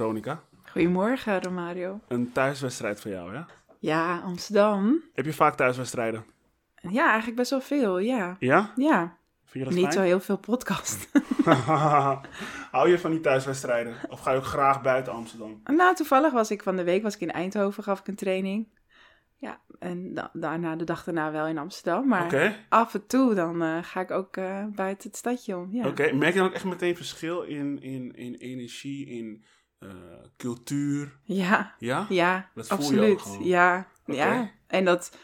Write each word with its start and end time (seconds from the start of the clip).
Veronica. 0.00 0.42
Goedemorgen, 0.70 1.42
Romario. 1.42 2.00
Een 2.08 2.32
thuiswedstrijd 2.32 3.00
voor 3.00 3.10
jou, 3.10 3.32
ja? 3.32 3.46
Ja, 3.78 4.18
Amsterdam. 4.20 5.02
Heb 5.14 5.24
je 5.24 5.32
vaak 5.32 5.54
thuiswedstrijden? 5.56 6.24
Ja, 6.90 7.06
eigenlijk 7.06 7.36
best 7.36 7.50
wel 7.50 7.60
veel, 7.60 7.98
ja. 7.98 8.36
Ja? 8.38 8.72
Ja, 8.76 9.16
Vind 9.44 9.64
je 9.64 9.70
dat 9.70 9.82
niet 9.84 9.92
zo 9.92 10.00
heel 10.00 10.20
veel 10.20 10.36
podcast. 10.38 11.08
Hou 12.70 12.88
je 12.88 12.98
van 12.98 13.10
die 13.10 13.20
thuiswedstrijden? 13.20 13.94
Of 14.08 14.20
ga 14.20 14.30
je 14.30 14.36
ook 14.36 14.44
graag 14.44 14.82
buiten 14.82 15.12
Amsterdam? 15.12 15.60
nou, 15.64 15.94
toevallig 15.94 16.32
was 16.32 16.50
ik 16.50 16.62
van 16.62 16.76
de 16.76 16.84
week 16.84 17.02
was 17.02 17.14
ik 17.14 17.20
in 17.20 17.32
Eindhoven, 17.32 17.82
gaf 17.82 18.00
ik 18.00 18.06
een 18.08 18.16
training. 18.16 18.68
Ja, 19.38 19.60
en 19.78 20.14
da- 20.14 20.30
daarna, 20.32 20.76
de 20.76 20.84
dag 20.84 21.04
daarna 21.04 21.32
wel 21.32 21.46
in 21.46 21.58
Amsterdam. 21.58 22.08
Maar 22.08 22.56
af 22.68 22.94
en 22.94 23.06
toe 23.06 23.34
dan 23.34 23.62
eh, 23.62 23.78
ga 23.82 24.00
ik 24.00 24.10
ook 24.10 24.36
eh, 24.36 24.64
buiten 24.74 25.08
het 25.08 25.18
stadje 25.18 25.56
om, 25.56 25.68
ja. 25.72 25.86
Oké. 25.86 26.12
Merk 26.12 26.32
je 26.32 26.38
dan 26.38 26.48
ook 26.48 26.54
echt 26.54 26.64
meteen 26.64 26.96
verschil 26.96 27.42
in, 27.42 27.82
in, 27.82 28.14
in 28.14 28.34
energie, 28.34 29.06
in 29.06 29.44
eh, 29.78 29.88
cultuur? 30.36 31.16
Ja, 31.22 31.74
Ja? 31.78 32.06
ja, 32.08 32.48
Dat 32.54 32.66
voel 32.66 32.76
je 32.78 32.82
absoluut. 32.84 33.10
ook 33.12 33.20
gewoon. 33.20 33.44
Ja, 33.44 33.86
ja. 34.04 34.50
En 34.66 34.84
dat, 34.84 35.16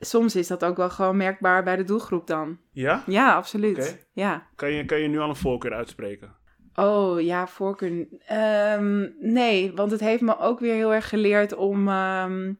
soms 0.00 0.36
is 0.36 0.46
dat 0.46 0.64
ook 0.64 0.76
wel 0.76 0.90
gewoon 0.90 1.16
merkbaar 1.16 1.62
bij 1.62 1.76
de 1.76 1.84
doelgroep 1.84 2.26
dan. 2.26 2.58
Ja? 2.72 3.02
Ja, 3.06 3.34
absoluut. 3.34 4.06
Ja. 4.12 4.46
Kan 4.54 4.70
je, 4.72 4.84
kan 4.84 4.98
je 5.00 5.08
nu 5.08 5.18
al 5.18 5.28
een 5.28 5.36
voorkeur 5.36 5.72
uitspreken? 5.72 6.36
Oh 6.74 7.20
ja, 7.20 7.46
voorkeur. 7.46 8.06
Ehm, 8.26 9.06
nee, 9.20 9.72
want 9.74 9.90
het 9.90 10.00
heeft 10.00 10.22
me 10.22 10.38
ook 10.38 10.60
weer 10.60 10.74
heel 10.74 10.94
erg 10.94 11.08
geleerd 11.08 11.54
om, 11.54 11.88
ehm, 11.88 12.52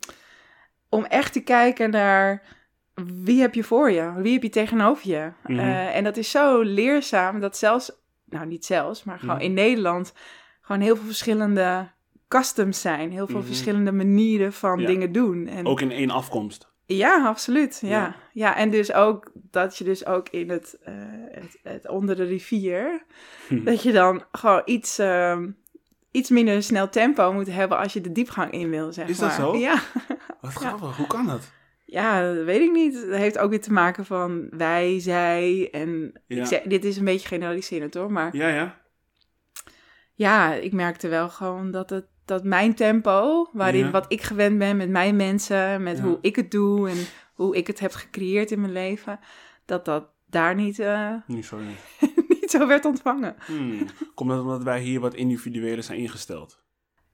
om 0.89 1.05
echt 1.05 1.33
te 1.33 1.41
kijken 1.43 1.91
naar 1.91 2.43
wie 3.05 3.41
heb 3.41 3.55
je 3.55 3.65
voor 3.65 3.91
je, 3.91 4.13
wie 4.17 4.33
heb 4.33 4.43
je 4.43 4.49
tegenover 4.49 5.11
je. 5.11 5.33
Mhm. 5.47 5.59
Eh, 5.59 5.97
en 5.97 6.05
dat 6.05 6.17
is 6.17 6.31
zo 6.31 6.61
leerzaam 6.63 7.41
dat 7.41 7.57
zelfs, 7.57 7.93
nou 8.25 8.47
niet 8.47 8.65
zelfs, 8.65 9.05
maar 9.05 9.19
gewoon 9.19 9.35
Mhm. 9.35 9.45
in 9.45 9.53
Nederland 9.55 10.13
gewoon 10.69 10.83
heel 10.83 10.97
veel 10.97 11.05
verschillende 11.07 11.89
customs 12.29 12.81
zijn, 12.81 13.11
heel 13.11 13.27
veel 13.27 13.39
Mhm. 13.39 13.47
verschillende 13.47 13.93
manieren 13.93 14.53
van 14.53 14.79
Ja. 14.81 14.87
dingen 14.87 15.13
doen. 15.13 15.47
En, 15.47 15.67
Ook 15.67 15.81
in 15.81 15.91
één 15.91 16.11
afkomst. 16.11 16.69
ja, 16.87 17.27
absoluut. 17.27 17.79
Ja. 17.83 17.89
Ja. 17.89 18.17
Ja. 18.33 18.57
en 18.57 18.71
dus 18.71 18.93
ook 18.93 19.31
dat 19.35 19.77
je 19.79 19.85
dus 19.85 20.07
ook 20.07 20.29
in 20.29 20.51
het, 20.51 20.79
eh, 20.83 20.95
het, 21.31 21.59
het 21.63 21.89
onder 21.89 22.17
de 22.17 22.25
rivier, 22.25 23.05
Hm. 23.49 23.65
dat 23.65 23.83
je 23.83 23.93
dan 23.93 24.23
gewoon 24.33 24.63
iets, 24.65 24.99
ehm, 24.99 25.51
iets 26.11 26.31
minder 26.31 26.63
snel 26.63 26.89
tempo 26.89 27.33
moet 27.33 27.53
hebben 27.53 27.79
als 27.79 27.93
je 27.93 28.01
de 28.01 28.13
diepgang 28.13 28.53
in 28.53 28.71
wil, 28.71 28.93
zeg 28.93 29.09
Is 29.09 29.19
dat 29.19 29.29
maar. 29.29 29.37
zo? 29.37 29.57
Ja. 29.57 29.81
Wat 30.41 30.53
grappig. 30.53 30.97
Hoe 30.97 31.07
kan 31.07 31.27
dat? 31.27 31.51
ja, 31.85 32.35
dat 32.35 32.45
weet 32.45 32.61
ik 32.61 32.73
niet. 32.73 32.95
Dat 32.95 33.19
heeft 33.19 33.39
ook 33.39 33.51
weer 33.51 33.61
te 33.61 33.73
maken 33.73 34.05
van 34.07 34.49
wij, 34.51 35.01
zij 35.01 35.69
en 35.73 36.13
Ja. 36.27 36.41
ik 36.41 36.47
zeg, 36.47 36.63
dit 36.63 36.85
is 36.85 36.97
een 36.97 37.05
beetje 37.05 37.29
generaliserend 37.29 37.95
hoor, 37.95 38.13
maar 38.13 38.37
Ja, 38.37 38.49
ja. 38.49 38.77
Ja, 40.19 40.53
ik 40.55 40.73
merkte 40.73 41.09
wel 41.09 41.29
gewoon 41.29 41.71
dat 41.71 41.91
het 41.91 42.07
dat 42.25 42.45
mijn 42.45 42.75
tempo, 42.75 43.47
waarin 43.53 43.85
Ja. 43.85 43.91
wat 43.91 44.05
ik 44.13 44.23
gewend 44.23 44.59
ben 44.59 44.77
met 44.77 44.89
mijn 44.91 45.17
mensen, 45.17 45.83
met 45.83 45.97
Ja. 45.97 46.03
hoe 46.05 46.19
ik 46.21 46.37
het 46.37 46.51
doe 46.51 46.89
en 46.91 46.97
hoe 47.35 47.57
ik 47.57 47.67
het 47.67 47.81
heb 47.81 47.93
gecreëerd 47.93 48.51
in 48.51 48.61
mijn 48.61 48.73
leven, 48.73 49.19
dat 49.65 49.85
dat 49.85 50.09
daar 50.27 50.55
niet, 50.55 50.79
eh, 50.79 51.13
Nu, 51.27 51.43
sorry. 51.43 51.67
niet 52.29 52.51
zo 52.51 52.67
werd 52.67 52.85
ontvangen. 52.85 53.37
Hmm. 53.47 53.87
Komt 54.15 54.31
dat 54.31 54.41
omdat 54.41 54.63
wij 54.63 54.81
hier 54.81 55.01
wat 55.01 55.15
individueler 55.15 55.83
zijn 55.83 55.99
ingesteld? 55.99 56.63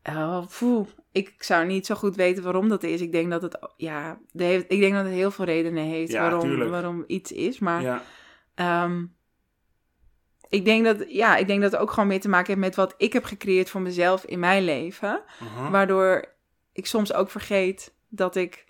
Oh, 0.09 0.43
poeh. 0.59 0.87
Ik 1.13 1.35
zou 1.39 1.67
niet 1.67 1.87
zo 1.87 1.95
goed 1.95 2.17
weten 2.17 2.43
waarom 2.43 2.69
dat 2.69 2.83
is. 2.83 3.01
Ik 3.01 3.13
denk 3.13 3.31
dat 3.31 3.43
het, 3.43 3.59
ja, 3.77 4.19
de 4.33 4.45
heeft, 4.45 4.65
ik 4.69 4.81
denk 4.81 4.95
dat 4.95 5.05
het 5.05 5.15
heel 5.15 5.31
veel 5.31 5.45
redenen 5.45 5.85
heeft 5.85 6.13
Ja, 6.13 6.21
waarom, 6.21 6.41
tuurlijk. 6.41 6.71
waarom 6.71 7.05
iets 7.07 7.33
is. 7.33 7.59
Maar 7.59 7.83
Ja. 7.83 8.03
Ik, 10.55 10.65
denk 10.65 10.85
dat, 10.85 11.05
ja, 11.09 11.37
ik 11.37 11.47
denk 11.47 11.63
dat 11.63 11.73
het 11.73 11.81
ook 11.81 11.91
gewoon 11.91 12.09
mee 12.09 12.19
te 12.19 12.29
maken 12.29 12.47
heeft 12.47 12.59
met 12.61 12.75
wat 12.75 12.95
ik 12.97 13.13
heb 13.13 13.25
gecreëerd 13.25 13.71
voor 13.71 13.81
mezelf 13.81 14.25
in 14.25 14.39
mijn 14.39 14.65
leven. 14.65 15.23
Aha. 15.41 15.71
Waardoor 15.71 16.25
ik 16.73 16.87
soms 16.87 17.13
ook 17.13 17.31
vergeet 17.31 17.95
dat 18.09 18.37
ik 18.37 18.65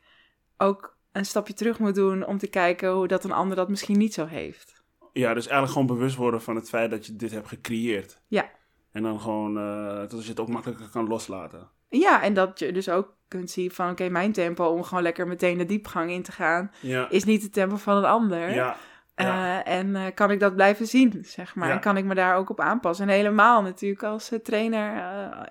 ook 0.57 0.97
een 1.13 1.25
stapje 1.25 1.55
terug 1.55 1.79
moet 1.79 1.95
doen 1.95 2.27
om 2.27 2.39
te 2.39 2.47
kijken 2.47 2.91
hoe 2.93 3.09
dat 3.09 3.25
een 3.25 3.33
ander 3.33 3.57
dat 3.57 3.69
misschien 3.69 3.99
niet 3.99 4.15
zo 4.15 4.27
heeft. 4.27 4.83
Ja, 5.13 5.35
dus 5.35 5.47
eigenlijk 5.47 5.73
gewoon 5.73 5.97
bewust 5.99 6.17
worden 6.17 6.43
van 6.43 6.57
het 6.57 6.69
feit 6.69 6.91
dat 6.91 7.07
je 7.07 7.17
dit 7.17 7.31
hebt 7.31 7.49
gecreëerd. 7.49 8.21
Ja. 8.29 8.51
En 8.93 9.03
dan 9.03 9.21
gewoon, 9.21 9.59
eh, 9.59 9.97
dat 10.09 10.23
je 10.23 10.29
het 10.31 10.41
ook 10.41 10.49
makkelijker 10.49 10.89
kan 10.89 11.07
loslaten. 11.09 11.69
Ja, 11.89 12.23
en 12.23 12.35
dat 12.35 12.59
je 12.59 12.73
dus 12.73 12.89
ook 12.89 13.15
kunt 13.29 13.51
zien 13.51 13.71
van 13.71 13.91
oké, 13.91 14.09
mijn 14.09 14.33
tempo 14.33 14.65
om 14.67 14.83
gewoon 14.83 15.03
lekker 15.03 15.27
meteen 15.27 15.59
de 15.59 15.65
diepgang 15.65 16.11
in 16.11 16.23
te 16.23 16.33
gaan, 16.33 16.71
Ja. 16.81 17.11
is 17.11 17.25
niet 17.25 17.43
het 17.43 17.53
tempo 17.53 17.77
van 17.77 17.97
een 17.97 18.05
ander. 18.05 18.55
Ja. 18.55 18.77
Ja. 19.17 19.65
Eh, 19.65 19.79
en 19.79 19.97
eh, 19.97 20.03
kan 20.15 20.31
ik 20.31 20.41
dat 20.41 20.55
blijven 20.55 20.87
zien, 20.87 21.19
zeg 21.25 21.55
maar. 21.55 21.69
Ja. 21.69 21.75
En 21.75 21.81
kan 21.81 21.97
ik 21.97 22.05
me 22.05 22.15
daar 22.15 22.37
ook 22.37 22.51
op 22.51 22.61
aanpassen. 22.61 23.09
En 23.09 23.15
helemaal 23.15 23.63
natuurlijk 23.63 24.03
als 24.03 24.31
eh, 24.31 24.39
trainer 24.39 25.03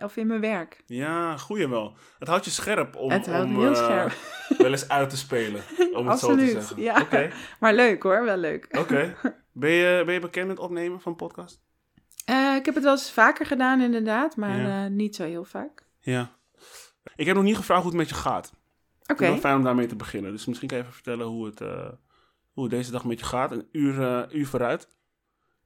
of 0.03 0.17
in 0.17 0.27
mijn 0.27 0.41
werk. 0.41 0.83
ja, 0.85 1.37
goeie 1.37 1.67
wel. 1.67 1.97
Het 2.19 2.27
houdt 2.27 2.45
je 2.45 2.51
scherp 2.51 2.95
om, 2.95 3.11
Het 3.11 3.25
houdt 3.25 3.45
om 3.45 3.59
heel 3.59 3.75
scherp. 3.75 4.13
wel 4.57 4.71
eens 4.71 4.89
uit 4.89 5.09
te 5.09 5.17
spelen. 5.17 5.61
Om 5.93 6.07
het 6.07 6.19
zo 6.19 6.27
te 6.27 6.31
Absoluut, 6.33 6.49
zeggen. 6.51 6.81
ja. 6.81 7.01
Oké, 7.01 7.29
Maar 7.59 7.73
leuk 7.73 8.03
hoor, 8.03 8.23
wel 8.23 8.37
leuk. 8.37 8.67
oké. 8.79 9.15
Ben, 9.55 9.71
je, 9.71 10.01
ben 10.05 10.13
je 10.13 10.19
bekend 10.19 10.47
met 10.47 10.57
het 10.57 10.65
opnemen 10.65 11.01
van 11.01 11.15
podcast? 11.15 11.61
Ik 12.57 12.65
heb 12.65 12.75
het 12.75 12.83
wel 12.83 12.91
eens 12.91 13.11
vaker 13.11 13.45
gedaan 13.45 13.81
inderdaad, 13.81 14.35
maar 14.35 14.57
Ja. 14.59 14.87
niet 14.87 15.15
zo 15.15 15.23
heel 15.23 15.43
vaak. 15.45 15.85
Ja. 15.99 16.31
Ik 17.15 17.25
heb 17.25 17.35
nog 17.35 17.43
niet 17.43 17.55
gevraagd 17.57 17.81
hoe 17.81 17.89
het 17.91 17.99
met 17.99 18.09
je 18.09 18.15
gaat. 18.15 18.53
Oké, 19.05 19.25
wel 19.27 19.37
fijn 19.37 19.55
om 19.55 19.63
daarmee 19.63 19.85
te 19.85 19.95
beginnen. 19.95 20.31
Dus 20.31 20.45
misschien 20.45 20.67
kan 20.67 20.77
je 20.77 20.83
even 20.83 20.95
vertellen 20.95 21.25
hoe 21.27 21.45
het, 21.45 21.61
hoe 22.53 22.69
deze 22.69 22.91
dag 22.91 23.05
met 23.05 23.19
je 23.19 23.25
gaat. 23.25 23.51
Een 23.51 23.67
uur, 23.71 24.01
eh, 24.01 24.23
uur 24.39 24.47
vooruit. 24.47 24.89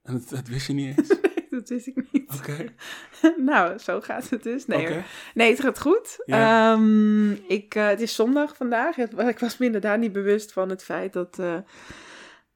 En 0.03 0.13
het, 0.13 0.29
het 0.29 0.47
wist 0.47 0.67
je 0.67 0.73
niet 0.73 0.97
eens. 0.97 1.07
dat 1.49 1.69
wist 1.69 1.87
ik 1.87 2.11
niet. 2.11 2.33
Oké. 2.39 2.73
nou, 3.51 3.77
zo 3.77 4.01
gaat 4.01 4.29
het 4.29 4.43
dus. 4.43 4.65
Nee, 4.65 5.03
nee 5.33 5.49
het 5.49 5.59
gaat 5.59 5.79
goed. 5.79 6.21
Ja. 6.25 6.73
Ehm, 6.73 7.31
ik, 7.31 7.75
eh, 7.75 7.87
het 7.87 8.01
is 8.01 8.15
zondag 8.15 8.55
vandaag. 8.55 8.97
Ik 8.97 9.39
was 9.39 9.57
me 9.57 9.65
inderdaad 9.65 9.99
niet 9.99 10.11
bewust 10.11 10.53
van 10.53 10.69
het 10.69 10.83
feit 10.83 11.13
dat, 11.13 11.39
eh, 11.39 11.57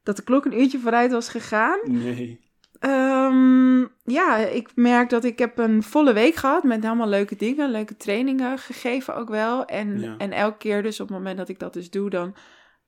dat 0.02 0.16
de 0.16 0.22
klok 0.22 0.44
een 0.44 0.60
uurtje 0.60 0.78
vooruit 0.78 1.12
was 1.12 1.28
gegaan. 1.28 1.78
Nee. 1.84 2.50
Ehm, 2.78 3.80
ja, 4.04 4.36
ik 4.36 4.70
merk 4.74 5.10
dat 5.10 5.24
ik 5.24 5.38
heb 5.38 5.58
een 5.58 5.82
volle 5.82 6.12
week 6.12 6.34
gehad 6.34 6.62
met 6.62 6.84
allemaal 6.84 7.08
leuke 7.08 7.36
dingen, 7.36 7.70
leuke 7.70 7.96
trainingen 7.96 8.58
gegeven 8.58 9.14
ook 9.14 9.28
wel. 9.28 9.64
En, 9.64 10.00
Ja. 10.00 10.14
en 10.18 10.32
elke 10.32 10.58
keer 10.58 10.82
dus 10.82 11.00
op 11.00 11.08
het 11.08 11.16
moment 11.16 11.36
dat 11.36 11.48
ik 11.48 11.58
dat 11.58 11.72
dus 11.72 11.90
doe, 11.90 12.10
dan, 12.10 12.34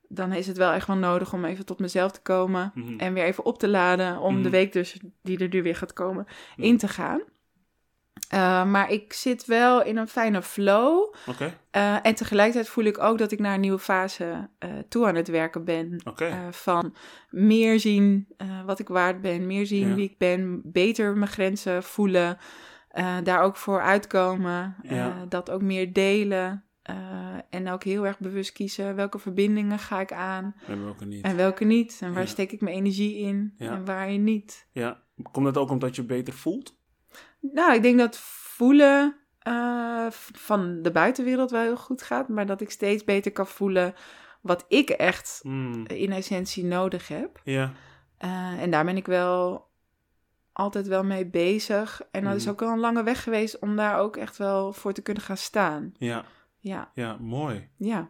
dan 0.07 0.33
is 0.33 0.47
het 0.47 0.57
wel 0.57 0.71
echt 0.71 0.87
wel 0.87 0.95
nodig 0.95 1.33
om 1.33 1.45
even 1.45 1.65
tot 1.65 1.79
mezelf 1.79 2.11
te 2.11 2.21
komen. 2.21 2.71
Mhm. 2.75 2.99
En 2.99 3.13
weer 3.13 3.23
even 3.23 3.45
op 3.45 3.59
te 3.59 3.67
laden 3.67 4.19
om 4.19 4.33
Mhm. 4.33 4.43
de 4.43 4.49
week 4.49 4.73
dus, 4.73 4.97
die 5.23 5.39
er 5.39 5.47
nu 5.51 5.63
weer 5.63 5.75
gaat 5.75 5.93
komen, 5.93 6.25
Mhm. 6.55 6.67
in 6.67 6.77
te 6.77 6.87
gaan. 6.87 7.21
Eh, 8.29 8.65
maar 8.65 8.91
ik 8.91 9.13
zit 9.13 9.45
wel 9.45 9.83
in 9.83 9.97
een 9.97 10.07
fijne 10.07 10.41
flow. 10.41 11.13
Eh, 11.71 12.05
en 12.05 12.15
tegelijkertijd 12.15 12.69
voel 12.69 12.83
ik 12.83 12.99
ook 12.99 13.17
dat 13.17 13.31
ik 13.31 13.39
naar 13.39 13.53
een 13.53 13.59
nieuwe 13.59 13.79
fase 13.79 14.49
eh, 14.59 14.69
toe 14.89 15.07
aan 15.07 15.15
het 15.15 15.27
werken 15.27 15.63
ben. 15.65 16.01
Van 16.51 16.95
meer 17.29 17.79
zien 17.79 18.27
wat 18.65 18.79
ik 18.79 18.87
waard 18.87 19.21
ben, 19.21 19.47
meer 19.47 19.65
zien 19.65 19.87
Ja. 19.89 19.95
wie 19.95 20.09
ik 20.09 20.17
ben, 20.17 20.61
beter 20.63 21.17
mijn 21.17 21.31
grenzen 21.31 21.83
voelen, 21.83 22.37
daar 23.23 23.41
ook 23.41 23.55
voor 23.55 23.81
uitkomen, 23.81 24.75
Ja. 24.81 25.25
dat 25.29 25.51
ook 25.51 25.61
meer 25.61 25.93
delen. 25.93 26.63
Eh, 26.85 27.35
en 27.49 27.69
ook 27.69 27.83
heel 27.83 28.05
erg 28.05 28.19
bewust 28.19 28.51
kiezen 28.51 28.95
welke 28.95 29.19
verbindingen 29.19 29.79
ga 29.79 29.99
ik 29.99 30.13
aan 30.13 30.55
En 30.67 30.83
welke 30.83 31.05
niet. 31.05 31.23
en 31.23 31.35
welke 31.35 31.63
niet. 31.63 31.97
En 32.01 32.13
waar 32.13 32.23
Ja. 32.23 32.29
steek 32.29 32.51
ik 32.51 32.61
mijn 32.61 32.75
energie 32.75 33.17
in 33.17 33.53
Ja. 33.57 33.71
en 33.71 33.85
waar 33.85 34.11
je 34.11 34.17
niet. 34.17 34.67
Ja. 34.71 35.01
Komt 35.31 35.45
dat 35.45 35.57
ook 35.57 35.69
omdat 35.69 35.95
je 35.95 36.03
beter 36.03 36.33
voelt? 36.33 36.77
Nou, 37.39 37.73
ik 37.73 37.81
denk 37.81 37.97
dat 37.97 38.17
voelen 38.19 39.15
eh, 39.39 40.05
van 40.33 40.81
de 40.81 40.91
buitenwereld 40.91 41.51
wel 41.51 41.61
heel 41.61 41.77
goed 41.77 42.01
gaat, 42.01 42.27
maar 42.29 42.45
dat 42.45 42.61
ik 42.61 42.69
steeds 42.71 43.03
beter 43.03 43.31
kan 43.31 43.47
voelen 43.47 43.93
wat 44.41 44.65
ik 44.67 44.89
echt 44.89 45.39
Hmm. 45.41 45.85
in 45.87 46.11
essentie 46.11 46.63
nodig 46.65 47.07
heb. 47.07 47.41
Ja. 47.43 47.71
Eh, 48.17 48.61
en 48.61 48.71
daar 48.71 48.85
ben 48.85 48.97
ik 48.97 49.05
wel 49.05 49.67
altijd 50.53 50.87
wel 50.87 51.03
mee 51.03 51.25
bezig. 51.25 52.01
En 52.11 52.23
dat 52.23 52.35
is 52.35 52.41
Mhm. 52.43 52.51
ook 52.51 52.59
wel 52.59 52.69
een 52.71 52.79
lange 52.79 53.03
weg 53.03 53.23
geweest 53.23 53.59
om 53.59 53.75
daar 53.75 53.99
ook 53.99 54.17
echt 54.17 54.37
wel 54.37 54.73
voor 54.73 54.93
te 54.93 55.01
kunnen 55.01 55.23
gaan 55.23 55.37
staan. 55.37 55.93
Ja. 55.97 56.25
Ja, 56.67 56.91
Ja. 56.93 57.17
Mooi. 57.19 57.69
ja. 57.77 58.09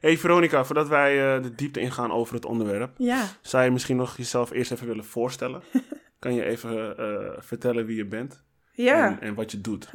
Hey 0.00 0.18
Veronica, 0.18 0.64
voordat 0.64 0.88
wij 0.88 1.36
eh, 1.36 1.42
de 1.42 1.54
diepte 1.54 1.80
ingaan 1.80 2.12
over 2.12 2.34
het 2.34 2.44
onderwerp, 2.44 2.94
Ja, 2.96 3.24
zou 3.40 3.64
je 3.64 3.70
misschien 3.70 3.96
nog 3.96 4.16
jezelf 4.16 4.50
eerst 4.50 4.72
even 4.72 4.86
willen 4.86 5.04
voorstellen? 5.04 5.62
kan 6.18 6.34
je 6.34 6.44
even 6.44 6.96
eh, 6.98 7.32
vertellen 7.38 7.86
wie 7.86 7.96
je 7.96 8.06
bent 8.06 8.44
ja. 8.72 9.06
en, 9.06 9.20
en 9.20 9.34
wat 9.34 9.50
je 9.50 9.60
doet? 9.60 9.90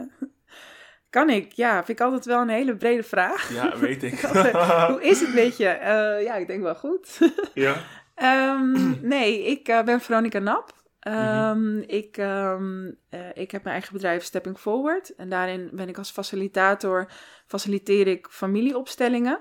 kan 1.10 1.30
ik. 1.30 1.52
Ja, 1.52 1.76
vind 1.76 2.00
ik 2.00 2.06
altijd 2.06 2.26
wel 2.26 2.42
een 2.42 2.50
hele 2.50 2.76
brede 2.76 3.04
vraag. 3.04 3.54
Ja, 3.54 3.78
weet 3.78 4.04
ik. 4.04 4.20
Hoe 4.90 5.00
is 5.02 5.20
het 5.22 5.34
met 5.34 5.58
je? 5.58 5.68
Eh, 5.68 6.24
ja, 6.24 6.36
ik 6.36 6.48
denk 6.48 6.62
wel 6.62 6.76
goed. 6.76 7.20
ja. 7.54 7.76
Ehm, 8.16 9.08
nee, 9.08 9.44
ik 9.46 9.64
ben 9.86 10.02
Veronica 10.02 10.40
Nap. 10.40 10.74
Mhm. 11.04 11.16
Ehm, 11.16 11.78
ik, 11.78 12.18
ehm, 12.18 12.92
eh, 13.10 13.20
ik 13.34 13.52
heb 13.52 13.64
mijn 13.64 13.76
eigen 13.76 13.94
bedrijf 13.94 14.24
Stepping 14.24 14.58
Forward. 14.58 15.16
En 15.16 15.30
daarin 15.30 15.70
ben 15.74 15.90
ik 15.90 15.98
als 15.98 16.12
facilitator, 16.12 17.12
faciliteer 17.46 18.08
ik 18.08 18.28
familieopstellingen. 18.30 19.40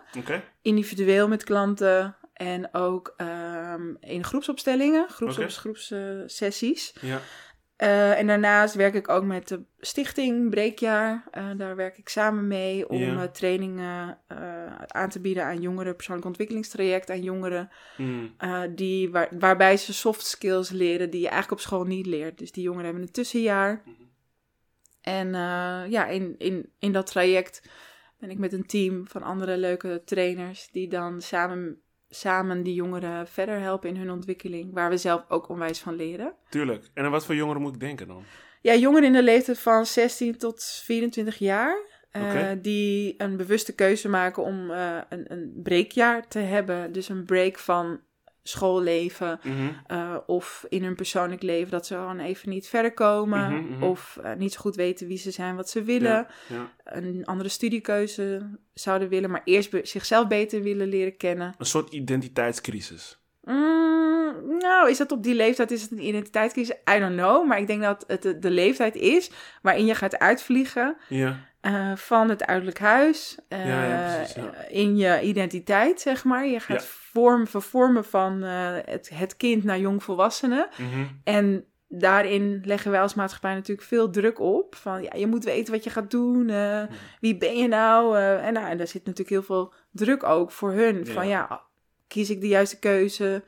Individueel 0.63 1.29
met 1.29 1.45
klanten 1.45 2.17
en 2.33 2.75
ook 2.75 3.15
ehm, 3.17 3.95
in 4.01 4.25
groepsopstellingen, 4.25 5.09
groeps, 5.09 5.39
Oké. 5.39 5.49
groepssessies. 5.49 6.95
Ja. 7.01 7.21
Eh, 7.79 8.19
en 8.19 8.27
daarnaast 8.27 8.75
werk 8.75 8.95
ik 8.95 9.09
ook 9.09 9.25
met 9.25 9.49
de 9.49 9.63
stichting 9.81 10.51
Breekjaar. 10.51 11.25
Eh, 11.31 11.51
daar 11.57 11.77
werk 11.77 11.99
ik 11.99 12.09
samen 12.09 12.47
mee 12.47 12.89
om 12.89 13.03
eh, 13.03 13.23
trainingen 13.23 14.19
aan 14.87 15.09
te 15.09 15.21
bieden 15.21 15.45
aan 15.45 15.61
jongeren, 15.61 15.95
persoonlijk 15.97 16.27
ontwikkelingstraject 16.27 17.11
aan 17.11 17.23
jongeren, 17.23 17.71
Mm. 17.97 18.35
die, 18.75 19.11
waar, 19.11 19.29
waarbij 19.39 19.77
ze 19.77 19.95
soft 19.95 20.27
skills 20.27 20.71
leren 20.71 21.11
die 21.11 21.21
je 21.21 21.29
eigenlijk 21.29 21.61
op 21.61 21.67
school 21.67 21.85
niet 21.85 22.07
leert. 22.07 22.39
Dus 22.39 22.53
die 22.53 22.63
jongeren 22.63 22.85
hebben 22.85 23.03
een 23.03 23.13
tussenjaar. 23.13 23.83
Mhm. 23.85 23.95
En 25.01 25.33
ja, 25.91 26.07
in, 26.07 26.35
in, 26.39 26.73
in 26.79 26.93
dat 26.93 27.07
traject 27.07 27.63
ben 28.19 28.31
ik 28.31 28.39
met 28.39 28.53
een 28.53 28.67
team 28.67 29.09
van 29.09 29.23
andere 29.23 29.57
leuke 29.57 30.03
trainers 30.05 30.69
die 30.73 30.89
dan 30.89 31.21
samen, 31.21 31.81
samen 32.09 32.63
die 32.63 32.75
jongeren 32.75 33.27
verder 33.27 33.61
helpen 33.61 33.89
in 33.89 33.97
hun 33.97 34.11
ontwikkeling, 34.11 34.73
waar 34.75 34.91
we 34.91 34.97
zelf 34.97 35.25
ook 35.29 35.49
onwijs 35.49 35.79
van 35.79 35.97
leren. 35.97 36.33
Tuurlijk. 36.49 36.89
En 36.95 37.05
aan 37.05 37.11
wat 37.11 37.25
voor 37.27 37.35
jongeren 37.35 37.63
moet 37.63 37.75
ik 37.75 37.81
denken 37.81 38.07
dan? 38.07 38.23
Ja, 38.61 38.75
jongeren 38.75 39.07
in 39.07 39.13
de 39.13 39.23
leeftijd 39.23 39.59
van 39.59 39.87
16 39.87 40.37
tot 40.39 40.65
24 40.85 41.39
jaar. 41.39 41.87
eh. 42.11 42.51
Die 42.63 43.15
een 43.19 43.37
bewuste 43.37 43.75
keuze 43.75 44.09
maken 44.09 44.43
om 44.43 44.71
eh, 44.71 44.97
een, 45.09 45.33
een 45.33 45.53
breekjaar 45.63 46.29
te 46.29 46.39
hebben. 46.39 46.93
Dus 46.93 47.09
een 47.09 47.25
break 47.25 47.59
van 47.59 48.01
schoolleven. 48.49 49.41
Eh, 49.87 50.17
of 50.27 50.65
in 50.69 50.85
hun 50.85 50.95
persoonlijk 50.95 51.43
leven 51.43 51.71
dat 51.71 51.87
ze 51.87 51.95
gewoon 51.95 52.19
even 52.19 52.49
niet 52.49 52.69
verder 52.69 52.93
komen. 52.95 53.53
Mhm, 53.53 53.73
mhm. 53.73 53.83
Of 53.83 54.19
eh, 54.23 54.33
niet 54.35 54.53
zo 54.53 54.61
goed 54.61 54.77
weten 54.77 55.07
wie 55.07 55.19
ze 55.19 55.31
zijn, 55.31 55.57
wat 55.57 55.69
ze 55.71 55.83
willen. 55.83 56.11
Ja, 56.11 56.27
ja. 56.49 56.73
Een 56.85 57.25
andere 57.25 57.49
studiekeuze 57.49 58.51
zouden 58.75 59.09
willen. 59.09 59.31
Maar 59.31 59.43
eerst 59.45 59.71
be- 59.71 59.81
zichzelf 59.85 60.27
beter 60.29 60.63
willen 60.63 60.89
leren 60.89 61.17
kennen. 61.17 61.55
Een 61.59 61.67
soort 61.67 61.93
identiteitscrisis. 61.93 63.19
Mm, 63.43 64.57
nou, 64.59 64.91
is 64.91 64.97
dat 64.99 65.13
op 65.13 65.23
die 65.23 65.35
leeftijd, 65.35 65.71
is 65.71 65.83
het 65.83 65.91
een 65.91 66.07
identiteitscrisis? 66.07 66.77
I 66.95 66.99
don't 66.99 67.17
know. 67.17 67.47
Maar 67.47 67.59
ik 67.59 67.67
denk 67.67 67.83
dat 67.83 68.05
het 68.07 68.23
de, 68.23 68.39
de 68.39 68.51
leeftijd 68.51 68.95
is 68.95 69.31
waarin 69.63 69.87
je 69.87 69.95
gaat 69.95 70.19
uitvliegen 70.19 70.97
Ja. 71.09 71.47
Eh, 71.61 71.97
van 71.97 72.29
het 72.29 72.45
uiterlijk 72.47 72.79
huis. 72.79 73.39
eh, 73.49 73.67
Ja, 73.67 73.85
ja, 73.85 74.17
precies, 74.17 74.35
ja. 74.35 74.53
In 74.69 74.97
je 74.97 75.21
identiteit, 75.21 76.01
zeg 76.01 76.25
maar. 76.25 76.47
Je 76.47 76.61
gaat 76.61 76.85
vorm, 76.85 77.47
vervormen 77.47 78.05
van 78.05 78.43
eh, 78.43 78.77
het, 78.85 79.11
het 79.15 79.37
kind 79.37 79.65
naar 79.65 79.79
jongvolwassenen. 79.79 80.69
Mhm. 80.77 81.05
En 81.25 81.65
daarin 81.89 82.63
leggen 82.65 82.91
wij 82.91 83.01
als 83.01 83.15
maatschappij 83.15 83.55
natuurlijk 83.55 83.89
veel 83.89 84.11
druk 84.11 84.41
op. 84.41 84.75
Van 84.75 85.03
ja, 85.03 85.11
je 85.17 85.27
moet 85.27 85.45
weten 85.45 85.73
wat 85.73 85.85
je 85.85 85.91
gaat 85.91 86.11
doen. 86.11 86.49
eh, 86.49 86.83
wie 87.21 87.37
ben 87.37 87.57
je 87.57 87.69
nou? 87.69 88.19
En, 88.19 88.53
nou? 88.53 88.67
en 88.69 88.77
daar 88.77 88.87
zit 88.89 89.05
natuurlijk 89.05 89.29
heel 89.31 89.43
veel 89.43 89.73
druk 89.93 90.23
ook 90.25 90.53
voor 90.53 90.73
hun. 90.73 91.07
Van 91.07 91.29
ja, 91.29 91.63
kies 92.09 92.31
ik 92.31 92.41
de 92.41 92.49
juiste 92.49 92.79
keuze? 92.79 93.43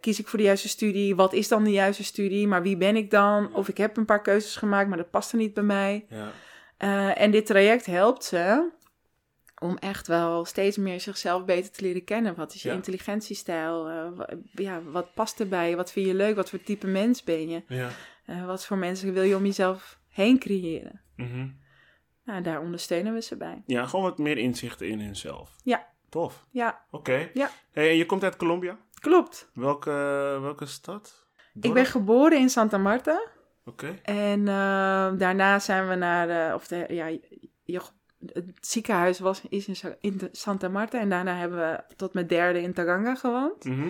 Kies 0.00 0.18
ik 0.20 0.28
voor 0.28 0.38
de 0.38 0.44
juiste 0.44 0.68
studie? 0.68 1.16
Wat 1.16 1.32
is 1.32 1.48
dan 1.48 1.64
de 1.64 1.70
juiste 1.72 2.04
studie? 2.04 2.46
Maar 2.46 2.62
wie 2.62 2.76
ben 2.76 2.96
ik 2.96 3.10
dan? 3.10 3.54
Of 3.54 3.68
ik 3.68 3.76
heb 3.76 3.96
een 3.96 4.04
paar 4.04 4.22
keuzes 4.22 4.56
gemaakt, 4.56 4.88
maar 4.88 4.96
dat 4.98 5.10
past 5.10 5.32
er 5.32 5.38
niet 5.38 5.54
bij 5.54 5.62
mij. 5.62 6.06
Ja. 6.08 6.28
Eh, 6.76 7.20
en 7.20 7.30
dit 7.30 7.46
traject 7.46 7.86
helpt 7.86 8.24
ze 8.24 8.70
om 9.60 9.76
echt 9.76 10.06
wel 10.06 10.44
steeds 10.44 10.76
meer 10.76 11.00
zichzelf 11.00 11.44
beter 11.44 11.72
te 11.72 11.82
leren 11.82 12.04
kennen. 12.04 12.34
Wat 12.34 12.54
is 12.54 12.62
je 12.62 12.68
Ja. 12.68 12.74
intelligentiestijl? 12.74 13.88
Eh, 13.88 14.36
ja, 14.52 14.82
wat 14.82 15.14
past 15.14 15.40
erbij? 15.40 15.76
Wat 15.76 15.92
vind 15.92 16.06
je 16.06 16.14
leuk? 16.14 16.36
Wat 16.36 16.50
voor 16.50 16.62
type 16.62 16.86
mens 16.86 17.22
ben 17.24 17.48
je? 17.48 17.62
Ja. 17.68 17.88
Eh, 18.26 18.46
wat 18.46 18.64
voor 18.66 18.76
mensen 18.76 19.12
wil 19.12 19.22
je 19.22 19.36
om 19.36 19.44
jezelf 19.44 19.98
heen 20.08 20.38
creëren? 20.38 21.00
Mhm. 21.16 21.48
Nou, 22.24 22.42
daar 22.42 22.60
ondersteunen 22.60 23.14
we 23.14 23.20
ze 23.22 23.36
bij. 23.36 23.62
ja, 23.66 23.86
gewoon 23.86 24.04
wat 24.04 24.18
meer 24.18 24.38
inzichten 24.38 24.88
in 24.88 25.00
hunzelf. 25.00 25.56
Ja. 25.64 25.86
Tof. 26.08 26.46
Ja, 26.50 26.84
Oké. 26.90 27.30
Ja. 27.34 27.50
Hey, 27.72 27.88
en 27.90 27.96
je 27.96 28.06
komt 28.06 28.24
uit 28.24 28.36
Colombia? 28.36 28.78
klopt. 29.00 29.50
Welke, 29.54 29.90
welke 30.40 30.66
stad? 30.66 31.26
Ik 31.60 31.72
ben 31.72 31.86
geboren 31.86 32.38
in 32.38 32.48
Santa 32.48 32.78
Marta. 32.78 33.20
Oké. 33.68 33.98
En 34.02 34.40
eh, 34.48 35.18
daarna 35.18 35.58
zijn 35.58 35.88
we 35.88 35.94
naar, 35.94 36.48
eh, 36.48 36.54
of 36.54 36.66
de, 36.66 36.86
ja, 36.88 37.10
het 38.32 38.44
ziekenhuis 38.60 39.18
was, 39.18 39.42
is 39.48 39.82
in, 40.00 40.20
Santa 40.32 40.68
Marta. 40.68 41.00
En 41.00 41.08
daarna 41.08 41.34
hebben 41.36 41.58
we 41.58 41.94
tot 41.96 42.14
mijn 42.14 42.26
derde 42.26 42.62
in 42.62 42.72
Taganga 42.72 43.14
gewoond. 43.14 43.64
Mhm. 43.64 43.82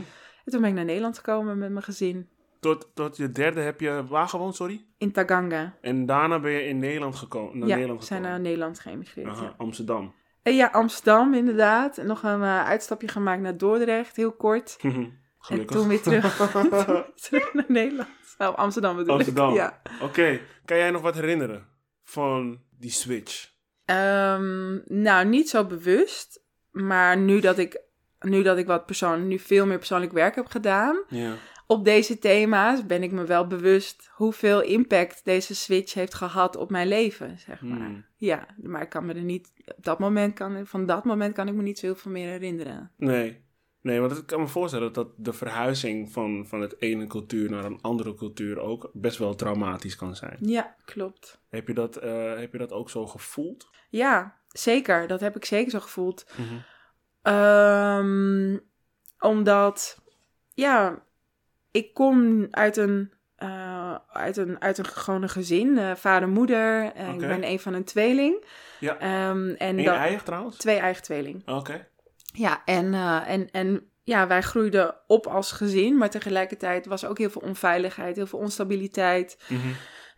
En 0.45 0.53
toen 0.53 0.61
ben 0.61 0.71
ik 0.71 0.77
naar 0.77 0.85
Nederland 0.85 1.17
gekomen 1.17 1.59
met 1.59 1.71
mijn 1.71 1.85
gezin. 1.85 2.29
Tot, 2.61 2.91
tot 2.95 3.17
je 3.17 3.33
derde 3.33 3.61
heb 3.61 3.81
je 3.81 4.05
waar 4.09 4.29
gewoond, 4.29 4.55
sorry? 4.55 4.85
In 4.99 5.13
Taganga. 5.13 5.75
En 5.81 6.07
daarna 6.07 6.41
ben 6.41 6.51
je 6.51 6.65
in 6.65 6.79
Nederland 6.79 7.17
gekomen. 7.17 7.59
Naar 7.59 7.69
ja, 7.69 7.75
Nederland 7.75 8.05
zijn 8.05 8.23
naar 8.23 8.41
Nederland 8.41 8.81
geëmigreerd. 8.81 9.29
Aha, 9.29 9.43
Ja. 9.43 9.55
Amsterdam. 9.57 10.15
En 10.43 10.55
ja, 10.55 10.67
Amsterdam 10.67 11.35
inderdaad. 11.35 11.99
En 11.99 12.07
nog 12.07 12.23
een 12.23 12.43
eh, 12.43 12.65
uitstapje 12.65 13.09
gemaakt 13.09 13.43
naar 13.43 13.57
Dordrecht, 13.57 14.17
heel 14.17 14.33
kort. 14.33 14.77
Gelukkig. 15.47 15.77
En 15.77 15.83
toen 15.83 15.89
weer 15.89 16.03
terug, 17.15 17.53
naar 17.55 17.65
Nederland. 17.69 18.09
Nou, 18.39 18.57
Amsterdam 18.57 18.97
bedoel 18.97 19.15
Amsterdam. 19.15 19.49
ik. 19.51 19.55
Ja. 19.57 19.81
Oké, 20.03 20.41
kan 20.65 20.77
jij 20.77 20.91
nog 20.91 21.03
wat 21.03 21.15
herinneren 21.15 21.67
van 22.05 22.61
die 22.79 22.91
switch? 22.91 23.51
Ehm, 23.85 24.79
nou, 25.03 25.27
niet 25.27 25.49
zo 25.49 25.65
bewust. 25.65 26.43
Maar 26.71 27.17
nu 27.17 27.41
dat 27.41 27.59
ik, 27.59 27.81
nu 28.21 28.43
dat 28.43 28.59
ik 28.59 28.67
wat 28.67 28.87
persoon, 28.87 29.29
nu 29.29 29.39
veel 29.39 29.67
meer 29.67 29.79
persoonlijk 29.79 30.13
werk 30.13 30.35
heb 30.35 30.47
gedaan 30.47 31.03
Ja. 31.09 31.35
op 31.67 31.85
deze 31.85 32.19
thema's, 32.19 32.87
ben 32.87 33.03
ik 33.03 33.13
me 33.13 33.25
wel 33.25 33.47
bewust 33.47 34.11
hoeveel 34.13 34.63
impact 34.63 35.25
deze 35.25 35.55
switch 35.55 35.95
heeft 35.95 36.15
gehad 36.15 36.57
op 36.57 36.71
mijn 36.71 36.89
leven, 36.89 37.39
zeg 37.39 37.61
maar. 37.61 37.79
Hmm. 37.79 38.05
Ja, 38.17 38.47
maar 38.63 38.83
ik 38.83 38.89
kan 38.89 39.07
me 39.07 39.15
er 39.15 39.21
niet, 39.23 39.53
op 39.77 39.85
dat 39.85 39.99
moment 39.99 40.35
kan, 40.35 40.67
van 40.67 40.87
dat 40.87 41.05
moment 41.05 41.35
kan 41.35 41.49
ik 41.49 41.55
me 41.55 41.63
niet 41.63 41.79
zo 41.79 41.87
heel 41.87 41.95
veel 41.97 42.11
meer 42.13 42.29
herinneren. 42.29 42.91
Nee. 42.97 43.45
Nee, 43.87 44.01
want 44.01 44.17
ik 44.19 44.27
kan 44.27 44.41
me 44.41 44.47
voorstellen 44.47 44.93
dat 44.93 45.09
de 45.17 45.33
verhuizing 45.33 46.13
van, 46.13 46.47
van 46.47 46.61
het 46.61 46.75
ene 46.81 47.07
cultuur 47.07 47.51
naar 47.51 47.65
een 47.65 47.79
andere 47.81 48.15
cultuur 48.15 48.59
ook 48.61 48.91
best 48.93 49.19
wel 49.19 49.35
traumatisch 49.35 49.97
kan 49.97 50.17
zijn. 50.17 50.37
Ja, 50.41 50.75
klopt. 50.85 51.41
Heb 51.49 51.67
je 51.69 51.75
dat, 51.75 51.97
eh, 51.97 52.39
heb 52.39 52.53
je 52.53 52.59
dat 52.59 52.73
ook 52.73 52.91
zo 52.91 53.07
gevoeld? 53.07 53.69
Ja, 53.89 54.37
zeker. 54.49 55.07
Dat 55.07 55.21
heb 55.21 55.37
ik 55.37 55.45
zeker 55.45 55.71
zo 55.71 55.81
gevoeld. 55.81 56.27
Mhm. 56.37 56.55
Ehm, 57.23 58.57
omdat, 59.19 60.03
ja, 60.55 61.03
ik 61.71 61.95
kom 61.95 62.47
uit 62.51 62.77
een, 62.77 63.13
eh, 63.37 63.95
uit 64.13 64.37
een, 64.37 64.61
uit 64.61 64.79
een 64.79 64.85
gewone 64.87 65.29
gezin. 65.29 65.79
eh, 65.79 65.95
vader, 65.95 66.29
moeder. 66.29 66.85
Oké. 66.87 67.13
Ik 67.13 67.19
ben 67.19 67.45
een 67.45 67.61
van 67.61 67.75
een 67.75 67.85
tweeling. 67.85 68.45
Ja. 68.81 68.99
Ehm, 68.99 69.49
en 69.49 69.57
En 69.59 69.85
dat- 69.85 69.95
eigen 69.95 70.25
trouwens? 70.25 70.57
twee 70.57 70.79
eigen 70.79 71.03
tweeling. 71.03 71.49
Oké. 71.49 71.89
Ja, 72.37 72.63
en, 72.65 72.95
eh, 72.95 73.29
en, 73.29 73.51
en 73.51 73.91
ja, 74.03 74.27
wij 74.27 74.43
groeiden 74.43 74.95
op 75.07 75.27
als 75.27 75.53
gezin. 75.53 75.97
Maar 75.97 76.11
tegelijkertijd 76.11 76.87
was 76.87 77.03
er 77.03 77.09
ook 77.09 77.19
heel 77.19 77.31
veel 77.31 77.43
onveiligheid, 77.43 78.17
heel 78.17 78.27
veel 78.27 78.39
onstabiliteit. 78.39 79.39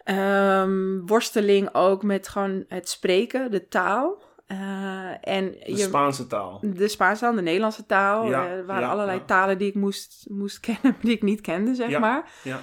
Ehm, 0.04 1.00
worsteling 1.06 1.68
ook 1.75 2.02
met 2.02 2.28
gewoon 2.28 2.64
het 2.68 2.88
spreken, 2.88 3.50
de 3.50 3.68
taal. 3.68 4.22
Eh, 4.46 5.10
en 5.20 5.50
De 5.50 5.76
Spaanse 5.76 6.26
taal. 6.26 6.60
de 6.62 6.88
Spaanse 6.88 7.20
taal, 7.22 7.34
de 7.34 7.42
Nederlandse 7.42 7.87
taal. 7.87 8.26
Ja, 8.28 8.44
Eh, 8.44 8.50
er 8.50 8.66
waren 8.66 8.82
ja, 8.82 8.90
allerlei 8.90 9.18
ja. 9.18 9.25
talen 9.25 9.58
die 9.58 9.68
ik 9.68 9.75
moest, 9.75 10.25
moest 10.28 10.60
kennen, 10.66 10.96
die 11.00 11.12
ik 11.14 11.22
niet 11.22 11.40
kende, 11.40 11.75
zeg 11.75 11.98
maar. 11.98 12.30
Ja. 12.42 12.60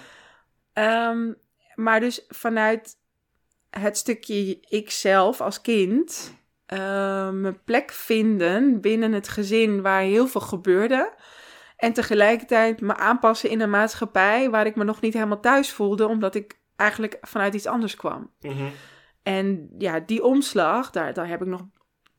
Ehm, 0.73 1.33
maar 1.75 1.99
dus 1.99 2.25
vanuit 2.27 2.97
het 3.69 3.97
stukje 3.97 4.59
ikzelf 4.69 5.41
als 5.41 5.61
kind, 5.61 6.33
eh, 6.65 7.29
mijn 7.29 7.63
plek 7.63 7.91
vinden 7.91 8.81
binnen 8.81 9.11
het 9.11 9.27
gezin 9.27 9.81
waar 9.81 10.01
heel 10.01 10.27
veel 10.27 10.41
gebeurde. 10.41 11.13
En 11.75 11.93
tegelijkertijd 11.93 12.81
me 12.81 12.95
aanpassen 12.95 13.49
in 13.49 13.61
een 13.61 13.69
maatschappij 13.69 14.49
waar 14.49 14.65
ik 14.65 14.75
me 14.75 14.83
nog 14.83 15.01
niet 15.01 15.13
helemaal 15.13 15.39
thuis 15.39 15.71
voelde, 15.71 16.07
omdat 16.07 16.35
ik 16.35 16.59
eigenlijk 16.75 17.17
vanuit 17.21 17.53
iets 17.53 17.65
anders 17.65 17.95
kwam. 17.95 18.31
Mhm. 18.39 18.65
En 19.23 19.69
ja, 19.77 19.99
die 19.99 20.23
omslag, 20.23 20.89
daar, 20.91 21.13
daar 21.13 21.27
heb 21.27 21.41
ik 21.41 21.47
nog, 21.47 21.61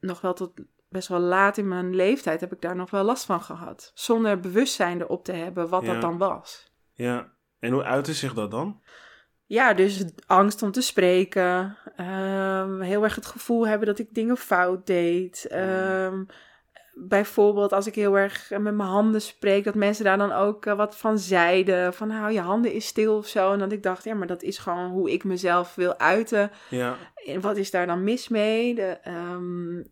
nog 0.01 0.21
wel 0.21 0.33
tot 0.33 0.53
best 0.89 1.09
wel 1.09 1.21
laat 1.21 1.57
in 1.57 1.69
mijn 1.69 1.95
leeftijd, 1.95 2.41
heb 2.41 2.53
ik 2.53 2.61
daar 2.61 2.77
nog 2.77 2.91
wel 2.91 3.05
last 3.05 3.25
van 3.25 3.41
gehad. 3.43 3.91
Zonder 3.95 4.41
bewustzijn 4.41 5.01
erop 5.01 5.25
te 5.25 5.33
hebben 5.33 5.69
wat 5.69 5.83
Ja. 5.85 5.93
dat 5.93 6.01
dan 6.03 6.19
was. 6.19 6.73
Ja. 6.93 7.33
En 7.59 7.73
hoe 7.73 7.83
uitte 7.85 8.15
zich 8.15 8.35
dat 8.35 8.51
dan? 8.51 8.83
Ja, 9.47 9.75
dus 9.75 10.05
angst 10.27 10.63
om 10.63 10.71
te 10.71 10.81
spreken. 10.81 11.77
ehm, 11.97 12.81
heel 12.81 13.03
erg 13.03 13.15
het 13.15 13.27
gevoel 13.27 13.67
hebben 13.67 13.87
dat 13.87 13.99
ik 13.99 14.15
dingen 14.15 14.37
fout 14.37 14.87
deed. 14.87 15.47
ehm, 15.51 16.25
bijvoorbeeld 16.99 17.73
als 17.73 17.87
ik 17.87 17.95
heel 17.95 18.19
erg 18.19 18.51
met 18.51 18.63
mijn 18.63 18.89
handen 18.89 19.23
spreek, 19.23 19.65
dat 19.65 19.75
mensen 19.75 20.05
daar 20.05 20.19
dan 20.19 20.33
ook 20.33 20.67
eh, 20.67 20.77
wat 20.77 20.97
van 20.97 21.19
zeiden. 21.19 21.95
Van 21.95 22.11
hou 22.11 22.33
je 22.33 22.41
handen 22.41 22.73
eens 22.73 22.87
stil 22.87 23.17
of 23.17 23.27
zo. 23.27 23.53
En 23.53 23.59
dat 23.59 23.73
ik 23.73 23.83
dacht, 23.83 24.05
ja, 24.05 24.15
maar 24.15 24.27
dat 24.27 24.43
is 24.43 24.59
gewoon 24.59 24.91
hoe 24.91 25.13
ik 25.13 25.25
mezelf 25.25 25.75
wil 25.75 25.99
uiten. 25.99 26.51
Ja. 26.69 26.97
En 27.27 27.41
wat 27.41 27.57
is 27.57 27.71
daar 27.71 27.87
dan 27.87 28.05
mis 28.05 28.29
mee? 28.29 28.75
De 28.75 28.99
ehm, 29.03 29.83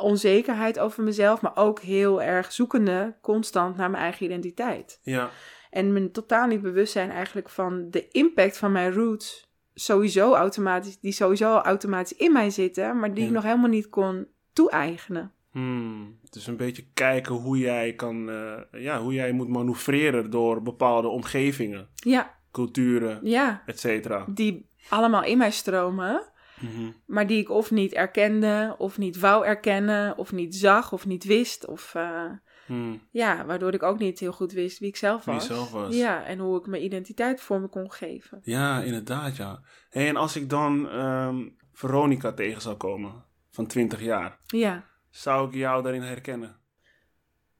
onzekerheid 0.00 0.78
over 0.78 1.02
mezelf, 1.02 1.40
maar 1.40 1.56
ook 1.56 1.80
heel 1.80 2.22
erg 2.22 2.52
zoekende 2.52 3.14
constant 3.20 3.76
naar 3.76 3.90
mijn 3.90 4.02
eigen 4.02 4.26
identiteit. 4.26 5.00
Ja. 5.02 5.30
En 5.72 5.92
me 5.92 6.10
totaal 6.10 6.46
niet 6.46 6.62
bewust 6.62 6.92
zijn 6.92 7.10
eigenlijk 7.10 7.48
van 7.48 7.90
de 7.90 8.08
impact 8.08 8.56
van 8.58 8.72
mijn 8.72 8.92
roots. 8.92 9.50
Sowieso 9.74 10.34
automatisch, 10.34 10.98
die 11.00 11.12
sowieso 11.12 11.56
automatisch 11.56 12.16
in 12.16 12.32
mij 12.32 12.50
zitten, 12.50 12.98
maar 12.98 13.14
die 13.14 13.24
ik 13.24 13.30
nog 13.30 13.42
helemaal 13.42 13.68
niet 13.68 13.88
kon 13.88 14.26
toe-eigenen. 14.52 15.32
Hmm. 15.50 16.18
Dus 16.30 16.46
een 16.46 16.56
beetje 16.56 16.84
kijken 16.94 17.34
hoe 17.34 17.58
jij 17.58 17.92
kan, 17.94 18.30
eh, 18.30 18.82
ja, 18.82 19.00
hoe 19.00 19.12
jij 19.12 19.32
moet 19.32 19.48
manoeuvreren 19.48 20.30
door 20.30 20.62
bepaalde 20.62 21.08
omgevingen. 21.08 21.88
Ja, 21.94 22.34
culturen, 22.50 23.18
Ja, 23.22 23.62
et 23.66 23.80
cetera. 23.80 24.24
die 24.28 24.66
allemaal 24.88 25.24
in 25.24 25.38
mij 25.38 25.50
stromen. 25.50 26.22
Mhm. 26.60 26.90
Maar 27.06 27.26
die 27.26 27.40
ik 27.40 27.50
of 27.50 27.70
niet 27.70 27.92
erkende, 27.92 28.74
of 28.78 28.98
niet 28.98 29.18
wou 29.20 29.46
erkennen, 29.46 30.18
of 30.18 30.32
niet 30.32 30.54
zag, 30.54 30.92
of 30.92 31.06
niet 31.06 31.24
wist. 31.24 31.66
Of 31.66 31.94
eh, 31.94 32.24
Hmm. 32.66 33.08
ja, 33.10 33.44
waardoor 33.44 33.74
ik 33.74 33.82
ook 33.82 33.98
niet 33.98 34.18
heel 34.18 34.32
goed 34.32 34.52
wist 34.52 34.78
wie 34.78 34.88
ik 34.88 34.96
zelf 34.96 35.24
Wie 35.24 35.34
was. 35.34 35.46
zelf 35.46 35.70
was. 35.70 35.94
Ja, 35.96 36.24
en 36.24 36.38
hoe 36.38 36.58
ik 36.58 36.66
mijn 36.66 36.84
identiteit 36.84 37.40
voor 37.40 37.60
me 37.60 37.68
kon 37.68 37.92
geven. 37.92 38.40
Ja, 38.42 38.80
inderdaad, 38.82 39.36
ja. 39.36 39.60
Hey, 39.90 40.08
en 40.08 40.16
als 40.16 40.36
ik 40.36 40.50
dan 40.50 40.88
ehm, 40.88 41.48
Veronica 41.72 42.32
tegen 42.32 42.62
zou 42.62 42.76
komen, 42.76 43.24
van 43.50 43.66
20 43.66 44.00
jaar, 44.00 44.38
Ja. 44.46 44.84
zou 45.10 45.48
ik 45.48 45.54
jou 45.54 45.82
daarin 45.82 46.02
herkennen? 46.02 46.56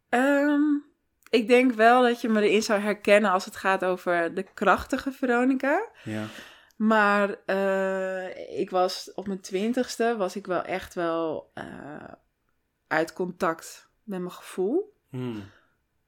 Ehm, 0.08 0.60
ik 1.30 1.48
denk 1.48 1.72
wel 1.72 2.02
dat 2.02 2.20
je 2.20 2.28
me 2.28 2.40
erin 2.42 2.62
zou 2.62 2.80
herkennen 2.80 3.30
als 3.30 3.44
het 3.44 3.56
gaat 3.56 3.84
over 3.84 4.34
de 4.34 4.42
krachtige 4.42 5.12
Veronica. 5.12 5.88
Ja. 6.04 6.24
Maar 6.76 7.36
eh, 7.46 8.58
ik 8.60 8.70
was 8.70 9.12
op 9.14 9.26
mijn 9.26 9.40
twintigste 9.40 10.14
was 10.18 10.36
ik 10.36 10.46
wel 10.46 10.62
echt 10.62 10.94
wel 10.94 11.50
eh, 11.54 11.64
uit 12.86 13.12
contact 13.12 13.90
met 14.02 14.18
mijn 14.18 14.32
gevoel. 14.32 14.91
Hmm. 15.12 15.50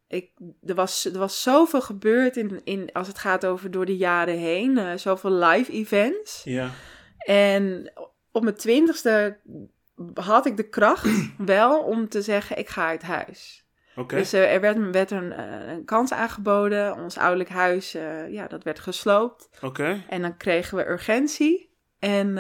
Ik, 0.09 0.31
er, 0.67 0.75
was, 0.75 1.05
er 1.05 1.19
was 1.19 1.43
zoveel 1.43 1.81
gebeurd 1.81 2.37
in, 2.37 2.61
in, 2.65 2.91
als 2.93 3.07
het 3.09 3.19
gaat 3.19 3.47
over 3.47 3.71
door 3.71 3.87
de 3.87 3.97
jaren 3.97 4.39
heen. 4.39 4.79
eh, 4.79 4.97
zoveel 4.97 5.33
live 5.33 5.73
events. 5.73 6.41
Ja. 6.45 6.71
En 7.19 7.93
op 8.33 8.43
mijn 8.43 8.55
twintigste 8.57 9.39
had 10.15 10.47
ik 10.47 10.57
de 10.57 10.69
kracht 10.69 11.09
wel 11.39 11.83
om 11.83 12.09
te 12.09 12.23
zeggen, 12.23 12.59
ik 12.59 12.69
ga 12.69 12.87
uit 12.87 13.03
huis. 13.03 13.65
Dus 14.07 14.33
eh, 14.33 14.53
er 14.55 14.61
werd, 14.61 14.91
werd 14.91 15.11
een, 15.11 15.33
eh, 15.33 15.73
een 15.73 15.85
kans 15.85 16.13
aangeboden. 16.13 16.97
Ons 16.97 17.19
ouderlijk 17.19 17.51
huis, 17.51 17.93
ja, 18.29 18.47
dat 18.47 18.63
werd 18.65 18.79
gesloopt. 18.81 19.49
En 20.09 20.23
dan 20.23 20.37
kregen 20.37 20.77
we 20.77 20.89
urgentie. 20.89 21.73
En, 21.99 22.39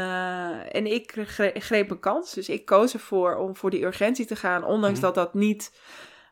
en 0.72 0.86
ik 0.86 1.12
gre- 1.26 1.52
greep 1.60 1.90
een 1.90 2.00
kans. 2.00 2.34
Dus 2.34 2.48
ik 2.48 2.64
koos 2.64 2.92
ervoor 2.94 3.36
om 3.36 3.56
voor 3.56 3.70
die 3.70 3.84
urgentie 3.84 4.26
te 4.26 4.36
gaan. 4.36 4.64
Ondanks 4.64 4.98
Mhm. 4.98 5.06
dat 5.06 5.14
dat 5.14 5.34
niet 5.34 5.72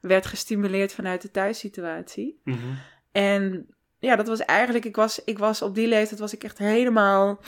werd 0.03 0.27
gestimuleerd 0.27 0.93
vanuit 0.93 1.23
de 1.23 1.31
thuissituatie. 1.31 2.41
Mhm. 2.45 2.59
En 3.13 3.67
ja, 3.99 4.17
dat 4.17 4.27
was 4.27 4.41
eigenlijk... 4.41 4.85
Ik 4.85 4.97
was, 4.97 5.25
ik 5.25 5.39
was 5.39 5.63
op 5.63 5.75
die 5.75 5.87
leeftijd 5.87 6.21
was 6.21 6.35
ik 6.35 6.45
echt 6.45 6.59
helemaal 6.59 7.41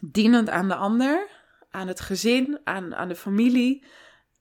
dienend 0.00 0.50
aan 0.50 0.68
de 0.68 0.74
ander. 0.74 1.28
Aan 1.70 1.88
het 1.88 2.00
gezin, 2.00 2.58
aan, 2.64 2.94
aan 2.94 3.08
de 3.08 3.16
familie. 3.16 3.84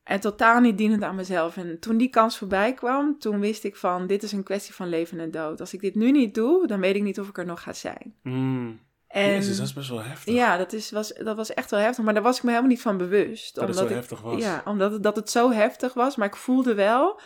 En 0.03 0.19
totaal 0.19 0.59
niet 0.59 0.77
dienend 0.77 1.03
aan 1.03 1.15
mezelf. 1.15 1.57
En 1.57 1.79
toen 1.79 1.97
die 1.97 2.09
kans 2.09 2.37
voorbij 2.37 2.73
kwam, 2.73 3.19
toen 3.19 3.39
wist 3.39 3.63
ik 3.63 3.75
van... 3.75 4.07
Dit 4.07 4.23
is 4.23 4.31
een 4.31 4.43
kwestie 4.43 4.73
van 4.73 4.89
leven 4.89 5.19
en 5.19 5.31
dood. 5.31 5.59
Als 5.59 5.73
ik 5.73 5.81
dit 5.81 5.95
nu 5.95 6.11
niet 6.11 6.35
doe, 6.35 6.67
dan 6.67 6.79
weet 6.79 6.95
ik 6.95 7.03
niet 7.03 7.19
of 7.19 7.27
ik 7.27 7.37
er 7.37 7.45
nog 7.45 7.61
ga 7.61 7.73
zijn. 7.73 8.15
Hmm. 8.21 8.79
En 9.15 9.29
Jezus, 9.29 9.57
dat 9.57 9.65
is 9.65 9.74
best 9.74 9.89
wel 9.89 10.03
heftig. 10.03 10.34
ja, 10.34 10.57
dat, 10.57 10.74
is, 10.74 10.91
was, 10.91 11.13
dat 11.13 11.36
was 11.36 11.53
echt 11.53 11.72
wel 11.72 11.79
heftig. 11.79 12.03
Maar 12.03 12.13
daar 12.13 12.24
was 12.24 12.38
ik 12.38 12.43
me 12.43 12.50
helemaal 12.50 12.72
niet 12.72 12.81
van 12.81 12.98
bewust. 12.98 13.55
Dat 13.55 13.67
het 13.67 13.77
zo 13.77 13.84
ik, 13.84 13.89
heftig 13.89 14.22
was. 14.22 14.41
Ja, 14.41 14.62
omdat 14.65 14.91
het, 14.91 15.03
dat 15.03 15.15
het 15.15 15.29
zo 15.29 15.51
heftig 15.51 15.93
was. 15.93 16.15
Maar 16.15 16.27
ik 16.27 16.36
voelde 16.36 16.74
wel, 16.74 17.19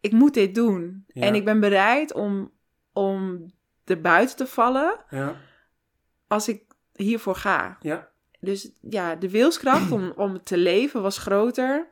ik 0.00 0.12
moet 0.12 0.34
dit 0.34 0.54
doen. 0.54 1.04
Ja. 1.06 1.22
En 1.22 1.34
ik 1.34 1.44
ben 1.44 1.60
bereid 1.60 2.12
om, 2.12 2.52
om 2.92 3.46
er 3.84 4.00
buiten 4.00 4.36
te 4.36 4.46
vallen 4.46 5.04
Ja. 5.10 5.36
als 6.28 6.48
ik 6.48 6.62
hiervoor 6.94 7.36
ga. 7.36 7.76
Ja. 7.80 8.08
Dus 8.40 8.70
ja, 8.80 9.14
de 9.14 9.30
wilskracht 9.30 9.90
om, 9.90 10.12
om 10.16 10.42
te 10.42 10.56
leven 10.56 11.02
was 11.02 11.18
groter. 11.18 11.88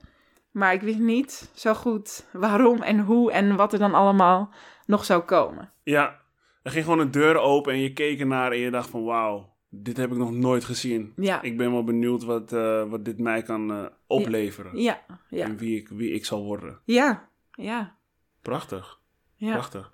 Maar 0.51 0.73
ik 0.73 0.83
wist 0.83 0.99
niet 0.99 1.51
zo 1.55 1.75
goed 1.75 2.27
waarom 2.33 2.83
en 2.83 3.01
hoe 3.01 3.33
en 3.33 3.57
wat 3.57 3.73
er 3.73 3.79
dan 3.79 3.95
allemaal 3.95 4.53
nog 4.87 5.05
zou 5.05 5.23
komen. 5.23 5.73
Ja. 5.83 6.23
Er 6.65 6.71
ging 6.71 6.85
gewoon 6.85 6.99
een 6.99 7.11
deur 7.11 7.37
open 7.37 7.73
en 7.73 7.79
je 7.79 7.93
keek 7.93 8.21
ernaar 8.21 8.53
en 8.53 8.59
je 8.59 8.71
dacht 8.71 8.91
van 8.91 9.05
wauw, 9.05 9.55
dit 9.69 9.97
heb 9.97 10.11
ik 10.11 10.17
nog 10.17 10.33
nooit 10.33 10.65
gezien. 10.65 11.13
Ja, 11.17 11.43
Ik 11.43 11.57
ben 11.57 11.73
wel 11.73 11.85
benieuwd 11.85 12.25
wat, 12.25 12.53
eh, 12.53 12.89
wat 12.91 13.05
dit 13.05 13.19
mij 13.19 13.43
kan 13.43 13.71
eh, 13.73 13.85
opleveren. 14.07 14.77
ja, 14.81 15.05
ja, 15.29 15.45
En 15.47 15.57
wie 15.57 15.77
ik, 15.79 15.89
wie 15.89 16.11
ik 16.13 16.25
zal 16.25 16.45
worden. 16.45 16.79
ja, 16.85 17.29
ja. 17.53 17.97
Prachtig. 18.43 19.01
ja. 19.37 19.53
Prachtig. 19.53 19.93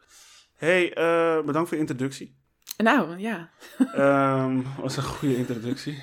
hey, 0.55 0.95
eh, 0.95 1.45
bedankt 1.45 1.69
voor 1.69 1.77
je 1.77 1.83
introductie. 1.87 2.37
Nou, 2.77 3.19
ja. 3.19 3.51
Ehm 3.95 4.61
was 4.81 4.97
een 4.97 5.03
goede 5.03 5.37
introductie. 5.37 6.03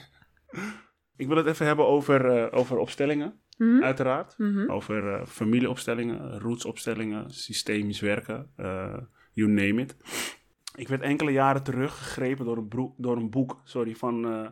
Ik 1.17 1.27
wil 1.27 1.37
het 1.37 1.45
even 1.45 1.65
hebben 1.65 1.85
over, 1.87 2.51
over 2.51 2.77
opstellingen, 2.77 3.39
Mhm. 3.57 3.83
uiteraard. 3.83 4.37
Mhm. 4.37 4.71
Over 4.71 5.25
familieopstellingen, 5.27 6.39
rootsopstellingen, 6.39 7.29
systemisch 7.31 7.99
werken, 7.99 8.51
you 9.33 9.49
name 9.49 9.81
it. 9.81 9.95
Ik 10.77 10.87
werd 10.87 11.01
enkele 11.01 11.31
jaren 11.31 11.63
terug 11.63 11.97
gegrepen 11.97 12.45
door 12.45 12.57
een, 12.57 12.67
broek, 12.67 12.93
door 12.97 13.17
een 13.17 13.29
boek 13.29 13.61
sorry, 13.63 13.95
van 13.95 14.25
eh, 14.25 14.47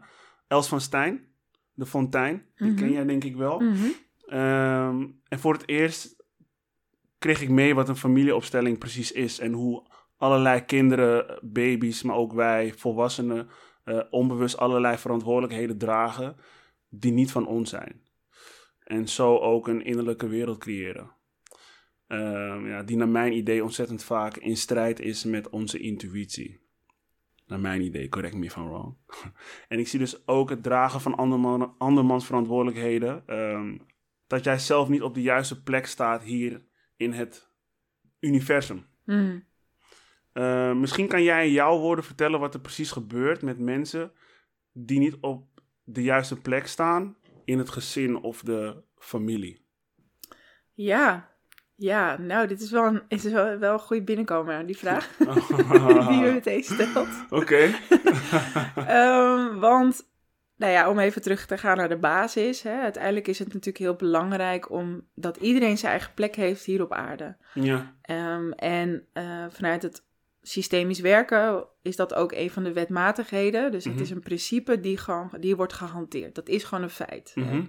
Els 0.48 0.68
van 0.68 0.82
Stijn, 0.82 1.26
De 1.74 1.86
Fontein. 1.86 2.46
Die 2.56 2.68
Mhm. 2.72 2.80
ken 2.80 2.92
jij 2.92 3.06
denk 3.06 3.24
ik 3.24 3.36
wel. 3.36 3.60
Mhm. 3.60 3.86
Ehm, 4.26 5.08
en 5.28 5.40
voor 5.40 5.54
het 5.54 5.68
eerst 5.68 6.24
kreeg 7.20 7.42
ik 7.42 7.50
mee 7.50 7.76
wat 7.76 7.90
een 7.90 7.96
familieopstelling 7.96 8.78
precies 8.78 9.12
is. 9.12 9.40
En 9.40 9.52
hoe 9.54 9.84
allerlei 10.18 10.62
kinderen, 10.66 11.40
baby's, 11.42 12.04
maar 12.04 12.16
ook 12.16 12.34
wij, 12.34 12.74
volwassenen, 12.78 13.48
eh, 13.84 14.00
onbewust 14.10 14.58
allerlei 14.58 14.98
verantwoordelijkheden 14.98 15.78
dragen 15.78 16.36
die 16.90 17.12
niet 17.12 17.32
van 17.32 17.48
ons 17.48 17.70
zijn. 17.70 18.02
En 18.80 19.08
zo 19.08 19.38
ook 19.38 19.68
een 19.68 19.86
innerlijke 19.86 20.28
wereld 20.28 20.58
creëren. 20.58 21.12
Ehm, 22.08 22.68
ja, 22.68 22.84
die 22.84 22.98
naar 22.98 23.10
mijn 23.10 23.34
idee 23.34 23.64
ontzettend 23.64 24.04
vaak 24.04 24.38
in 24.38 24.58
strijd 24.58 25.00
is 25.00 25.24
met 25.24 25.50
onze 25.50 25.80
intuïtie. 25.80 26.64
Naar 27.48 27.60
mijn 27.60 27.82
idee, 27.82 28.10
correct 28.10 28.36
me 28.36 28.46
if 28.46 28.56
I'm 28.56 28.68
wrong. 28.68 28.96
en 29.68 29.80
ik 29.80 29.88
zie 29.88 30.00
dus 30.00 30.28
ook 30.28 30.50
het 30.50 30.64
dragen 30.64 31.02
van 31.02 31.16
anderman, 31.16 31.76
andermans 31.78 32.26
verantwoordelijkheden. 32.26 33.24
ehm, 33.26 33.78
dat 34.28 34.44
jij 34.44 34.60
zelf 34.60 34.90
niet 34.90 35.02
op 35.02 35.14
de 35.14 35.22
juiste 35.22 35.64
plek 35.64 35.86
staat 35.86 36.24
hier 36.24 36.66
in 36.96 37.12
het 37.12 37.52
universum. 38.20 38.86
Mhm. 39.04 39.40
Eh, 40.32 40.74
misschien 40.74 41.08
kan 41.08 41.24
jij 41.24 41.46
in 41.46 41.52
jouw 41.52 41.78
woorden 41.80 42.06
vertellen 42.06 42.40
wat 42.40 42.54
er 42.54 42.60
precies 42.60 42.92
gebeurt 42.92 43.42
met 43.42 43.60
mensen 43.60 44.12
die 44.72 45.00
niet 45.00 45.18
op 45.22 45.62
de 45.84 46.04
juiste 46.04 46.42
plek 46.42 46.68
staan 46.68 47.18
in 47.46 47.58
het 47.58 47.70
gezin 47.70 48.18
of 48.18 48.42
de 48.42 48.84
familie. 48.98 49.66
Ja, 50.74 51.35
ja, 51.76 52.18
nou, 52.18 52.48
dit 52.48 52.62
is 52.62 52.72
wel 52.72 52.86
een, 52.86 53.02
is 53.08 53.24
wel, 53.24 53.58
wel 53.58 53.74
een 53.74 53.80
goede 53.80 54.04
binnenkomer, 54.04 54.66
die 54.66 54.78
vraag 54.78 55.18
die 56.10 56.18
je 56.18 56.32
meteen 56.34 56.64
stelt. 56.64 57.08
Oké. 57.30 57.70
Ehm, 58.76 59.60
want, 59.60 60.10
nou 60.58 60.72
ja, 60.72 60.90
om 60.90 61.00
even 61.00 61.22
terug 61.22 61.46
te 61.46 61.58
gaan 61.58 61.78
naar 61.78 61.90
de 61.90 61.98
basis. 61.98 62.62
Hè, 62.62 62.82
uiteindelijk 62.82 63.28
is 63.28 63.40
het 63.40 63.48
natuurlijk 63.48 63.78
heel 63.78 63.96
belangrijk 63.96 64.70
om 64.72 65.08
dat 65.16 65.38
iedereen 65.38 65.78
zijn 65.78 65.92
eigen 65.92 66.14
plek 66.14 66.36
heeft 66.36 66.66
hier 66.66 66.82
op 66.82 66.92
aarde. 66.94 67.36
ja. 67.54 67.94
Ehm, 68.02 68.52
en 68.52 69.08
eh, 69.14 69.46
vanuit 69.50 69.82
het 69.82 70.04
systemisch 70.42 71.00
werken 71.00 71.66
is 71.82 71.96
dat 71.96 72.14
ook 72.14 72.32
een 72.32 72.50
van 72.52 72.64
de 72.64 72.74
wetmatigheden. 72.74 73.72
Dus 73.72 73.84
Mhm. 73.86 73.94
het 73.94 74.04
is 74.04 74.10
een 74.10 74.20
principe 74.20 74.80
die, 74.80 74.98
gewoon, 74.98 75.30
die 75.40 75.56
wordt 75.56 75.74
gehanteerd. 75.74 76.36
Dat 76.36 76.48
is 76.50 76.64
gewoon 76.64 76.84
een 76.84 76.90
feit. 76.90 77.32
Mhm. 77.36 77.62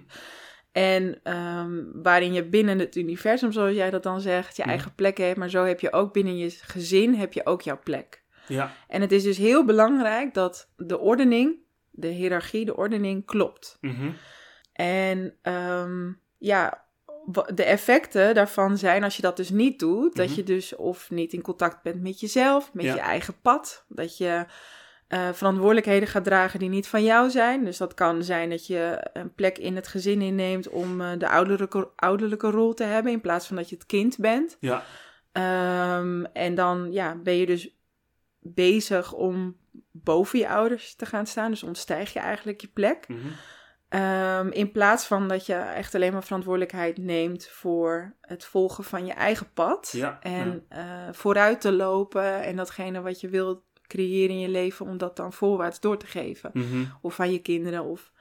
En 0.77 1.19
ehm, 1.23 1.83
waarin 1.93 2.33
je 2.33 2.43
binnen 2.45 2.79
het 2.79 2.95
universum, 2.95 3.51
zoals 3.51 3.75
jij 3.75 3.89
dat 3.89 4.03
dan 4.03 4.21
zegt, 4.21 4.57
je 4.57 4.63
eigen 4.63 4.95
plek 4.95 5.17
hebt. 5.17 5.37
Maar 5.37 5.49
zo 5.49 5.63
heb 5.63 5.79
je 5.79 5.93
ook 5.93 6.13
binnen 6.13 6.37
je 6.37 6.49
gezin 6.49 7.13
heb 7.15 7.33
je 7.33 7.45
ook 7.45 7.61
jouw 7.61 7.79
plek. 7.83 8.23
Ja. 8.47 8.71
En 8.87 9.01
het 9.01 9.11
is 9.11 9.23
dus 9.23 9.37
heel 9.37 9.65
belangrijk 9.65 10.33
dat 10.33 10.69
de 10.75 10.99
ordening, 10.99 11.55
de 11.91 12.07
hiërarchie, 12.07 12.65
de 12.65 12.75
ordening 12.77 13.25
klopt. 13.25 13.77
Mhm. 13.81 14.09
En 14.73 15.37
ehm, 15.41 16.11
ja, 16.37 16.85
de 17.53 17.63
effecten 17.63 18.33
daarvan 18.35 18.77
zijn 18.77 19.03
als 19.03 19.15
je 19.15 19.21
dat 19.21 19.37
dus 19.37 19.49
niet 19.49 19.79
doet, 19.79 20.15
dat 20.15 20.27
Mhm. 20.27 20.35
je 20.35 20.43
dus 20.43 20.75
of 20.75 21.09
niet 21.09 21.33
in 21.33 21.41
contact 21.41 21.81
bent 21.83 22.01
met 22.01 22.19
jezelf, 22.19 22.73
met 22.73 22.85
Ja. 22.85 22.93
je 22.93 22.99
eigen 22.99 23.41
pad, 23.41 23.85
dat 23.87 24.17
je 24.17 24.45
eh, 25.07 25.33
verantwoordelijkheden 25.33 26.07
gaat 26.07 26.23
dragen 26.23 26.59
die 26.59 26.69
niet 26.69 26.87
van 26.87 27.03
jou 27.03 27.29
zijn. 27.29 27.65
Dus 27.65 27.77
dat 27.77 27.93
kan 27.93 28.23
zijn 28.23 28.49
dat 28.49 28.67
je 28.67 29.09
een 29.13 29.33
plek 29.33 29.57
in 29.57 29.75
het 29.75 29.87
gezin 29.87 30.21
inneemt 30.21 30.69
om 30.69 31.01
eh, 31.01 31.09
de 31.17 31.29
ouderlijke, 31.29 31.89
ouderlijke 31.95 32.49
rol 32.49 32.73
te 32.73 32.83
hebben 32.83 33.11
in 33.11 33.21
plaats 33.21 33.47
van 33.47 33.55
dat 33.55 33.69
je 33.69 33.75
het 33.75 33.85
kind 33.85 34.17
bent. 34.17 34.57
Ja. 34.59 34.83
Ehm, 35.31 36.23
en 36.23 36.55
dan 36.55 36.91
ja, 36.91 37.15
ben 37.15 37.35
je 37.35 37.45
dus 37.45 37.75
bezig 38.39 39.13
om 39.13 39.57
boven 39.91 40.39
je 40.39 40.49
ouders 40.49 40.95
te 40.95 41.05
gaan 41.05 41.25
staan. 41.25 41.51
Dus 41.51 41.63
ontstijg 41.63 42.13
je 42.13 42.19
eigenlijk 42.19 42.61
je 42.61 42.67
plek. 42.67 43.07
Ehm, 43.89 44.47
in 44.49 44.71
plaats 44.71 45.05
van 45.05 45.27
dat 45.27 45.45
je 45.45 45.53
echt 45.53 45.95
alleen 45.95 46.13
maar 46.13 46.23
verantwoordelijkheid 46.23 46.97
neemt 46.97 47.47
voor 47.47 48.15
het 48.21 48.45
volgen 48.45 48.83
van 48.83 49.05
je 49.05 49.13
eigen 49.13 49.53
pad. 49.53 49.89
Ja, 49.91 50.17
En 50.21 50.65
eh, 50.69 50.85
vooruit 51.11 51.61
te 51.61 51.71
lopen 51.71 52.43
en 52.43 52.55
datgene 52.55 53.01
wat 53.01 53.21
je 53.21 53.29
wilt 53.29 53.65
creëren 53.87 54.35
in 54.35 54.39
je 54.39 54.49
leven, 54.49 54.85
om 54.85 54.97
dat 54.97 55.15
dan 55.15 55.33
voorwaarts 55.33 55.79
door 55.79 55.97
te 55.97 56.07
geven. 56.07 56.49
Mhm. 56.53 56.85
Of 57.01 57.19
aan 57.19 57.31
je 57.31 57.39
kinderen. 57.39 57.83
Of... 57.83 58.11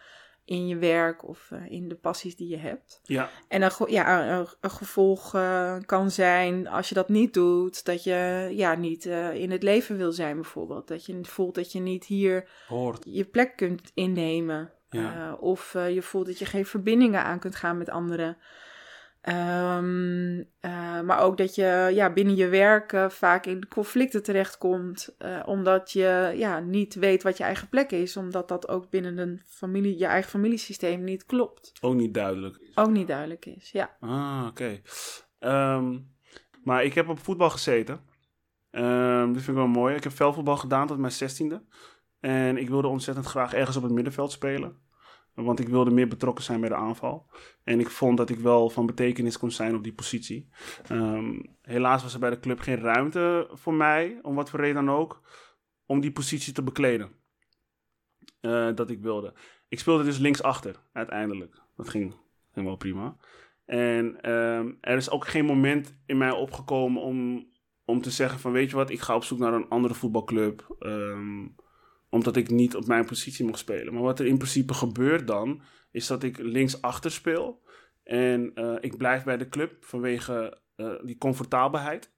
in 0.45 0.67
je 0.67 0.77
werk 0.77 1.29
of 1.29 1.49
eh, 1.51 1.71
in 1.71 1.89
de 1.89 1.95
passies 1.95 2.37
die 2.37 2.49
je 2.49 2.57
hebt. 2.57 3.01
Ja, 3.05 3.31
En 3.49 3.63
een, 3.63 3.71
ja, 3.87 4.31
een, 4.39 4.47
een 4.61 4.71
gevolg 4.71 5.35
eh, 5.35 5.77
kan 5.87 6.11
zijn 6.11 6.69
als 6.69 6.89
je 6.89 6.95
dat 6.95 7.09
niet 7.09 7.35
doet, 7.35 7.85
dat 7.85 8.05
je 8.05 8.49
ja, 8.53 8.75
niet 8.75 9.07
eh, 9.07 9.35
in 9.35 9.51
het 9.51 9.63
leven 9.63 9.97
wil 9.97 10.13
zijn 10.13 10.35
bijvoorbeeld. 10.35 10.89
Dat 10.89 11.07
je 11.07 11.19
voelt 11.23 11.55
dat 11.55 11.73
je 11.73 11.81
niet 11.81 12.05
hier 12.05 12.49
hoort. 12.69 13.05
je 13.09 13.25
plek 13.25 13.57
kunt 13.57 13.91
innemen. 13.95 14.71
Ja. 14.91 15.35
Of 15.35 15.73
je 15.73 16.03
voelt 16.03 16.27
dat 16.27 16.39
je 16.39 16.45
geen 16.45 16.67
verbindingen 16.67 17.25
aan 17.25 17.39
kunt 17.39 17.57
gaan 17.57 17.79
met 17.79 17.91
anderen. 17.91 18.37
Ehm, 19.27 20.43
eh, 20.61 21.01
maar 21.01 21.21
ook 21.21 21.37
dat 21.37 21.55
je 21.55 21.91
ja, 21.95 22.13
binnen 22.13 22.37
je 22.37 22.49
werk 22.49 22.93
eh, 22.93 23.09
vaak 23.09 23.47
in 23.47 23.69
conflicten 23.69 24.23
terechtkomt. 24.23 25.15
eh, 25.19 25.43
omdat 25.47 25.93
je 25.93 26.33
ja, 26.37 26.59
niet 26.61 26.95
weet 26.95 27.23
wat 27.23 27.37
je 27.37 27.45
eigen 27.45 27.69
plek 27.69 27.91
is. 27.91 28.17
Omdat 28.17 28.49
dat 28.49 28.69
ook 28.69 28.91
binnen 28.91 29.19
een 29.19 29.43
familie, 29.47 29.99
je 29.99 30.07
eigen 30.07 30.31
familiesysteem 30.31 31.05
niet 31.05 31.27
klopt. 31.27 31.73
Ook 31.81 31.95
niet 31.95 32.15
duidelijk. 32.15 32.71
Ook 32.75 32.91
niet 32.91 33.07
duidelijk 33.07 33.47
is, 33.47 33.71
ja. 33.71 33.97
Ah, 34.01 34.47
oké. 34.49 34.81
Ehm, 35.39 35.99
maar 36.63 36.85
ik 36.85 36.95
heb 36.95 37.09
op 37.09 37.19
voetbal 37.19 37.51
gezeten. 37.51 38.01
Ehm 38.71 39.27
dat 39.27 39.43
vind 39.43 39.49
ik 39.49 39.55
wel 39.55 39.67
mooi. 39.67 39.95
Ik 39.95 40.05
heb 40.05 40.13
veldvoetbal 40.13 40.57
gedaan 40.57 40.87
tot 40.87 40.99
mijn 40.99 41.13
zestiende. 41.13 41.63
En 42.21 42.57
ik 42.57 42.69
wilde 42.69 42.89
ontzettend 42.89 43.27
graag 43.27 43.55
ergens 43.55 43.77
op 43.77 43.83
het 43.83 43.93
middenveld 43.93 44.33
spelen. 44.33 44.77
Want 45.45 45.61
ik 45.61 45.69
wilde 45.69 45.91
meer 45.91 46.09
betrokken 46.09 46.45
zijn 46.45 46.61
bij 46.61 46.69
de 46.69 46.75
aanval. 46.75 47.27
En 47.65 47.81
ik 47.81 47.91
vond 47.91 48.17
dat 48.17 48.31
ik 48.31 48.39
wel 48.39 48.71
van 48.71 48.87
betekenis 48.87 49.39
kon 49.39 49.51
zijn 49.51 49.75
op 49.75 49.83
die 49.83 49.95
positie. 49.95 50.49
Ehm, 50.89 51.41
helaas 51.63 52.03
was 52.03 52.15
er 52.15 52.21
bij 52.21 52.31
de 52.31 52.41
club 52.41 52.61
geen 52.61 52.81
ruimte 52.81 53.49
voor 53.53 53.75
mij, 53.75 54.19
om 54.23 54.35
wat 54.35 54.51
voor 54.51 54.61
reden 54.61 54.85
dan 54.85 54.95
ook, 54.95 55.23
om 55.87 56.01
die 56.01 56.13
positie 56.13 56.53
te 56.53 56.63
bekleden. 56.63 57.11
Eh, 58.41 58.75
dat 58.75 58.91
ik 58.91 59.01
wilde. 59.01 59.35
Ik 59.69 59.79
speelde 59.79 60.05
dus 60.05 60.19
linksachter, 60.19 60.77
uiteindelijk. 60.93 61.61
Dat 61.77 61.89
ging, 61.89 62.15
wel 62.53 62.77
prima. 62.77 63.17
En 63.65 64.21
ehm, 64.21 64.73
er 64.81 64.97
is 64.97 65.11
ook 65.11 65.27
geen 65.27 65.45
moment 65.45 65.97
in 66.07 66.19
mij 66.19 66.31
opgekomen 66.31 67.03
om, 67.03 67.51
om 67.85 68.01
te 68.01 68.11
zeggen 68.11 68.41
van... 68.41 68.53
weet 68.53 68.71
je 68.71 68.77
wat, 68.77 68.91
ik 68.91 69.01
ga 69.01 69.15
op 69.15 69.25
zoek 69.25 69.39
naar 69.39 69.55
een 69.55 69.69
andere 69.69 69.95
voetbalclub... 69.95 70.77
ehm, 70.79 71.47
omdat 72.17 72.37
ik 72.37 72.51
niet 72.51 72.77
op 72.77 72.87
mijn 72.87 73.05
positie 73.05 73.45
mocht 73.45 73.59
spelen. 73.59 73.93
Maar 73.93 74.03
wat 74.03 74.19
er 74.19 74.27
in 74.27 74.37
principe 74.37 74.75
gebeurt 74.75 75.27
dan... 75.27 75.63
is 75.91 76.07
dat 76.07 76.23
ik 76.23 76.39
linksachter 76.39 77.11
speel... 77.11 77.63
en 78.03 78.51
eh, 78.55 78.75
ik 78.81 78.97
blijf 78.97 79.25
bij 79.25 79.37
de 79.37 79.49
club 79.49 79.85
vanwege 79.85 80.61
eh, 80.77 80.95
die 81.05 81.19
comfortabelheid. 81.19 82.15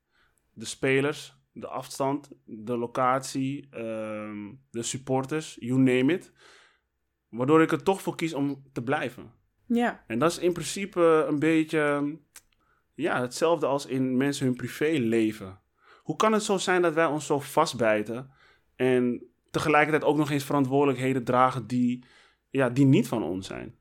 De 0.52 0.64
spelers, 0.64 1.36
de 1.52 1.66
afstand, 1.66 2.30
de 2.44 2.76
locatie, 2.76 3.68
ehm, 3.70 4.52
de 4.70 4.82
supporters, 4.82 5.56
you 5.60 5.78
name 5.78 6.12
it. 6.12 6.32
Waardoor 7.28 7.62
ik 7.62 7.72
er 7.72 7.82
toch 7.82 8.02
voor 8.02 8.16
kies 8.16 8.34
om 8.34 8.62
te 8.72 8.82
blijven. 8.82 9.32
Ja, 9.66 10.04
En 10.06 10.18
dat 10.18 10.30
is 10.30 10.38
in 10.38 10.52
principe 10.52 11.24
een 11.28 11.38
beetje 11.38 12.16
ja, 12.94 13.20
hetzelfde 13.20 13.66
als 13.66 13.86
in 13.86 14.16
mensen 14.16 14.46
hun 14.46 14.56
privéleven. 14.56 15.60
Hoe 16.02 16.16
kan 16.16 16.32
het 16.32 16.42
zo 16.42 16.58
zijn 16.58 16.82
dat 16.82 16.94
wij 16.94 17.06
ons 17.06 17.26
zo 17.26 17.38
vastbijten 17.38 18.30
en 18.76 19.22
tegelijkertijd 19.50 20.04
ook 20.04 20.16
nog 20.16 20.30
eens 20.30 20.44
verantwoordelijkheden 20.44 21.24
dragen 21.24 21.66
die, 21.66 22.04
ja, 22.50 22.68
die 22.68 22.84
niet 22.84 23.08
van 23.08 23.22
ons 23.22 23.46
zijn? 23.46 23.78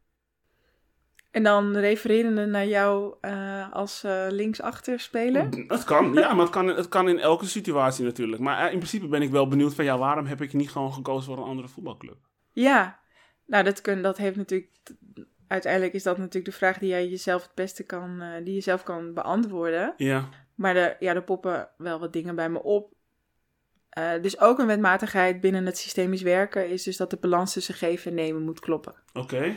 en 1.38 1.44
dan 1.44 1.78
refererende 1.78 2.46
naar 2.46 2.68
jou 2.68 3.16
eh, 3.22 3.74
als 3.74 4.04
eh 4.04 4.26
linksachter 4.30 5.00
speler. 5.00 5.48
Het 5.68 5.84
kan, 5.84 6.14
ja, 6.14 6.34
maar 6.34 6.46
het 6.46 6.54
kan, 6.54 6.68
het 6.68 6.88
kan 6.88 7.10
in 7.10 7.20
elke 7.20 7.46
situatie 7.46 8.06
natuurlijk. 8.06 8.42
Maar 8.42 8.66
eh, 8.66 8.72
in 8.72 8.78
principe 8.78 9.08
ben 9.08 9.22
ik 9.22 9.30
wel 9.30 9.48
benieuwd 9.48 9.74
van, 9.74 9.86
ja, 9.86 9.98
waarom 9.98 10.26
heb 10.26 10.42
ik 10.42 10.54
niet 10.54 10.72
gewoon 10.72 10.94
gekozen 10.94 11.24
voor 11.24 11.38
een 11.38 11.50
andere 11.50 11.68
voetbalclub? 11.68 12.18
Ja, 12.52 13.00
nou 13.46 13.64
dat, 13.64 13.82
kun, 13.82 14.02
dat 14.02 14.18
heeft 14.18 14.36
natuurlijk... 14.36 14.70
Uiteindelijk 15.48 15.94
is 15.94 16.04
dat 16.04 16.18
natuurlijk 16.18 16.46
de 16.46 16.52
vraag 16.52 16.78
die 16.78 16.90
jij 16.90 17.08
jezelf 17.08 17.42
het 17.42 17.56
beste 17.56 17.84
kan, 17.84 18.24
die 18.44 18.54
je 18.54 18.62
zelf 18.62 18.84
kan 18.84 19.14
beantwoorden. 19.14 19.94
Ja, 19.98 20.30
Maar 20.56 20.76
er, 20.76 20.96
ja, 21.00 21.16
er 21.16 21.24
poppen 21.24 21.70
wel 21.78 22.00
wat 22.00 22.14
dingen 22.14 22.36
bij 22.36 22.50
me 22.50 22.64
op. 22.64 22.94
Eh, 23.98 24.22
dus 24.22 24.40
ook 24.40 24.60
een 24.60 24.68
wetmatigheid 24.68 25.42
binnen 25.42 25.66
het 25.66 25.78
systemisch 25.78 26.22
werken 26.22 26.70
is 26.70 26.84
dus 26.84 26.98
dat 26.98 27.10
de 27.10 27.18
balans 27.18 27.54
tussen 27.54 27.74
geven 27.74 28.10
en 28.12 28.16
nemen 28.18 28.42
moet 28.42 28.60
kloppen. 28.60 28.96
oké. 29.14 29.54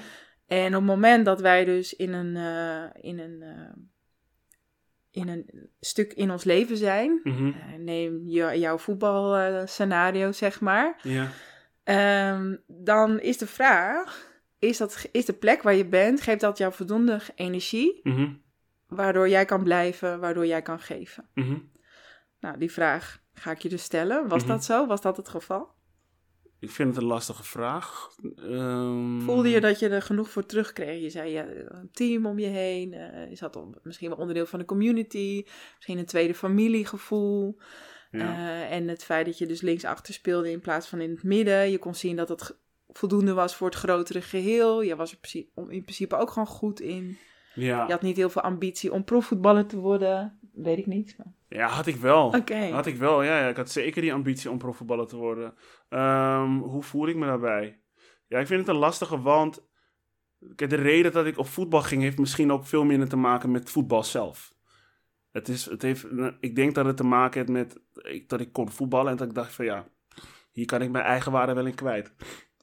En 0.46 0.66
op 0.66 0.72
het 0.72 0.82
moment 0.84 1.24
dat 1.24 1.40
wij 1.40 1.64
dus 1.64 1.96
in 1.96 2.12
een, 2.12 2.36
eh, 2.36 3.02
in 3.02 3.18
een, 3.18 3.42
eh, 3.42 3.72
in 5.10 5.28
een 5.28 5.68
stuk 5.80 6.12
in 6.12 6.30
ons 6.30 6.44
leven 6.44 6.76
zijn, 6.76 7.20
Mhm. 7.22 7.52
neem 7.84 8.22
je, 8.28 8.58
jouw 8.58 8.78
voetbalscenario 8.78 10.32
zeg 10.32 10.60
maar, 10.60 10.98
Ja, 11.02 11.28
Ehm, 11.84 12.56
dan 12.66 13.20
is 13.20 13.38
de 13.38 13.46
vraag, 13.46 14.28
is, 14.58 14.76
dat, 14.78 15.08
is 15.12 15.24
de 15.24 15.32
plek 15.32 15.62
waar 15.62 15.74
je 15.74 15.86
bent, 15.86 16.20
geeft 16.20 16.40
dat 16.40 16.58
jou 16.58 16.72
voldoende 16.72 17.20
energie, 17.34 18.00
Mhm. 18.02 18.32
waardoor 18.86 19.28
jij 19.28 19.44
kan 19.44 19.62
blijven, 19.62 20.20
waardoor 20.20 20.46
jij 20.46 20.62
kan 20.62 20.80
geven? 20.80 21.28
Mhm. 21.34 21.58
Nou, 22.40 22.58
die 22.58 22.72
vraag 22.72 23.19
ga 23.34 23.50
ik 23.50 23.58
je 23.58 23.68
dus 23.68 23.82
stellen. 23.82 24.28
Was 24.28 24.42
Mhm. 24.42 24.50
dat 24.52 24.64
zo? 24.64 24.86
Was 24.86 25.00
dat 25.00 25.16
het 25.16 25.28
geval? 25.28 25.68
Ik 26.58 26.70
vind 26.70 26.88
het 26.94 27.02
een 27.02 27.08
lastige 27.08 27.42
vraag. 27.44 28.08
Ehm, 28.36 29.20
Voelde 29.20 29.48
je 29.48 29.60
dat 29.60 29.78
je 29.78 29.88
er 29.88 30.02
genoeg 30.02 30.30
voor 30.30 30.46
terugkreeg? 30.46 31.02
Je 31.02 31.10
zei, 31.10 31.30
ja, 31.30 31.46
een 31.48 31.88
team 31.92 32.26
om 32.26 32.38
je 32.38 32.46
heen. 32.46 32.92
eh, 32.92 33.28
je 33.28 33.36
zat 33.36 33.56
op, 33.56 33.80
misschien 33.82 34.08
wel 34.08 34.18
onderdeel 34.18 34.46
van 34.46 34.58
de 34.58 34.64
community. 34.64 35.42
Misschien 35.74 35.98
een 35.98 36.04
tweede 36.06 36.34
familiegevoel. 36.34 37.58
Ja. 38.10 38.20
Eh, 38.20 38.72
en 38.76 38.88
het 38.88 39.04
feit 39.04 39.26
dat 39.26 39.38
je 39.38 39.46
dus 39.46 39.60
linksachter 39.60 40.14
speelde 40.14 40.50
in 40.50 40.60
plaats 40.60 40.86
van 40.88 41.00
in 41.00 41.10
het 41.10 41.22
midden. 41.22 41.70
Je 41.70 41.78
kon 41.78 41.94
zien 41.94 42.16
dat 42.16 42.28
het 42.28 42.58
voldoende 42.88 43.32
was 43.32 43.54
voor 43.56 43.66
het 43.66 43.76
grotere 43.76 44.22
geheel. 44.22 44.82
Je 44.82 44.96
was 44.96 45.12
er 45.12 45.18
in 45.68 45.82
principe 45.82 46.16
ook 46.16 46.30
gewoon 46.30 46.48
goed 46.48 46.80
in. 46.80 47.18
ja. 47.54 47.84
Je 47.86 47.92
had 47.92 48.02
niet 48.02 48.16
heel 48.16 48.30
veel 48.30 48.42
ambitie 48.42 48.92
om 48.92 49.04
profvoetballer 49.04 49.66
te 49.66 49.76
worden. 49.78 50.38
Weet 50.52 50.78
ik 50.78 50.86
niet. 50.86 51.14
maar- 51.18 51.34
ja, 51.50 51.68
had 51.68 51.86
ik 51.86 51.96
wel. 51.96 52.34
Had 52.72 52.86
ik 52.86 52.96
wel, 52.96 53.22
ja, 53.22 53.38
ja. 53.40 53.48
Ik 53.48 53.56
had 53.56 53.70
zeker 53.70 54.02
die 54.02 54.12
ambitie 54.12 54.50
om 54.50 54.58
profvoetballer 54.58 55.06
te 55.06 55.16
worden. 55.16 55.54
Ehm, 55.88 56.58
hoe 56.58 56.82
voel 56.82 57.08
ik 57.08 57.16
me 57.16 57.26
daarbij? 57.26 57.82
Ja, 58.26 58.38
ik 58.38 58.46
vind 58.46 58.60
het 58.60 58.68
een 58.68 58.80
lastige, 58.80 59.20
want 59.20 59.68
de 60.38 60.66
reden 60.66 61.12
dat 61.12 61.26
ik 61.26 61.38
op 61.38 61.46
voetbal 61.46 61.82
ging... 61.82 62.02
heeft 62.02 62.18
misschien 62.18 62.52
ook 62.52 62.66
veel 62.66 62.84
minder 62.84 63.08
te 63.08 63.16
maken 63.16 63.50
met 63.50 63.70
voetbal 63.70 64.04
zelf. 64.04 64.54
Het 65.30 65.48
is, 65.48 65.64
het 65.64 65.82
heeft, 65.82 66.06
ik 66.40 66.54
denk 66.54 66.74
dat 66.74 66.86
het 66.86 66.96
te 66.96 67.04
maken 67.04 67.38
heeft 67.38 67.52
met 67.52 67.80
dat 68.26 68.40
ik 68.40 68.52
kon 68.52 68.70
voetballen... 68.70 69.10
en 69.10 69.16
dat 69.16 69.28
ik 69.28 69.34
dacht 69.34 69.54
van 69.54 69.64
ja, 69.64 69.88
hier 70.50 70.66
kan 70.66 70.82
ik 70.82 70.90
mijn 70.90 71.04
eigen 71.04 71.32
waarde 71.32 71.54
wel 71.54 71.66
in 71.66 71.74
kwijt. 71.74 72.14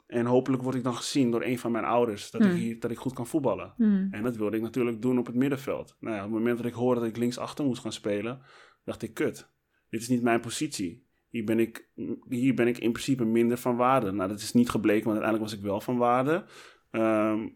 En 0.07 0.25
hopelijk 0.25 0.63
word 0.63 0.75
ik 0.75 0.83
dan 0.83 0.95
gezien 0.95 1.31
door 1.31 1.43
een 1.43 1.59
van 1.59 1.71
mijn 1.71 1.85
ouders... 1.85 2.31
dat, 2.31 2.41
Hmm. 2.41 2.51
ik, 2.51 2.57
hier, 2.57 2.79
dat 2.79 2.91
ik 2.91 2.97
goed 2.97 3.13
kan 3.13 3.27
voetballen. 3.27 3.73
Hmm. 3.75 4.07
En 4.11 4.23
dat 4.23 4.35
wilde 4.35 4.55
ik 4.55 4.61
natuurlijk 4.61 5.01
doen 5.01 5.19
op 5.19 5.25
het 5.25 5.35
middenveld. 5.35 5.95
Nou 5.99 6.15
ja, 6.15 6.21
op 6.23 6.29
het 6.29 6.37
moment 6.37 6.57
dat 6.57 6.65
ik 6.65 6.73
hoorde 6.73 6.99
dat 6.99 7.09
ik 7.09 7.17
linksachter 7.17 7.65
moest 7.65 7.81
gaan 7.81 7.91
spelen, 7.91 8.41
dacht 8.87 9.01
ik, 9.01 9.13
kut, 9.13 9.49
dit 9.89 10.01
is 10.01 10.07
niet 10.07 10.21
mijn 10.21 10.39
positie. 10.39 11.05
Hier 11.29 11.43
ben 11.43 11.59
ik, 11.59 11.89
hier 12.29 12.53
ben 12.53 12.67
ik 12.67 12.77
in 12.77 12.91
principe 12.91 13.25
minder 13.25 13.57
van 13.57 13.75
waarde. 13.75 14.11
Nou, 14.11 14.29
dat 14.29 14.39
is 14.39 14.53
niet 14.53 14.69
gebleken, 14.69 15.05
want 15.05 15.17
uiteindelijk 15.17 15.51
was 15.51 15.59
ik 15.59 15.65
wel 15.65 15.81
van 15.81 15.97
waarde. 15.97 16.45
Ehm, 16.91 17.47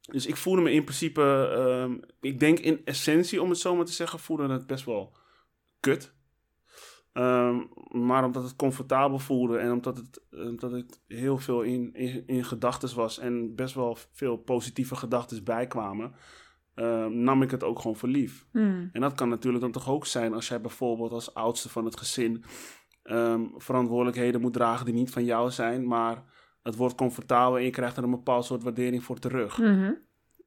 dus 0.00 0.26
ik 0.26 0.36
voelde 0.36 0.62
me 0.62 0.72
in 0.72 0.84
principe, 0.84 1.50
ehm, 1.54 1.98
ik 2.20 2.38
denk 2.38 2.58
in 2.58 2.84
essentie, 2.84 3.42
om 3.42 3.48
het 3.48 3.58
zo 3.58 3.76
maar 3.76 3.84
te 3.84 3.92
zeggen, 3.92 4.18
voelde 4.18 4.48
het 4.48 4.66
best 4.66 4.84
wel 4.84 5.16
kut. 5.80 6.14
Ehm, 7.12 7.60
maar 7.88 8.24
omdat 8.24 8.42
het 8.42 8.56
comfortabel 8.56 9.18
voelde 9.18 9.58
en 9.58 9.72
omdat, 9.72 9.96
het, 9.96 10.22
omdat 10.30 10.74
ik 10.74 10.98
heel 11.06 11.38
veel 11.38 11.62
in, 11.62 11.94
in, 11.94 12.22
in 12.26 12.44
gedachten 12.44 12.94
was 12.94 13.18
en 13.18 13.54
best 13.54 13.74
wel 13.74 13.96
veel 14.12 14.36
positieve 14.36 14.96
gedachten 14.96 15.44
bijkwamen, 15.44 16.14
ehm, 16.74 17.22
nam 17.22 17.42
ik 17.42 17.50
het 17.50 17.64
ook 17.64 17.78
gewoon 17.78 17.96
voor 17.96 18.08
lief. 18.08 18.46
Hmm. 18.52 18.88
En 18.92 19.00
dat 19.00 19.14
kan 19.14 19.28
natuurlijk 19.28 19.62
dan 19.62 19.72
toch 19.72 19.88
ook 19.88 20.06
zijn 20.06 20.34
als 20.34 20.48
jij 20.48 20.60
bijvoorbeeld 20.60 21.12
als 21.12 21.34
oudste 21.34 21.68
van 21.68 21.84
het 21.84 21.98
gezin 21.98 22.44
ehm, 23.02 23.44
verantwoordelijkheden 23.56 24.40
moet 24.40 24.52
dragen 24.52 24.84
die 24.84 24.94
niet 24.94 25.10
van 25.10 25.24
jou 25.24 25.50
zijn, 25.50 25.86
maar 25.86 26.24
het 26.62 26.76
wordt 26.76 26.94
comfortabel 26.94 27.58
en 27.58 27.64
je 27.64 27.70
krijgt 27.70 27.96
er 27.96 28.04
een 28.04 28.10
bepaald 28.10 28.44
soort 28.44 28.62
waardering 28.62 29.04
voor 29.04 29.18
terug. 29.18 29.58
Mhm. 29.58 29.92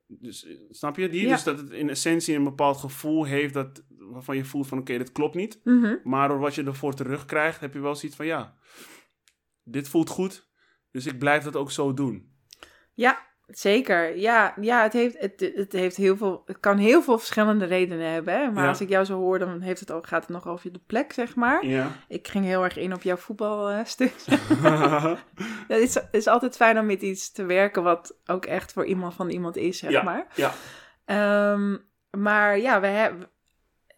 Dus, 0.07 0.45
eh, 0.45 0.55
snap 0.69 0.97
je 0.97 1.09
die? 1.09 1.21
Ja. 1.21 1.29
Dus 1.29 1.43
dat 1.43 1.59
het 1.59 1.69
in 1.69 1.89
essentie 1.89 2.35
een 2.35 2.43
bepaald 2.43 2.77
gevoel 2.77 3.23
heeft 3.23 3.53
dat, 3.53 3.83
waarvan 3.97 4.35
je 4.35 4.45
voelt 4.45 4.67
van 4.67 4.77
oké, 4.77 4.97
dit 4.97 5.11
klopt 5.11 5.35
niet. 5.35 5.59
Mhm. 5.63 5.95
Maar 6.03 6.27
door 6.27 6.39
wat 6.39 6.55
je 6.55 6.63
ervoor 6.63 6.93
terugkrijgt, 6.93 7.59
heb 7.59 7.73
je 7.73 7.79
wel 7.79 7.95
zoiets 7.95 8.17
van 8.17 8.25
ja, 8.25 8.57
dit 9.63 9.89
voelt 9.89 10.09
goed, 10.09 10.49
dus 10.91 11.05
ik 11.05 11.19
blijf 11.19 11.43
dat 11.43 11.55
ook 11.55 11.71
zo 11.71 11.93
doen. 11.93 12.31
Ja, 12.93 13.32
zeker. 13.47 14.17
Ja, 14.17 14.53
ja 14.61 14.81
het, 14.83 14.93
heeft, 14.93 15.19
het, 15.19 15.51
het, 15.55 15.71
heeft 15.71 15.95
heel 15.95 16.17
veel, 16.17 16.43
het 16.45 16.59
kan 16.59 16.77
heel 16.77 17.01
veel 17.01 17.17
verschillende 17.17 17.65
redenen 17.65 18.11
hebben. 18.11 18.33
Hè? 18.33 18.51
Maar 18.51 18.63
Ja. 18.63 18.69
als 18.69 18.81
ik 18.81 18.89
jou 18.89 19.05
zo 19.05 19.17
hoor, 19.17 19.39
dan 19.39 19.61
heeft 19.61 19.79
het 19.79 19.91
ook, 19.91 20.07
gaat 20.07 20.21
het 20.21 20.29
nog 20.31 20.47
over 20.47 20.71
de 20.71 20.81
plek, 20.87 21.13
zeg 21.13 21.35
maar. 21.35 21.65
Ja. 21.65 21.87
Ik 22.07 22.27
ging 22.27 22.45
heel 22.45 22.63
erg 22.63 22.77
in 22.77 22.93
op 22.93 23.01
jouw 23.01 23.15
voetbalstuk. 23.17 24.13
het, 25.67 25.79
is, 25.81 25.97
is 26.11 26.27
altijd 26.27 26.55
fijn 26.55 26.79
om 26.79 26.85
met 26.85 27.01
iets 27.01 27.31
te 27.31 27.43
werken 27.45 27.83
wat 27.83 28.17
ook 28.25 28.45
echt 28.45 28.73
voor 28.73 28.85
iemand 28.85 29.13
van 29.13 29.29
iemand 29.29 29.55
is, 29.57 29.77
zeg 29.77 29.91
Ja. 29.91 30.03
maar. 30.03 30.27
ja. 30.35 30.51
Ehm, 31.05 31.77
maar 32.11 32.59
ja, 32.59 32.79
we, 32.79 32.87
hebben 32.87 33.27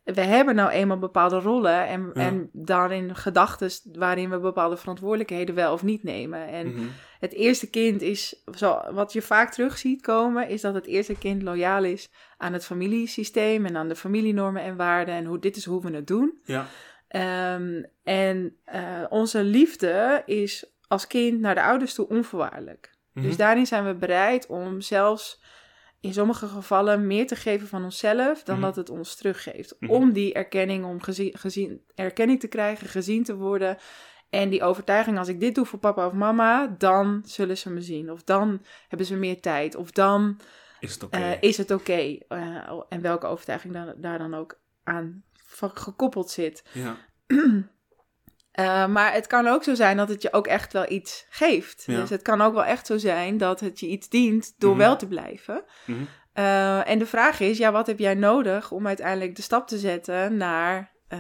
we 0.04 0.22
hebben 0.22 0.56
nou 0.56 0.70
eenmaal 0.70 1.00
bepaalde 1.00 1.40
rollen 1.40 1.88
en, 1.88 2.12
Ja. 2.14 2.22
en 2.22 2.50
daarin 2.54 3.16
gedachten 3.16 3.70
waarin 3.94 4.30
we 4.30 4.40
bepaalde 4.40 4.78
verantwoordelijkheden 4.78 5.56
wel 5.56 5.74
of 5.74 5.84
niet 5.84 6.04
nemen. 6.04 6.48
En 6.48 6.68
Mhm. 6.68 6.86
Het 7.26 7.34
eerste 7.34 7.70
kind 7.70 8.02
is, 8.02 8.44
zo, 8.56 8.82
wat 8.92 9.14
je 9.14 9.22
vaak 9.22 9.52
terug 9.52 9.78
ziet 9.78 10.02
komen, 10.02 10.48
is 10.48 10.62
dat 10.62 10.74
het 10.74 10.86
eerste 10.86 11.18
kind 11.18 11.42
loyaal 11.44 11.84
is 11.84 12.10
aan 12.38 12.54
het 12.54 12.66
familiesysteem 12.66 13.66
en 13.66 13.78
aan 13.78 13.88
de 13.88 13.96
familienormen 13.96 14.62
en 14.62 14.76
waarden 14.76 15.16
en 15.16 15.26
hoe 15.26 15.40
dit 15.40 15.56
is 15.56 15.66
hoe 15.66 15.82
we 15.82 15.92
het 15.96 16.08
doen. 16.08 16.42
Ja. 16.44 16.66
Ehm, 17.08 17.84
en 18.04 18.56
eh, 18.64 19.04
onze 19.10 19.44
liefde 19.44 20.24
is 20.26 20.66
als 20.88 21.08
kind 21.08 21.40
naar 21.40 21.56
de 21.56 21.64
ouders 21.64 21.94
toe 21.94 22.08
onvoorwaardelijk. 22.08 22.94
Mhm. 23.14 23.26
Dus 23.26 23.38
daarin 23.38 23.66
zijn 23.66 23.86
we 23.86 23.94
bereid 23.96 24.48
om 24.48 24.82
zelfs 24.82 25.42
in 26.02 26.14
sommige 26.14 26.48
gevallen 26.48 27.08
meer 27.08 27.28
te 27.28 27.36
geven 27.36 27.68
van 27.68 27.84
onszelf 27.84 28.44
dan 28.44 28.56
Mhm. 28.56 28.66
dat 28.66 28.76
het 28.76 28.90
ons 28.90 29.16
teruggeeft. 29.16 29.76
Mhm. 29.80 29.92
Om 29.92 30.12
die 30.14 30.34
erkenning, 30.34 30.86
om 30.86 31.02
gezien, 31.02 31.38
gezien, 31.38 31.82
erkenning 31.96 32.40
te 32.40 32.48
krijgen, 32.48 32.88
gezien 32.88 33.24
te 33.24 33.36
worden. 33.36 33.78
En 34.36 34.50
die 34.50 34.64
overtuiging, 34.64 35.18
als 35.18 35.28
ik 35.28 35.40
dit 35.40 35.56
doe 35.56 35.66
voor 35.66 35.80
papa 35.80 36.06
of 36.08 36.14
mama, 36.14 36.76
dan 36.78 37.22
zullen 37.26 37.58
ze 37.58 37.70
me 37.70 37.82
zien. 37.82 38.12
Of 38.12 38.24
dan 38.24 38.62
hebben 38.88 39.08
ze 39.08 39.16
meer 39.16 39.42
tijd. 39.42 39.76
Of 39.76 39.92
dan 39.92 40.40
Is 40.80 40.94
het 40.94 41.04
oké? 41.04 41.38
is 41.40 41.58
het 41.58 41.72
oké. 41.72 42.18
Eh, 42.28 42.82
en 42.90 43.02
welke 43.02 43.28
overtuiging 43.28 43.74
dan, 43.74 43.94
daar 43.98 44.18
dan 44.18 44.34
ook 44.34 44.60
aan 44.84 45.24
gekoppeld 45.74 46.30
zit. 46.32 46.64
Ja. 46.72 46.96
Eh, 48.52 48.88
maar 48.88 49.14
het 49.14 49.28
kan 49.28 49.48
ook 49.48 49.64
zo 49.64 49.74
zijn 49.74 49.98
dat 49.98 50.10
het 50.10 50.22
je 50.22 50.34
ook 50.34 50.48
echt 50.48 50.74
wel 50.74 50.92
iets 50.92 51.26
geeft. 51.30 51.84
Ja. 51.86 52.00
Dus 52.00 52.10
het 52.10 52.22
kan 52.22 52.42
ook 52.42 52.54
wel 52.54 52.66
echt 52.66 52.86
zo 52.86 52.98
zijn 52.98 53.38
dat 53.38 53.60
het 53.60 53.80
je 53.80 53.88
iets 53.88 54.10
dient 54.10 54.54
door 54.58 54.70
Mhm. 54.76 54.80
wel 54.80 54.96
te 54.98 55.08
blijven. 55.08 55.64
Mhm. 55.86 56.00
Eh, 56.34 56.90
en 56.90 57.00
de 57.00 57.06
vraag 57.06 57.40
is, 57.40 57.58
ja, 57.58 57.72
wat 57.72 57.88
heb 57.88 58.00
jij 58.00 58.14
nodig 58.14 58.72
om 58.72 58.88
uiteindelijk 58.88 59.36
de 59.36 59.42
stap 59.42 59.68
te 59.68 59.78
zetten 59.78 60.38
naar 60.38 60.94
eh, 61.08 61.20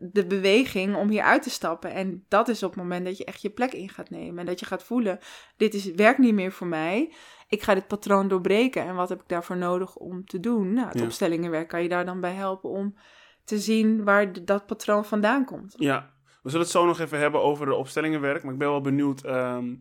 de 0.00 0.24
beweging 0.28 0.96
om 0.96 1.08
hier 1.08 1.22
uit 1.22 1.42
te 1.42 1.50
stappen? 1.50 1.92
En 1.92 2.24
dat 2.28 2.48
is 2.48 2.62
op 2.62 2.70
het 2.70 2.78
moment 2.82 3.04
dat 3.04 3.16
je 3.18 3.24
echt 3.24 3.42
je 3.42 3.50
plek 3.50 3.72
in 3.72 3.88
gaat 3.88 4.10
nemen 4.10 4.38
en 4.38 4.46
dat 4.46 4.60
je 4.60 4.66
gaat 4.66 4.82
voelen, 4.84 5.18
dit 5.56 5.74
is, 5.74 5.90
werkt 5.90 6.18
niet 6.18 6.34
meer 6.34 6.52
voor 6.52 6.66
mij. 6.66 7.14
Ik 7.48 7.62
ga 7.62 7.74
dit 7.74 7.86
patroon 7.86 8.28
doorbreken 8.28 8.82
en 8.82 8.94
wat 8.94 9.08
heb 9.08 9.20
ik 9.20 9.28
daarvoor 9.28 9.56
nodig 9.56 9.96
om 9.96 10.24
te 10.24 10.40
doen? 10.40 10.72
Nou, 10.72 10.88
het 10.88 10.98
Ja. 10.98 11.04
opstellingenwerk 11.04 11.68
kan 11.68 11.82
je 11.82 11.88
daar 11.88 12.04
dan 12.04 12.20
bij 12.20 12.34
helpen 12.34 12.70
om 12.70 12.96
te 13.44 13.58
zien 13.58 14.04
waar 14.04 14.44
dat 14.44 14.66
patroon 14.66 15.04
vandaan 15.04 15.44
komt. 15.44 15.74
Ja, 15.78 16.12
we 16.42 16.50
zullen 16.50 16.64
het 16.64 16.74
zo 16.74 16.86
nog 16.86 17.00
even 17.00 17.18
hebben 17.18 17.42
over 17.42 17.66
de 17.66 17.74
opstellingenwerk. 17.74 18.42
Maar 18.42 18.52
ik 18.52 18.58
ben 18.58 18.68
wel 18.70 18.80
benieuwd 18.80 19.24
ehm, 19.24 19.76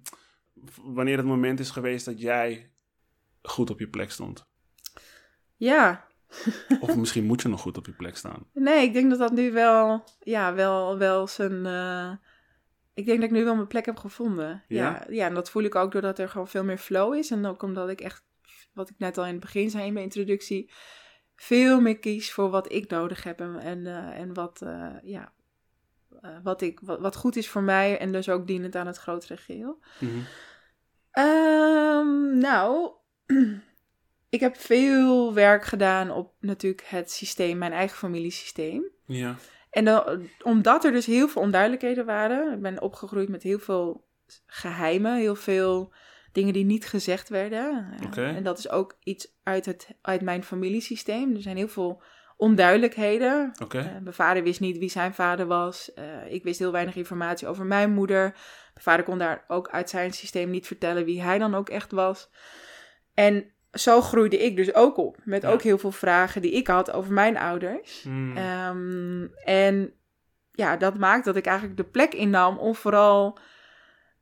wanneer 0.84 1.18
het 1.18 1.26
moment 1.26 1.60
is 1.60 1.70
geweest 1.70 2.06
dat 2.06 2.20
jij 2.20 2.72
goed 3.42 3.70
op 3.70 3.80
je 3.80 3.90
plek 3.90 4.12
stond. 4.12 4.52
Ja, 5.56 6.08
Of 6.80 6.96
misschien 6.96 7.26
moet 7.26 7.42
je 7.42 7.48
nog 7.48 7.62
goed 7.62 7.78
op 7.78 7.86
je 7.86 7.92
plek 7.92 8.18
staan. 8.18 8.46
Nee, 8.54 8.84
ik 8.84 8.94
denk 8.94 9.10
dat 9.10 9.20
dat 9.20 9.32
nu 9.32 9.52
wel, 9.52 10.04
ja, 10.20 10.54
wel, 10.54 10.98
wel 10.98 11.28
zijn. 11.28 11.66
eh, 11.66 12.12
ik 12.94 13.06
denk 13.06 13.20
dat 13.20 13.30
ik 13.30 13.36
nu 13.36 13.44
wel 13.44 13.56
mijn 13.56 13.68
plek 13.68 13.86
heb 13.86 13.98
gevonden. 13.98 14.64
Ja? 14.68 14.84
Ja? 14.84 15.06
ja, 15.10 15.26
en 15.28 15.34
dat 15.34 15.50
voel 15.50 15.64
ik 15.64 15.76
ook 15.76 15.92
doordat 15.92 16.20
er 16.20 16.30
gewoon 16.30 16.48
veel 16.48 16.64
meer 16.64 16.78
flow 16.78 17.14
is. 17.14 17.32
En 17.32 17.46
ook 17.46 17.64
omdat 17.64 17.90
ik 17.90 18.02
echt, 18.02 18.24
wat 18.74 18.90
ik 18.90 18.96
net 18.98 19.18
al 19.18 19.26
in 19.26 19.32
het 19.32 19.40
begin 19.42 19.70
zei 19.70 19.86
in 19.86 19.94
mijn 19.94 20.06
introductie, 20.06 20.72
veel 21.36 21.82
meer 21.82 22.00
kies 22.00 22.32
voor 22.32 22.50
wat 22.50 22.72
ik 22.72 22.90
nodig 22.90 23.24
heb 23.24 23.40
en, 23.40 23.60
en, 23.60 23.86
eh, 23.88 24.20
en 24.20 24.34
wat, 24.34 24.62
eh, 24.62 24.96
ja, 25.04 25.34
wat, 26.44 26.62
ik, 26.62 26.80
wat, 26.80 27.00
wat 27.00 27.16
goed 27.16 27.36
is 27.36 27.50
voor 27.50 27.64
mij 27.64 28.00
en 28.00 28.12
dus 28.12 28.30
ook 28.30 28.48
dienend 28.48 28.76
aan 28.76 28.88
het 28.88 28.98
grotere 28.98 29.38
geheel. 29.38 29.80
Mhm. 30.00 30.20
Ehm, 31.12 32.38
nou, 32.38 32.92
ik 34.34 34.40
heb 34.40 34.58
veel 34.58 35.34
werk 35.34 35.66
gedaan 35.66 36.12
op 36.12 36.34
natuurlijk 36.40 36.84
het 36.86 37.12
systeem, 37.12 37.58
mijn 37.58 37.72
eigen 37.72 37.98
familiesysteem. 37.98 38.84
Ja. 39.06 39.36
En 39.70 39.86
dan, 39.86 40.30
omdat 40.42 40.84
er 40.84 40.92
dus 40.92 41.06
heel 41.06 41.28
veel 41.28 41.42
onduidelijkheden 41.42 42.06
waren, 42.06 42.54
ik 42.54 42.62
ben 42.62 42.82
opgegroeid 42.82 43.30
met 43.30 43.44
heel 43.44 43.60
veel 43.60 44.06
geheimen, 44.46 45.16
heel 45.16 45.36
veel 45.36 45.94
dingen 46.32 46.54
die 46.54 46.66
niet 46.66 46.88
gezegd 46.88 47.30
werden. 47.30 47.94
Oké. 48.06 48.26
En 48.26 48.44
dat 48.44 48.58
is 48.58 48.70
ook 48.70 48.98
iets 49.04 49.28
uit, 49.44 49.66
het, 49.66 49.88
uit 50.02 50.22
mijn 50.22 50.44
familiesysteem. 50.44 51.36
Er 51.36 51.42
zijn 51.42 51.58
heel 51.58 51.68
veel 51.68 52.02
onduidelijkheden. 52.38 53.52
Oké. 53.62 53.80
Eh, 53.80 53.86
mijn 53.86 54.14
vader 54.14 54.44
wist 54.44 54.60
niet 54.60 54.78
wie 54.78 54.90
zijn 54.90 55.14
vader 55.14 55.46
was. 55.46 55.94
Eh, 55.94 56.32
ik 56.32 56.44
wist 56.44 56.60
heel 56.60 56.72
weinig 56.72 56.96
informatie 56.96 57.48
over 57.48 57.66
mijn 57.66 57.92
moeder. 57.92 58.22
Mijn 58.74 58.86
vader 58.86 59.06
kon 59.06 59.18
daar 59.18 59.44
ook 59.48 59.70
uit 59.70 59.90
zijn 59.90 60.14
systeem 60.14 60.50
niet 60.50 60.68
vertellen 60.68 61.06
wie 61.06 61.22
hij 61.22 61.38
dan 61.38 61.56
ook 61.56 61.70
echt 61.70 61.92
was. 61.92 62.30
En 63.14 63.54
zo 63.74 64.02
groeide 64.02 64.38
ik 64.38 64.56
dus 64.56 64.74
ook 64.74 64.98
op. 64.98 65.18
Met 65.24 65.42
Ja. 65.42 65.50
ook 65.50 65.62
heel 65.62 65.78
veel 65.78 65.92
vragen 65.92 66.42
die 66.42 66.52
ik 66.52 66.68
had 66.68 66.92
over 66.92 67.14
mijn 67.14 67.38
ouders. 67.38 68.02
Hmm. 68.04 68.38
Ehm, 68.38 69.26
en 69.44 69.94
ja, 70.52 70.78
dat 70.78 70.98
maakt 70.98 71.26
dat 71.26 71.36
ik 71.36 71.46
eigenlijk 71.46 71.78
de 71.78 71.84
plek 71.84 72.14
innam 72.14 72.58
om 72.58 72.76
vooral 72.76 73.38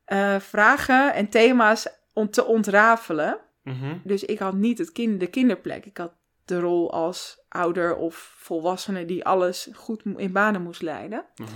eh, 0.04 0.40
vragen 0.40 1.14
en 1.14 1.28
thema's 1.28 1.88
om 2.12 2.30
te 2.30 2.44
ontrafelen. 2.44 3.38
Mhm. 3.62 3.96
Dus 4.04 4.24
ik 4.24 4.38
had 4.38 4.54
niet 4.54 4.78
het 4.78 4.92
kind, 4.92 5.20
de 5.20 5.26
kinderplek. 5.26 5.86
Ik 5.86 5.96
had 5.98 6.12
de 6.44 6.60
rol 6.60 6.92
als 6.92 7.44
ouder 7.48 7.96
of 7.96 8.34
volwassene 8.36 9.04
die 9.04 9.24
alles 9.24 9.68
goed 9.74 10.02
in 10.16 10.32
banen 10.32 10.62
moest 10.62 10.82
leiden. 10.82 11.24
Mhm. 11.36 11.48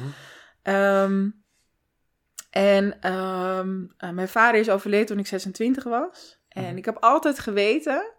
Ehm, 0.62 1.28
en 2.50 3.00
ehm, 3.00 3.84
eh, 3.96 4.10
mijn 4.10 4.28
vader 4.28 4.60
is 4.60 4.70
overleden 4.70 5.06
toen 5.06 5.18
ik 5.18 5.26
26 5.26 5.84
was. 5.84 6.38
En 6.56 6.64
Mhm. 6.68 6.76
ik 6.76 6.84
heb 6.84 6.96
altijd 7.00 7.38
geweten, 7.38 8.12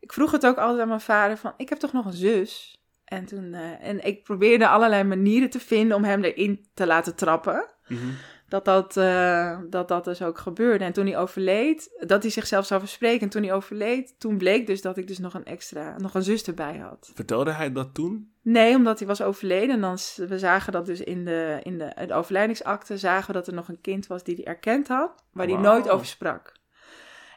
ik 0.00 0.12
vroeg 0.12 0.30
het 0.30 0.46
ook 0.46 0.56
altijd 0.56 0.80
aan 0.80 0.88
mijn 0.88 1.00
vader 1.00 1.36
van, 1.36 1.52
ik 1.56 1.68
heb 1.68 1.78
toch 1.78 1.92
nog 1.92 2.06
een 2.06 2.12
zus? 2.12 2.78
En, 3.04 3.24
toen, 3.24 3.54
eh, 3.54 3.88
en 3.88 4.04
ik 4.06 4.22
probeerde 4.24 4.68
allerlei 4.68 5.02
manieren 5.04 5.50
te 5.50 5.60
vinden 5.60 5.96
om 5.96 6.04
hem 6.04 6.24
erin 6.24 6.66
te 6.74 6.86
laten 6.86 7.14
trappen. 7.14 7.66
Mhm. 7.88 8.00
Dat 8.48 8.64
dat, 8.64 8.96
eh, 8.96 9.58
dat 9.70 9.88
dat 9.88 10.04
dus 10.04 10.22
ook 10.22 10.38
gebeurde. 10.38 10.84
En 10.84 10.92
toen 10.92 11.06
hij 11.06 11.18
overleed, 11.18 12.04
dat 12.06 12.22
hij 12.22 12.30
zichzelf 12.30 12.66
zou 12.66 12.80
verspreken. 12.80 13.20
En 13.20 13.28
toen 13.28 13.42
hij 13.42 13.52
overleed, 13.52 14.14
toen 14.18 14.38
bleek 14.38 14.66
dus 14.66 14.82
dat 14.82 14.96
ik 14.96 15.06
dus 15.06 15.18
nog 15.18 15.34
een 15.34 15.44
extra, 15.44 15.94
nog 15.98 16.14
een 16.14 16.22
zus 16.22 16.42
erbij 16.42 16.76
had. 16.76 17.10
Vertelde 17.14 17.50
hij 17.52 17.72
dat 17.72 17.94
toen? 17.94 18.32
Nee, 18.42 18.76
omdat 18.76 18.98
hij 18.98 19.08
was 19.08 19.22
overleden. 19.22 19.70
En 19.74 19.80
dan, 19.80 19.98
we 20.28 20.38
zagen 20.38 20.72
dat 20.72 20.86
dus 20.86 21.00
in 21.00 21.24
de, 21.24 21.60
in 21.62 21.78
de, 21.78 21.92
de 22.06 22.14
overlijdingsakte, 22.14 22.98
zagen 22.98 23.26
we 23.26 23.32
dat 23.32 23.46
er 23.46 23.54
nog 23.54 23.68
een 23.68 23.80
kind 23.80 24.06
was 24.06 24.22
die 24.24 24.34
hij 24.34 24.44
erkend 24.44 24.88
had, 24.88 25.24
waar 25.32 25.46
hij 25.46 25.54
Wauw. 25.56 25.72
nooit 25.72 25.88
over 25.90 26.06
sprak. 26.06 26.52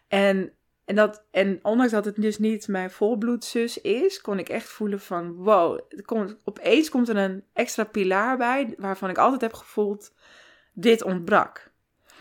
En, 0.07 0.53
en, 0.85 0.95
dat, 0.95 1.25
en 1.31 1.59
ondanks 1.61 1.91
dat 1.91 2.05
het 2.05 2.15
dus 2.15 2.37
niet 2.37 2.67
mijn 2.67 2.91
volbloedzus 2.91 3.81
is, 3.81 4.21
kon 4.21 4.39
ik 4.39 4.49
echt 4.49 4.69
voelen 4.69 4.99
van, 4.99 5.33
wow, 5.33 5.79
er 5.89 6.05
komt, 6.05 6.37
opeens 6.43 6.89
komt 6.89 7.09
er 7.09 7.17
een 7.17 7.43
extra 7.53 7.83
pilaar 7.83 8.37
bij, 8.37 8.73
waarvan 8.77 9.09
ik 9.09 9.17
altijd 9.17 9.41
heb 9.41 9.53
gevoeld, 9.53 10.13
dit 10.73 11.03
ontbrak. 11.03 11.71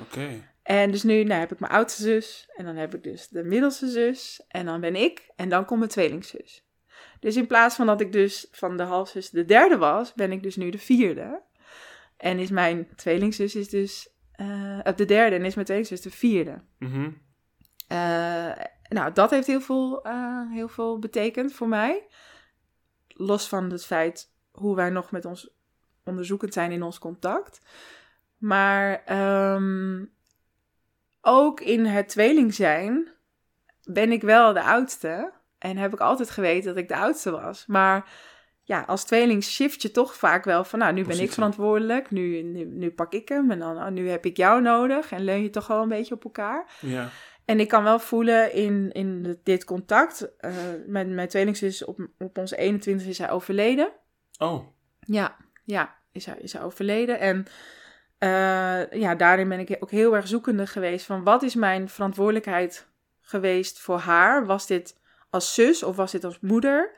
Oké. 0.00 0.54
En 0.62 0.90
dus 0.90 1.02
nu 1.02 1.24
nou, 1.24 1.40
heb 1.40 1.52
ik 1.52 1.60
mijn 1.60 1.72
oudste 1.72 2.02
zus. 2.02 2.48
En 2.56 2.64
dan 2.64 2.76
heb 2.76 2.94
ik 2.94 3.02
dus 3.02 3.28
de 3.28 3.44
middelste 3.44 3.88
zus. 3.88 4.44
En 4.48 4.66
dan 4.66 4.80
ben 4.80 4.96
ik. 4.96 5.30
En 5.36 5.48
dan 5.48 5.64
komt 5.64 5.78
mijn 5.78 5.90
tweelingzus. 5.90 6.66
Dus 7.20 7.36
in 7.36 7.46
plaats 7.46 7.76
van 7.76 7.86
dat 7.86 8.00
ik 8.00 8.12
dus 8.12 8.48
van 8.50 8.76
de 8.76 8.82
halfzus 8.82 9.30
de 9.30 9.44
derde 9.44 9.76
was, 9.76 10.14
ben 10.14 10.32
ik 10.32 10.42
dus 10.42 10.56
nu 10.56 10.70
de 10.70 10.78
vierde. 10.78 11.42
En 12.16 12.38
is 12.38 12.50
mijn 12.50 12.88
tweelingzus 12.96 13.54
is 13.54 13.68
dus 13.68 14.08
op 14.82 14.96
de 14.96 15.04
derde 15.04 15.36
en 15.36 15.44
is 15.44 15.54
mijn 15.54 15.66
tweelingzus 15.66 16.00
de 16.00 16.10
vierde. 16.10 16.62
Mhm. 16.78 17.10
Eh, 17.86 18.52
nou, 18.88 19.12
dat 19.12 19.30
heeft 19.30 19.46
heel 19.46 19.60
veel, 19.60 20.04
eh, 20.04 20.50
heel 20.50 20.68
veel 20.68 20.98
betekend 20.98 21.52
voor 21.52 21.68
mij. 21.68 22.06
Los 23.08 23.48
van 23.48 23.70
het 23.70 23.86
feit 23.86 24.32
hoe 24.50 24.76
wij 24.76 24.90
nog 24.90 25.10
met 25.10 25.24
ons 25.24 25.54
onderzoekend 26.04 26.52
zijn 26.52 26.72
in 26.72 26.82
ons 26.82 26.98
contact. 26.98 27.60
Maar 28.38 29.02
ehm, 29.04 30.04
ook 31.20 31.60
in 31.60 31.84
het 31.84 32.08
tweeling 32.08 32.54
zijn 32.54 33.08
ben 33.82 34.12
ik 34.12 34.22
wel 34.22 34.52
de 34.52 34.62
oudste. 34.62 35.32
En 35.58 35.76
heb 35.76 35.92
ik 35.92 36.00
altijd 36.00 36.30
geweten 36.30 36.68
dat 36.68 36.82
ik 36.82 36.88
de 36.88 36.96
oudste 36.96 37.30
was. 37.30 37.66
Maar 37.66 38.10
ja, 38.62 38.82
als 38.86 39.04
tweeling 39.04 39.44
shift 39.44 39.82
je 39.82 39.90
toch 39.90 40.14
vaak 40.14 40.44
wel 40.44 40.64
van... 40.64 40.78
nou, 40.78 40.92
nu 40.92 41.04
ben 41.04 41.20
ik 41.20 41.32
verantwoordelijk, 41.32 42.10
nu, 42.10 42.42
nu, 42.42 42.64
nu 42.64 42.90
pak 42.90 43.12
ik 43.12 43.28
hem... 43.28 43.50
en 43.50 43.58
dan 43.58 43.76
oh, 43.76 43.88
nu 43.88 44.08
heb 44.08 44.24
ik 44.24 44.36
jou 44.36 44.62
nodig 44.62 45.12
en 45.12 45.24
leun 45.24 45.42
je 45.42 45.50
toch 45.50 45.66
wel 45.66 45.82
een 45.82 45.88
beetje 45.88 46.14
op 46.14 46.24
elkaar. 46.24 46.70
Ja. 46.80 47.08
En 47.46 47.60
ik 47.60 47.68
kan 47.68 47.82
wel 47.84 47.98
voelen 47.98 48.52
in, 48.52 48.92
in 48.92 49.38
dit 49.42 49.64
contact... 49.64 50.36
eh 50.36 50.52
mijn, 50.86 51.14
mijn 51.14 51.28
tweelingzus 51.28 51.84
op, 51.84 52.08
op 52.18 52.38
onze 52.38 52.56
21 52.56 53.06
is 53.06 53.18
hij 53.18 53.30
overleden. 53.30 53.92
Oh. 54.38 54.66
Ja, 55.00 55.36
ja, 55.64 55.94
is 56.12 56.26
hij, 56.26 56.36
is 56.38 56.52
hij 56.52 56.62
overleden. 56.62 57.18
En 57.18 57.46
eh, 58.18 59.00
ja, 59.00 59.14
daarin 59.14 59.48
ben 59.48 59.60
ik 59.60 59.76
ook 59.80 59.90
heel 59.90 60.16
erg 60.16 60.28
zoekende 60.28 60.66
geweest 60.66 61.06
van 61.06 61.24
wat 61.24 61.42
is 61.42 61.54
mijn 61.54 61.88
verantwoordelijkheid 61.88 62.88
geweest 63.20 63.78
voor 63.80 63.98
haar? 63.98 64.46
Was 64.46 64.66
dit 64.66 65.00
als 65.30 65.54
zus 65.54 65.82
of 65.82 65.96
was 65.96 66.12
dit 66.12 66.24
als 66.24 66.40
moeder? 66.40 66.96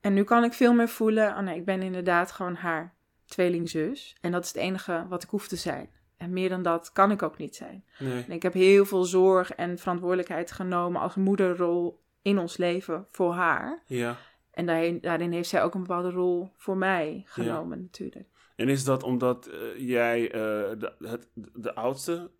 En 0.00 0.14
nu 0.14 0.24
kan 0.24 0.44
ik 0.44 0.52
veel 0.52 0.74
meer 0.74 0.88
voelen, 0.88 1.28
oh 1.28 1.38
nee, 1.38 1.56
ik 1.56 1.64
ben 1.64 1.82
inderdaad 1.82 2.32
gewoon 2.32 2.54
haar 2.54 2.94
tweelingzus. 3.24 4.16
En 4.20 4.32
dat 4.32 4.42
is 4.42 4.48
het 4.48 4.56
enige 4.56 5.06
wat 5.08 5.22
ik 5.22 5.28
hoef 5.28 5.48
te 5.48 5.56
zijn. 5.56 5.90
En 6.16 6.32
meer 6.32 6.48
dan 6.48 6.62
dat 6.62 6.92
kan 6.92 7.10
ik 7.10 7.22
ook 7.22 7.38
niet 7.38 7.56
zijn. 7.56 7.84
Nee. 7.98 8.24
En 8.24 8.32
ik 8.32 8.42
heb 8.42 8.52
heel 8.52 8.84
veel 8.84 9.04
zorg 9.04 9.50
en 9.50 9.78
verantwoordelijkheid 9.78 10.52
genomen 10.52 11.00
als 11.00 11.14
moederrol 11.14 12.02
in 12.22 12.38
ons 12.38 12.56
leven 12.56 13.06
voor 13.10 13.32
haar. 13.32 13.82
Ja. 13.86 14.16
En 14.50 14.66
daarin, 14.66 14.98
daarin 15.00 15.32
heeft 15.32 15.48
zij 15.48 15.62
ook 15.62 15.74
een 15.74 15.80
bepaalde 15.80 16.10
rol 16.10 16.50
voor 16.56 16.76
mij 16.76 17.22
genomen, 17.26 17.80
natuurlijk. 17.80 18.28
En 18.56 18.68
is 18.68 18.84
dat 18.84 19.02
omdat 19.02 19.46
eh, 19.46 19.58
jij 19.76 20.30
eh, 20.30 20.30
de, 20.78 20.92
het, 20.98 21.28
de 21.54 21.74
oudste 21.74 22.30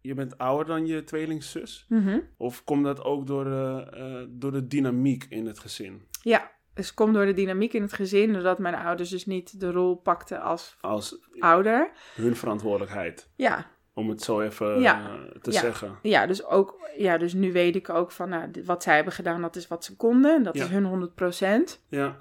je 0.00 0.14
bent 0.14 0.38
ouder 0.38 0.66
dan 0.66 0.86
je 0.86 1.04
tweelingzus? 1.04 1.86
Mhm. 1.88 2.20
Of 2.36 2.64
komt 2.64 2.84
dat 2.84 3.04
ook 3.04 3.26
door, 3.26 3.46
eh, 3.46 4.22
door 4.28 4.52
de 4.52 4.66
dynamiek 4.66 5.26
in 5.28 5.46
het 5.46 5.58
gezin? 5.58 6.02
Ja, 6.22 6.50
dus 6.74 6.94
komt 6.94 7.14
door 7.14 7.26
de 7.26 7.32
dynamiek 7.32 7.72
in 7.72 7.82
het 7.82 7.92
gezin, 7.92 8.32
doordat 8.32 8.58
mijn 8.58 8.74
ouders 8.74 9.10
dus 9.10 9.26
niet 9.26 9.60
de 9.60 9.70
rol 9.72 9.94
pakten 9.96 10.40
als 10.42 10.76
Als 10.80 11.18
ouder. 11.38 11.90
hun 12.14 12.36
verantwoordelijkheid, 12.36 13.30
Ja, 13.36 13.66
om 13.94 14.08
het 14.08 14.22
zo 14.22 14.40
even 14.40 14.80
Ja. 14.80 15.10
eh, 15.10 15.40
te 15.40 15.52
Ja. 15.52 15.60
zeggen. 15.60 15.98
ja, 16.02 16.26
dus 16.26 16.44
ook, 16.44 16.90
ja, 16.96 17.18
dus 17.18 17.32
nu 17.32 17.52
weet 17.52 17.76
ik 17.76 17.88
ook 17.88 18.10
van, 18.12 18.28
nou, 18.28 18.50
wat 18.64 18.82
zij 18.82 18.94
hebben 18.94 19.12
gedaan, 19.12 19.40
dat 19.42 19.56
is 19.56 19.68
wat 19.68 19.84
ze 19.84 19.96
konden. 19.96 20.34
en 20.34 20.42
Dat 20.42 20.56
Ja. 20.56 20.64
is 20.64 20.70
hun 20.70 20.84
100%. 20.84 21.84
Ja. 21.88 22.16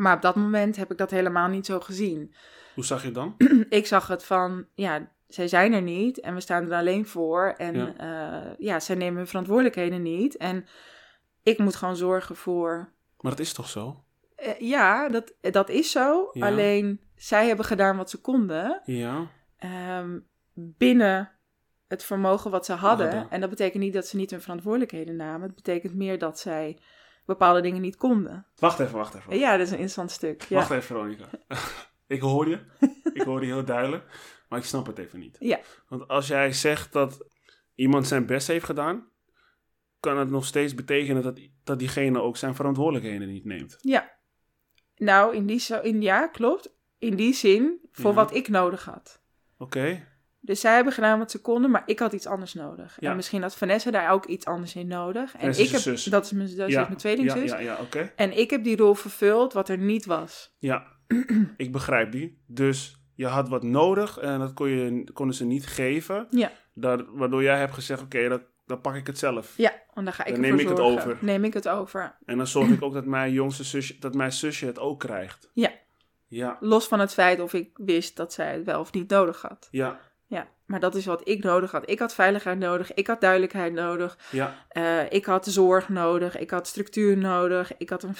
Maar 0.00 0.14
op 0.16 0.22
dat 0.22 0.36
moment 0.36 0.76
heb 0.76 0.90
ik 0.90 0.98
dat 0.98 1.10
helemaal 1.10 1.48
niet 1.48 1.66
zo 1.66 1.80
gezien. 1.80 2.34
Hoe 2.74 2.84
zag 2.84 3.00
je 3.00 3.06
het 3.06 3.14
dan? 3.14 3.34
ik 3.68 3.86
zag 3.86 4.06
het 4.08 4.24
van, 4.24 4.66
ja, 4.74 5.10
zij 5.26 5.48
zijn 5.48 5.72
er 5.72 5.82
niet 5.82 6.20
en 6.20 6.34
we 6.34 6.40
staan 6.40 6.64
er 6.70 6.78
alleen 6.78 7.06
voor. 7.06 7.54
En 7.56 7.74
Ja. 7.76 7.94
ja, 7.98 8.54
ja 8.58 8.80
zij 8.80 8.96
nemen 8.96 9.16
hun 9.16 9.26
verantwoordelijkheden 9.26 10.02
niet. 10.02 10.36
En 10.36 10.66
ik 11.42 11.58
moet 11.58 11.76
gewoon 11.76 11.96
zorgen 11.96 12.36
voor. 12.36 12.92
Maar 13.26 13.36
dat 13.36 13.46
is 13.46 13.52
toch 13.52 13.68
zo? 13.68 14.04
Eh, 14.36 14.60
ja, 14.60 15.08
dat, 15.08 15.32
dat 15.40 15.68
is 15.68 15.90
zo. 15.90 16.28
Ja. 16.32 16.46
Alleen 16.46 17.00
zij 17.16 17.46
hebben 17.46 17.64
gedaan 17.66 17.96
wat 17.96 18.10
ze 18.10 18.20
konden 18.20 18.82
Ja. 18.84 19.26
ehm, 19.56 20.18
binnen 20.54 21.30
het 21.88 22.04
vermogen 22.04 22.50
wat 22.50 22.64
ze 22.66 22.72
hadden. 22.72 23.06
Hadden. 23.10 23.30
En 23.30 23.40
dat 23.40 23.50
betekent 23.50 23.82
niet 23.82 23.92
dat 23.92 24.06
ze 24.06 24.16
niet 24.16 24.30
hun 24.30 24.40
verantwoordelijkheden 24.40 25.16
namen. 25.16 25.46
Het 25.46 25.54
betekent 25.54 25.94
meer 25.94 26.18
dat 26.18 26.38
zij 26.38 26.78
bepaalde 27.24 27.60
dingen 27.60 27.80
niet 27.80 27.96
konden. 27.96 28.46
Wacht 28.58 28.78
even, 28.80 28.96
wacht 28.96 29.14
even. 29.14 29.38
Ja, 29.38 29.50
dat 29.50 29.60
is 29.60 29.66
een 29.66 29.72
interessant 29.72 30.10
stuk. 30.10 30.42
Ja. 30.42 30.56
Wacht 30.56 30.70
even, 30.70 30.82
Veronica. 30.82 31.26
ik 32.06 32.20
hoor 32.20 32.48
je. 32.48 32.58
Ik 33.12 33.22
hoor 33.22 33.40
je 33.40 33.46
heel 33.46 33.64
duidelijk. 33.74 34.04
Maar 34.48 34.58
ik 34.58 34.64
snap 34.64 34.86
het 34.86 34.98
even 34.98 35.18
niet. 35.18 35.36
Ja. 35.40 35.58
Want 35.88 36.08
als 36.08 36.26
jij 36.26 36.52
zegt 36.52 36.92
dat 36.92 37.26
iemand 37.74 38.06
zijn 38.06 38.26
best 38.26 38.46
heeft 38.48 38.64
gedaan, 38.64 39.08
kan 40.00 40.18
het 40.18 40.30
nog 40.30 40.44
steeds 40.44 40.74
betekenen 40.74 41.22
dat, 41.22 41.40
dat 41.64 41.78
diegene 41.78 42.20
ook 42.20 42.36
zijn 42.36 42.54
verantwoordelijkheden 42.54 43.28
niet 43.28 43.44
neemt. 43.44 43.76
Ja. 43.80 44.14
Nou, 44.96 45.34
in 45.36 45.46
die 45.46 45.58
zo, 45.58 45.80
in, 45.80 46.02
ja, 46.02 46.26
klopt. 46.26 46.74
In 46.98 47.16
die 47.16 47.34
zin, 47.34 47.78
voor 47.92 48.10
Ja. 48.10 48.16
wat 48.16 48.34
ik 48.34 48.48
nodig 48.48 48.84
had. 48.84 49.20
Oké. 49.58 50.06
Dus 50.40 50.60
zij 50.60 50.74
hebben 50.74 50.92
gedaan 50.92 51.18
wat 51.18 51.30
ze 51.30 51.40
konden, 51.40 51.70
maar 51.70 51.82
ik 51.86 51.98
had 51.98 52.12
iets 52.12 52.26
anders 52.26 52.54
nodig. 52.54 52.96
Ja. 53.00 53.10
En 53.10 53.16
misschien 53.16 53.42
had 53.42 53.56
Vanessa 53.56 53.90
daar 53.90 54.10
ook 54.10 54.26
iets 54.26 54.46
anders 54.46 54.74
in 54.74 54.86
nodig. 54.86 55.32
En 55.32 55.40
Vanessa 55.40 55.62
ik 55.62 55.68
heb, 55.70 55.80
zus. 55.80 56.04
dat 56.04 56.24
is 56.24 56.32
mijn, 56.32 56.56
dat 56.56 56.68
is 56.68 56.74
ja. 56.74 56.82
mijn 56.82 56.96
tweelingzus. 56.96 57.50
Ja, 57.50 57.58
ja, 57.58 57.62
ja 57.62 57.80
oké. 57.80 58.12
En 58.16 58.38
ik 58.38 58.50
heb 58.50 58.64
die 58.64 58.76
rol 58.76 58.94
vervuld 58.94 59.52
wat 59.52 59.68
er 59.68 59.78
niet 59.78 60.06
was. 60.06 60.54
Ja, 60.58 60.86
ik 61.56 61.72
begrijp 61.72 62.12
die. 62.12 62.42
Dus 62.46 63.00
je 63.14 63.26
had 63.26 63.48
wat 63.48 63.62
nodig 63.62 64.18
en 64.18 64.38
dat 64.38 64.54
kon 64.54 64.68
je, 64.68 65.12
konden 65.12 65.36
ze 65.36 65.44
niet 65.44 65.66
geven. 65.66 66.26
Ja. 66.30 66.52
Daar, 66.74 67.16
waardoor 67.16 67.42
jij 67.42 67.58
hebt 67.58 67.74
gezegd, 67.74 68.02
oké, 68.02 68.28
dat 68.28 68.42
dan 68.66 68.80
pak 68.80 68.94
ik 68.94 69.06
het 69.06 69.18
zelf. 69.18 69.54
Ja, 69.56 69.72
want 69.94 70.06
dan 70.06 70.14
ga 70.14 70.24
ik 70.24 70.32
Dan 70.32 70.40
neem 70.40 70.58
ik 70.58 70.68
het 70.68 70.80
over. 70.80 71.18
Neem 71.20 71.44
ik 71.44 71.54
het 71.54 71.68
over. 71.68 72.16
En 72.24 72.36
dan 72.36 72.46
zorg 72.46 72.68
ik 72.68 72.82
ook 72.82 72.92
dat 72.94 73.04
mijn 73.04 73.32
jongste 73.32 73.64
zusje, 73.64 73.98
dat 73.98 74.14
mijn 74.14 74.32
zusje 74.32 74.66
het 74.66 74.78
ook 74.78 75.00
krijgt. 75.00 75.50
Ja. 75.52 75.70
Ja, 76.28 76.56
Los 76.60 76.86
van 76.86 77.00
het 77.00 77.12
feit 77.12 77.40
of 77.40 77.52
ik 77.52 77.70
wist 77.74 78.16
dat 78.16 78.32
zij 78.32 78.52
het 78.54 78.64
wel 78.64 78.80
of 78.80 78.92
niet 78.92 79.10
nodig 79.10 79.42
had. 79.42 79.68
ja, 79.70 80.00
Ja, 80.26 80.48
maar 80.64 80.80
dat 80.80 80.94
is 80.94 81.06
wat 81.06 81.28
ik 81.28 81.42
nodig 81.44 81.70
had. 81.70 81.90
Ik 81.90 81.98
had 81.98 82.14
veiligheid 82.14 82.58
nodig. 82.58 82.94
Ik 82.94 83.06
had 83.06 83.20
duidelijkheid 83.20 83.72
nodig. 83.72 84.18
ja, 84.30 84.66
Eh, 84.68 85.10
ik 85.12 85.24
had 85.24 85.46
zorg 85.46 85.88
nodig. 85.88 86.38
Ik 86.38 86.50
had 86.50 86.66
structuur 86.66 87.16
nodig. 87.16 87.76
Ik 87.76 87.90
had 87.90 88.02
een, 88.02 88.14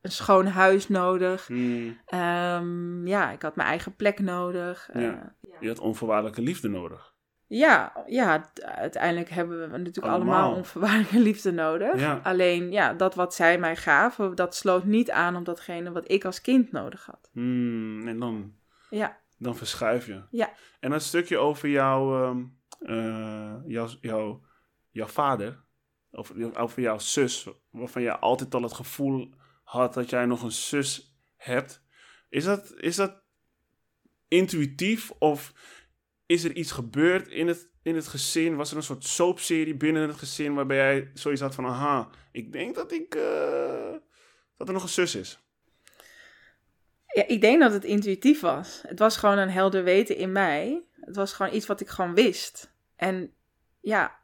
een 0.00 0.10
schoon 0.12 0.46
huis 0.46 0.88
nodig. 0.88 1.46
Hmm, 1.46 1.98
Ehm, 2.06 3.06
ja, 3.06 3.30
ik 3.30 3.42
had 3.42 3.56
mijn 3.56 3.68
eigen 3.68 3.96
plek 3.96 4.18
nodig. 4.20 4.88
Eh, 4.92 5.02
Ja. 5.02 5.34
je 5.60 5.68
had 5.68 5.78
onvoorwaardelijke 5.78 6.42
liefde 6.42 6.68
nodig. 6.68 7.09
Ja, 7.50 7.92
ja, 8.06 8.50
uiteindelijk 8.62 9.28
hebben 9.30 9.60
we 9.60 9.76
natuurlijk 9.76 10.06
allemaal, 10.06 10.40
Allemaal. 10.40 10.56
onvoorwaardelijke 10.56 11.18
liefde 11.28 11.52
nodig. 11.52 12.00
Ja. 12.00 12.20
Alleen, 12.22 12.70
ja, 12.70 12.94
dat 12.94 13.14
wat 13.14 13.34
zij 13.34 13.58
mij 13.58 13.76
gaven, 13.76 14.34
dat 14.34 14.54
sloot 14.54 14.84
niet 14.84 15.10
aan 15.10 15.36
op 15.36 15.44
datgene 15.44 15.92
wat 15.92 16.10
ik 16.10 16.24
als 16.24 16.40
kind 16.40 16.72
nodig 16.72 17.06
had. 17.06 17.30
Hmm, 17.32 18.08
en 18.08 18.18
dan, 18.18 18.54
Ja, 18.90 19.18
dan 19.38 19.56
verschuif 19.56 20.06
je. 20.06 20.22
Ja. 20.30 20.52
En 20.80 20.92
een 20.92 21.00
stukje 21.00 21.38
over 21.38 21.68
jouw, 21.68 22.22
ehm, 22.22 22.44
eh, 22.80 23.54
jouw, 23.66 23.88
jouw, 24.00 24.42
jouw 24.90 25.06
vader, 25.06 25.60
of 26.10 26.32
over 26.56 26.82
jouw 26.82 26.98
zus, 26.98 27.48
waarvan 27.70 28.02
jij 28.02 28.14
altijd 28.14 28.54
al 28.54 28.62
het 28.62 28.72
gevoel 28.72 29.34
had 29.62 29.94
dat 29.94 30.10
jij 30.10 30.26
nog 30.26 30.42
een 30.42 30.52
zus 30.52 31.16
hebt. 31.36 31.82
Is 32.28 32.44
dat, 32.44 32.74
is 32.76 32.96
dat 32.96 33.22
intuïtief 34.28 35.10
of 35.18 35.52
is 36.30 36.44
er 36.44 36.52
iets 36.52 36.72
gebeurd 36.72 37.28
in 37.28 37.48
het, 37.48 37.68
in 37.82 37.94
het 37.94 38.06
gezin? 38.06 38.56
Was 38.56 38.70
er 38.70 38.76
een 38.76 38.82
soort 38.82 39.04
soapserie 39.04 39.74
binnen 39.74 40.08
het 40.08 40.18
gezin 40.18 40.54
waarbij 40.54 40.76
jij 40.76 41.10
zoiets 41.14 41.40
had 41.40 41.54
van, 41.54 41.66
aha, 41.66 42.08
ik 42.32 42.52
denk 42.52 42.74
dat 42.74 42.92
ik, 42.92 43.14
eh, 43.14 43.92
dat 44.56 44.68
er 44.68 44.74
nog 44.74 44.82
een 44.82 44.88
zus 44.88 45.14
is. 45.14 45.40
Ja, 47.06 47.26
ik 47.26 47.40
denk 47.40 47.60
dat 47.60 47.72
het 47.72 47.84
intuïtief 47.84 48.40
was. 48.40 48.82
Het 48.86 48.98
was 48.98 49.16
gewoon 49.16 49.38
een 49.38 49.50
helder 49.50 49.84
weten 49.84 50.16
in 50.16 50.32
mij. 50.32 50.82
Het 51.00 51.16
was 51.16 51.32
gewoon 51.32 51.54
iets 51.54 51.66
wat 51.66 51.80
ik 51.80 51.88
gewoon 51.88 52.14
wist. 52.14 52.72
En 52.96 53.32
ja, 53.80 54.18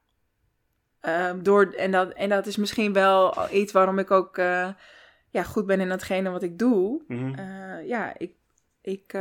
ehm, 1.01 1.43
door, 1.43 1.73
en, 1.73 1.91
dat, 1.91 2.13
en 2.13 2.29
dat 2.29 2.47
is 2.47 2.57
misschien 2.57 2.93
wel 2.93 3.51
iets 3.53 3.73
waarom 3.73 3.99
ik 3.99 4.11
ook 4.11 4.39
eh, 4.39 4.69
ja, 5.31 5.43
goed 5.43 5.67
ben 5.67 5.81
in 5.81 5.89
datgene 5.89 6.31
wat 6.31 6.43
ik 6.43 6.59
doe. 6.59 7.03
Mhm. 7.07 7.35
Eh, 7.35 7.89
ja, 7.89 8.19
ik, 8.19 8.35
ik, 8.81 9.13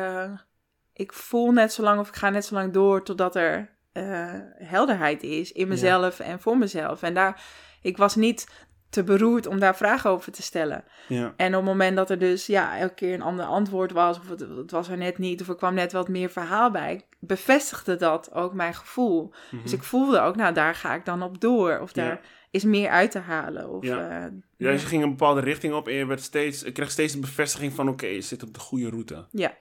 ik 0.98 1.14
voel 1.14 1.52
net 1.52 1.74
zo 1.74 1.82
lang 1.84 2.00
of 2.00 2.08
ik 2.08 2.16
ga 2.16 2.30
net 2.30 2.46
zo 2.46 2.54
lang 2.56 2.74
door 2.74 3.04
totdat 3.04 3.36
er 3.36 3.74
eh, 3.92 4.34
helderheid 4.58 5.24
is 5.24 5.52
in 5.52 5.68
mezelf 5.68 6.20
en 6.20 6.40
voor 6.40 6.58
mezelf. 6.58 7.02
En 7.02 7.14
daar, 7.14 7.42
ik 7.82 7.98
was 7.98 8.16
niet 8.16 8.48
te 8.90 9.04
beroerd 9.04 9.48
om 9.48 9.60
daar 9.60 9.76
vragen 9.76 10.10
over 10.10 10.32
te 10.32 10.42
stellen. 10.42 10.84
Ja, 11.08 11.34
En 11.38 11.48
op 11.48 11.54
het 11.62 11.64
moment 11.72 11.96
dat 11.96 12.10
er 12.10 12.20
dus 12.20 12.46
ja, 12.46 12.78
elke 12.78 12.94
keer 12.94 13.14
een 13.14 13.22
ander 13.22 13.46
antwoord 13.46 13.92
was, 13.92 14.18
of 14.20 14.30
het, 14.30 14.40
het 14.40 14.72
was 14.72 14.88
er 14.90 14.98
net 14.98 15.18
niet, 15.18 15.42
of 15.42 15.48
er 15.48 15.56
kwam 15.56 15.74
net 15.74 15.92
wat 15.92 16.08
meer 16.08 16.30
verhaal 16.30 16.72
bij, 16.72 17.02
bevestigde 17.20 17.96
dat 17.96 18.34
ook 18.34 18.54
mijn 18.54 18.74
gevoel. 18.74 19.34
mhm. 19.52 19.62
Dus 19.62 19.74
ik 19.74 19.84
voelde 19.84 20.20
ook, 20.20 20.36
nou 20.36 20.54
daar 20.54 20.76
ga 20.76 20.94
ik 20.96 21.06
dan 21.06 21.24
op 21.24 21.42
door, 21.42 21.80
of 21.80 21.92
daar 21.94 22.08
Ja. 22.08 22.20
is 22.52 22.64
meer 22.64 22.90
uit 22.90 23.12
te 23.12 23.20
halen. 23.20 23.70
Of, 23.70 23.84
Ja. 23.84 24.10
eh, 24.10 24.32
Ja, 24.58 24.72
dus 24.72 24.82
je 24.82 24.88
ging 24.88 25.04
een 25.04 25.10
bepaalde 25.10 25.42
richting 25.42 25.74
op 25.74 25.88
en 25.88 25.94
je, 25.94 26.06
werd 26.06 26.22
steeds, 26.22 26.62
je 26.62 26.72
kreeg 26.72 26.92
steeds 26.92 27.14
een 27.14 27.22
bevestiging 27.22 27.74
van... 27.74 27.90
oké, 27.90 28.06
je 28.06 28.22
zit 28.22 28.44
op 28.44 28.54
de 28.54 28.60
goede 28.60 28.90
route. 28.90 29.28
ja. 29.32 29.58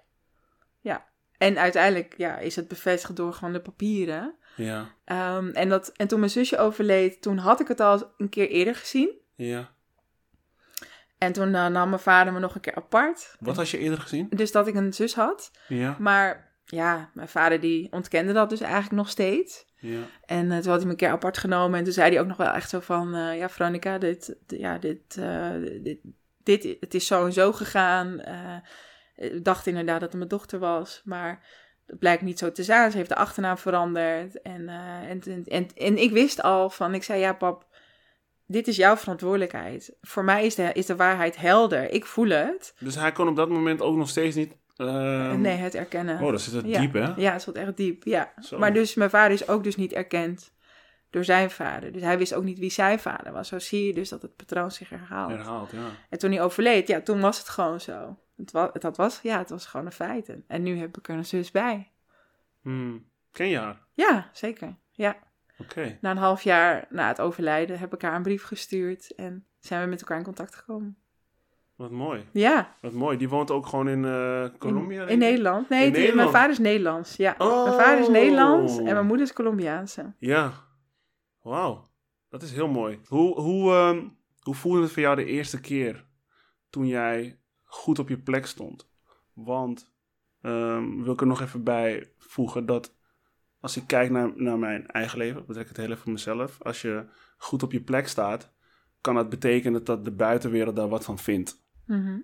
ja. 0.81 1.13
En 1.39 1.59
uiteindelijk 1.59 2.15
ja, 2.17 2.39
is 2.39 2.57
het 2.57 2.69
bevestigd 2.69 3.17
door 3.17 3.33
gewoon 3.33 3.53
de 3.53 3.61
papieren. 3.61 4.35
Ja, 4.57 4.95
Ehm, 5.05 5.49
en, 5.51 5.69
dat, 5.69 5.93
en 5.97 6.09
toen 6.09 6.19
mijn 6.19 6.31
zusje 6.31 6.59
overleed, 6.59 7.23
toen 7.23 7.39
had 7.39 7.61
ik 7.61 7.69
het 7.69 7.81
al 7.81 8.13
een 8.19 8.29
keer 8.29 8.49
eerder 8.49 8.75
gezien. 8.75 9.11
ja. 9.35 9.73
En 11.19 11.33
toen 11.33 11.55
eh, 11.55 11.67
nam 11.67 11.89
mijn 11.89 12.01
vader 12.01 12.33
me 12.33 12.39
nog 12.39 12.55
een 12.55 12.61
keer 12.61 12.75
apart. 12.75 13.37
Wat 13.41 13.57
had 13.57 13.69
je 13.69 13.79
eerder 13.79 13.99
gezien? 14.01 14.27
Dus 14.31 14.53
dat 14.53 14.67
ik 14.67 14.75
een 14.75 14.93
zus 14.93 15.15
had. 15.15 15.51
Ja, 15.69 15.97
Maar 15.99 16.53
ja, 16.65 17.11
mijn 17.15 17.29
vader 17.29 17.61
die 17.61 17.93
ontkende 17.93 18.33
dat 18.33 18.51
dus 18.51 18.61
eigenlijk 18.61 18.93
nog 18.93 19.09
steeds. 19.09 19.67
ja, 19.77 20.01
En 20.25 20.51
eh, 20.53 20.59
toen 20.59 20.69
had 20.71 20.77
hij 20.77 20.85
me 20.85 20.91
een 20.91 20.97
keer 20.97 21.09
apart 21.11 21.39
genomen. 21.39 21.79
En 21.79 21.85
toen 21.85 21.93
zei 21.93 22.11
hij 22.11 22.21
ook 22.21 22.27
nog 22.27 22.37
wel 22.37 22.53
echt 22.53 22.69
zo 22.71 22.81
van... 22.81 23.15
eh, 23.15 23.39
ja, 23.39 23.49
Veronica, 23.49 23.99
dit, 23.99 24.37
ja, 24.47 24.79
dit, 24.79 25.15
dit, 25.83 25.99
dit, 26.43 26.77
het 26.81 26.95
is 26.95 27.07
zo 27.07 27.25
en 27.25 27.33
zo 27.33 27.53
gegaan. 27.53 28.21
Eh, 29.15 29.35
ik 29.35 29.45
dacht 29.45 29.67
inderdaad 29.67 30.01
dat 30.01 30.09
het 30.09 30.19
mijn 30.19 30.29
dochter 30.29 30.59
was. 30.59 31.01
Maar 31.05 31.47
dat 31.87 31.99
blijkt 31.99 32.23
niet 32.23 32.39
zo 32.39 32.53
te 32.53 32.63
zijn. 32.65 32.91
Ze 32.91 32.97
heeft 32.97 33.09
de 33.09 33.15
achternaam 33.17 33.59
veranderd. 33.59 34.43
En, 34.43 34.69
eh, 34.69 35.11
en, 35.11 35.21
en, 35.23 35.45
en, 35.45 35.69
en 35.75 35.99
ik 35.99 36.11
wist 36.11 36.43
al 36.43 36.71
van... 36.71 36.95
Ik 36.95 37.03
zei, 37.03 37.21
ja 37.21 37.33
pap, 37.33 37.67
dit 38.47 38.69
is 38.69 38.77
jouw 38.77 38.97
verantwoordelijkheid. 38.97 39.97
Voor 40.01 40.25
mij 40.25 40.47
is 40.47 40.55
de, 40.55 40.71
is 40.73 40.87
de 40.87 40.97
waarheid 40.97 41.37
helder. 41.37 41.91
Ik 41.91 42.07
voel 42.07 42.29
het. 42.29 42.75
Dus 42.79 42.95
hij 42.95 43.13
kon 43.13 43.29
op 43.29 43.37
dat 43.37 43.49
moment 43.49 43.81
ook 43.81 43.97
nog 43.97 44.09
steeds 44.09 44.37
niet... 44.37 44.57
ehm, 44.77 45.41
nee, 45.41 45.57
het 45.57 45.75
erkennen. 45.75 46.21
Oh, 46.23 46.31
dat 46.31 46.41
zit 46.41 46.53
het 46.55 46.67
Ja. 46.67 46.81
diep, 46.81 46.93
hè? 46.93 47.13
Ja, 47.17 47.33
het 47.33 47.43
zat 47.43 47.55
echt 47.57 47.77
diep, 47.77 48.05
ja. 48.05 48.33
Zo. 48.41 48.59
Maar 48.59 48.73
dus 48.73 48.95
mijn 48.95 49.11
vader 49.11 49.33
is 49.33 49.49
ook 49.49 49.65
dus 49.65 49.77
niet 49.77 49.93
erkend 49.93 50.53
door 51.11 51.25
zijn 51.25 51.51
vader. 51.51 51.93
Dus 51.93 52.03
hij 52.03 52.19
wist 52.19 52.35
ook 52.35 52.45
niet 52.45 52.59
wie 52.59 52.71
zijn 52.71 52.99
vader 52.99 53.33
was. 53.33 53.49
Zo 53.49 53.59
zie 53.59 53.87
je 53.87 53.95
dus 53.95 54.09
dat 54.09 54.23
het 54.23 54.37
patroon 54.37 54.71
zich 54.71 54.89
herhaalt. 54.89 55.31
Herhaald, 55.31 55.71
ja. 55.71 55.87
En 56.11 56.19
toen 56.19 56.31
hij 56.31 56.43
overleed, 56.43 56.89
ja, 56.89 57.01
toen 57.01 57.21
was 57.21 57.39
het 57.39 57.49
gewoon 57.49 57.81
zo. 57.81 58.19
Het 58.37 58.53
was, 58.53 58.71
dat 58.73 58.97
was, 58.97 59.21
ja, 59.23 59.39
het 59.39 59.51
was 59.51 59.67
gewoon 59.67 59.87
een 59.87 59.93
feit. 59.93 60.37
En 60.47 60.63
nu 60.63 60.79
heb 60.79 60.99
ik 60.99 61.09
er 61.09 61.17
een 61.17 61.25
zus 61.27 61.51
bij. 61.51 61.93
Hmm. 62.63 63.05
Ken 63.31 63.49
je 63.49 63.59
haar? 63.59 63.83
Ja, 63.93 64.31
zeker. 64.33 64.75
Ja. 64.91 65.17
Oké. 65.59 65.99
Na 66.01 66.11
een 66.11 66.17
half 66.17 66.43
jaar 66.43 66.87
na 66.91 67.09
het 67.09 67.21
overlijden 67.21 67.79
heb 67.79 67.95
ik 67.95 68.03
haar 68.03 68.15
een 68.17 68.23
brief 68.23 68.45
gestuurd 68.45 69.15
en 69.15 69.47
zijn 69.59 69.83
we 69.83 69.89
met 69.89 70.01
elkaar 70.01 70.19
in 70.19 70.25
contact 70.25 70.55
gekomen. 70.55 70.97
Wat 71.77 71.91
mooi. 71.91 72.25
Ja, 72.33 72.77
Wat 72.81 72.93
mooi. 72.93 73.17
Die 73.19 73.29
woont 73.29 73.51
ook 73.51 73.67
gewoon 73.67 73.89
in 73.89 74.05
in, 74.05 74.59
Colombia? 74.59 75.07
in? 75.07 75.19
Nederland. 75.19 75.69
Nee, 75.69 75.87
In 75.87 75.93
die- 75.93 76.01
Nederland? 76.03 76.31
mijn 76.31 76.43
vader 76.43 76.51
is 76.51 76.59
Nederlands. 76.59 77.17
Ja, 77.17 77.35
Oh. 77.39 77.65
mijn 77.65 77.77
vader 77.81 77.99
is 78.01 78.09
Nederlands 78.09 78.79
en 78.79 78.85
mijn 78.85 79.07
moeder 79.07 79.27
is 79.27 79.33
Colombiaanse. 79.33 80.13
Ja. 80.19 80.53
Wauw. 81.43 81.91
Dat 82.29 82.43
is 82.43 82.53
heel 82.53 82.69
mooi. 82.69 83.01
Hoe, 83.07 83.41
hoe, 83.41 83.73
ehm, 83.73 84.09
hoe 84.41 84.55
voelde 84.55 84.81
het 84.83 84.93
voor 84.93 85.03
jou 85.03 85.17
de 85.17 85.25
eerste 85.25 85.61
keer 85.61 86.05
toen 86.71 86.87
jij 86.87 87.39
goed 87.75 87.99
op 87.99 88.09
je 88.09 88.19
plek 88.19 88.47
stond? 88.47 88.89
Want, 89.33 89.93
ehm, 90.41 91.03
wil 91.03 91.13
ik 91.13 91.21
er 91.21 91.27
nog 91.27 91.41
even 91.41 91.65
bij 91.65 92.13
voegen 92.19 92.67
dat 92.67 92.95
als 93.61 93.77
ik 93.77 93.87
kijk 93.87 94.11
naar, 94.11 94.33
naar 94.37 94.59
mijn 94.59 94.87
eigen 94.87 95.19
leven, 95.19 95.47
betrek 95.47 95.69
het 95.69 95.77
heel 95.77 95.87
even 95.87 95.99
voor 95.99 96.13
mezelf. 96.13 96.63
Als 96.63 96.83
je 96.83 97.07
goed 97.37 97.63
op 97.63 97.73
je 97.73 97.81
plek 97.81 98.09
staat, 98.09 98.53
kan 99.01 99.15
dat 99.15 99.29
betekenen 99.29 99.85
dat 99.85 100.05
de 100.05 100.13
buitenwereld 100.13 100.77
daar 100.77 100.89
wat 100.89 101.05
van 101.05 101.19
vindt. 101.19 101.65
Mhm. 101.87 102.19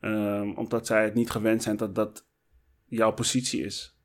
Ehm, 0.00 0.50
omdat 0.50 0.86
zij 0.86 1.04
het 1.04 1.14
niet 1.14 1.30
gewend 1.30 1.62
zijn 1.62 1.76
dat 1.76 1.94
dat 1.94 2.28
jouw 2.84 3.12
positie 3.12 3.64
is. 3.64 4.00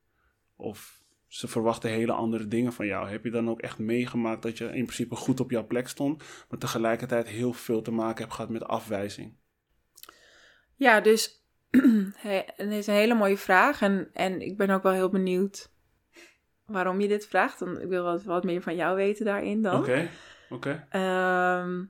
Of 0.56 1.02
ze 1.28 1.48
verwachten 1.48 1.90
hele 1.90 2.12
andere 2.12 2.48
dingen 2.48 2.74
van 2.74 2.86
jou. 2.86 3.10
Heb 3.10 3.24
je 3.24 3.32
dan 3.32 3.50
ook 3.50 3.62
echt 3.62 3.78
meegemaakt 3.78 4.42
dat 4.42 4.58
je 4.58 4.66
in 4.66 4.86
principe 4.86 5.16
goed 5.16 5.40
op 5.40 5.52
jouw 5.52 5.68
plek 5.68 5.88
stond, 5.88 6.24
maar 6.50 6.60
tegelijkertijd 6.60 7.28
heel 7.28 7.54
veel 7.54 7.82
te 7.82 7.92
maken 7.92 8.22
hebt 8.22 8.34
gehad 8.34 8.50
met 8.50 8.64
afwijzing? 8.64 9.34
Ja, 10.82 11.02
dus 11.02 11.44
het 12.18 12.72
is 12.72 12.88
een 12.88 12.94
hele 12.94 13.14
mooie 13.14 13.38
vraag. 13.38 13.82
En, 13.82 14.10
en 14.14 14.42
ik 14.42 14.58
ben 14.58 14.70
ook 14.70 14.84
wel 14.84 14.92
heel 14.92 15.10
benieuwd 15.10 15.72
waarom 16.66 17.02
je 17.02 17.08
dit 17.08 17.28
vraagt. 17.28 17.60
Dan, 17.60 17.82
ik 17.82 17.88
wil 17.88 18.04
wat, 18.04 18.24
wat 18.24 18.44
meer 18.44 18.62
van 18.62 18.76
jou 18.76 18.96
weten 18.96 19.26
daarin 19.26 19.62
dan. 19.62 19.80
Oké, 19.80 20.10
oké. 20.50 20.88
Ehm, 20.90 21.84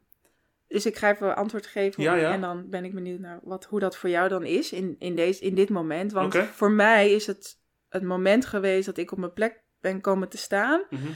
dus 0.68 0.86
ik 0.86 0.98
ga 0.98 1.12
even 1.12 1.36
antwoord 1.36 1.68
geven. 1.68 2.04
Ja, 2.04 2.16
ja. 2.16 2.32
En 2.34 2.42
dan 2.42 2.70
ben 2.70 2.86
ik 2.86 2.94
benieuwd 2.94 3.20
naar 3.20 3.40
wat, 3.44 3.66
hoe 3.66 3.80
dat 3.80 3.98
voor 3.98 4.10
jou 4.10 4.30
dan 4.30 4.44
is 4.44 4.72
in, 4.72 4.96
in, 5.00 5.16
deze, 5.16 5.42
in 5.42 5.56
dit 5.56 5.70
moment. 5.70 6.12
Want 6.12 6.38
voor 6.38 6.72
mij 6.72 7.12
is 7.12 7.28
het 7.28 7.60
het 7.90 8.04
moment 8.04 8.46
geweest 8.46 8.86
dat 8.86 8.98
ik 8.98 9.12
op 9.12 9.18
mijn 9.18 9.34
plek 9.34 9.64
ben 9.82 10.02
komen 10.02 10.30
te 10.30 10.38
staan. 10.38 10.84
Mhm. 10.90 11.08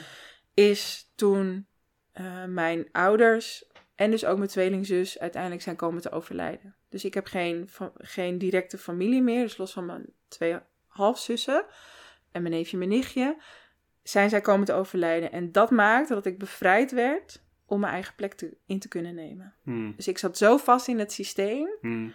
Is 0.53 1.11
toen 1.15 1.67
eh, 2.11 2.45
mijn 2.45 2.89
ouders 2.91 3.65
en 3.95 4.11
dus 4.11 4.25
ook 4.25 4.37
mijn 4.37 4.49
tweelingzus 4.49 5.19
uiteindelijk 5.19 5.61
zijn 5.61 5.75
komen 5.75 6.01
te 6.01 6.11
overlijden. 6.11 6.75
Dus 6.95 7.05
ik 7.05 7.13
heb 7.13 7.25
geen, 7.25 7.69
geen 7.97 8.37
directe 8.37 8.77
familie 8.77 9.21
meer. 9.21 9.41
Dus 9.41 9.57
los 9.57 9.73
van 9.73 9.85
mijn 9.85 10.05
twee 10.27 10.59
halfzussen 10.87 11.65
en 12.31 12.41
mijn 12.41 12.53
neefje 12.53 12.71
en 12.71 12.77
mijn 12.77 12.89
nichtje. 12.89 13.41
Zijn 14.03 14.29
zij 14.29 14.41
komen 14.41 14.65
te 14.65 14.73
overlijden. 14.73 15.31
En 15.31 15.51
dat 15.51 15.71
maakte 15.71 16.13
dat 16.13 16.25
ik 16.25 16.37
bevrijd 16.37 16.91
werd 16.91 17.43
om 17.65 17.79
mijn 17.79 17.93
eigen 17.93 18.15
plek 18.15 18.33
te, 18.33 18.57
in 18.65 18.79
te 18.79 18.87
kunnen 18.87 19.15
nemen. 19.15 19.53
Hmm, 19.63 19.93
Dus 19.95 20.07
ik 20.07 20.17
zat 20.17 20.37
zo 20.37 20.57
vast 20.57 20.87
in 20.87 20.99
het 20.99 21.11
systeem, 21.11 21.69
hmm, 21.81 22.13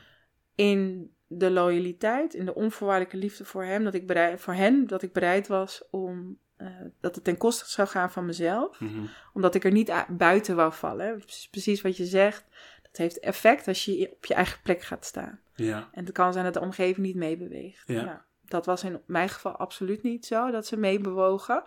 in 0.54 1.10
de 1.26 1.50
loyaliteit, 1.50 2.34
in 2.34 2.44
de 2.44 2.54
onvoorwaardelijke 2.54 3.16
liefde 3.16 3.44
voor 3.44 3.64
hem, 3.64 3.84
dat 3.84 3.94
ik 3.94 4.06
bereid, 4.06 4.40
voor 4.40 4.54
hen, 4.54 4.86
dat 4.86 5.02
ik 5.02 5.12
bereid 5.12 5.48
was 5.48 5.82
om 5.90 6.38
eh, 6.56 6.66
dat 7.00 7.14
het 7.14 7.24
ten 7.24 7.36
koste 7.36 7.70
zou 7.70 7.88
gaan 7.88 8.10
van 8.10 8.26
mezelf, 8.26 8.80
mhm. 8.80 9.04
omdat 9.32 9.54
ik 9.54 9.64
er 9.64 9.72
niet 9.72 9.92
buiten 10.08 10.56
wou 10.56 10.72
vallen. 10.72 11.22
Precies 11.50 11.80
wat 11.80 11.96
je 11.96 12.04
zegt, 12.04 12.44
dat 12.90 13.00
heeft 13.00 13.18
effect 13.18 13.68
als 13.68 13.84
je 13.84 14.10
op 14.12 14.24
je 14.24 14.34
eigen 14.34 14.60
plek 14.62 14.82
gaat 14.82 15.04
staan. 15.04 15.40
Ja, 15.54 15.88
En 15.92 16.04
het 16.04 16.12
kan 16.14 16.32
zijn 16.32 16.44
dat 16.44 16.54
de 16.54 16.60
omgeving 16.60 17.06
niet 17.06 17.16
meebeweegt. 17.16 17.82
Ja. 17.86 18.04
Nou, 18.04 18.18
dat 18.44 18.66
was 18.66 18.84
in 18.84 19.00
mijn 19.06 19.28
geval 19.28 19.56
absoluut 19.56 20.02
niet 20.02 20.26
zo, 20.26 20.50
dat 20.50 20.66
ze 20.66 20.76
meebewogen. 20.76 21.62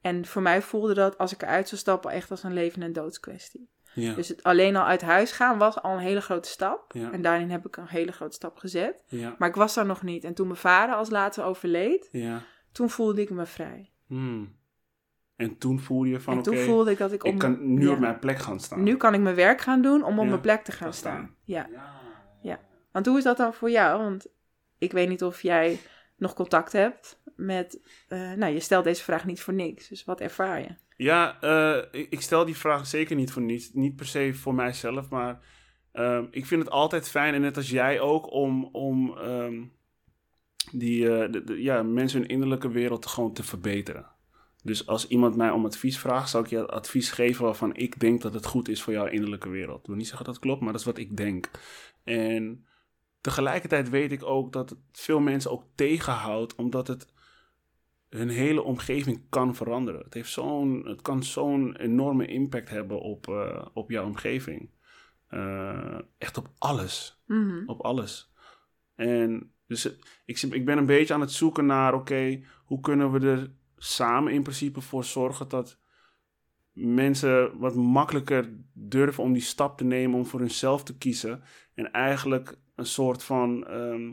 En 0.00 0.26
voor 0.26 0.42
mij 0.42 0.62
voelde 0.62 0.94
dat, 0.94 1.18
als 1.18 1.32
ik 1.32 1.42
eruit 1.42 1.68
zou 1.68 1.80
stappen, 1.80 2.10
echt 2.10 2.30
als 2.30 2.42
een 2.42 2.52
leven- 2.52 2.82
en 2.82 2.92
doodskwestie. 2.92 3.68
Ja, 3.94 4.14
Dus 4.14 4.28
het 4.28 4.42
alleen 4.42 4.76
al 4.76 4.84
uit 4.84 5.00
huis 5.02 5.32
gaan 5.32 5.58
was 5.58 5.82
al 5.82 5.92
een 5.92 5.98
hele 5.98 6.20
grote 6.20 6.48
stap. 6.48 6.92
Ja. 6.92 7.12
En 7.12 7.22
daarin 7.22 7.50
heb 7.50 7.66
ik 7.66 7.76
een 7.76 7.86
hele 7.88 8.12
grote 8.12 8.34
stap 8.34 8.56
gezet. 8.56 9.02
ja, 9.06 9.34
Maar 9.38 9.48
ik 9.48 9.54
was 9.54 9.74
daar 9.74 9.86
nog 9.86 10.02
niet. 10.02 10.24
En 10.24 10.34
toen 10.34 10.46
mijn 10.46 10.58
vader 10.58 10.94
als 10.94 11.10
later 11.10 11.44
overleed, 11.44 12.08
ja. 12.12 12.42
toen 12.72 12.90
voelde 12.90 13.20
ik 13.20 13.30
me 13.30 13.46
vrij. 13.46 13.90
Hmm. 14.06 14.58
En 15.40 15.58
toen 15.58 15.80
voelde 15.80 16.08
je 16.08 16.20
van, 16.20 16.32
en 16.32 16.38
oké, 16.38 16.48
toen 16.50 16.58
voelde 16.58 16.90
ik 16.90 16.98
dat 16.98 17.12
ik, 17.12 17.24
om 17.24 17.32
ik 17.32 17.38
kan 17.38 17.74
nu 17.74 17.86
ja. 17.86 17.92
op 17.92 17.98
mijn 17.98 18.18
plek 18.18 18.38
gaan 18.38 18.60
staan. 18.60 18.82
Nu 18.82 18.96
kan 18.96 19.14
ik 19.14 19.20
mijn 19.20 19.34
werk 19.34 19.60
gaan 19.60 19.82
doen 19.82 20.04
om 20.04 20.18
op 20.18 20.24
Ja, 20.24 20.30
mijn 20.30 20.40
plek 20.40 20.64
te 20.64 20.72
gaan 20.72 20.92
staan. 20.94 21.12
staan. 21.16 21.34
Ja. 21.44 21.68
Ja, 21.72 21.92
Ja. 22.42 22.60
Want 22.92 23.06
hoe 23.06 23.18
is 23.18 23.24
dat 23.24 23.36
dan 23.36 23.54
voor 23.54 23.70
jou? 23.70 24.02
Want 24.02 24.26
ik 24.78 24.92
weet 24.92 25.08
niet 25.08 25.22
of 25.24 25.42
jij 25.42 25.78
nog 26.16 26.34
contact 26.34 26.72
hebt 26.72 27.20
met... 27.36 27.80
eh, 28.08 28.32
nou, 28.32 28.52
je 28.52 28.60
stelt 28.60 28.84
deze 28.84 29.02
vraag 29.02 29.24
niet 29.26 29.40
voor 29.40 29.54
niks. 29.54 29.88
Dus 29.88 30.04
wat 30.04 30.20
ervaar 30.20 30.60
je? 30.60 30.68
Ja, 30.96 31.40
eh, 31.40 32.00
ik, 32.00 32.06
ik 32.10 32.20
stel 32.20 32.44
die 32.44 32.56
vraag 32.56 32.86
zeker 32.86 33.16
niet 33.16 33.32
voor 33.32 33.42
niets. 33.42 33.70
Niet 33.72 33.96
per 33.96 34.06
se 34.06 34.34
voor 34.34 34.54
mijzelf, 34.54 35.08
maar 35.08 35.40
ehm, 35.92 36.24
ik 36.30 36.46
vind 36.46 36.62
het 36.62 36.70
altijd 36.70 37.08
fijn, 37.08 37.34
en 37.34 37.40
net 37.40 37.56
als 37.56 37.70
jij 37.70 38.00
ook, 38.00 38.32
om, 38.32 38.64
om 38.72 39.18
ehm, 39.18 39.62
die, 40.72 41.08
eh, 41.14 41.32
de, 41.32 41.44
de- 41.44 41.62
ja, 41.62 41.82
mensen 41.82 42.20
hun 42.20 42.28
innerlijke 42.28 42.68
wereld 42.70 43.06
gewoon 43.06 43.32
te 43.32 43.42
verbeteren. 43.42 44.06
Dus 44.62 44.86
als 44.86 45.08
iemand 45.08 45.36
mij 45.36 45.50
om 45.50 45.64
advies 45.64 45.98
vraagt, 45.98 46.30
zal 46.30 46.40
ik 46.40 46.46
je 46.46 46.66
advies 46.66 47.10
geven 47.10 47.44
waarvan 47.44 47.74
ik 47.74 48.00
denk 48.00 48.22
dat 48.22 48.34
het 48.34 48.46
goed 48.46 48.68
is 48.68 48.82
voor 48.82 48.92
jouw 48.92 49.06
innerlijke 49.06 49.48
wereld. 49.48 49.80
Ik 49.80 49.86
wil 49.86 49.96
niet 49.96 50.06
zeggen 50.06 50.24
dat 50.24 50.34
het 50.34 50.44
klopt, 50.44 50.60
maar 50.60 50.72
dat 50.72 50.80
is 50.80 50.86
wat 50.86 50.98
ik 50.98 51.16
denk. 51.16 51.50
En 52.04 52.66
tegelijkertijd 53.20 53.88
weet 53.88 54.12
ik 54.12 54.24
ook 54.24 54.52
dat 54.52 54.70
het 54.70 54.78
veel 54.92 55.20
mensen 55.20 55.50
ook 55.50 55.64
tegenhoudt, 55.74 56.54
omdat 56.54 56.86
het 56.86 57.06
hun 58.08 58.28
hele 58.28 58.62
omgeving 58.62 59.22
kan 59.28 59.54
veranderen. 59.54 60.00
Het, 60.04 60.14
heeft 60.14 60.30
zo'n, 60.30 60.82
het 60.86 61.02
kan 61.02 61.22
zo'n 61.22 61.76
enorme 61.76 62.26
impact 62.26 62.68
hebben 62.68 63.00
op, 63.00 63.28
eh, 63.28 63.66
op 63.72 63.90
jouw 63.90 64.04
omgeving. 64.04 64.70
Eh, 65.26 65.98
echt 66.18 66.36
op 66.36 66.48
alles. 66.58 67.22
Mhm. 67.26 67.62
Op 67.66 67.80
alles. 67.80 68.32
En 68.94 69.52
dus 69.66 69.96
ik, 70.24 70.42
ik 70.42 70.64
ben 70.64 70.78
een 70.78 70.86
beetje 70.86 71.14
aan 71.14 71.20
het 71.20 71.32
zoeken 71.32 71.66
naar, 71.66 71.94
oké, 71.94 72.40
hoe 72.64 72.80
kunnen 72.80 73.12
we 73.12 73.26
er 73.26 73.52
samen 73.82 74.32
in 74.32 74.42
principe 74.42 74.80
voor 74.80 75.04
zorgen 75.04 75.48
dat 75.48 75.78
mensen 76.72 77.58
wat 77.58 77.74
makkelijker 77.74 78.52
durven 78.72 79.22
om 79.22 79.32
die 79.32 79.42
stap 79.42 79.78
te 79.78 79.84
nemen 79.84 80.18
om 80.18 80.26
voor 80.26 80.40
hunzelf 80.40 80.82
te 80.82 80.98
kiezen. 80.98 81.42
En 81.74 81.90
eigenlijk 81.92 82.58
een 82.74 82.86
soort 82.86 83.22
van 83.22 83.66
ehm, 83.66 84.12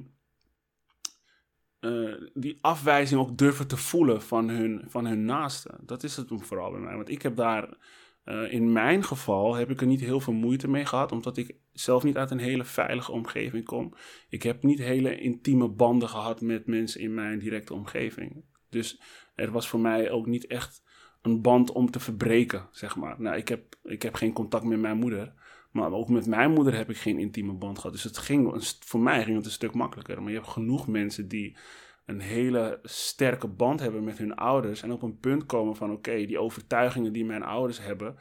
eh, 1.79 2.13
die 2.33 2.57
afwijzing 2.61 3.21
ook 3.21 3.37
durven 3.37 3.67
te 3.67 3.77
voelen 3.77 4.21
van 4.21 4.49
hun, 4.49 4.83
van 4.87 5.05
hun 5.05 5.25
naasten. 5.25 5.79
Dat 5.81 6.03
is 6.03 6.15
het 6.15 6.27
vooral 6.35 6.71
bij 6.71 6.79
mij. 6.79 6.95
Want 6.95 7.09
ik 7.09 7.21
heb 7.21 7.35
daar, 7.35 7.77
eh, 8.23 8.53
in 8.53 8.71
mijn 8.71 9.03
geval, 9.03 9.55
heb 9.55 9.69
ik 9.69 9.81
er 9.81 9.87
niet 9.87 9.99
heel 9.99 10.19
veel 10.19 10.33
moeite 10.33 10.67
mee 10.67 10.85
gehad. 10.85 11.11
Omdat 11.11 11.37
ik 11.37 11.55
zelf 11.71 12.03
niet 12.03 12.17
uit 12.17 12.31
een 12.31 12.39
hele 12.39 12.65
veilige 12.65 13.11
omgeving 13.11 13.65
kom. 13.65 13.93
Ik 14.29 14.43
heb 14.43 14.63
niet 14.63 14.79
hele 14.79 15.19
intieme 15.19 15.67
banden 15.67 16.09
gehad 16.09 16.41
met 16.41 16.65
mensen 16.65 17.01
in 17.01 17.13
mijn 17.13 17.39
directe 17.39 17.73
omgeving. 17.73 18.43
Dus 18.69 19.01
er 19.37 19.51
was 19.51 19.67
voor 19.67 19.79
mij 19.79 20.11
ook 20.11 20.25
niet 20.25 20.47
echt 20.47 20.83
een 21.21 21.41
band 21.41 21.71
om 21.71 21.91
te 21.91 21.99
verbreken, 21.99 22.67
zeg 22.71 22.95
maar. 22.95 23.21
Nou, 23.21 23.37
ik 23.37 23.47
heb, 23.47 23.75
ik 23.83 24.01
heb 24.01 24.15
geen 24.15 24.33
contact 24.33 24.63
met 24.63 24.79
mijn 24.79 24.97
moeder. 24.97 25.33
Maar 25.71 25.91
ook 25.91 26.09
met 26.09 26.27
mijn 26.27 26.51
moeder 26.51 26.75
heb 26.75 26.89
ik 26.89 26.97
geen 26.97 27.19
intieme 27.19 27.53
band 27.53 27.77
gehad. 27.77 27.91
Dus 27.91 28.03
het 28.03 28.17
ging, 28.17 28.75
voor 28.79 28.99
mij 28.99 29.23
ging 29.23 29.35
het 29.35 29.45
een 29.45 29.51
stuk 29.51 29.73
makkelijker. 29.73 30.21
Maar 30.21 30.31
je 30.31 30.37
hebt 30.37 30.49
genoeg 30.49 30.87
mensen 30.87 31.27
die 31.27 31.57
een 32.05 32.19
hele 32.19 32.79
sterke 32.83 33.47
band 33.47 33.79
hebben 33.79 34.03
met 34.03 34.17
hun 34.17 34.35
ouders. 34.35 34.81
En 34.81 34.91
op 34.91 35.01
een 35.01 35.19
punt 35.19 35.45
komen 35.45 35.75
van, 35.75 35.91
oké, 35.91 36.25
die 36.25 36.39
overtuigingen 36.39 37.13
die 37.13 37.25
mijn 37.25 37.43
ouders 37.43 37.79
hebben, 37.79 38.15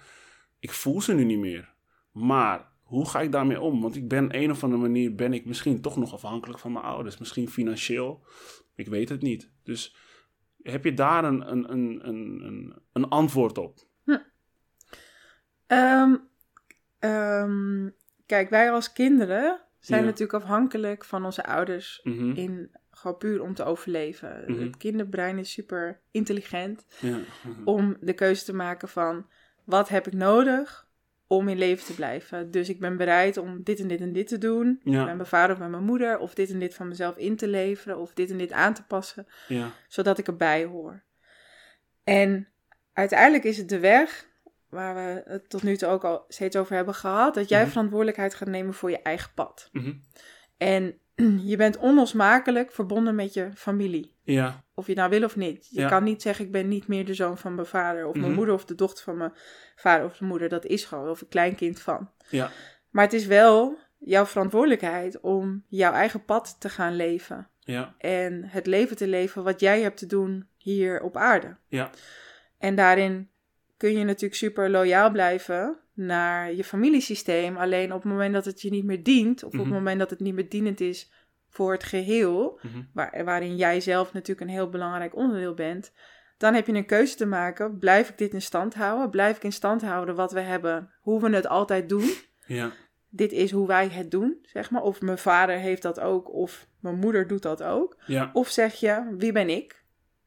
ik 0.59 0.71
voel 0.71 1.01
ze 1.01 1.15
nu 1.15 1.25
niet 1.25 1.39
meer. 1.39 1.75
Maar 2.13 2.73
hoe 2.83 3.09
ga 3.09 3.21
ik 3.21 3.33
daarmee 3.33 3.61
om? 3.61 3.81
Want 3.81 3.97
ik 3.97 4.09
ben 4.09 4.37
een 4.43 4.51
of 4.51 4.65
andere 4.65 4.83
manier, 4.83 5.15
ben 5.15 5.33
ik 5.33 5.45
misschien 5.45 5.81
toch 5.81 5.97
nog 5.97 6.13
afhankelijk 6.13 6.59
van 6.59 6.73
mijn 6.73 6.85
ouders. 6.85 7.19
Misschien 7.19 7.49
financieel, 7.49 8.25
ik 8.75 8.89
weet 8.89 9.09
het 9.09 9.23
niet. 9.23 9.53
Dus 9.63 9.97
heb 10.71 10.85
je 10.85 10.95
daar 10.95 11.25
een, 11.25 11.51
een, 11.51 11.73
een, 11.73 12.01
een, 12.09 12.41
een, 12.45 12.75
een 12.93 13.09
antwoord 13.09 13.59
op? 13.59 13.79
Ehm, 15.67 16.17
ehm, 16.99 17.89
kijk, 18.27 18.51
wij 18.51 18.71
als 18.73 18.93
kinderen 18.93 19.61
zijn 19.79 20.01
Ja. 20.01 20.07
natuurlijk 20.07 20.43
afhankelijk 20.43 21.05
van 21.05 21.25
onze 21.25 21.45
ouders 21.45 22.01
Mhm. 22.03 22.31
in 22.31 22.71
gewoon 22.91 23.17
puur 23.17 23.43
om 23.43 23.55
te 23.55 23.65
overleven. 23.65 24.45
Mhm. 24.47 24.61
Het 24.61 24.77
kinderbrein 24.77 25.39
is 25.39 25.53
super 25.53 26.01
intelligent 26.11 26.87
Ja. 27.01 27.19
Om 27.65 27.97
de 28.01 28.13
keuze 28.13 28.45
te 28.45 28.55
maken 28.55 28.89
van 28.89 29.27
wat 29.65 29.89
heb 29.89 30.07
ik 30.07 30.13
nodig 30.13 30.86
om 31.27 31.49
in 31.49 31.59
leven 31.59 31.87
te 31.87 31.95
blijven. 31.95 32.51
Dus 32.51 32.69
ik 32.69 32.81
ben 32.81 32.97
bereid 32.97 33.37
om 33.37 33.63
dit 33.63 33.81
en 33.81 33.89
dit 33.89 34.01
en 34.01 34.13
dit 34.13 34.27
te 34.29 34.39
doen. 34.39 34.81
Ja. 34.85 35.05
Met 35.05 35.17
mijn 35.17 35.29
vader 35.29 35.55
of 35.55 35.61
met 35.61 35.71
mijn 35.71 35.85
moeder. 35.85 36.19
Of 36.19 36.35
dit 36.35 36.51
en 36.51 36.59
dit 36.59 36.75
van 36.75 36.89
mezelf 36.89 37.17
in 37.17 37.37
te 37.37 37.49
leveren. 37.49 37.99
Of 37.99 38.13
dit 38.13 38.31
en 38.31 38.39
dit 38.39 38.53
aan 38.53 38.75
te 38.75 38.85
passen. 38.85 39.27
ja. 39.49 39.71
Zodat 39.89 40.19
ik 40.19 40.27
erbij 40.27 40.65
hoor. 40.65 41.05
En 42.05 42.49
uiteindelijk 42.93 43.45
is 43.45 43.57
het 43.57 43.69
de 43.69 43.79
weg 43.79 44.29
waar 44.69 44.95
we 44.95 45.23
het 45.31 45.49
tot 45.51 45.63
nu 45.63 45.77
toe 45.77 45.89
ook 45.89 46.05
al 46.05 46.25
steeds 46.29 46.57
over 46.57 46.75
hebben 46.77 46.95
gehad. 46.95 47.35
Dat 47.35 47.49
jij 47.49 47.61
Mhm. 47.63 47.71
verantwoordelijkheid 47.71 48.35
gaat 48.35 48.49
nemen 48.49 48.75
voor 48.75 48.91
je 48.91 49.03
eigen 49.03 49.31
pad. 49.35 49.69
Mhm. 49.73 49.93
En 50.57 50.99
je 51.51 51.57
bent 51.57 51.77
onlosmakelijk 51.79 52.73
verbonden 52.73 53.15
met 53.15 53.35
je 53.35 53.51
familie. 53.55 54.15
Ja. 54.23 54.65
Of 54.75 54.87
je 54.87 54.95
nou 54.95 55.11
wil 55.11 55.25
of 55.25 55.37
niet. 55.37 55.69
Je 55.71 55.81
Ja. 55.81 55.89
kan 55.89 56.05
niet 56.05 56.23
zeggen, 56.23 56.45
ik 56.45 56.53
ben 56.53 56.69
niet 56.69 56.87
meer 56.87 57.05
de 57.05 57.15
zoon 57.15 57.39
van 57.39 57.55
mijn 57.55 57.67
vader. 57.67 58.07
Of 58.07 58.15
mijn 58.15 58.27
Mhm. 58.27 58.35
moeder 58.35 58.55
of 58.55 58.65
de 58.65 58.75
dochter 58.75 59.05
van 59.05 59.17
mijn 59.17 59.33
vader 59.77 60.05
of 60.07 60.21
mijn 60.21 60.31
moeder. 60.31 60.49
Dat 60.49 60.65
is 60.65 60.85
gewoon. 60.85 61.09
Of 61.09 61.21
een 61.21 61.29
kleinkind 61.29 61.81
van. 61.81 62.11
Ja. 62.29 62.51
Maar 62.91 63.05
het 63.05 63.13
is 63.13 63.27
wel 63.27 63.79
jouw 63.99 64.27
verantwoordelijkheid 64.27 65.21
om 65.21 65.65
jouw 65.69 65.93
eigen 65.93 66.25
pad 66.25 66.57
te 66.61 66.69
gaan 66.69 66.97
leven. 66.97 67.49
Ja. 67.61 67.95
En 67.99 68.45
het 68.45 68.67
leven 68.67 68.97
te 68.97 69.07
leven 69.07 69.43
wat 69.45 69.61
jij 69.61 69.81
hebt 69.81 69.97
te 69.99 70.07
doen 70.07 70.49
hier 70.57 71.01
op 71.01 71.17
aarde. 71.17 71.57
Ja. 71.69 71.91
En 72.59 72.75
daarin 72.75 73.31
kun 73.77 73.99
je 73.99 74.05
natuurlijk 74.05 74.35
super 74.35 74.71
loyaal 74.71 75.11
blijven 75.11 75.79
naar 75.97 76.53
je 76.55 76.65
familiesysteem. 76.65 77.57
Alleen 77.57 77.93
op 77.93 78.03
het 78.03 78.13
moment 78.13 78.35
dat 78.35 78.45
het 78.45 78.63
je 78.63 78.71
niet 78.71 78.85
meer 78.85 79.03
dient, 79.03 79.43
of 79.45 79.49
op 79.49 79.53
Mhm. 79.53 79.63
het 79.65 79.73
moment 79.73 79.99
dat 79.99 80.11
het 80.11 80.21
niet 80.21 80.35
meer 80.35 80.49
dienend 80.49 80.81
is 80.81 81.13
voor 81.49 81.73
het 81.73 81.85
geheel, 81.85 82.59
Mhm. 82.63 82.83
waar, 82.93 83.25
waarin 83.25 83.57
jij 83.57 83.81
zelf 83.81 84.13
natuurlijk 84.13 84.41
een 84.49 84.55
heel 84.55 84.69
belangrijk 84.71 85.17
onderdeel 85.17 85.55
bent, 85.55 85.93
Dan 86.39 86.55
heb 86.55 86.67
je 86.67 86.73
een 86.73 86.87
keuze 86.87 87.17
te 87.17 87.27
maken. 87.27 87.79
Blijf 87.79 88.09
ik 88.09 88.19
dit 88.19 88.33
in 88.35 88.43
stand 88.43 88.75
houden? 88.75 89.11
Blijf 89.11 89.37
ik 89.37 89.43
in 89.45 89.53
stand 89.53 89.83
houden 89.83 90.15
wat 90.15 90.33
we 90.33 90.41
hebben, 90.41 90.91
hoe 91.01 91.21
we 91.21 91.31
het 91.31 91.47
altijd 91.47 91.89
doen? 91.89 92.11
Ja. 92.47 92.73
Dit 93.09 93.33
is 93.33 93.51
hoe 93.51 93.67
wij 93.67 93.89
het 93.89 94.11
doen, 94.11 94.39
zeg 94.43 94.71
maar. 94.71 94.83
Of 94.83 95.01
mijn 95.01 95.19
vader 95.19 95.57
heeft 95.59 95.83
dat 95.83 96.01
ook, 96.01 96.33
of 96.35 96.67
mijn 96.81 96.99
moeder 96.99 97.27
doet 97.27 97.43
dat 97.43 97.63
ook. 97.63 97.97
Ja. 98.07 98.31
Of 98.33 98.49
zeg 98.49 98.75
je, 98.75 99.15
wie 99.19 99.33
ben 99.33 99.49
ik? 99.49 99.85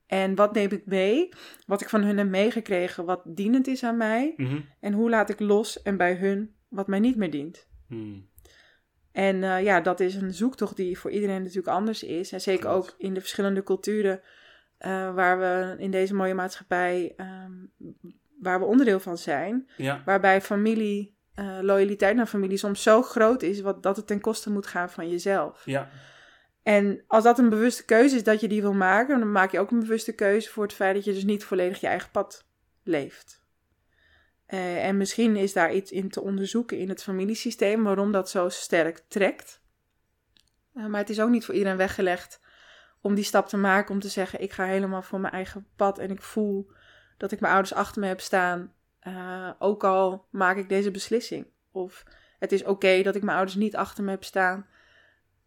En 0.10 0.36
wat 0.36 0.53
neem 0.53 0.72
ik 0.72 0.86
mee? 0.86 1.30
Wat 1.66 1.82
ik 1.82 1.89
van 1.89 2.03
hun 2.03 2.18
heb 2.18 2.28
meegekregen, 2.28 3.05
wat 3.05 3.22
dienend 3.26 3.68
is 3.68 3.84
aan 3.84 3.97
mij? 3.97 4.34
Mhm. 4.38 4.60
En 4.80 4.93
hoe 4.93 5.10
laat 5.10 5.30
ik 5.30 5.39
los 5.39 5.82
en 5.82 5.97
bij 5.97 6.16
hun 6.16 6.55
wat 6.68 6.88
mij 6.88 6.99
niet 6.99 7.16
meer 7.16 7.32
dient? 7.32 7.68
Hmm. 7.88 8.28
En 9.12 9.43
eh, 9.43 9.64
ja, 9.64 9.82
dat 9.82 9.99
is 9.99 10.16
een 10.16 10.34
zoektocht 10.34 10.76
die 10.76 10.99
voor 10.99 11.12
iedereen 11.12 11.41
natuurlijk 11.41 11.68
anders 11.68 12.03
is. 12.03 12.32
En 12.32 12.41
zeker 12.41 12.70
ook 12.70 12.95
in 12.97 13.14
de 13.14 13.20
verschillende 13.20 13.64
culturen 13.64 14.22
eh, 14.78 15.14
waar 15.14 15.39
we 15.39 15.76
in 15.78 15.91
deze 15.91 16.14
mooie 16.14 16.34
maatschappij, 16.34 17.14
ehm, 17.18 17.51
waar 18.39 18.60
we 18.60 18.66
onderdeel 18.66 18.99
van 18.99 19.18
zijn. 19.18 19.70
Ja. 19.78 20.01
Waarbij 20.05 20.41
familie, 20.41 21.18
eh, 21.34 21.57
loyaliteit 21.62 22.16
naar 22.16 22.26
familie 22.26 22.57
soms 22.57 22.84
zo 22.84 23.01
groot 23.01 23.41
is 23.41 23.62
wat, 23.62 23.84
dat 23.84 23.95
het 23.95 24.07
ten 24.07 24.22
koste 24.22 24.51
moet 24.51 24.68
gaan 24.68 24.89
van 24.89 25.10
jezelf. 25.10 25.66
Ja. 25.66 25.89
En 26.64 27.03
als 27.07 27.24
dat 27.24 27.39
een 27.39 27.49
bewuste 27.49 27.86
keuze 27.86 28.16
is 28.16 28.24
dat 28.24 28.39
je 28.39 28.47
die 28.47 28.62
wil 28.62 28.74
maken, 28.74 29.20
dan 29.20 29.32
maak 29.32 29.51
je 29.51 29.60
ook 29.60 29.72
een 29.72 29.80
bewuste 29.80 30.14
keuze 30.14 30.49
voor 30.49 30.64
het 30.64 30.74
feit 30.74 30.95
dat 30.95 31.03
je 31.03 31.14
dus 31.14 31.24
niet 31.24 31.43
volledig 31.43 31.80
je 31.80 31.88
eigen 31.88 32.12
pad 32.12 32.45
leeft. 32.84 33.43
Eh, 34.45 34.86
en 34.86 34.97
misschien 34.97 35.36
is 35.36 35.53
daar 35.53 35.74
iets 35.74 35.91
in 35.91 36.10
te 36.10 36.22
onderzoeken 36.22 36.78
in 36.78 36.89
het 36.89 37.03
familiesysteem, 37.03 37.84
waarom 37.84 38.12
dat 38.12 38.30
zo 38.30 38.49
sterk 38.49 39.03
trekt. 39.07 39.62
Eh, 40.74 40.86
maar 40.86 40.99
het 40.99 41.10
is 41.10 41.22
ook 41.22 41.30
niet 41.30 41.45
voor 41.45 41.53
iedereen 41.53 41.78
weggelegd 41.78 42.39
om 43.01 43.16
die 43.16 43.24
stap 43.24 43.47
te 43.47 43.57
maken, 43.57 43.93
om 43.93 43.99
te 43.99 44.10
zeggen: 44.10 44.41
ik 44.41 44.51
ga 44.51 44.66
helemaal 44.66 45.01
voor 45.01 45.20
mijn 45.20 45.34
eigen 45.34 45.68
pad 45.76 45.99
en 45.99 46.10
ik 46.10 46.22
voel 46.22 46.72
dat 47.18 47.32
ik 47.32 47.39
mijn 47.39 47.53
ouders 47.53 47.74
achter 47.74 48.01
me 48.01 48.07
heb 48.07 48.22
staan, 48.22 48.74
eh, 48.99 49.51
ook 49.60 49.84
al 49.84 50.26
maak 50.30 50.57
ik 50.57 50.70
deze 50.70 50.91
beslissing. 50.91 51.47
Of 51.72 52.03
het 52.39 52.51
is 52.51 52.64
oké 52.64 53.01
dat 53.01 53.16
ik 53.16 53.24
mijn 53.24 53.38
ouders 53.38 53.57
niet 53.57 53.76
achter 53.76 54.03
me 54.03 54.10
heb 54.10 54.24
staan, 54.24 54.68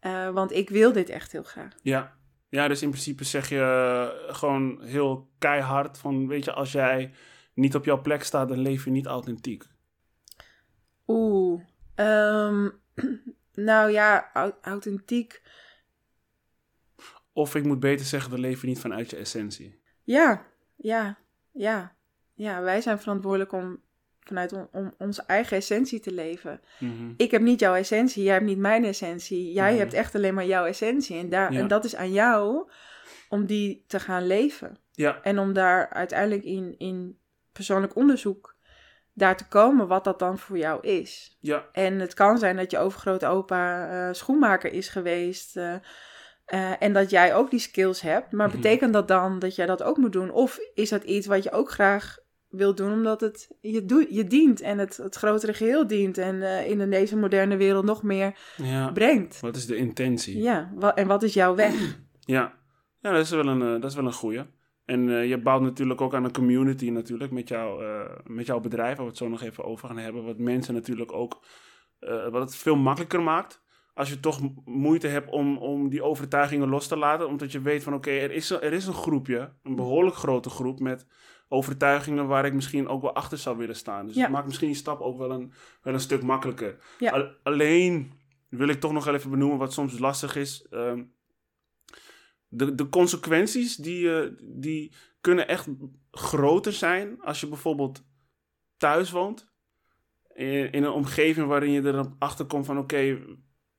eh, 0.03 0.29
want 0.29 0.51
ik 0.51 0.69
wil 0.69 0.91
dit 0.93 1.09
echt 1.09 1.31
heel 1.31 1.43
graag. 1.43 1.73
Ja. 1.81 2.17
Ja, 2.49 2.67
dus 2.67 2.81
in 2.81 2.89
principe 2.89 3.23
zeg 3.23 3.49
je 3.49 3.59
eh, 3.59 4.33
gewoon 4.35 4.81
heel 4.81 5.29
keihard 5.37 5.97
van, 5.97 6.27
weet 6.27 6.43
je, 6.45 6.53
als 6.53 6.71
jij 6.71 7.13
niet 7.53 7.75
op 7.75 7.85
jouw 7.85 8.01
plek 8.01 8.23
staat, 8.23 8.47
dan 8.49 8.57
leef 8.59 8.85
je 8.85 8.91
niet 8.91 9.05
authentiek. 9.05 9.63
Oeh, 11.07 11.61
ehm, 11.95 12.69
nou 13.69 13.91
ja, 13.91 14.29
au- 14.33 14.55
authentiek. 14.61 15.41
Of 17.33 17.55
ik 17.55 17.63
moet 17.65 17.79
beter 17.79 18.05
zeggen, 18.05 18.31
dan 18.31 18.39
leef 18.39 18.61
je 18.61 18.67
niet 18.67 18.79
vanuit 18.79 19.09
je 19.09 19.15
essentie. 19.17 19.81
Ja, 20.03 20.45
ja, 20.75 21.17
ja. 21.51 21.95
Ja, 22.33 22.61
wij 22.61 22.81
zijn 22.81 22.99
verantwoordelijk 22.99 23.51
om 23.51 23.81
vanuit 24.25 24.53
on- 24.53 24.67
om 24.71 24.93
onze 24.97 25.23
eigen 25.27 25.57
essentie 25.57 25.99
te 25.99 26.11
leven. 26.13 26.61
Mhm. 26.79 27.11
Ik 27.17 27.31
heb 27.31 27.41
niet 27.41 27.59
jouw 27.59 27.75
essentie, 27.75 28.23
jij 28.23 28.33
hebt 28.33 28.45
niet 28.45 28.57
mijn 28.57 28.85
essentie. 28.85 29.51
Jij 29.53 29.75
hebt 29.77 29.93
echt 29.93 30.15
alleen 30.15 30.33
maar 30.33 30.45
jouw 30.45 30.65
essentie. 30.65 31.17
En, 31.17 31.29
daar, 31.29 31.53
Ja. 31.53 31.59
en 31.59 31.67
dat 31.67 31.85
is 31.85 31.95
aan 31.95 32.11
jou 32.11 32.69
om 33.29 33.45
die 33.45 33.83
te 33.87 33.99
gaan 33.99 34.27
leven. 34.27 34.77
Ja. 34.91 35.19
En 35.21 35.39
om 35.39 35.53
daar 35.53 35.89
uiteindelijk 35.89 36.43
in, 36.43 36.75
in 36.77 37.17
persoonlijk 37.51 37.95
onderzoek 37.95 38.55
daar 39.13 39.37
te 39.37 39.47
komen 39.47 39.87
wat 39.87 40.03
dat 40.03 40.19
dan 40.19 40.37
voor 40.37 40.57
jou 40.57 40.87
is. 40.87 41.37
Ja. 41.41 41.65
En 41.71 41.99
het 41.99 42.13
kan 42.13 42.37
zijn 42.37 42.55
dat 42.55 42.71
je 42.71 42.77
overgrootopa 42.77 43.89
eh 43.89 44.13
schoenmaker 44.13 44.73
is 44.73 44.87
geweest. 44.89 45.57
eh, 45.57 45.73
eh, 46.45 46.71
en 46.79 46.93
dat 46.93 47.09
jij 47.09 47.35
ook 47.35 47.49
die 47.51 47.59
skills 47.59 48.01
hebt. 48.01 48.31
Maar 48.31 48.47
Mhm. 48.47 48.55
betekent 48.55 48.93
dat 48.93 49.07
dan 49.07 49.39
dat 49.39 49.55
jij 49.55 49.65
dat 49.65 49.83
ook 49.83 49.97
moet 49.97 50.11
doen? 50.13 50.31
Of 50.31 50.59
is 50.73 50.89
dat 50.89 51.03
iets 51.03 51.27
wat 51.27 51.43
je 51.43 51.51
ook 51.51 51.71
graag 51.71 52.17
wil 52.55 52.75
doen 52.75 52.91
omdat 52.93 53.21
het 53.21 53.55
je, 53.61 54.05
je 54.09 54.23
dient 54.23 54.61
en 54.61 54.77
het, 54.77 54.97
het 54.97 55.15
grotere 55.15 55.53
geheel 55.53 55.87
dient. 55.87 56.17
En 56.17 56.41
eh, 56.41 56.69
in 56.69 56.89
deze 56.89 57.17
moderne 57.17 57.57
wereld 57.57 57.85
nog 57.85 58.03
meer 58.03 58.37
Ja. 58.57 58.91
brengt. 58.91 59.39
Wat 59.39 59.55
is 59.55 59.65
de 59.65 59.75
intentie? 59.75 60.41
Ja, 60.41 60.71
wa- 60.75 60.95
en 60.95 61.07
wat 61.07 61.23
is 61.23 61.33
jouw 61.33 61.55
weg? 61.55 61.97
Ja, 62.19 62.53
ja 62.99 63.11
dat, 63.11 63.21
is 63.21 63.29
wel 63.29 63.47
een, 63.47 63.61
eh, 63.61 63.81
dat 63.81 63.89
is 63.89 63.95
wel 63.95 64.05
een 64.05 64.13
goeie. 64.13 64.41
En 64.85 65.09
eh, 65.09 65.29
je 65.29 65.41
bouwt 65.41 65.61
natuurlijk 65.61 66.01
ook 66.01 66.13
aan 66.13 66.23
een 66.23 66.33
community 66.33 66.89
natuurlijk 66.89 67.31
met, 67.31 67.47
jou, 67.47 67.83
met 68.23 68.45
jouw 68.45 68.59
bedrijf, 68.59 68.95
waar 68.95 69.05
we 69.05 69.11
het 69.11 69.17
zo 69.19 69.29
nog 69.29 69.41
even 69.41 69.63
over 69.63 69.87
gaan 69.87 69.97
hebben. 69.97 70.23
Wat 70.23 70.37
mensen 70.37 70.73
natuurlijk 70.73 71.11
ook, 71.13 71.45
wat 72.31 72.41
het 72.41 72.55
veel 72.55 72.75
makkelijker 72.75 73.21
maakt. 73.21 73.61
Als 73.93 74.09
je 74.09 74.19
toch 74.19 74.39
moeite 74.65 75.07
hebt 75.07 75.29
om, 75.29 75.57
om 75.57 75.89
die 75.89 76.03
overtuigingen 76.03 76.69
los 76.69 76.87
te 76.87 76.97
laten. 76.97 77.27
Omdat 77.27 77.51
je 77.51 77.61
weet 77.61 77.83
van 77.83 77.93
oké, 77.93 78.09
er, 78.11 78.31
is 78.31 78.49
er 78.49 78.73
is 78.73 78.85
een 78.85 78.93
groepje, 78.93 79.53
een 79.63 79.75
behoorlijk 79.75 80.15
grote 80.15 80.49
groep 80.49 80.79
met 80.79 81.05
overtuigingen 81.47 82.27
waar 82.27 82.45
ik 82.45 82.53
misschien 82.53 82.87
ook 82.87 83.01
wel 83.01 83.13
achter 83.15 83.37
zou 83.37 83.57
willen 83.57 83.75
staan. 83.75 84.05
Dus 84.05 84.15
Ja. 84.15 84.21
het 84.21 84.31
maakt 84.31 84.45
misschien 84.45 84.67
die 84.67 84.77
stap 84.77 84.99
ook 85.01 85.17
wel 85.17 85.31
een, 85.31 85.53
wel 85.81 85.93
een 85.93 85.99
stuk 85.99 86.21
makkelijker. 86.23 86.77
Ja. 86.99 87.11
Al- 87.11 87.31
alleen 87.43 88.11
wil 88.49 88.67
ik 88.67 88.79
toch 88.79 88.91
nog 88.91 89.07
even 89.07 89.29
benoemen 89.29 89.57
wat 89.57 89.73
soms 89.73 89.99
lastig 89.99 90.35
is. 90.35 90.65
Ehm, 90.69 91.03
de, 92.47 92.75
de 92.75 92.89
consequenties 92.89 93.75
die, 93.75 94.15
eh, 94.21 94.29
die 94.41 94.93
kunnen 95.21 95.47
echt 95.47 95.67
groter 96.11 96.73
zijn 96.73 97.21
als 97.21 97.39
je 97.39 97.47
bijvoorbeeld 97.47 98.03
thuis 98.77 99.11
woont. 99.11 99.51
In, 100.33 100.71
in 100.71 100.83
een 100.83 100.91
omgeving 100.91 101.47
waarin 101.47 101.71
je 101.71 101.81
erachter 101.87 102.45
komt 102.45 102.65
van 102.65 102.77
oké, 102.77 103.19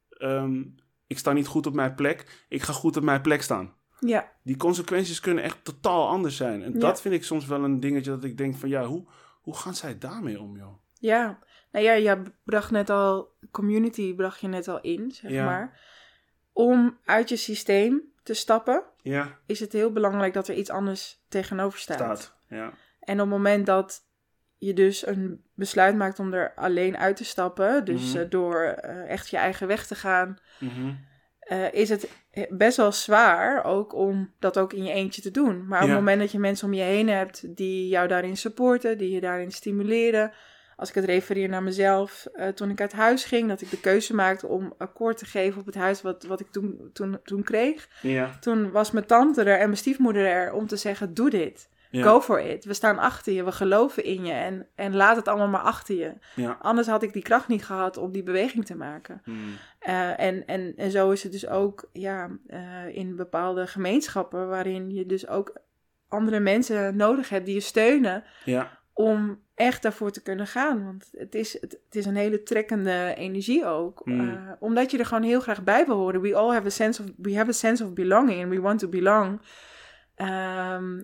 ehm, 0.09 0.63
ik 1.07 1.19
sta 1.19 1.33
niet 1.33 1.47
goed 1.47 1.67
op 1.67 1.75
mijn 1.75 1.95
plek. 1.95 2.45
Ik 2.49 2.63
ga 2.63 2.73
goed 2.73 2.97
op 2.97 3.03
mijn 3.03 3.21
plek 3.21 3.43
staan. 3.43 3.75
Ja, 4.07 4.33
Die 4.43 4.57
consequenties 4.57 5.21
kunnen 5.21 5.45
echt 5.45 5.65
totaal 5.65 6.09
anders 6.09 6.37
zijn. 6.37 6.63
En 6.63 6.73
Ja. 6.73 6.79
dat 6.79 7.01
vind 7.01 7.15
ik 7.15 7.25
soms 7.25 7.47
wel 7.47 7.65
een 7.65 7.81
dingetje 7.81 8.11
dat 8.11 8.25
ik 8.25 8.37
denk 8.37 8.57
van 8.57 8.69
ja, 8.69 8.85
hoe, 8.85 9.05
hoe 9.43 9.57
gaan 9.57 9.75
zij 9.75 9.99
daarmee 9.99 10.41
om 10.41 10.57
joh? 10.57 10.75
ja. 10.99 11.39
Nou 11.71 11.87
ja, 11.87 11.93
je 11.93 12.23
bracht 12.45 12.71
net 12.71 12.91
al, 12.91 13.29
community 13.51 14.15
bracht 14.15 14.41
je 14.41 14.49
net 14.49 14.69
al 14.69 14.81
in, 14.81 15.11
zeg 15.11 15.31
Ja. 15.31 15.45
maar. 15.45 15.81
Om 16.53 16.99
uit 17.05 17.29
je 17.29 17.37
systeem 17.37 18.03
te 18.23 18.35
stappen, 18.35 18.83
Ja, 19.03 19.39
is 19.47 19.61
het 19.61 19.73
heel 19.73 19.93
belangrijk 19.93 20.33
dat 20.35 20.49
er 20.49 20.55
iets 20.55 20.71
anders 20.71 21.23
tegenover 21.29 21.79
staat. 21.79 21.97
staat. 21.97 22.37
Ja. 22.49 22.73
En 23.01 23.15
op 23.15 23.21
het 23.21 23.29
moment 23.29 23.67
dat 23.67 24.07
je 24.59 24.73
dus 24.75 25.07
een 25.07 25.45
besluit 25.55 25.97
maakt 25.97 26.19
om 26.19 26.33
er 26.33 26.53
alleen 26.55 26.97
uit 26.97 27.17
te 27.17 27.25
stappen, 27.25 27.85
dus 27.85 28.13
Mhm. 28.13 28.23
eh, 28.23 28.31
door 28.31 28.61
eh, 28.63 29.11
echt 29.11 29.29
je 29.29 29.37
eigen 29.37 29.67
weg 29.67 29.87
te 29.87 29.95
gaan, 29.95 30.39
Mhm. 30.61 30.93
eh, 31.41 31.73
is 31.73 31.89
het 31.89 32.09
best 32.51 32.77
wel 32.77 32.93
zwaar 32.93 33.65
ook 33.65 33.95
om 33.95 34.33
dat 34.39 34.59
ook 34.59 34.73
in 34.73 34.85
je 34.85 34.93
eentje 34.93 35.23
te 35.23 35.31
doen. 35.31 35.67
Maar 35.67 35.79
op 35.81 35.87
Ja. 35.87 35.91
het 35.95 35.99
moment 36.05 36.21
dat 36.21 36.33
je 36.33 36.39
mensen 36.39 36.67
om 36.67 36.75
je 36.75 36.83
heen 36.83 37.09
hebt 37.09 37.57
die 37.57 37.89
jou 37.89 38.09
daarin 38.09 38.37
supporten, 38.37 38.99
die 38.99 39.11
je 39.11 39.21
daarin 39.21 39.51
stimuleren. 39.53 40.33
Als 40.77 40.89
ik 40.89 40.95
het 40.95 41.05
refereer 41.05 41.49
naar 41.49 41.63
mezelf, 41.63 42.27
eh, 42.33 42.49
toen 42.49 42.71
ik 42.71 42.81
uit 42.81 42.93
huis 42.93 43.25
ging, 43.25 43.49
dat 43.49 43.61
ik 43.61 43.71
de 43.71 43.81
keuze 43.81 44.15
maakte 44.15 44.47
om 44.47 44.75
akkoord 44.79 45.17
te 45.19 45.25
geven 45.25 45.61
op 45.61 45.67
het 45.67 45.75
huis 45.75 46.03
wat, 46.03 46.25
wat 46.25 46.41
ik 46.41 46.47
toen, 46.51 46.91
toen, 46.93 47.19
toen 47.25 47.43
kreeg. 47.43 47.89
Ja. 48.03 48.37
Toen 48.41 48.71
was 48.71 48.91
mijn 48.91 49.07
tante 49.07 49.43
er 49.43 49.59
en 49.59 49.67
mijn 49.67 49.77
stiefmoeder 49.77 50.27
er 50.27 50.53
om 50.53 50.67
te 50.67 50.77
zeggen, 50.77 51.15
doe 51.15 51.31
dit. 51.31 51.69
Ja. 51.95 52.03
Go 52.03 52.21
for 52.21 52.41
it. 52.41 52.65
We 52.65 52.75
staan 52.75 52.99
achter 52.99 53.33
je, 53.33 53.45
we 53.45 53.53
geloven 53.53 54.05
in 54.05 54.25
je 54.25 54.33
en, 54.33 54.67
en 54.75 54.97
laat 54.97 55.17
het 55.17 55.29
allemaal 55.29 55.49
maar 55.49 55.61
achter 55.61 55.95
je. 55.95 56.13
Ja. 56.35 56.59
Anders 56.61 56.87
had 56.87 57.03
ik 57.03 57.13
die 57.13 57.23
kracht 57.23 57.49
niet 57.49 57.65
gehad 57.65 57.97
om 57.97 58.13
die 58.13 58.23
beweging 58.23 58.65
te 58.67 58.77
maken. 58.77 59.23
Mm. 59.25 59.37
Eh, 59.79 60.21
en, 60.21 60.47
en, 60.47 60.73
en 60.77 60.91
zo 60.91 61.11
is 61.11 61.23
het 61.23 61.33
dus 61.33 61.49
ook 61.49 61.89
ja, 61.93 62.31
eh, 62.47 62.97
in 62.97 63.17
bepaalde 63.17 63.67
gemeenschappen 63.67 64.49
waarin 64.49 64.91
je 64.91 65.07
dus 65.07 65.29
ook 65.29 65.57
andere 66.09 66.41
mensen 66.41 66.97
nodig 66.97 67.29
hebt 67.29 67.47
die 67.47 67.55
je 67.55 67.61
steunen 67.61 68.25
Ja. 68.45 68.79
om 68.93 69.43
echt 69.55 69.83
daarvoor 69.83 70.11
te 70.11 70.23
kunnen 70.23 70.47
gaan. 70.47 70.85
Want 70.85 71.09
het 71.13 71.35
is, 71.35 71.53
het, 71.61 71.73
het 71.85 71.95
is 71.95 72.07
een 72.07 72.17
hele 72.17 72.43
trekkende 72.43 73.15
energie 73.17 73.67
ook. 73.67 74.01
Mm. 74.05 74.29
Eh, 74.29 74.53
omdat 74.59 74.91
je 74.91 74.99
er 74.99 75.07
gewoon 75.07 75.23
heel 75.23 75.41
graag 75.41 75.63
bij 75.63 75.87
wil 75.87 75.97
horen. 75.97 76.21
We 76.21 76.35
all 76.35 76.53
have 76.53 76.67
a 76.67 76.71
sense 76.71 77.03
of, 77.03 77.09
we 77.17 77.37
have 77.37 77.49
a 77.51 77.53
sense 77.53 77.85
of 77.85 77.93
belonging 77.93 78.43
and 78.43 78.53
we 78.53 78.61
want 78.61 78.79
to 78.79 78.89
belong. 78.89 79.41
Ehm, 80.15 81.03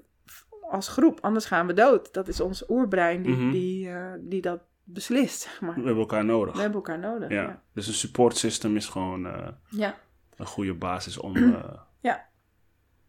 als 0.61 0.89
groep, 0.89 1.19
anders 1.21 1.45
gaan 1.45 1.67
we 1.67 1.73
dood. 1.73 2.13
Dat 2.15 2.29
is 2.29 2.41
ons 2.41 2.69
oerbrein 2.71 3.23
die, 3.23 3.37
Mhm. 3.37 3.51
die, 3.51 3.89
eh, 3.91 4.13
die 4.21 4.41
dat 4.41 4.61
beslist, 4.85 5.41
zeg 5.47 5.61
maar. 5.61 5.75
We 5.75 5.81
hebben 5.83 5.97
elkaar 6.01 6.25
nodig. 6.25 6.55
We 6.55 6.61
hebben 6.61 6.79
elkaar 6.79 6.99
nodig. 6.99 7.29
ja. 7.31 7.43
Ja, 7.43 7.63
Dus 7.75 7.87
een 7.87 7.93
support 7.95 8.37
system 8.37 8.77
is 8.77 8.87
gewoon 8.87 9.27
eh, 9.27 9.49
ja. 9.69 9.99
een 10.37 10.47
goede 10.47 10.75
basis 10.75 11.19
om 11.19 11.37
eh, 11.55 11.73
Ja. 12.01 12.29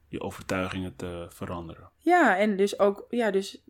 je 0.08 0.22
overtuigingen 0.22 0.96
te 0.96 1.26
veranderen. 1.30 1.90
Ja, 1.98 2.38
en 2.38 2.56
dus 2.58 2.80
ook, 2.80 3.06
ja, 3.10 3.32
dus 3.32 3.64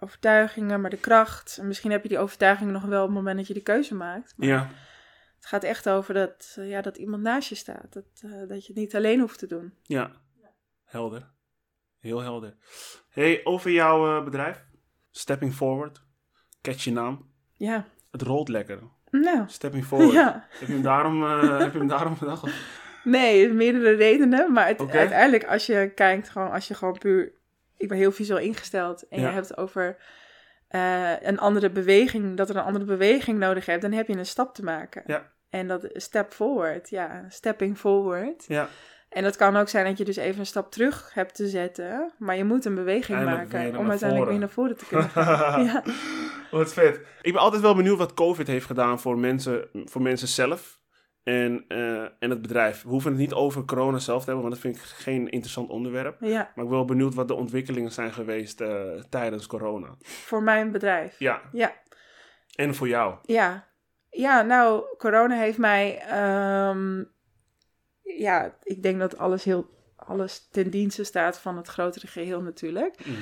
overtuigingen, 0.00 0.80
maar 0.80 0.90
de 0.90 0.96
kracht. 1.00 1.56
En 1.60 1.66
misschien 1.66 1.90
heb 1.90 2.02
je 2.02 2.08
die 2.08 2.18
overtuigingen 2.18 2.72
nog 2.72 2.82
wel 2.84 3.00
op 3.02 3.06
het 3.08 3.16
moment 3.16 3.36
dat 3.36 3.46
je 3.46 3.54
de 3.54 3.62
keuze 3.62 3.94
maakt. 3.94 4.34
Maar 4.36 4.48
Ja. 4.48 4.68
het 5.36 5.46
gaat 5.46 5.64
echt 5.64 5.88
over 5.88 6.14
dat, 6.14 6.56
ja, 6.60 6.80
dat 6.80 6.96
iemand 6.96 7.22
naast 7.22 7.48
je 7.48 7.54
staat. 7.54 7.92
Dat, 7.92 8.04
dat 8.48 8.66
je 8.66 8.72
het 8.72 8.76
niet 8.82 8.96
alleen 8.96 9.20
hoeft 9.20 9.38
te 9.38 9.46
doen. 9.46 9.74
Ja. 9.82 10.10
Helder. 10.84 11.30
Heel 12.02 12.20
helder. 12.20 12.54
Hey, 13.10 13.40
over 13.44 13.70
jouw 13.70 14.18
eh, 14.18 14.24
bedrijf. 14.24 14.64
Stepping 15.10 15.54
Forward. 15.54 16.02
Catch 16.62 16.84
je 16.84 16.92
naam. 16.92 17.30
Ja, 17.56 17.84
Het 18.10 18.22
rolt 18.22 18.48
lekker. 18.48 18.78
nou, 19.10 19.44
Stepping 19.46 19.84
Forward. 19.84 20.12
ja. 20.22 20.46
Heb 20.50 20.68
je 20.68 20.74
hem 20.74 20.82
daarom, 20.82 21.24
eh, 21.24 21.58
heb 21.58 21.72
je 21.72 21.78
hem 21.78 21.88
daarom 21.88 22.16
bedacht? 22.18 22.46
Nee, 23.04 23.48
meerdere 23.52 23.90
redenen. 23.94 24.52
Maar 24.52 24.66
het, 24.66 24.90
uiteindelijk, 24.90 25.44
als 25.44 25.66
je 25.66 25.92
kijkt, 25.94 26.28
gewoon, 26.28 26.50
als 26.50 26.68
je 26.68 26.74
gewoon 26.74 26.98
puur 26.98 27.32
ik 27.76 27.88
ben 27.88 27.96
heel 27.98 28.12
visueel 28.12 28.38
ingesteld 28.38 29.08
en 29.08 29.20
Ja. 29.20 29.26
je 29.26 29.32
hebt 29.34 29.48
het 29.48 29.58
over 29.58 29.96
eh, 30.68 31.20
een 31.22 31.38
andere 31.38 31.70
beweging, 31.70 32.36
dat 32.36 32.48
er 32.48 32.56
een 32.56 32.62
andere 32.62 32.84
beweging 32.84 33.38
nodig 33.38 33.66
hebt, 33.66 33.82
dan 33.82 33.92
heb 33.92 34.06
je 34.08 34.16
een 34.16 34.26
stap 34.26 34.54
te 34.54 34.64
maken. 34.64 35.02
Ja. 35.06 35.30
En 35.50 35.68
dat 35.68 35.88
step 35.92 36.32
forward, 36.32 36.90
ja, 36.90 37.24
stepping 37.28 37.78
forward. 37.78 38.44
Ja, 38.48 38.68
En 39.12 39.22
dat 39.22 39.36
kan 39.36 39.56
ook 39.56 39.68
zijn 39.68 39.84
dat 39.84 39.98
je 39.98 40.04
dus 40.04 40.16
even 40.16 40.40
een 40.40 40.46
stap 40.46 40.70
terug 40.70 41.10
hebt 41.14 41.34
te 41.34 41.48
zetten, 41.48 42.12
maar 42.18 42.36
je 42.36 42.44
moet 42.44 42.64
een 42.64 42.74
beweging 42.74 43.18
Eindelijk 43.18 43.52
maken 43.52 43.78
om 43.78 43.90
uiteindelijk 43.90 44.30
weer 44.30 44.38
naar 44.38 44.48
voren 44.48 44.76
te 44.76 44.86
kunnen 44.86 45.08
gaan. 45.08 45.64
ja. 45.72 45.82
Wat 46.50 46.72
vet. 46.72 47.00
Ik 47.22 47.32
ben 47.32 47.42
altijd 47.42 47.62
wel 47.62 47.74
benieuwd 47.74 47.98
wat 47.98 48.14
COVID 48.14 48.46
heeft 48.46 48.66
gedaan 48.66 49.00
voor 49.00 49.18
mensen, 49.18 49.68
voor 49.84 50.02
mensen 50.02 50.28
zelf 50.28 50.80
en, 51.22 51.64
eh, 51.68 52.02
en 52.02 52.30
het 52.30 52.42
bedrijf. 52.42 52.82
We 52.82 52.88
hoeven 52.88 53.10
het 53.10 53.20
niet 53.20 53.32
over 53.32 53.64
corona 53.64 53.98
zelf 53.98 54.24
te 54.24 54.30
hebben, 54.30 54.48
want 54.48 54.54
dat 54.54 54.72
vind 54.72 54.76
ik 54.76 54.82
geen 54.82 55.28
interessant 55.28 55.68
onderwerp. 55.70 56.16
ja, 56.20 56.28
Maar 56.54 56.64
ik 56.64 56.70
ben 56.70 56.70
wel 56.70 56.84
benieuwd 56.84 57.14
wat 57.14 57.28
de 57.28 57.34
ontwikkelingen 57.34 57.92
zijn 57.92 58.12
geweest 58.12 58.60
eh, 58.60 58.82
tijdens 59.08 59.46
corona. 59.46 59.96
voor 60.00 60.42
mijn 60.42 60.70
bedrijf. 60.70 61.18
Ja, 61.18 61.40
Ja, 61.52 61.72
en 62.54 62.74
voor 62.74 62.88
jou. 62.88 63.14
Ja, 63.22 63.68
ja 64.10 64.42
nou, 64.42 64.84
corona 64.98 65.36
heeft 65.36 65.58
mij. 65.58 65.98
ehm, 65.98 67.02
ja, 68.18 68.54
ik 68.62 68.82
denk 68.82 68.98
dat 68.98 69.18
alles, 69.18 69.44
heel, 69.44 69.70
alles 69.96 70.48
ten 70.50 70.70
dienste 70.70 71.04
staat 71.04 71.38
van 71.38 71.56
het 71.56 71.68
grotere 71.68 72.06
geheel 72.06 72.40
natuurlijk. 72.40 73.06
Mhm. 73.06 73.16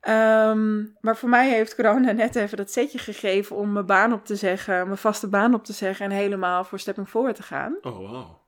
Ehm, 0.00 0.82
maar 1.00 1.16
voor 1.16 1.28
mij 1.28 1.48
heeft 1.48 1.74
corona 1.74 2.12
net 2.12 2.36
even 2.36 2.56
dat 2.56 2.70
setje 2.72 2.98
gegeven 2.98 3.56
om 3.56 3.72
mijn 3.72 3.86
baan 3.86 4.12
op 4.12 4.24
te 4.24 4.36
zeggen, 4.36 4.84
mijn 4.86 4.98
vaste 4.98 5.28
baan 5.28 5.54
op 5.54 5.64
te 5.64 5.72
zeggen 5.72 6.04
en 6.04 6.10
helemaal 6.10 6.64
voor 6.64 6.78
Stepping 6.78 7.08
Forward 7.08 7.36
te 7.36 7.42
gaan. 7.42 7.76
Oh, 7.82 7.96
wow. 8.10 8.38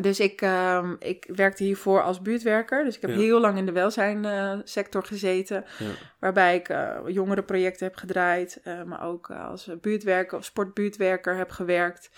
Dus 0.00 0.20
ik, 0.20 0.40
ehm, 0.42 0.94
ik 0.98 1.30
werkte 1.34 1.64
hiervoor 1.64 2.02
als 2.02 2.22
buurtwerker. 2.22 2.84
Dus 2.84 2.94
ik 2.96 3.00
heb 3.00 3.10
Ja. 3.10 3.16
heel 3.16 3.40
lang 3.40 3.58
in 3.58 3.66
de 3.66 3.72
welzijnsector 3.72 5.04
gezeten. 5.04 5.64
Ja. 5.78 5.86
Waarbij 6.20 6.54
ik 6.56 6.68
eh 6.68 6.96
jongerenprojecten 7.06 7.86
heb 7.86 7.96
gedraaid. 7.96 8.60
eh, 8.64 8.82
maar 8.82 9.02
ook 9.06 9.28
eh, 9.30 9.48
als 9.48 9.70
buurtwerker 9.80 10.38
of 10.38 10.44
sportbuurtwerker 10.44 11.36
heb 11.36 11.50
gewerkt. 11.50 12.10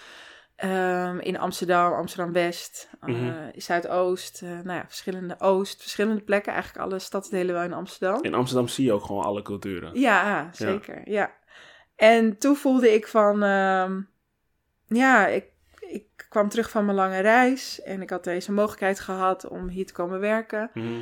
Ehm, 0.56 1.18
in 1.18 1.38
Amsterdam, 1.38 1.92
Amsterdam-West, 1.92 2.88
eh, 3.00 3.08
Mhm. 3.08 3.50
Zuidoost. 3.56 4.42
eh, 4.42 4.48
nou 4.48 4.72
ja, 4.78 4.84
verschillende 4.86 5.40
Oost, 5.40 5.80
verschillende 5.80 6.22
plekken. 6.22 6.52
Eigenlijk 6.52 6.84
alle 6.84 6.98
stadsdelen 6.98 7.54
wel 7.54 7.64
in 7.64 7.72
Amsterdam. 7.72 8.22
In 8.22 8.34
Amsterdam 8.34 8.68
zie 8.68 8.84
je 8.84 8.92
ook 8.92 9.04
gewoon 9.04 9.24
alle 9.24 9.42
culturen. 9.42 10.00
Ja, 10.00 10.48
zeker. 10.52 11.10
Ja. 11.10 11.32
En 11.96 12.38
toen 12.38 12.56
voelde 12.56 12.94
ik 12.94 13.06
van, 13.06 13.42
ehm, 13.42 14.00
ja, 14.86 15.26
ik, 15.26 15.44
ik 15.80 16.06
kwam 16.28 16.48
terug 16.48 16.70
van 16.70 16.84
mijn 16.84 16.96
lange 16.96 17.20
reis 17.20 17.82
en 17.82 18.02
ik 18.02 18.10
had 18.10 18.24
deze 18.24 18.52
mogelijkheid 18.52 19.00
gehad 19.00 19.48
om 19.48 19.68
hier 19.68 19.86
te 19.86 19.92
komen 19.92 20.20
werken. 20.20 20.70
Mhm. 20.74 21.00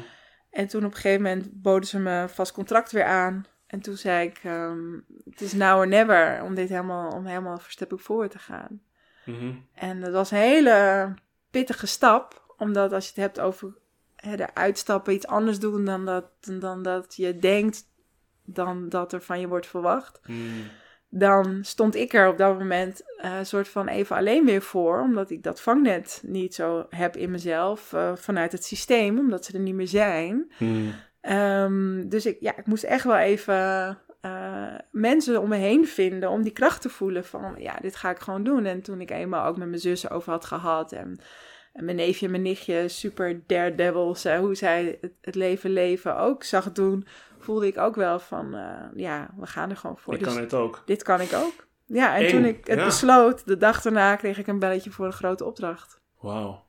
En 0.51 0.67
toen 0.67 0.85
op 0.85 0.91
een 0.91 0.97
gegeven 0.97 1.23
moment 1.23 1.63
boden 1.63 1.89
ze 1.89 1.99
me 1.99 2.11
een 2.11 2.29
vast 2.29 2.53
contract 2.53 2.93
weer 2.93 3.05
aan. 3.05 3.45
En 3.67 3.81
toen 3.81 3.97
zei 3.97 4.29
ik, 4.29 4.41
ehm, 4.45 4.93
het 5.31 5.41
is 5.41 5.53
now 5.53 5.79
or 5.79 5.89
never 5.89 6.43
om 6.43 6.55
dit 6.55 6.69
helemaal, 6.69 7.11
om 7.11 7.27
helemaal 7.27 7.59
voor 7.59 7.71
Step 7.71 7.93
voor 7.97 8.29
te 8.29 8.39
gaan. 8.39 8.81
Mhm. 9.31 9.53
En 9.75 10.01
dat 10.01 10.13
was 10.13 10.31
een 10.31 10.39
hele 10.39 11.15
pittige 11.51 11.87
stap, 11.87 12.55
omdat 12.57 12.93
als 12.93 13.05
je 13.05 13.11
het 13.15 13.21
hebt 13.21 13.41
over 13.41 13.75
hè, 14.17 14.37
de 14.37 14.55
uitstappen, 14.55 15.15
iets 15.15 15.27
anders 15.27 15.59
doen 15.59 15.85
dan 15.85 16.05
dat, 16.05 16.25
dan 16.61 16.83
dat 16.83 17.17
je 17.17 17.37
denkt, 17.37 17.83
dan 18.45 18.89
dat 18.89 19.13
er 19.13 19.23
van 19.23 19.41
je 19.41 19.49
wordt 19.49 19.67
verwacht. 19.67 20.21
Mhm. 20.27 20.39
Dan 21.13 21.65
stond 21.65 21.95
ik 21.95 22.13
er 22.13 22.29
op 22.29 22.39
dat 22.39 22.59
moment 22.59 23.03
eh, 23.17 23.39
een 23.39 23.47
soort 23.47 23.69
van 23.69 23.89
even 23.89 24.17
alleen 24.17 24.45
weer 24.45 24.63
voor, 24.63 25.01
omdat 25.01 25.31
ik 25.31 25.43
dat 25.43 25.61
vangnet 25.61 26.23
niet 26.27 26.55
zo 26.55 26.87
heb 26.89 27.17
in 27.17 27.31
mezelf 27.31 27.93
eh, 27.93 28.17
vanuit 28.17 28.53
het 28.53 28.65
systeem, 28.65 29.19
omdat 29.19 29.45
ze 29.45 29.53
er 29.53 29.61
niet 29.61 29.75
meer 29.75 29.89
zijn. 29.89 30.53
Mhm. 30.59 30.91
Ehm, 31.21 32.09
dus 32.09 32.27
ik, 32.27 32.37
ja, 32.41 32.57
ik 32.57 32.67
moest 32.67 32.85
echt 32.85 33.05
wel 33.05 33.17
even 33.17 33.99
eh, 34.21 34.75
mensen 34.91 35.41
om 35.41 35.49
me 35.49 35.57
heen 35.57 35.87
vinden 35.87 36.31
om 36.31 36.43
die 36.43 36.53
kracht 36.53 36.83
te 36.83 36.89
voelen 36.89 37.25
van, 37.25 37.55
ja, 37.59 37.77
dit 37.81 37.97
ga 37.97 38.11
ik 38.11 38.19
gewoon 38.19 38.43
doen. 38.43 38.65
En 38.65 38.83
toen 38.83 39.01
ik 39.01 39.11
eenmaal 39.11 39.47
ook 39.47 39.57
met 39.57 39.69
mijn 39.69 39.81
zussen 39.81 40.11
over 40.11 40.33
had 40.33 40.45
gehad 40.45 40.93
en, 40.93 41.21
en 41.73 41.85
mijn 41.85 41.97
neefje 41.97 42.25
en 42.25 42.31
mijn 42.31 42.43
nichtje 42.43 42.89
super 42.89 43.43
daredevils, 43.47 44.25
eh, 44.25 44.39
hoe 44.39 44.55
zij 44.55 44.99
het, 45.01 45.13
het 45.21 45.35
leven 45.35 45.71
leven 45.71 46.17
ook 46.17 46.45
zag 46.45 46.73
doen, 46.73 47.07
voelde 47.39 47.67
ik 47.67 47.79
ook 47.79 47.95
wel 47.95 48.19
van, 48.19 48.55
eh, 48.55 48.85
ja, 48.95 49.31
we 49.37 49.47
gaan 49.47 49.71
er 49.71 49.77
gewoon 49.77 49.99
voor. 49.99 50.19
Dus 50.19 50.27
kan 50.27 50.43
het 50.43 50.55
ook. 50.55 50.83
dit 50.87 51.03
kan 51.03 51.21
ik 51.21 51.33
ook. 51.33 51.69
Ja, 51.87 52.17
en 52.17 52.29
toen 52.29 52.45
ik 52.45 52.67
het 52.67 52.79
ja. 52.79 52.85
besloot, 52.85 53.47
de 53.47 53.57
dag 53.57 53.83
daarna 53.83 54.17
kreeg 54.17 54.39
ik 54.39 54.47
een 54.47 54.59
belletje 54.59 54.91
voor 54.91 55.07
een 55.07 55.13
grote 55.13 55.45
opdracht. 55.45 56.01
Wauw. 56.19 56.67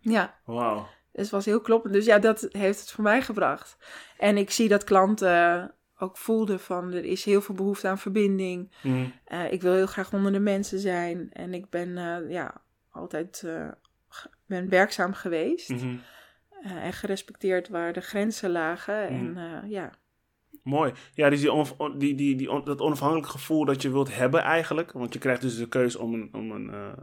Ja. 0.00 0.34
Wauw. 0.44 0.86
Dus 1.12 1.22
het 1.22 1.30
was 1.30 1.44
heel 1.44 1.60
kloppend. 1.60 1.94
Dus 1.94 2.04
ja, 2.04 2.18
dat 2.18 2.46
heeft 2.50 2.80
het 2.80 2.90
voor 2.90 3.04
mij 3.04 3.22
gebracht. 3.22 3.76
En 4.18 4.36
ik 4.36 4.50
zie 4.50 4.68
dat 4.68 4.84
klanten 4.84 5.74
ook 6.02 6.16
voelden 6.16 6.60
van 6.60 6.92
er 6.92 7.04
is 7.04 7.24
heel 7.24 7.40
veel 7.40 7.54
behoefte 7.54 7.88
aan 7.88 7.98
verbinding. 7.98 8.70
Mhm. 8.82 9.04
Eh, 9.24 9.52
ik 9.52 9.62
wil 9.62 9.72
heel 9.74 9.86
graag 9.86 10.12
onder 10.12 10.32
de 10.32 10.40
mensen 10.40 10.78
zijn. 10.78 11.32
En 11.32 11.54
ik 11.54 11.70
ben 11.70 11.98
eh, 11.98 12.30
ja, 12.30 12.62
altijd 12.90 13.42
eh, 13.46 13.68
ben 14.46 14.68
werkzaam 14.68 15.12
geweest. 15.12 15.68
Mhm. 15.68 15.96
en 16.62 16.92
gerespecteerd 16.92 17.68
waar 17.68 17.92
de 17.92 18.00
grenzen 18.00 18.50
lagen. 18.50 19.12
Mhm. 19.12 19.36
En 19.38 19.68
ja, 19.68 19.90
Mooi. 20.62 20.92
Ja, 21.14 21.30
dus 21.30 21.40
die 21.40 21.52
on- 21.52 21.98
die, 21.98 22.14
die, 22.14 22.36
die, 22.36 22.50
on- 22.50 22.64
dat 22.64 22.80
onafhankelijk 22.80 23.26
gevoel 23.26 23.64
dat 23.64 23.82
je 23.82 23.90
wilt 23.90 24.14
hebben 24.16 24.40
eigenlijk. 24.42 24.92
Want 24.92 25.12
je 25.12 25.18
krijgt 25.18 25.40
dus 25.40 25.56
de 25.56 25.68
keuze 25.68 25.98
om, 25.98 26.14
een, 26.14 26.28
om, 26.32 26.50
een, 26.50 26.94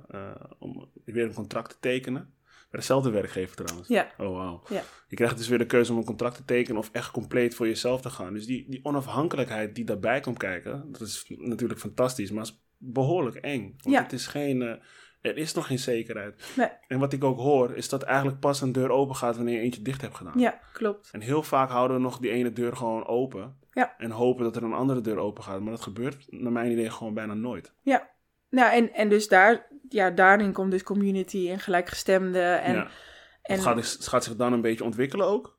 om 0.60 0.90
weer 1.06 1.24
een 1.26 1.34
contract 1.34 1.70
te 1.70 1.76
tekenen. 1.80 2.34
Bij 2.78 2.86
dezelfde 2.86 3.10
werkgever 3.12 3.56
trouwens. 3.56 3.88
ja, 3.88 4.08
Oh, 4.18 4.36
wauw. 4.36 4.62
Ja. 4.70 4.82
Je 5.08 5.16
krijgt 5.16 5.38
dus 5.38 5.48
weer 5.48 5.58
de 5.58 5.66
keuze 5.66 5.92
om 5.92 5.98
een 5.98 6.04
contract 6.06 6.36
te 6.36 6.46
tekenen 6.46 6.78
of 6.78 6.90
echt 6.92 7.12
compleet 7.12 7.56
voor 7.56 7.68
jezelf 7.68 8.02
te 8.02 8.10
gaan. 8.10 8.34
Dus 8.34 8.46
die, 8.46 8.66
die 8.70 8.80
onafhankelijkheid 8.86 9.76
die 9.76 9.86
daarbij 9.86 10.20
komt 10.20 10.38
kijken, 10.38 10.92
dat 10.92 11.02
is 11.02 11.26
natuurlijk 11.38 11.80
fantastisch, 11.80 12.32
maar 12.32 12.44
het 12.44 12.52
is 12.54 12.62
behoorlijk 12.78 13.36
eng. 13.36 13.62
Want 13.82 13.96
Ja. 13.96 14.02
het 14.04 14.14
is 14.14 14.28
geen, 14.28 14.62
eh, 14.62 14.76
er 15.22 15.38
is 15.38 15.54
nog 15.54 15.68
geen 15.68 15.80
zekerheid. 15.80 16.54
Nee. 16.58 16.68
En 16.88 17.00
wat 17.00 17.14
ik 17.14 17.24
ook 17.24 17.38
hoor, 17.40 17.76
is 17.76 17.90
dat 17.90 18.04
eigenlijk 18.04 18.40
pas 18.40 18.62
een 18.62 18.72
deur 18.72 18.90
open 18.90 19.16
gaat 19.16 19.36
wanneer 19.36 19.56
je 19.56 19.62
eentje 19.62 19.82
dicht 19.82 20.02
hebt 20.02 20.16
gedaan. 20.16 20.40
ja, 20.40 20.60
klopt. 20.74 21.10
En 21.12 21.22
heel 21.22 21.44
vaak 21.44 21.70
houden 21.70 21.98
we 21.98 22.04
nog 22.04 22.20
die 22.20 22.32
ene 22.32 22.52
deur 22.54 22.76
gewoon 22.76 23.06
open. 23.08 23.58
Ja. 23.74 23.96
En 23.98 24.12
hopen 24.12 24.44
dat 24.44 24.56
er 24.56 24.64
een 24.64 24.74
andere 24.74 25.02
deur 25.02 25.18
open 25.18 25.44
gaat. 25.44 25.62
Maar 25.62 25.72
dat 25.72 25.82
gebeurt 25.82 26.26
naar 26.30 26.52
mijn 26.52 26.72
idee 26.72 26.90
gewoon 26.90 27.14
bijna 27.14 27.34
nooit. 27.34 27.74
Nou, 28.50 28.74
en, 28.74 28.94
en 28.94 29.10
dus 29.10 29.28
daar, 29.28 29.68
ja, 29.90 30.10
daarin 30.10 30.54
komt 30.54 30.72
dus 30.72 30.84
community 30.84 31.50
en 31.50 31.60
gelijkgestemden. 31.60 32.62
En, 32.62 32.74
ja. 32.74 32.88
en 33.42 33.56
Het, 33.56 33.62
gaat, 33.62 33.76
het 33.76 34.08
gaat 34.08 34.24
zich 34.24 34.36
dan 34.36 34.54
een 34.54 34.62
beetje 34.62 34.84
ontwikkelen 34.84 35.28
ook. 35.28 35.58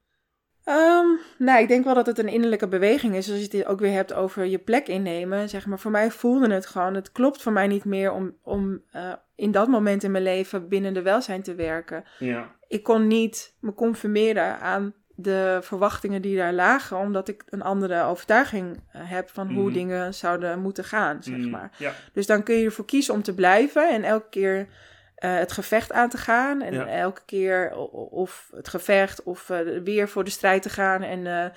Ehm, 0.65 1.07
nou, 1.39 1.61
ik 1.61 1.69
denk 1.69 1.85
wel 1.85 1.95
dat 1.95 2.07
het 2.07 2.19
een 2.19 2.29
innerlijke 2.29 2.69
beweging 2.69 3.15
is. 3.15 3.31
Als 3.31 3.39
je 3.39 3.57
het 3.57 3.67
ook 3.67 3.81
weer 3.81 3.93
hebt 3.93 4.13
over 4.13 4.45
je 4.45 4.59
plek 4.59 4.89
innemen. 4.89 5.49
Zeg 5.49 5.67
maar, 5.67 5.79
voor 5.79 5.91
mij 5.91 6.11
voelde 6.11 6.53
het 6.55 6.67
gewoon. 6.67 6.95
Het 6.95 7.13
klopt 7.13 7.43
voor 7.43 7.53
mij 7.53 7.67
niet 7.67 7.85
meer 7.85 8.13
om, 8.13 8.37
om 8.43 8.83
eh, 8.91 9.13
in 9.35 9.51
dat 9.51 9.69
moment 9.69 10.03
in 10.03 10.11
mijn 10.11 10.23
leven 10.25 10.69
binnen 10.69 10.95
de 10.95 11.03
welzijn 11.03 11.43
te 11.43 11.55
werken. 11.55 12.05
Ja. 12.19 12.57
Ik 12.67 12.83
kon 12.83 13.07
niet 13.07 13.57
me 13.61 13.75
conformeren 13.75 14.61
aan 14.61 14.95
de 15.21 15.59
verwachtingen 15.63 16.23
die 16.23 16.37
daar 16.37 16.53
lagen. 16.53 16.97
Omdat 16.97 17.29
ik 17.29 17.43
een 17.49 17.63
andere 17.63 18.03
overtuiging 18.05 18.81
eh, 18.93 19.01
heb 19.05 19.29
van 19.31 19.53
hoe 19.53 19.65
Mhm. 19.65 19.73
dingen 19.73 20.15
zouden 20.15 20.59
moeten 20.61 20.85
gaan, 20.85 21.23
zeg 21.23 21.37
Mm, 21.37 21.51
maar. 21.51 21.71
Ja. 21.77 21.93
Dus 22.13 22.27
dan 22.27 22.43
kun 22.43 22.55
je 22.55 22.65
ervoor 22.65 22.85
kiezen 22.85 23.15
om 23.15 23.23
te 23.23 23.35
blijven 23.35 23.91
en 23.91 24.05
elke 24.05 24.29
keer 24.31 24.67
eh, 25.15 25.35
het 25.37 25.53
gevecht 25.53 25.93
aan 25.93 26.09
te 26.09 26.17
gaan. 26.19 26.63
En 26.63 26.75
Ja. 26.75 26.87
elke 26.87 27.21
keer 27.27 27.77
of 28.11 28.51
het 28.55 28.69
gevecht 28.69 29.23
of 29.23 29.51
eh, 29.51 29.59
weer 29.85 30.09
voor 30.09 30.25
de 30.25 30.31
strijd 30.31 30.63
te 30.63 30.69
gaan. 30.71 31.03
En 31.03 31.53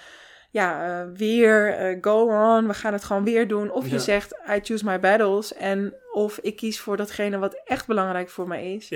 ja, 0.51 1.05
weer 1.13 1.97
go 2.01 2.21
on, 2.55 2.67
we 2.67 2.73
gaan 2.73 2.93
het 2.93 3.03
gewoon 3.03 3.23
weer 3.23 3.47
doen. 3.47 3.71
Of 3.71 3.85
Ja. 3.85 3.91
je 3.91 3.99
zegt, 3.99 4.33
I 4.49 4.59
choose 4.61 4.85
my 4.85 4.99
battles. 4.99 5.53
En 5.53 5.93
of 6.11 6.37
ik 6.37 6.55
kies 6.55 6.79
voor 6.79 6.97
datgene 6.97 7.37
wat 7.37 7.61
echt 7.65 7.87
belangrijk 7.87 8.29
voor 8.29 8.47
mij 8.47 8.73
is. 8.73 8.91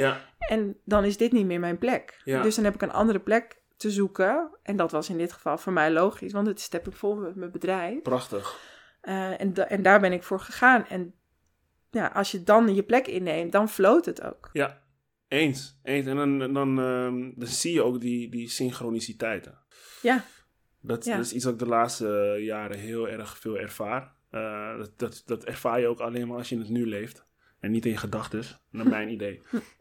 En 0.49 0.77
dan 0.85 1.03
is 1.03 1.17
dit 1.17 1.31
niet 1.31 1.45
meer 1.45 1.59
mijn 1.59 1.77
plek. 1.77 2.21
Dus 2.23 2.55
dan 2.55 2.63
heb 2.63 2.73
ik 2.73 2.81
een 2.81 2.91
andere 2.91 3.19
plek 3.19 3.63
te 3.77 3.91
zoeken. 3.91 4.49
En 4.63 4.75
dat 4.75 4.91
was 4.91 5.09
in 5.09 5.17
dit 5.17 5.31
geval 5.31 5.57
voor 5.57 5.73
mij 5.73 5.91
logisch, 5.91 6.31
want 6.31 6.47
het 6.47 6.59
step 6.61 6.87
ik 6.87 6.95
vol 6.95 7.15
met 7.15 7.35
mijn 7.35 7.51
bedrijf. 7.51 8.01
Prachtig. 8.01 8.59
Eh, 9.01 9.41
en, 9.41 9.53
da- 9.53 9.67
en 9.67 9.81
daar 9.81 9.99
ben 9.99 10.11
ik 10.13 10.23
voor 10.23 10.39
gegaan. 10.39 10.85
En 10.87 11.13
ja, 11.91 12.07
als 12.07 12.31
je 12.31 12.43
dan 12.43 12.75
je 12.75 12.83
plek 12.83 13.07
inneemt, 13.07 13.51
dan 13.51 13.69
floot 13.69 14.05
het 14.05 14.21
ook. 14.21 14.49
Ja. 14.53 14.83
Eens. 15.27 15.79
Eens. 15.83 16.05
En 16.07 16.15
dan, 16.15 16.53
dan, 16.53 16.79
ehm, 16.79 17.31
dan 17.35 17.47
zie 17.47 17.73
je 17.73 17.81
ook 17.83 18.01
die, 18.01 18.29
die 18.29 18.49
synchroniciteiten. 18.49 19.57
Ja. 20.01 20.23
Dat, 20.81 21.05
Ja. 21.05 21.15
dat 21.15 21.25
is 21.25 21.33
iets 21.33 21.43
wat 21.43 21.53
ik 21.53 21.59
de 21.59 21.67
laatste 21.67 22.35
jaren 22.39 22.77
heel 22.79 23.07
erg 23.09 23.37
veel 23.37 23.57
ervaar. 23.57 24.13
Eh, 24.29 24.77
dat, 24.77 24.91
dat, 24.99 25.23
dat 25.25 25.43
ervaar 25.43 25.79
je 25.79 25.87
ook 25.87 25.99
alleen 25.99 26.27
maar 26.27 26.37
als 26.37 26.49
je 26.49 26.55
in 26.55 26.61
het 26.61 26.69
nu 26.69 26.87
leeft. 26.87 27.25
En 27.59 27.71
niet 27.71 27.85
in 27.85 27.91
je 27.91 27.97
gedachten, 27.97 28.43
naar 28.69 28.87
mijn 28.87 29.09
idee. 29.09 29.41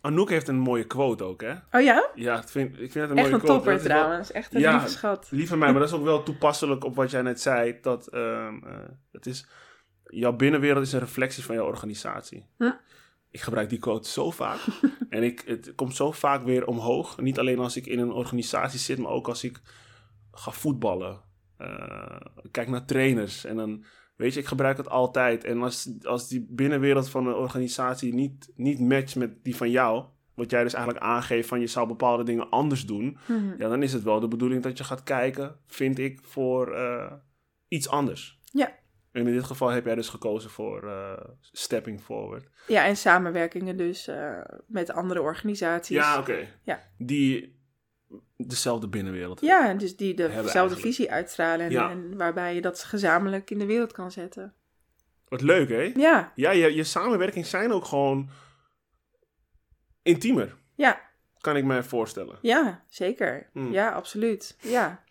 Anouk 0.00 0.30
heeft 0.30 0.48
een 0.48 0.58
mooie 0.58 0.84
quote 0.86 1.24
ook, 1.24 1.40
hè? 1.40 1.52
Oh 1.72 1.80
ja? 1.80 2.08
Ja, 2.14 2.38
ik 2.40 2.48
vind, 2.48 2.70
ik 2.72 2.92
vind 2.92 2.94
het 2.94 3.10
een 3.10 3.10
Echt 3.10 3.16
mooie 3.16 3.32
een 3.32 3.38
quote. 3.40 3.46
topper 3.52 3.72
Dat 3.72 3.80
is 3.80 3.86
wel- 3.86 3.96
trouwens. 3.96 4.32
Echt 4.32 4.54
een 4.54 4.60
Ja. 4.60 4.72
lieve 4.72 4.88
schat. 4.88 5.26
Lieve 5.30 5.56
mij, 5.56 5.70
maar 5.70 5.80
dat 5.80 5.88
is 5.88 5.94
ook 5.94 6.04
wel 6.04 6.22
toepasselijk 6.22 6.84
op 6.84 6.94
wat 6.94 7.10
jij 7.10 7.22
net 7.22 7.40
zei. 7.40 7.78
Dat 7.82 8.06
eh, 8.06 8.52
het 9.12 9.26
is, 9.26 9.46
jouw 10.04 10.32
binnenwereld 10.32 10.86
is 10.86 10.92
een 10.92 10.98
reflectie 11.00 11.44
van 11.44 11.54
jouw 11.54 11.66
organisatie. 11.66 12.46
Ik 13.30 13.40
gebruik 13.40 13.68
die 13.68 13.78
quote 13.78 14.08
zo 14.08 14.30
vaak. 14.30 14.58
en 15.10 15.22
ik, 15.22 15.42
het 15.46 15.72
komt 15.74 15.96
zo 15.96 16.12
vaak 16.12 16.42
weer 16.44 16.66
omhoog. 16.66 17.18
Niet 17.20 17.38
alleen 17.38 17.58
als 17.58 17.76
ik 17.76 17.86
in 17.86 17.98
een 17.98 18.12
organisatie 18.12 18.78
zit, 18.78 18.98
maar 18.98 19.10
ook 19.12 19.28
als 19.28 19.44
ik 19.44 19.60
ga 20.32 20.50
voetballen. 20.50 21.20
Uh, 21.58 22.16
kijk 22.50 22.68
naar 22.68 22.84
trainers. 22.84 23.44
En 23.44 23.56
dan, 23.56 23.84
weet 24.18 24.34
je, 24.34 24.40
ik 24.40 24.46
gebruik 24.46 24.76
het 24.76 24.88
altijd. 24.88 25.44
En 25.44 25.62
als, 25.62 25.90
als 26.02 26.28
die 26.28 26.46
binnenwereld 26.50 27.10
van 27.10 27.26
een 27.26 27.34
organisatie 27.34 28.14
niet, 28.14 28.52
niet 28.54 28.80
matcht 28.80 29.16
met 29.16 29.44
die 29.44 29.56
van 29.56 29.70
jou, 29.70 30.04
wat 30.34 30.50
jij 30.50 30.62
dus 30.62 30.74
eigenlijk 30.74 31.04
aangeeft 31.04 31.48
van 31.48 31.60
je 31.60 31.66
zou 31.66 31.86
bepaalde 31.88 32.24
dingen 32.24 32.50
anders 32.50 32.86
doen, 32.86 33.18
Mhm. 33.26 33.54
ja, 33.58 33.68
dan 33.68 33.82
is 33.82 33.92
het 33.92 34.02
wel 34.02 34.20
de 34.20 34.28
bedoeling 34.28 34.62
dat 34.62 34.78
je 34.78 34.84
gaat 34.84 35.02
kijken, 35.02 35.56
vind 35.66 35.98
ik, 35.98 36.20
voor 36.22 36.74
uh, 36.74 37.12
iets 37.68 37.88
anders. 37.88 38.38
Ja. 38.52 38.76
En 39.12 39.26
in 39.26 39.32
dit 39.32 39.44
geval 39.44 39.68
heb 39.68 39.84
jij 39.84 39.94
dus 39.94 40.08
gekozen 40.08 40.50
voor 40.50 40.84
uh, 40.84 41.12
stepping 41.40 42.00
forward. 42.00 42.48
Ja, 42.66 42.84
en 42.84 42.96
samenwerkingen 42.96 43.76
dus 43.76 44.08
uh, 44.08 44.40
met 44.66 44.90
andere 44.92 45.22
organisaties. 45.22 45.96
Ja, 45.96 46.18
oké. 46.18 46.30
Okay. 46.30 46.48
Ja. 46.62 46.82
Die 46.98 47.57
dezelfde 48.46 48.88
binnenwereld 48.88 49.40
Ja, 49.40 49.74
dus 49.74 49.96
die 49.96 50.14
dezelfde 50.14 50.50
eigenlijk. 50.50 50.80
visie 50.80 51.10
uitstralen 51.12 51.66
en, 51.66 51.72
Ja. 51.72 51.90
en 51.90 52.16
waarbij 52.16 52.54
je 52.54 52.60
dat 52.60 52.82
gezamenlijk 52.84 53.50
in 53.50 53.58
de 53.58 53.66
wereld 53.66 53.92
kan 53.92 54.10
zetten. 54.10 54.54
Wat 55.28 55.40
leuk, 55.42 55.68
hè? 55.68 55.92
Ja, 55.96 56.32
Ja, 56.34 56.50
je, 56.50 56.74
je 56.74 56.84
samenwerking 56.84 57.46
zijn 57.46 57.72
ook 57.72 57.84
gewoon 57.84 58.30
intiemer, 60.02 60.56
ja, 60.74 61.00
kan 61.40 61.56
ik 61.56 61.64
mij 61.64 61.82
voorstellen. 61.82 62.38
ja, 62.42 62.84
zeker. 62.88 63.48
Hmm. 63.52 63.72
Ja, 63.72 63.90
absoluut. 63.92 64.56
Ja, 64.60 65.02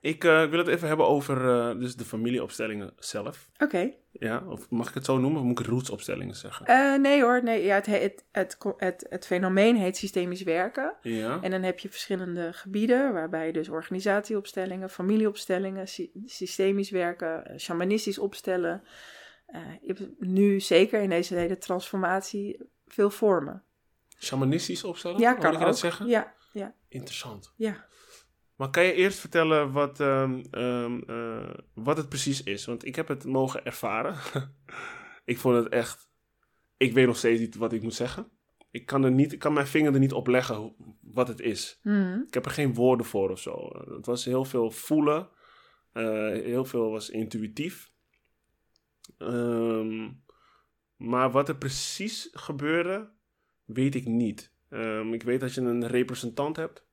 Ik 0.00 0.24
uh, 0.24 0.44
wil 0.44 0.58
het 0.58 0.68
even 0.68 0.88
hebben 0.88 1.06
over 1.06 1.44
uh, 1.44 1.80
dus 1.80 1.96
de 1.96 2.04
familieopstellingen 2.04 2.92
zelf. 2.98 3.48
oké. 3.58 3.92
Ja, 4.12 4.42
of 4.48 4.70
mag 4.70 4.88
ik 4.88 4.94
het 4.94 5.04
zo 5.04 5.18
noemen 5.18 5.40
of 5.40 5.46
moet 5.46 5.60
ik 5.60 5.66
rootsopstellingen 5.66 6.34
zeggen? 6.34 6.70
Uh, 6.70 6.98
nee 6.98 7.22
hoor, 7.22 7.42
nee, 7.42 7.64
ja, 7.64 7.74
het, 7.74 7.86
het, 7.86 8.24
het, 8.32 8.56
het, 8.76 9.06
het 9.08 9.26
fenomeen 9.26 9.76
heet 9.76 9.96
systemisch 9.96 10.42
werken. 10.42 10.94
Ja. 11.02 11.38
En 11.42 11.50
dan 11.50 11.62
heb 11.62 11.78
je 11.78 11.88
verschillende 11.88 12.52
gebieden, 12.52 13.12
waarbij 13.12 13.46
je 13.46 13.52
dus 13.52 13.68
organisatieopstellingen, 13.68 14.90
familieopstellingen, 14.90 15.88
sy 15.88 16.10
systemisch 16.24 16.90
werken, 16.90 17.46
eh, 17.46 17.58
shamanistisch 17.58 18.18
opstellen. 18.18 18.82
Nu 20.18 20.60
zeker 20.60 21.02
in 21.02 21.10
deze 21.10 21.34
hele 21.34 21.58
transformatie 21.58 22.60
veel 22.86 23.10
vormen. 23.10 23.62
Shamanistisch 24.18 24.84
opstellen? 24.84 25.20
Ja, 25.20 25.34
kan 25.34 25.54
ook. 25.54 25.60
dat 25.60 25.78
zeggen? 25.78 26.06
Ja, 26.06 26.34
ja, 26.52 26.74
Interessant. 26.88 27.52
ja. 27.56 27.86
Maar 28.56 28.70
kan 28.70 28.84
je 28.84 28.92
eerst 28.92 29.18
vertellen 29.18 29.72
wat, 29.72 30.00
um, 30.00 30.44
um, 30.50 31.02
uh, 31.06 31.54
wat 31.74 31.96
het 31.96 32.08
precies 32.08 32.42
is? 32.42 32.64
Want 32.64 32.84
ik 32.84 32.96
heb 32.96 33.08
het 33.08 33.24
mogen 33.24 33.64
ervaren. 33.64 34.16
ik 35.24 35.38
vond 35.38 35.56
het 35.56 35.68
echt... 35.68 36.08
Ik 36.76 36.92
weet 36.92 37.06
nog 37.06 37.16
steeds 37.16 37.40
niet 37.40 37.56
wat 37.56 37.72
ik 37.72 37.82
moet 37.82 37.94
zeggen. 37.94 38.28
Ik 38.70 38.86
kan, 38.86 39.04
er 39.04 39.10
niet, 39.10 39.32
ik 39.32 39.38
kan 39.38 39.52
mijn 39.52 39.66
vinger 39.66 39.92
er 39.92 39.98
niet 39.98 40.12
op 40.12 40.26
leggen 40.26 40.74
wat 41.00 41.28
het 41.28 41.40
is. 41.40 41.80
Mm. 41.82 42.24
Ik 42.26 42.34
heb 42.34 42.44
er 42.44 42.50
geen 42.50 42.74
woorden 42.74 43.06
voor 43.06 43.30
of 43.30 43.40
zo. 43.40 43.70
Het 43.94 44.06
was 44.06 44.24
heel 44.24 44.44
veel 44.44 44.70
voelen. 44.70 45.28
Uh, 45.92 46.42
heel 46.42 46.64
veel 46.64 46.90
was 46.90 47.10
intuïtief. 47.10 47.90
Um, 49.18 50.22
maar 50.96 51.30
wat 51.30 51.48
er 51.48 51.56
precies 51.56 52.28
gebeurde, 52.32 53.10
weet 53.64 53.94
ik 53.94 54.06
niet. 54.06 54.54
Ik 55.10 55.22
weet 55.22 55.40
dat 55.40 55.54
je 55.54 55.60
een 55.60 55.86
representant 55.86 56.56
hebt. 56.56 56.85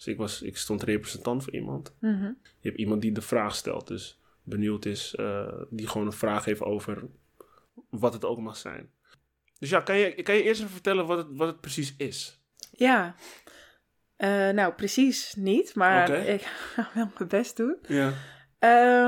Dus 0.00 0.08
ik, 0.08 0.16
was, 0.16 0.42
ik 0.42 0.56
stond 0.56 0.82
representant 0.82 1.44
voor 1.44 1.52
iemand. 1.52 1.94
Mm 1.98 2.18
-hmm. 2.20 2.38
Je 2.42 2.68
hebt 2.68 2.80
iemand 2.80 3.02
die 3.02 3.12
de 3.12 3.20
vraag 3.22 3.54
stelt, 3.54 3.86
dus 3.86 4.20
benieuwd 4.42 4.84
is, 4.84 5.14
uh, 5.20 5.52
die 5.70 5.86
gewoon 5.86 6.06
een 6.06 6.12
vraag 6.12 6.44
heeft 6.44 6.62
over 6.62 7.02
wat 7.90 8.12
het 8.12 8.24
ook 8.24 8.38
mag 8.38 8.56
zijn. 8.56 8.90
Dus 9.58 9.70
ja, 9.70 9.80
kan 9.80 9.96
je, 9.96 10.22
kan 10.22 10.34
je 10.34 10.42
eerst 10.42 10.60
even 10.60 10.72
vertellen 10.72 11.06
wat 11.06 11.18
het, 11.18 11.26
wat 11.30 11.48
het 11.48 11.60
precies 11.60 11.94
is? 11.96 12.40
Ja, 12.70 13.14
uh, 14.18 14.48
nou 14.48 14.72
precies 14.72 15.34
niet, 15.34 15.74
maar 15.74 16.08
okay. 16.08 16.26
ik 16.26 16.42
ga 16.74 16.90
wel 16.94 17.10
mijn 17.16 17.28
best 17.28 17.56
doen. 17.56 17.78
Ja. 17.88 18.06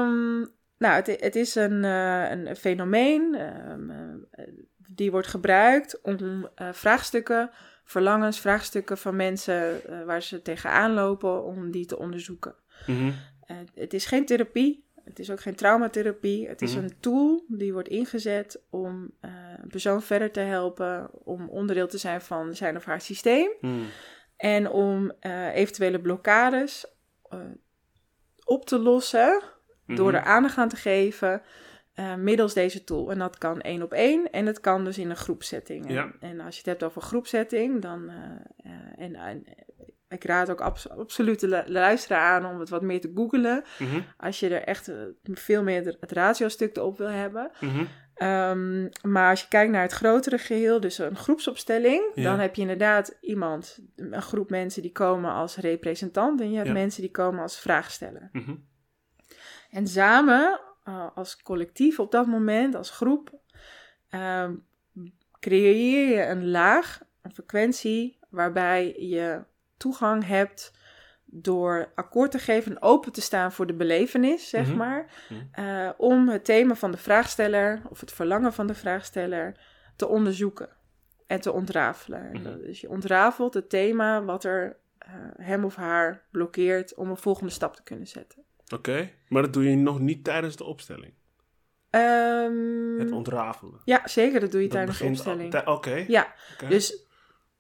Um, 0.00 0.54
nou, 0.78 0.94
het, 0.94 1.06
het, 1.06 1.36
is 1.36 1.54
een, 1.54 1.84
uh, 1.84 2.30
een 2.30 2.56
fenomeen 2.56 3.34
um, 3.70 4.28
die 4.76 5.10
wordt 5.10 5.26
gebruikt 5.26 6.00
om 6.02 6.48
vraagstukken 6.72 7.50
verlangens, 7.84 8.40
vraagstukken 8.40 8.98
van 8.98 9.16
mensen 9.16 9.80
uh, 9.90 10.04
waar 10.04 10.22
ze 10.22 10.42
tegenaan 10.42 10.92
lopen, 10.92 11.44
om 11.44 11.70
die 11.70 11.86
te 11.86 11.98
onderzoeken. 11.98 12.54
Mm 12.86 12.96
-hmm. 12.96 13.14
uh, 13.50 13.56
het 13.74 13.94
is 13.94 14.06
geen 14.06 14.26
therapie, 14.26 14.84
het 15.04 15.18
is 15.18 15.30
ook 15.30 15.40
geen 15.40 15.54
traumatherapie. 15.54 16.48
Het 16.48 16.62
is 16.62 16.74
Mhm. 16.74 16.84
een 16.84 16.94
tool 17.00 17.44
die 17.48 17.72
wordt 17.72 17.88
ingezet 17.88 18.62
om 18.70 19.10
uh, 19.20 19.30
een 19.62 19.68
persoon 19.68 20.02
verder 20.02 20.30
te 20.30 20.40
helpen, 20.40 21.10
om 21.24 21.48
onderdeel 21.48 21.88
te 21.88 21.98
zijn 21.98 22.20
van 22.20 22.54
zijn 22.54 22.76
of 22.76 22.84
haar 22.84 23.00
systeem. 23.00 23.50
Mm. 23.60 23.84
En 24.36 24.70
om 24.70 25.12
eventuele 25.52 26.00
blokkades 26.00 26.86
op 28.44 28.66
te 28.66 28.78
lossen 28.78 29.42
door 29.86 30.06
Mhm. 30.06 30.16
er 30.16 30.22
aandacht 30.22 30.58
aan 30.58 30.68
te 30.68 30.76
geven 30.76 31.42
uh, 31.94 32.14
middels 32.14 32.54
deze 32.54 32.84
tool. 32.84 33.10
En 33.10 33.18
dat 33.18 33.38
kan 33.38 33.60
één 33.60 33.82
op 33.82 33.92
één 33.92 34.30
en 34.30 34.46
het 34.46 34.60
kan 34.60 34.84
dus 34.84 34.98
in 34.98 35.10
een 35.10 35.16
groepsetting. 35.16 35.86
En, 35.86 35.94
Ja. 35.94 36.12
en 36.20 36.40
als 36.40 36.54
je 36.54 36.60
het 36.60 36.70
hebt 36.70 36.82
over 36.82 37.02
groepsetting, 37.02 37.82
dan... 37.82 38.02
uh, 38.02 38.14
uh, 38.72 38.72
en, 39.04 39.14
en 39.14 39.44
ik 40.08 40.24
raad 40.24 40.50
ook 40.50 40.60
abs 40.60 40.88
absoluut 40.88 41.40
de 41.40 41.48
lu- 41.48 41.62
luisteraar 41.72 42.20
aan 42.42 42.52
om 42.52 42.60
het 42.60 42.68
wat 42.68 42.82
meer 42.82 43.00
te 43.00 43.10
googlen. 43.14 43.64
Mhm. 43.78 44.00
Als 44.16 44.40
je 44.40 44.48
er 44.54 44.62
echt 44.62 44.92
veel 45.22 45.62
meer 45.62 45.96
het 46.00 46.12
ratiostuk 46.12 46.76
erop 46.76 46.98
wil 46.98 47.08
hebben. 47.08 47.50
Mhm. 47.60 47.84
Um, 48.28 48.88
maar 49.02 49.30
als 49.30 49.40
je 49.40 49.48
kijkt 49.48 49.72
naar 49.72 49.82
het 49.82 49.92
grotere 49.92 50.38
geheel, 50.38 50.80
dus 50.80 50.98
een 50.98 51.16
groepsopstelling, 51.16 52.10
Ja. 52.14 52.22
dan 52.22 52.38
heb 52.38 52.54
je 52.54 52.60
inderdaad 52.60 53.16
iemand, 53.20 53.78
een 53.96 54.22
groep 54.22 54.50
mensen 54.50 54.82
die 54.82 54.92
komen 54.92 55.32
als 55.32 55.56
representant 55.56 56.40
en 56.40 56.50
je 56.50 56.56
hebt 56.56 56.66
Ja. 56.68 56.72
mensen 56.72 57.02
die 57.02 57.10
komen 57.10 57.40
als 57.42 57.60
vraagsteller. 57.60 58.28
Mhm. 58.32 58.54
En 59.70 59.86
samen, 59.86 60.60
uh, 60.88 61.06
als 61.14 61.42
collectief 61.42 61.98
op 61.98 62.10
dat 62.10 62.26
moment, 62.26 62.74
als 62.74 62.90
groep, 62.90 63.30
um, 64.10 64.64
creëer 65.40 66.08
je 66.16 66.26
een 66.26 66.50
laag, 66.50 67.00
een 67.22 67.32
frequentie, 67.32 68.18
waarbij 68.28 68.94
je 68.98 69.44
toegang 69.76 70.26
hebt 70.26 70.72
door 71.24 71.92
akkoord 71.94 72.30
te 72.30 72.38
geven 72.38 72.72
en 72.72 72.82
open 72.82 73.12
te 73.12 73.20
staan 73.20 73.52
voor 73.52 73.66
de 73.66 73.74
belevenis, 73.74 74.48
zeg 74.48 74.66
Mhm. 74.68 74.76
maar, 74.76 75.06
Mhm. 75.28 75.64
uh, 75.66 75.90
om 75.96 76.28
het 76.28 76.44
thema 76.44 76.74
van 76.74 76.90
de 76.90 76.96
vraagsteller 76.96 77.82
of 77.88 78.00
het 78.00 78.12
verlangen 78.12 78.52
van 78.52 78.66
de 78.66 78.74
vraagsteller 78.74 79.56
te 79.96 80.08
onderzoeken 80.08 80.68
en 81.26 81.40
te 81.40 81.52
ontrafelen. 81.52 82.42
Dus 82.42 82.80
je 82.80 82.88
ontrafelt 82.88 83.54
het 83.54 83.68
thema 83.70 84.22
wat 84.24 84.44
er 84.44 84.76
uh, 85.08 85.14
hem 85.36 85.64
of 85.64 85.76
haar 85.76 86.22
blokkeert 86.30 86.94
om 86.94 87.10
een 87.10 87.16
volgende 87.16 87.52
stap 87.52 87.76
te 87.76 87.82
kunnen 87.82 88.06
zetten. 88.06 88.42
Oké, 88.72 89.10
maar 89.28 89.42
dat 89.42 89.52
doe 89.52 89.70
je 89.70 89.76
nog 89.76 90.00
niet 90.00 90.24
tijdens 90.24 90.56
de 90.56 90.64
opstelling. 90.64 91.12
Ehm, 91.90 92.98
Het 92.98 93.12
ontrafelen. 93.12 93.80
ja, 93.84 94.00
zeker, 94.04 94.40
dat 94.40 94.50
doe 94.52 94.60
je 94.60 94.68
Dat 94.68 94.76
tijdens 94.76 94.98
de 94.98 95.04
opstelling. 95.04 95.66
Oké. 95.66 96.04
Ja, 96.08 96.34
dus 96.68 97.06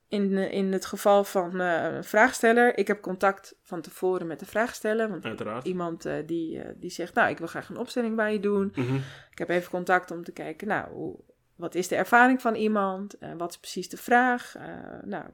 in, 0.08 0.36
eh, 0.36 0.52
in 0.52 0.72
het 0.72 0.86
geval 0.86 1.24
van 1.24 1.60
eh, 1.60 1.94
een 1.94 2.04
vraagsteller, 2.04 2.78
ik 2.78 2.86
heb 2.86 3.00
contact 3.00 3.58
van 3.62 3.80
tevoren 3.80 4.26
met 4.26 4.38
de 4.38 4.46
vraagsteller, 4.46 5.08
want 5.08 5.24
Uiteraard. 5.24 5.66
iemand 5.66 6.04
eh, 6.04 6.14
die, 6.26 6.60
die 6.76 6.90
zegt, 6.90 7.14
nou, 7.14 7.30
ik 7.30 7.38
wil 7.38 7.46
graag 7.46 7.68
een 7.68 7.76
opstelling 7.76 8.16
bij 8.16 8.32
je 8.32 8.40
doen. 8.40 8.72
Mhm. 8.74 8.94
Ik 9.30 9.38
heb 9.38 9.48
even 9.48 9.70
contact 9.70 10.10
om 10.10 10.24
te 10.24 10.32
kijken, 10.32 10.68
nou, 10.68 10.90
hoe, 10.92 11.18
wat 11.56 11.74
is 11.74 11.88
de 11.88 11.96
ervaring 11.96 12.40
van 12.40 12.54
iemand? 12.54 13.16
Wat 13.36 13.50
is 13.50 13.58
precies 13.58 13.88
de 13.88 13.96
vraag? 13.96 14.54
Nou, 15.04 15.24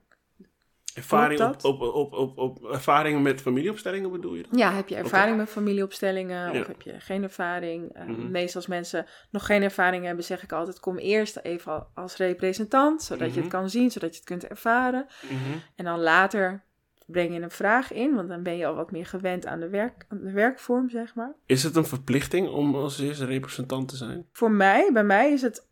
Ervaring 0.99 1.41
op, 1.41 1.65
op, 1.65 1.81
op, 1.81 2.13
op, 2.13 2.39
op 2.39 2.65
ervaringen 2.65 3.23
met 3.23 3.41
familieopstellingen 3.41 4.11
bedoel 4.11 4.35
je? 4.35 4.43
dan? 4.51 4.59
ja, 4.59 4.73
heb 4.73 4.89
je 4.89 4.97
ervaring 4.97 5.37
met 5.37 5.49
familieopstellingen 5.49 6.53
Ja. 6.53 6.61
of 6.61 6.67
heb 6.67 6.83
je 6.83 6.95
geen 7.01 7.23
ervaring? 7.23 7.93
Eh, 7.93 8.05
Mhm. 8.05 8.31
Meestal 8.31 8.61
als 8.61 8.67
mensen 8.71 9.07
nog 9.31 9.47
geen 9.47 9.63
ervaring 9.63 10.05
hebben, 10.05 10.25
zeg 10.25 10.43
ik 10.43 10.53
altijd, 10.53 10.81
kom 10.81 10.97
eerst 10.99 11.37
even 11.43 11.73
al- 11.73 11.87
als 11.95 12.17
representant, 12.17 13.03
zodat 13.03 13.27
je 13.29 13.33
Mhm. 13.33 13.41
het 13.43 13.49
kan 13.51 13.71
zien, 13.71 13.91
zodat 13.91 14.11
je 14.11 14.17
het 14.17 14.25
kunt 14.29 14.47
ervaren. 14.47 15.07
Mhm. 15.23 15.35
En 15.77 15.85
dan 15.85 16.01
later 16.01 16.63
breng 17.07 17.35
je 17.35 17.41
een 17.41 17.51
vraag 17.51 17.93
in, 17.93 18.15
want 18.15 18.29
dan 18.29 18.43
ben 18.43 18.57
je 18.57 18.67
al 18.67 18.75
wat 18.75 18.91
meer 18.91 19.07
gewend 19.07 19.47
aan 19.47 19.61
de, 19.61 19.69
werk, 19.69 20.05
aan 20.09 20.21
de 20.23 20.33
werkvorm, 20.33 20.91
zeg 20.91 21.15
maar. 21.15 21.33
Is 21.47 21.63
het 21.63 21.77
een 21.77 21.85
verplichting 21.85 22.49
om 22.49 22.75
als 22.75 22.99
eerste 23.01 23.25
representant 23.25 23.89
te 23.89 23.97
zijn? 23.97 24.27
Voor 24.33 24.51
mij, 24.51 24.91
bij 24.93 25.05
mij 25.05 25.33
is 25.33 25.43
het, 25.43 25.68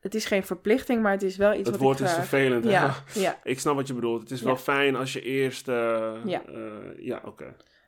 het 0.00 0.14
is 0.14 0.24
geen 0.24 0.42
verplichting, 0.44 1.02
maar 1.02 1.12
het 1.12 1.22
is 1.22 1.36
wel 1.36 1.50
iets 1.50 1.58
Het 1.60 1.70
wat 1.70 1.78
woord 1.80 2.00
ik 2.00 2.06
is 2.06 2.12
vervelend. 2.12 2.64
hè? 2.64 2.70
Ja, 2.70 2.94
ja. 3.14 3.38
Ik 3.42 3.60
snap 3.60 3.74
wat 3.74 3.86
je 3.86 3.94
bedoelt. 3.94 4.20
Het 4.20 4.30
is 4.30 4.40
Ja. 4.40 4.46
wel 4.46 4.56
fijn 4.56 4.96
als 4.96 5.12
je 5.12 5.20
eerst... 5.20 5.68
eh, 5.68 6.14
Ja. 6.24 6.42
eh, 6.46 7.04
ja, 7.04 7.20
oké. 7.24 7.44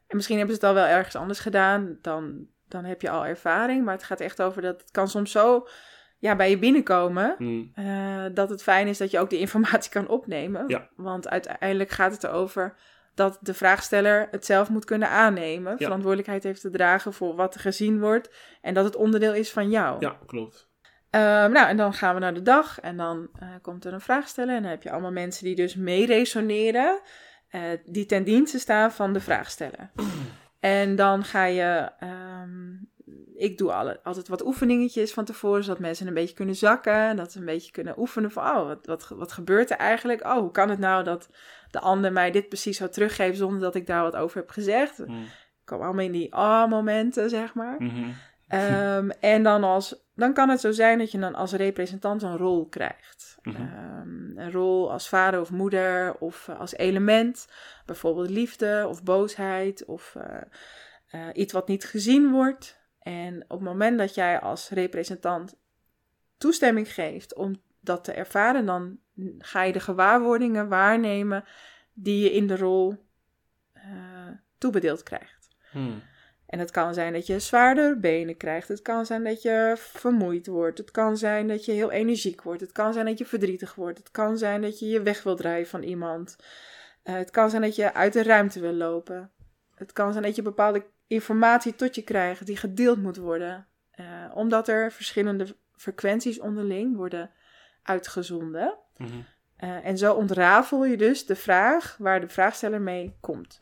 En 0.07 0.17
misschien 0.17 0.37
hebben 0.39 0.55
ze 0.57 0.61
het 0.61 0.71
al 0.71 0.77
wel 0.83 0.87
ergens 0.97 1.17
anders 1.17 1.39
gedaan, 1.39 1.99
dan, 2.03 2.47
dan 2.69 2.85
heb 2.85 3.03
je 3.03 3.11
al 3.11 3.27
ervaring. 3.27 3.85
Maar 3.85 3.95
het 3.95 4.03
gaat 4.05 4.21
echt 4.21 4.43
over 4.43 4.63
dat 4.63 4.81
het 4.81 4.91
kan 4.91 5.09
soms 5.09 5.31
zo 5.31 5.67
ja, 6.19 6.37
bij 6.37 6.51
je 6.51 6.59
binnenkomen, 6.59 7.35
Hm. 7.39 7.63
eh, 7.75 8.25
dat 8.35 8.51
het 8.51 8.63
fijn 8.63 8.87
is 8.87 8.99
dat 8.99 9.11
je 9.11 9.19
ook 9.19 9.31
die 9.31 9.39
informatie 9.47 9.91
kan 9.91 10.09
opnemen. 10.09 10.65
Ja. 10.69 10.89
Want 10.97 11.29
uiteindelijk 11.29 11.91
gaat 11.91 12.13
het 12.13 12.25
erover 12.25 12.75
dat 13.15 13.39
de 13.41 13.55
vraagsteller 13.55 14.29
het 14.31 14.45
zelf 14.47 14.69
moet 14.69 14.85
kunnen 14.85 15.09
aannemen, 15.09 15.73
Ja. 15.73 15.77
verantwoordelijkheid 15.85 16.43
heeft 16.43 16.61
te 16.61 16.71
dragen 16.71 17.13
voor 17.13 17.35
wat 17.37 17.55
er 17.55 17.61
gezien 17.61 18.01
wordt 18.01 18.31
en 18.61 18.75
dat 18.75 18.85
het 18.85 18.97
onderdeel 18.97 19.35
is 19.35 19.51
van 19.53 19.71
jou. 19.71 19.97
Ja, 20.01 20.19
klopt. 20.27 20.69
Ehm, 21.11 21.53
nou, 21.53 21.69
en 21.69 21.77
dan 21.77 21.95
gaan 21.95 22.15
we 22.15 22.21
naar 22.21 22.35
de 22.35 22.43
dag 22.43 22.81
en 22.81 22.97
dan 22.97 23.29
eh, 23.39 23.49
komt 23.63 23.85
er 23.85 23.93
een 23.93 24.01
vraag 24.01 24.29
stellen. 24.29 24.57
En 24.57 24.63
dan 24.63 24.71
heb 24.71 24.83
je 24.83 24.91
allemaal 24.91 25.13
mensen 25.13 25.45
die 25.45 25.55
dus 25.55 25.75
mee 25.75 26.07
resoneren, 26.07 27.01
eh, 27.49 27.63
die 27.85 28.07
ten 28.07 28.25
dienste 28.25 28.59
staan 28.59 28.93
van 28.93 29.13
de 29.13 29.21
vraagsteller. 29.21 29.91
En 30.61 30.97
dan 30.97 31.25
ga 31.25 31.45
je, 31.45 31.91
ehm, 31.99 32.73
ik 33.35 33.59
doe 33.59 33.73
alle, 33.73 34.01
altijd 34.03 34.29
wat 34.29 34.45
oefeningetjes 34.45 35.13
van 35.13 35.25
tevoren, 35.25 35.65
zodat 35.65 35.79
mensen 35.79 36.07
een 36.07 36.15
beetje 36.15 36.35
kunnen 36.35 36.55
zakken. 36.55 37.17
Dat 37.17 37.33
ze 37.33 37.39
een 37.39 37.45
beetje 37.45 37.73
kunnen 37.73 37.99
oefenen 37.99 38.31
van, 38.31 38.45
oh, 38.45 38.67
wat, 38.67 38.87
wat, 38.87 39.09
wat 39.09 39.33
gebeurt 39.33 39.71
er 39.71 39.77
eigenlijk? 39.77 40.25
Oh, 40.25 40.39
hoe 40.39 40.51
kan 40.51 40.71
het 40.71 40.79
nou 40.79 41.05
dat 41.05 41.29
de 41.71 41.81
ander 41.81 42.13
mij 42.13 42.31
dit 42.31 42.49
precies 42.49 42.77
zou 42.77 42.91
teruggeven 42.91 43.37
zonder 43.37 43.61
dat 43.61 43.75
ik 43.75 43.87
daar 43.87 44.03
wat 44.03 44.17
over 44.17 44.37
heb 44.37 44.51
gezegd? 44.51 44.99
Mm. 44.99 45.23
Ik 45.23 45.77
kom 45.77 45.81
allemaal 45.81 46.05
in 46.05 46.13
die 46.13 46.35
ah-momenten, 46.35 47.31
zeg 47.31 47.55
maar. 47.55 47.77
Mhm. 47.79 48.11
Ehm, 48.51 49.11
en 49.21 49.43
dan, 49.43 49.65
als, 49.65 49.97
dan 50.15 50.33
kan 50.33 50.49
het 50.49 50.61
zo 50.61 50.73
zijn 50.73 50.99
dat 50.99 51.11
je 51.11 51.19
dan 51.19 51.35
als 51.35 51.53
representant 51.53 52.23
een 52.23 52.37
rol 52.37 52.67
krijgt. 52.69 53.39
Mhm. 53.43 53.57
Ehm, 53.57 54.39
een 54.39 54.53
rol 54.53 54.93
als 54.93 55.09
vader 55.09 55.41
of 55.41 55.51
moeder 55.51 56.17
of 56.19 56.49
eh, 56.49 56.61
als 56.61 56.75
element. 56.75 57.49
Bijvoorbeeld 57.87 58.31
liefde 58.31 58.87
of 58.89 59.03
boosheid 59.03 59.85
of 59.85 60.17
eh, 60.17 60.41
eh, 61.07 61.29
iets 61.33 61.53
wat 61.53 61.69
niet 61.69 61.85
gezien 61.85 62.31
wordt. 62.31 62.79
En 62.99 63.43
op 63.43 63.59
het 63.59 63.69
moment 63.69 63.99
dat 63.99 64.15
jij 64.15 64.41
als 64.41 64.69
representant 64.69 65.57
toestemming 66.39 66.93
geeft 66.95 67.35
om 67.35 67.63
dat 67.81 68.05
te 68.05 68.13
ervaren, 68.13 68.67
dan 68.67 68.99
ga 69.39 69.63
je 69.63 69.73
de 69.73 69.81
gewaarwordingen 69.81 70.69
waarnemen 70.69 71.45
die 71.93 72.23
je 72.23 72.33
in 72.33 72.47
de 72.47 72.57
rol 72.57 73.09
toebedeeld 74.59 75.03
krijgt. 75.03 75.49
Hmm. 75.71 76.03
En 76.51 76.59
het 76.59 76.71
kan 76.71 76.95
zijn 76.95 77.13
dat 77.13 77.27
je 77.27 77.39
zwaardere 77.39 77.97
benen 77.97 78.37
krijgt. 78.37 78.69
Het 78.69 78.83
kan 78.83 79.07
zijn 79.07 79.25
dat 79.25 79.43
je 79.43 79.75
vermoeid 79.77 80.47
wordt. 80.47 80.79
Het 80.79 80.91
kan 80.91 81.17
zijn 81.17 81.49
dat 81.49 81.65
je 81.65 81.73
heel 81.73 81.91
energiek 81.91 82.43
wordt. 82.43 82.61
Het 82.61 82.73
kan 82.73 82.93
zijn 82.93 83.07
dat 83.07 83.19
je 83.19 83.27
verdrietig 83.27 83.75
wordt. 83.75 83.99
Het 83.99 84.11
kan 84.11 84.39
zijn 84.39 84.63
dat 84.63 84.79
je 84.79 84.87
je 84.87 85.03
weg 85.03 85.23
wil 85.23 85.37
draaien 85.37 85.67
van 85.67 85.83
iemand. 85.83 86.37
Eh, 87.03 87.15
het 87.15 87.31
kan 87.31 87.51
zijn 87.51 87.63
dat 87.63 87.77
je 87.77 87.95
uit 87.95 88.13
de 88.13 88.23
ruimte 88.23 88.61
wil 88.61 88.73
lopen. 88.73 89.31
Het 89.75 89.93
kan 89.93 90.13
zijn 90.13 90.25
dat 90.25 90.37
je 90.37 90.43
bepaalde 90.43 90.87
informatie 91.07 91.75
tot 91.75 91.95
je 91.95 92.03
krijgt 92.03 92.47
die 92.47 92.57
gedeeld 92.57 93.03
moet 93.03 93.17
worden. 93.17 93.67
Eh, 93.91 94.07
omdat 94.35 94.69
er 94.69 94.93
verschillende 94.93 95.57
frequenties 95.77 96.41
onderling 96.41 96.97
worden 96.97 97.31
uitgezonden. 97.83 98.79
Mhm. 98.97 99.11
Eh, 99.57 99.87
en 99.87 99.99
zo 99.99 100.15
ontrafel 100.15 100.85
je 100.85 100.97
dus 100.97 101.27
de 101.27 101.37
vraag 101.37 101.97
waar 101.99 102.21
de 102.21 102.29
vraagsteller 102.29 102.81
mee 102.81 103.17
komt. 103.21 103.59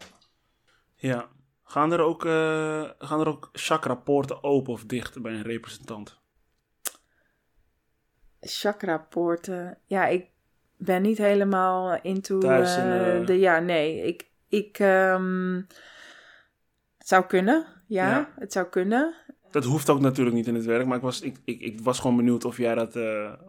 Ja. 0.94 1.28
Gaan 1.70 1.92
er 1.92 2.00
ook, 2.00 2.24
eh 2.24 2.90
gaan 2.98 3.20
er 3.20 3.28
ook 3.28 3.48
chakra-poorten 3.52 4.42
open 4.42 4.72
of 4.72 4.84
dicht 4.84 5.22
bij 5.22 5.32
een 5.32 5.42
representant? 5.42 6.20
Chakra-poorten. 8.40 9.78
Ja, 9.86 10.06
ik 10.06 10.26
ben 10.76 11.02
niet 11.02 11.18
helemaal 11.18 11.98
into 12.02 12.38
Thuis 12.38 12.76
in, 12.76 12.82
eh, 12.82 13.20
eh, 13.20 13.26
de... 13.26 13.38
Ja, 13.38 13.58
nee. 13.58 14.02
Ik... 14.02 14.30
ik 14.48 14.78
ehm, 14.78 15.54
het 16.98 17.08
zou 17.08 17.24
kunnen. 17.26 17.66
Ja, 17.86 18.08
Ja. 18.08 18.32
het 18.38 18.52
zou 18.52 18.66
kunnen. 18.66 19.14
Dat 19.50 19.64
hoeft 19.64 19.90
ook 19.90 20.00
natuurlijk 20.00 20.36
niet 20.36 20.46
in 20.46 20.54
het 20.54 20.64
werk, 20.64 20.86
maar 20.86 20.96
ik 20.96 21.02
was, 21.02 21.20
ik, 21.20 21.36
ik, 21.44 21.60
ik 21.60 21.80
was 21.80 22.00
gewoon 22.00 22.16
benieuwd 22.16 22.44
of 22.44 22.56
jij, 22.56 22.74
dat, 22.74 22.96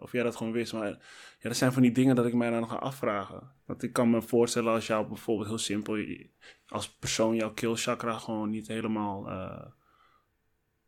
of 0.00 0.12
jij 0.12 0.22
dat 0.22 0.36
gewoon 0.36 0.52
wist. 0.52 0.72
Maar 0.72 0.88
ja, 0.88 1.48
dat 1.48 1.56
zijn 1.56 1.72
van 1.72 1.82
die 1.82 1.92
dingen 1.92 2.14
dat 2.16 2.26
ik 2.26 2.34
mij 2.34 2.50
dan 2.50 2.68
ga 2.68 2.76
afvragen. 2.76 3.52
Want 3.66 3.82
ik 3.82 3.92
kan 3.92 4.10
me 4.10 4.22
voorstellen 4.22 4.72
als 4.72 4.86
jou 4.86 5.06
bijvoorbeeld 5.06 5.48
heel 5.48 5.58
simpel, 5.58 5.96
je- 5.96 6.30
als 6.70 6.88
persoon 6.88 7.34
jouw 7.34 7.52
keelchakra 7.52 8.18
gewoon 8.18 8.50
niet 8.50 8.68
helemaal 8.68 9.28
eh, 9.28 9.66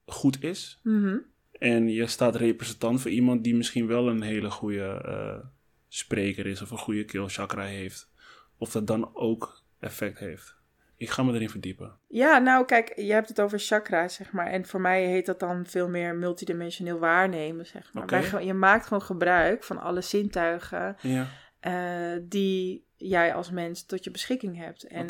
goed 0.07 0.43
is. 0.43 0.81
Mhm. 0.83 1.19
En 1.59 1.89
je 1.89 2.07
staat 2.07 2.37
representant 2.37 3.01
voor 3.01 3.11
iemand 3.11 3.45
die 3.45 3.55
misschien 3.55 3.87
wel 3.87 4.09
een 4.09 4.23
hele 4.23 4.51
goede 4.51 5.03
eh, 5.05 5.49
spreker 5.89 6.47
is 6.47 6.63
of 6.63 6.71
een 6.71 6.79
goede 6.79 7.05
keelchakra 7.05 7.65
heeft. 7.65 8.11
Of 8.59 8.71
dat 8.71 8.87
dan 8.87 9.11
ook 9.15 9.63
effect 9.79 10.19
heeft. 10.19 10.61
Ik 10.97 11.11
ga 11.11 11.23
me 11.23 11.33
erin 11.33 11.51
verdiepen. 11.51 11.99
Ja, 12.09 12.39
nou 12.39 12.65
kijk, 12.65 12.93
je 12.97 13.13
hebt 13.13 13.29
het 13.29 13.41
over 13.41 13.59
chakra, 13.59 14.09
zeg 14.09 14.33
maar. 14.33 14.47
En 14.47 14.67
voor 14.67 14.81
mij 14.81 15.07
heet 15.07 15.27
dat 15.27 15.41
dan 15.41 15.67
veel 15.67 15.89
meer 15.89 16.15
multidimensioneel 16.15 16.99
waarnemen, 16.99 17.67
zeg 17.67 17.93
maar. 17.93 18.45
Je 18.45 18.55
maakt 18.55 18.87
gewoon 18.87 19.03
gebruik 19.03 19.65
van 19.65 19.79
alle 19.79 20.01
zintuigen 20.01 20.97
Ja, 21.01 21.27
eh, 21.61 22.21
die 22.23 22.87
jij 23.03 23.35
als 23.35 23.51
mens 23.51 23.87
tot 23.87 24.05
je 24.05 24.11
beschikking 24.11 24.57
hebt. 24.57 24.85
En 24.87 25.07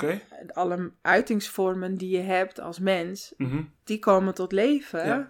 alle 0.53 0.93
uitingsvormen 1.03 1.97
die 1.97 2.16
je 2.16 2.22
hebt 2.22 2.61
als 2.61 2.78
mens, 2.78 3.34
Mhm. 3.36 3.62
die 3.84 3.99
komen 3.99 4.34
tot 4.34 4.53
leven 4.53 5.07
Ja. 5.07 5.26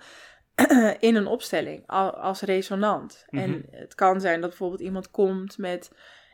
in 1.08 1.14
een 1.14 1.26
opstelling 1.26 1.82
al- 1.86 2.14
als 2.16 2.40
resonant. 2.40 3.24
Mhm. 3.30 3.42
En 3.42 3.64
het 3.70 3.94
kan 3.94 4.20
zijn 4.20 4.40
dat 4.40 4.48
bijvoorbeeld 4.48 4.80
iemand 4.80 5.10
komt 5.10 5.58
met... 5.58 5.90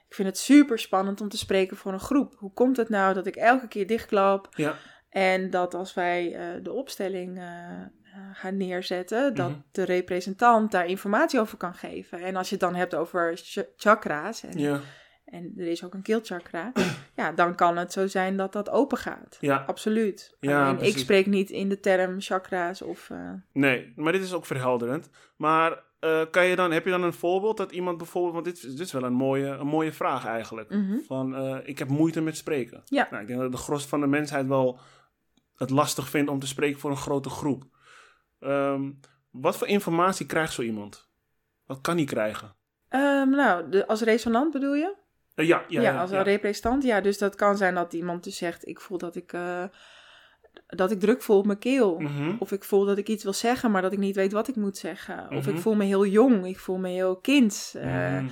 Ik 0.09 0.15
vind 0.15 0.29
het 0.29 0.39
super 0.39 0.79
spannend 0.79 1.21
om 1.21 1.29
te 1.29 1.37
spreken 1.39 1.77
voor 1.77 1.93
een 1.93 2.01
groep. 2.01 2.35
Hoe 2.39 2.53
komt 2.53 2.77
het 2.77 2.89
nou 2.89 3.15
dat 3.15 3.27
ik 3.27 3.37
elke 3.37 3.69
keer 3.69 3.87
dichtklap 3.87 4.49
Ja, 4.51 4.77
en 5.11 5.51
dat 5.51 5.75
als 5.75 5.95
wij 5.95 6.35
eh, 6.35 6.63
de 6.63 6.73
opstelling 6.73 7.39
eh, 7.39 7.45
eh, 7.45 7.89
gaan 8.33 8.57
neerzetten, 8.57 9.35
dat 9.35 9.49
Mhm. 9.51 9.59
de 9.73 9.83
representant 9.83 10.71
daar 10.73 10.87
informatie 10.87 11.41
over 11.41 11.57
kan 11.59 11.75
geven. 11.75 12.21
En 12.21 12.37
als 12.37 12.49
je 12.49 12.55
het 12.55 12.65
dan 12.65 12.75
hebt 12.75 12.95
over 12.95 13.37
ch- 13.37 13.65
chakra's, 13.77 14.43
en, 14.43 14.59
ja, 14.59 14.81
en 15.31 15.53
er 15.57 15.67
is 15.67 15.85
ook 15.85 15.95
een 15.95 16.03
keelchakra, 16.03 16.73
ja, 17.17 17.33
dan 17.33 17.55
kan 17.55 17.77
het 17.77 17.93
zo 17.93 18.07
zijn 18.07 18.37
dat 18.37 18.53
dat 18.53 18.71
open 18.71 18.99
gaat. 18.99 19.37
ja. 19.41 19.65
Absoluut. 19.67 20.37
Ja, 20.41 20.69
Alleen 20.69 20.87
ik 20.87 20.99
spreek 20.99 21.27
niet 21.27 21.51
in 21.51 21.69
de 21.69 21.81
term 21.81 22.21
chakra's 22.21 22.83
of... 22.83 23.11
eh, 23.11 23.33
Nee, 23.53 23.93
maar 23.97 24.13
dit 24.13 24.23
is 24.23 24.33
ook 24.33 24.47
verhelderend. 24.47 25.11
Maar 25.37 25.83
eh, 26.01 26.23
kan 26.31 26.47
je 26.47 26.57
dan, 26.57 26.71
heb 26.71 26.85
je 26.85 26.91
dan 26.91 27.03
een 27.03 27.13
voorbeeld 27.13 27.57
dat 27.57 27.73
iemand 27.73 27.97
bijvoorbeeld... 27.99 28.35
Want 28.35 28.45
dit, 28.45 28.63
dit 28.77 28.87
is 28.87 28.93
wel 28.93 29.03
een 29.03 29.13
mooie, 29.13 29.47
een 29.47 29.67
mooie 29.67 29.93
vraag 29.93 30.27
eigenlijk. 30.27 30.71
mhm. 30.71 30.99
Van, 31.07 31.35
eh, 31.37 31.57
ik 31.63 31.79
heb 31.79 31.89
moeite 31.89 32.21
met 32.21 32.37
spreken. 32.37 32.83
Ja. 32.85 33.09
Nou, 33.11 33.23
ik 33.23 33.29
denk 33.29 33.41
dat 33.41 33.53
de 33.53 33.59
gros 33.59 33.87
van 33.87 34.01
de 34.01 34.07
mensheid 34.07 34.47
wel 34.47 34.81
het 35.57 35.71
lastig 35.71 36.09
vindt 36.09 36.31
om 36.31 36.39
te 36.39 36.47
spreken 36.47 36.81
voor 36.81 36.91
een 36.91 36.97
grote 36.97 37.31
groep. 37.31 37.65
Ehm, 38.41 38.91
wat 39.31 39.57
voor 39.57 39.67
informatie 39.67 40.27
krijgt 40.27 40.53
zo 40.53 40.63
iemand? 40.63 41.09
Wat 41.67 41.81
kan 41.81 41.97
hij 41.97 42.05
krijgen? 42.05 42.57
Ehm, 42.89 43.31
nou, 43.31 43.69
de, 43.71 43.87
als 43.87 44.01
resonant 44.03 44.53
bedoel 44.53 44.75
je? 44.75 44.95
Eh, 45.39 45.47
ja, 45.47 45.65
ja, 45.69 45.81
Ja, 45.81 45.93
ja, 45.93 46.01
als 46.01 46.11
een 46.11 46.23
representant. 46.23 46.83
Ja, 46.83 47.01
dus 47.01 47.19
dat 47.19 47.35
kan 47.35 47.57
zijn 47.57 47.75
dat 47.75 47.93
iemand 47.93 48.25
dus 48.25 48.37
zegt, 48.37 48.67
ik 48.69 48.81
voel 48.81 48.99
dat 48.99 49.17
ik, 49.17 49.33
eh, 49.33 49.65
dat 50.67 50.91
ik 50.91 51.01
druk 51.01 51.23
voel 51.23 51.39
op 51.39 51.47
mijn 51.47 51.59
keel. 51.59 51.99
Mhm. 51.99 52.35
Of 52.39 52.53
ik 52.53 52.65
voel 52.65 52.85
dat 52.85 52.99
ik 52.99 53.09
iets 53.09 53.23
wil 53.25 53.33
zeggen, 53.33 53.71
maar 53.71 53.83
dat 53.83 53.93
ik 53.93 53.99
niet 53.99 54.17
weet 54.17 54.33
wat 54.33 54.49
ik 54.49 54.57
moet 54.57 54.77
zeggen. 54.77 55.27
Of 55.31 55.47
Mhm. 55.47 55.55
ik 55.55 55.61
voel 55.61 55.75
me 55.75 55.85
heel 55.85 56.07
jong, 56.07 56.47
ik 56.47 56.59
voel 56.59 56.77
me 56.79 56.89
heel 56.89 57.17
kind. 57.17 57.75
Eh, 57.77 57.85
Mhm. 58.13 58.27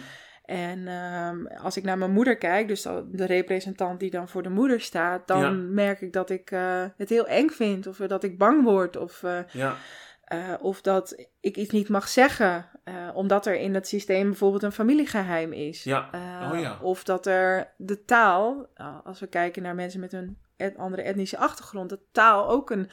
En 0.44 0.88
ehm, 0.88 1.46
als 1.46 1.76
ik 1.76 1.82
naar 1.84 1.98
mijn 1.98 2.10
moeder 2.12 2.36
kijk, 2.36 2.68
dus 2.68 2.82
de 3.12 3.24
representant 3.26 4.00
die 4.00 4.10
dan 4.10 4.28
voor 4.28 4.42
de 4.42 4.48
moeder 4.48 4.80
staat, 4.80 5.26
dan 5.26 5.40
Ja. 5.40 5.50
merk 5.50 6.00
ik 6.00 6.12
dat 6.12 6.30
ik 6.30 6.48
het 6.96 7.08
heel 7.08 7.26
eng 7.26 7.48
vind. 7.48 7.86
Of 7.86 7.96
dat 7.96 8.24
ik 8.24 8.38
bang 8.38 8.64
word. 8.64 8.96
Of, 8.96 9.22
Ja, 9.52 9.76
eh, 10.26 10.54
of 10.60 10.80
dat 10.80 11.26
ik 11.40 11.56
iets 11.56 11.70
niet 11.70 11.88
mag 11.88 12.08
zeggen, 12.08 12.68
eh, 12.84 12.94
omdat 13.14 13.46
er 13.46 13.54
in 13.54 13.74
het 13.74 13.88
systeem 13.88 14.28
bijvoorbeeld 14.28 14.62
een 14.62 14.72
familiegeheim 14.72 15.52
is. 15.52 15.84
ja. 15.84 16.08
Eh, 16.12 16.50
Oh 16.52 16.60
ja. 16.60 16.78
Of 16.82 17.04
dat 17.04 17.26
er 17.26 17.72
de 17.76 18.04
taal, 18.04 18.66
als 19.04 19.20
we 19.20 19.26
kijken 19.26 19.62
naar 19.62 19.74
mensen 19.74 20.00
met 20.00 20.12
een 20.12 20.38
et- 20.56 20.76
andere 20.76 21.02
etnische 21.02 21.38
achtergrond, 21.38 21.90
dat 21.90 22.00
taal 22.12 22.48
ook 22.48 22.70
een 22.70 22.90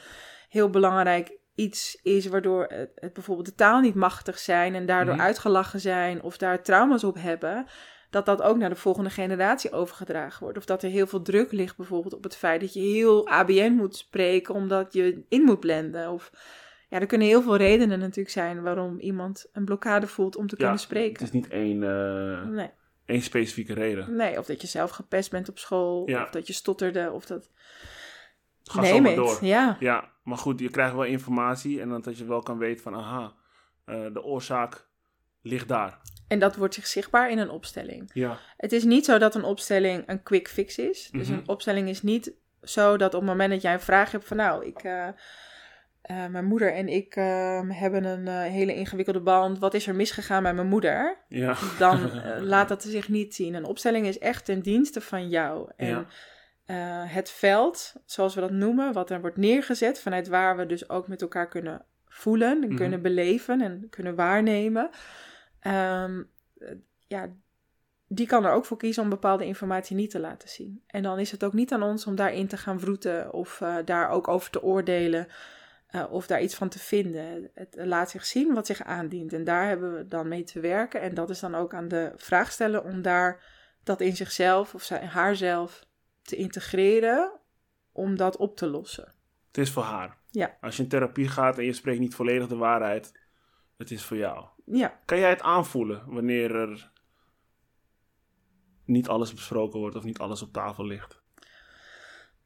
heel 0.48 0.70
belangrijk 0.70 1.38
iets 1.54 1.98
is, 2.02 2.26
waardoor 2.26 2.64
het, 2.68 2.90
het 2.94 3.12
bijvoorbeeld 3.12 3.46
de 3.46 3.54
taal 3.54 3.80
niet 3.80 3.94
machtig 3.94 4.38
zijn 4.38 4.74
en 4.74 4.86
daardoor 4.86 5.14
Mhm. 5.14 5.22
uitgelachen 5.24 5.80
zijn 5.80 6.22
of 6.22 6.36
daar 6.36 6.62
trauma's 6.62 7.04
op 7.04 7.16
hebben, 7.18 7.66
dat 8.10 8.26
dat 8.26 8.42
ook 8.42 8.56
naar 8.56 8.68
de 8.68 8.76
volgende 8.76 9.10
generatie 9.10 9.72
overgedragen 9.72 10.42
wordt. 10.42 10.58
Of 10.58 10.64
dat 10.64 10.82
er 10.82 10.90
heel 10.90 11.06
veel 11.06 11.22
druk 11.22 11.52
ligt 11.52 11.76
bijvoorbeeld 11.76 12.14
op 12.14 12.22
het 12.24 12.36
feit 12.36 12.60
dat 12.60 12.72
je 12.74 12.80
heel 12.80 13.28
ABN 13.28 13.72
moet 13.72 13.96
spreken 13.96 14.54
omdat 14.54 14.92
je 14.92 15.24
in 15.28 15.42
moet 15.42 15.60
blenden. 15.60 16.10
Of 16.10 16.30
ja, 16.94 17.00
er 17.00 17.06
kunnen 17.06 17.26
heel 17.26 17.42
veel 17.42 17.56
redenen 17.56 17.98
natuurlijk 17.98 18.28
zijn 18.30 18.62
waarom 18.62 18.98
iemand 18.98 19.46
een 19.52 19.64
blokkade 19.64 20.06
voelt 20.06 20.36
om 20.36 20.46
te 20.46 20.50
Ja, 20.50 20.56
kunnen 20.56 20.74
Het 20.76 20.84
spreken. 20.84 21.24
is 21.24 21.30
niet 21.30 21.48
één, 21.48 21.78
Nee. 22.54 22.70
één 23.04 23.22
specifieke 23.22 23.74
reden. 23.74 24.16
Nee, 24.16 24.38
of 24.38 24.46
dat 24.46 24.60
je 24.60 24.66
zelf 24.66 24.90
gepest 24.90 25.30
bent 25.30 25.48
op 25.48 25.58
school, 25.58 26.08
Ja. 26.08 26.22
of 26.22 26.30
dat 26.30 26.46
je 26.46 26.52
stotterde, 26.52 27.10
of 27.12 27.26
dat... 27.26 27.50
Ga 28.64 28.84
zo 28.84 28.98
maar 29.00 29.10
het, 29.10 29.16
door. 29.20 29.38
ja. 29.40 29.76
Ja, 29.80 30.10
maar 30.22 30.38
goed, 30.38 30.60
je 30.60 30.70
krijgt 30.70 30.94
wel 30.94 31.04
informatie 31.04 31.80
en 31.80 31.88
dan 31.88 32.00
dat 32.00 32.18
je 32.18 32.24
wel 32.24 32.42
kan 32.42 32.58
weten 32.58 32.82
van, 32.82 32.94
aha, 32.94 33.32
eh, 33.84 34.06
de 34.12 34.22
oorzaak 34.22 34.86
ligt 35.42 35.68
daar. 35.68 36.00
En 36.28 36.38
dat 36.38 36.56
wordt 36.56 36.74
zich 36.74 36.86
zichtbaar 36.86 37.30
in 37.30 37.38
een 37.38 37.50
opstelling. 37.50 38.10
Ja, 38.12 38.38
Het 38.56 38.72
is 38.72 38.84
niet 38.84 39.04
zo 39.04 39.18
dat 39.18 39.34
een 39.34 39.44
opstelling 39.44 40.02
een 40.06 40.22
quick 40.22 40.48
fix 40.48 40.78
is. 40.78 41.08
Dus 41.12 41.28
Mhm. 41.28 41.38
een 41.38 41.48
opstelling 41.48 41.88
is 41.88 42.02
niet 42.02 42.32
zo 42.62 42.96
dat 42.96 43.14
op 43.14 43.20
het 43.20 43.30
moment 43.30 43.50
dat 43.50 43.62
jij 43.62 43.72
een 43.72 43.80
vraag 43.80 44.10
hebt 44.10 44.24
van... 44.26 44.36
Nou, 44.36 44.64
ik, 44.66 44.78
eh, 44.82 45.08
eh, 46.04 46.26
mijn 46.26 46.44
moeder 46.44 46.72
en 46.72 46.88
ik 46.88 47.16
eh, 47.16 47.60
hebben 47.68 48.04
een 48.04 48.28
eh, 48.28 48.40
hele 48.40 48.74
ingewikkelde 48.74 49.20
band. 49.20 49.58
Wat 49.58 49.74
is 49.74 49.86
er 49.86 49.94
misgegaan 49.94 50.42
met 50.42 50.54
mijn 50.54 50.66
moeder? 50.66 51.16
ja. 51.28 51.56
Dan 51.78 52.10
eh, 52.10 52.40
laat 52.52 52.68
dat 52.68 52.82
zich 52.82 53.08
niet 53.08 53.34
zien. 53.34 53.54
Een 53.54 53.64
opstelling 53.64 54.06
is 54.06 54.18
echt 54.18 54.44
ten 54.44 54.60
dienste 54.60 55.00
van 55.00 55.28
jou. 55.28 55.70
En 55.76 56.06
Ja. 56.66 57.04
het 57.06 57.30
veld, 57.30 57.92
zoals 58.04 58.34
we 58.34 58.40
dat 58.40 58.50
noemen, 58.50 58.92
wat 58.92 59.10
er 59.10 59.20
wordt 59.20 59.36
neergezet... 59.36 60.00
vanuit 60.00 60.28
waar 60.28 60.56
we 60.56 60.66
dus 60.66 60.88
ook 60.88 61.08
met 61.08 61.22
elkaar 61.22 61.48
kunnen 61.48 61.84
voelen 62.08 62.62
en 62.62 62.68
Mhm. 62.68 62.76
kunnen 62.76 63.02
beleven 63.02 63.60
en 63.60 63.86
kunnen 63.90 64.14
waarnemen. 64.14 64.90
Ehm, 65.60 66.22
eh, 66.58 66.68
ja, 67.06 67.28
die 68.08 68.26
kan 68.26 68.44
er 68.44 68.52
ook 68.52 68.64
voor 68.64 68.76
kiezen 68.76 69.02
om 69.02 69.08
bepaalde 69.08 69.44
informatie 69.46 69.96
niet 69.96 70.10
te 70.10 70.20
laten 70.20 70.48
zien. 70.48 70.82
En 70.86 71.02
dan 71.02 71.18
is 71.18 71.30
het 71.30 71.44
ook 71.44 71.52
niet 71.52 71.72
aan 71.72 71.82
ons 71.82 72.06
om 72.06 72.14
daarin 72.16 72.46
te 72.46 72.56
gaan 72.56 72.80
vroeten 72.80 73.32
of 73.32 73.62
daar 73.84 74.08
ook 74.08 74.28
over 74.28 74.50
te 74.50 74.62
oordelen 74.62 75.26
eh, 75.94 76.12
of 76.12 76.26
daar 76.26 76.42
iets 76.42 76.54
van 76.54 76.68
te 76.68 76.78
vinden. 76.78 77.50
Het 77.54 77.76
laat 77.78 78.10
zich 78.10 78.24
zien 78.24 78.54
wat 78.54 78.66
zich 78.66 78.82
aandient 78.82 79.32
en 79.32 79.44
daar 79.44 79.68
hebben 79.68 79.96
we 79.96 80.08
dan 80.08 80.28
mee 80.28 80.44
te 80.44 80.60
werken. 80.60 81.00
En 81.00 81.14
dat 81.14 81.30
is 81.30 81.40
dan 81.40 81.54
ook 81.54 81.74
aan 81.74 81.88
de 81.88 82.12
vraagsteller 82.16 82.82
om 82.82 83.02
daar 83.02 83.42
dat 83.84 84.00
in 84.00 84.16
zichzelf 84.16 84.74
of 84.74 84.82
zij, 84.82 85.06
haarzelf 85.06 85.86
te 86.22 86.36
integreren 86.36 87.32
om 87.92 88.16
dat 88.16 88.36
op 88.36 88.56
te 88.56 88.66
lossen. 88.66 89.12
Het 89.46 89.58
is 89.58 89.70
voor 89.70 89.82
haar. 89.82 90.16
Ja. 90.30 90.56
Als 90.60 90.76
je 90.76 90.82
in 90.82 90.88
therapie 90.88 91.28
gaat 91.28 91.58
en 91.58 91.64
je 91.64 91.72
spreekt 91.72 92.00
niet 92.00 92.14
volledig 92.14 92.48
de 92.48 92.56
waarheid, 92.56 93.20
het 93.76 93.90
is 93.90 94.04
voor 94.04 94.16
jou. 94.16 94.46
Ja, 94.64 95.00
Kan 95.04 95.18
jij 95.18 95.30
het 95.30 95.42
aanvoelen 95.42 96.02
wanneer 96.06 96.54
er 96.54 96.90
niet 98.84 99.08
alles 99.08 99.34
besproken 99.34 99.80
wordt 99.80 99.96
of 99.96 100.04
niet 100.04 100.18
alles 100.18 100.42
op 100.42 100.52
tafel 100.52 100.86
ligt? 100.86 101.20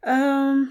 Ehm, 0.01 0.65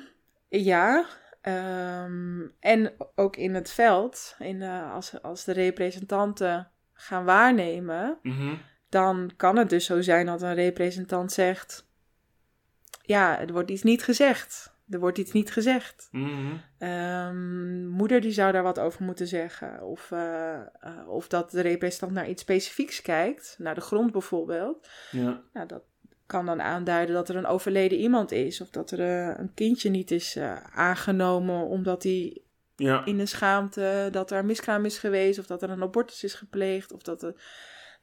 ja. 0.47 1.05
Ehm, 1.41 2.41
en 2.59 2.93
ook 3.15 3.35
in 3.35 3.55
het 3.55 3.71
veld, 3.71 4.35
in, 4.39 4.61
als, 4.63 5.21
als 5.21 5.43
de 5.43 5.51
representanten 5.53 6.71
gaan 6.93 7.25
waarnemen, 7.25 8.17
Mhm. 8.21 8.55
dan 8.89 9.31
kan 9.37 9.57
het 9.57 9.69
dus 9.69 9.85
zo 9.85 10.01
zijn 10.01 10.25
dat 10.25 10.41
een 10.41 10.53
representant 10.55 11.31
zegt: 11.31 11.85
Ja, 13.01 13.39
er 13.39 13.51
wordt 13.51 13.69
iets 13.69 13.83
niet 13.83 14.03
gezegd. 14.03 14.75
Er 14.89 14.99
wordt 14.99 15.17
iets 15.17 15.31
niet 15.31 15.51
gezegd. 15.51 16.07
Mhm. 16.11 16.55
Ehm, 16.77 17.87
moeder 17.87 18.21
die 18.21 18.31
zou 18.31 18.51
daar 18.51 18.63
wat 18.63 18.79
over 18.79 19.03
moeten 19.03 19.27
zeggen. 19.27 19.83
Of, 19.83 20.11
eh, 20.11 20.53
eh, 20.55 21.07
of 21.07 21.27
dat 21.27 21.51
de 21.51 21.61
representant 21.61 22.11
naar 22.11 22.29
iets 22.29 22.41
specifieks 22.41 23.01
kijkt, 23.01 23.55
naar 23.59 23.75
de 23.75 23.81
grond 23.81 24.11
bijvoorbeeld. 24.11 24.89
Ja. 25.11 25.41
Nou, 25.53 25.67
dat 25.67 25.83
kan 26.27 26.45
dan 26.45 26.61
aanduiden 26.61 27.15
dat 27.15 27.29
er 27.29 27.35
een 27.35 27.45
overleden 27.45 27.97
iemand 27.97 28.31
is. 28.31 28.61
Of 28.61 28.69
dat 28.69 28.91
er 28.91 28.99
eh, 28.99 29.37
een 29.37 29.53
kindje 29.53 29.89
niet 29.89 30.11
is 30.11 30.35
eh, 30.35 30.63
aangenomen 30.63 31.65
omdat 31.65 32.03
hij 32.03 32.41
Ja. 32.75 33.05
in 33.05 33.17
de 33.17 33.25
schaamte 33.25 34.09
dat 34.11 34.31
er 34.31 34.37
een 34.39 34.45
miskraam 34.45 34.85
is 34.85 34.97
geweest. 34.97 35.39
Of 35.39 35.45
dat 35.45 35.61
er 35.61 35.69
een 35.69 35.81
abortus 35.81 36.23
is 36.23 36.33
gepleegd. 36.33 36.91
Of 36.93 37.01
dat 37.01 37.23
er 37.23 37.41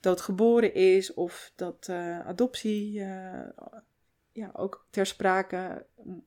dood 0.01 0.21
geboren 0.21 0.75
is. 0.75 1.15
Of 1.15 1.53
dat 1.57 1.89
eh, 1.89 2.27
adoptie 2.27 2.93
ja, 4.33 4.51
ook 4.53 4.87
ter 4.91 5.07
sprake 5.07 5.87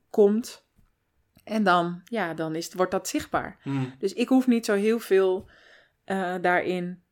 komt. 0.09 0.65
En 1.43 1.63
dan, 1.63 2.01
ja, 2.03 2.33
dan 2.33 2.55
is, 2.55 2.73
wordt 2.73 2.91
dat 2.91 3.07
zichtbaar. 3.07 3.59
Mhm. 3.63 3.85
Dus 3.99 4.13
ik 4.13 4.27
hoef 4.27 4.47
niet 4.47 4.65
zo 4.65 4.73
heel 4.73 4.99
veel 4.99 5.49
daarin 6.41 7.03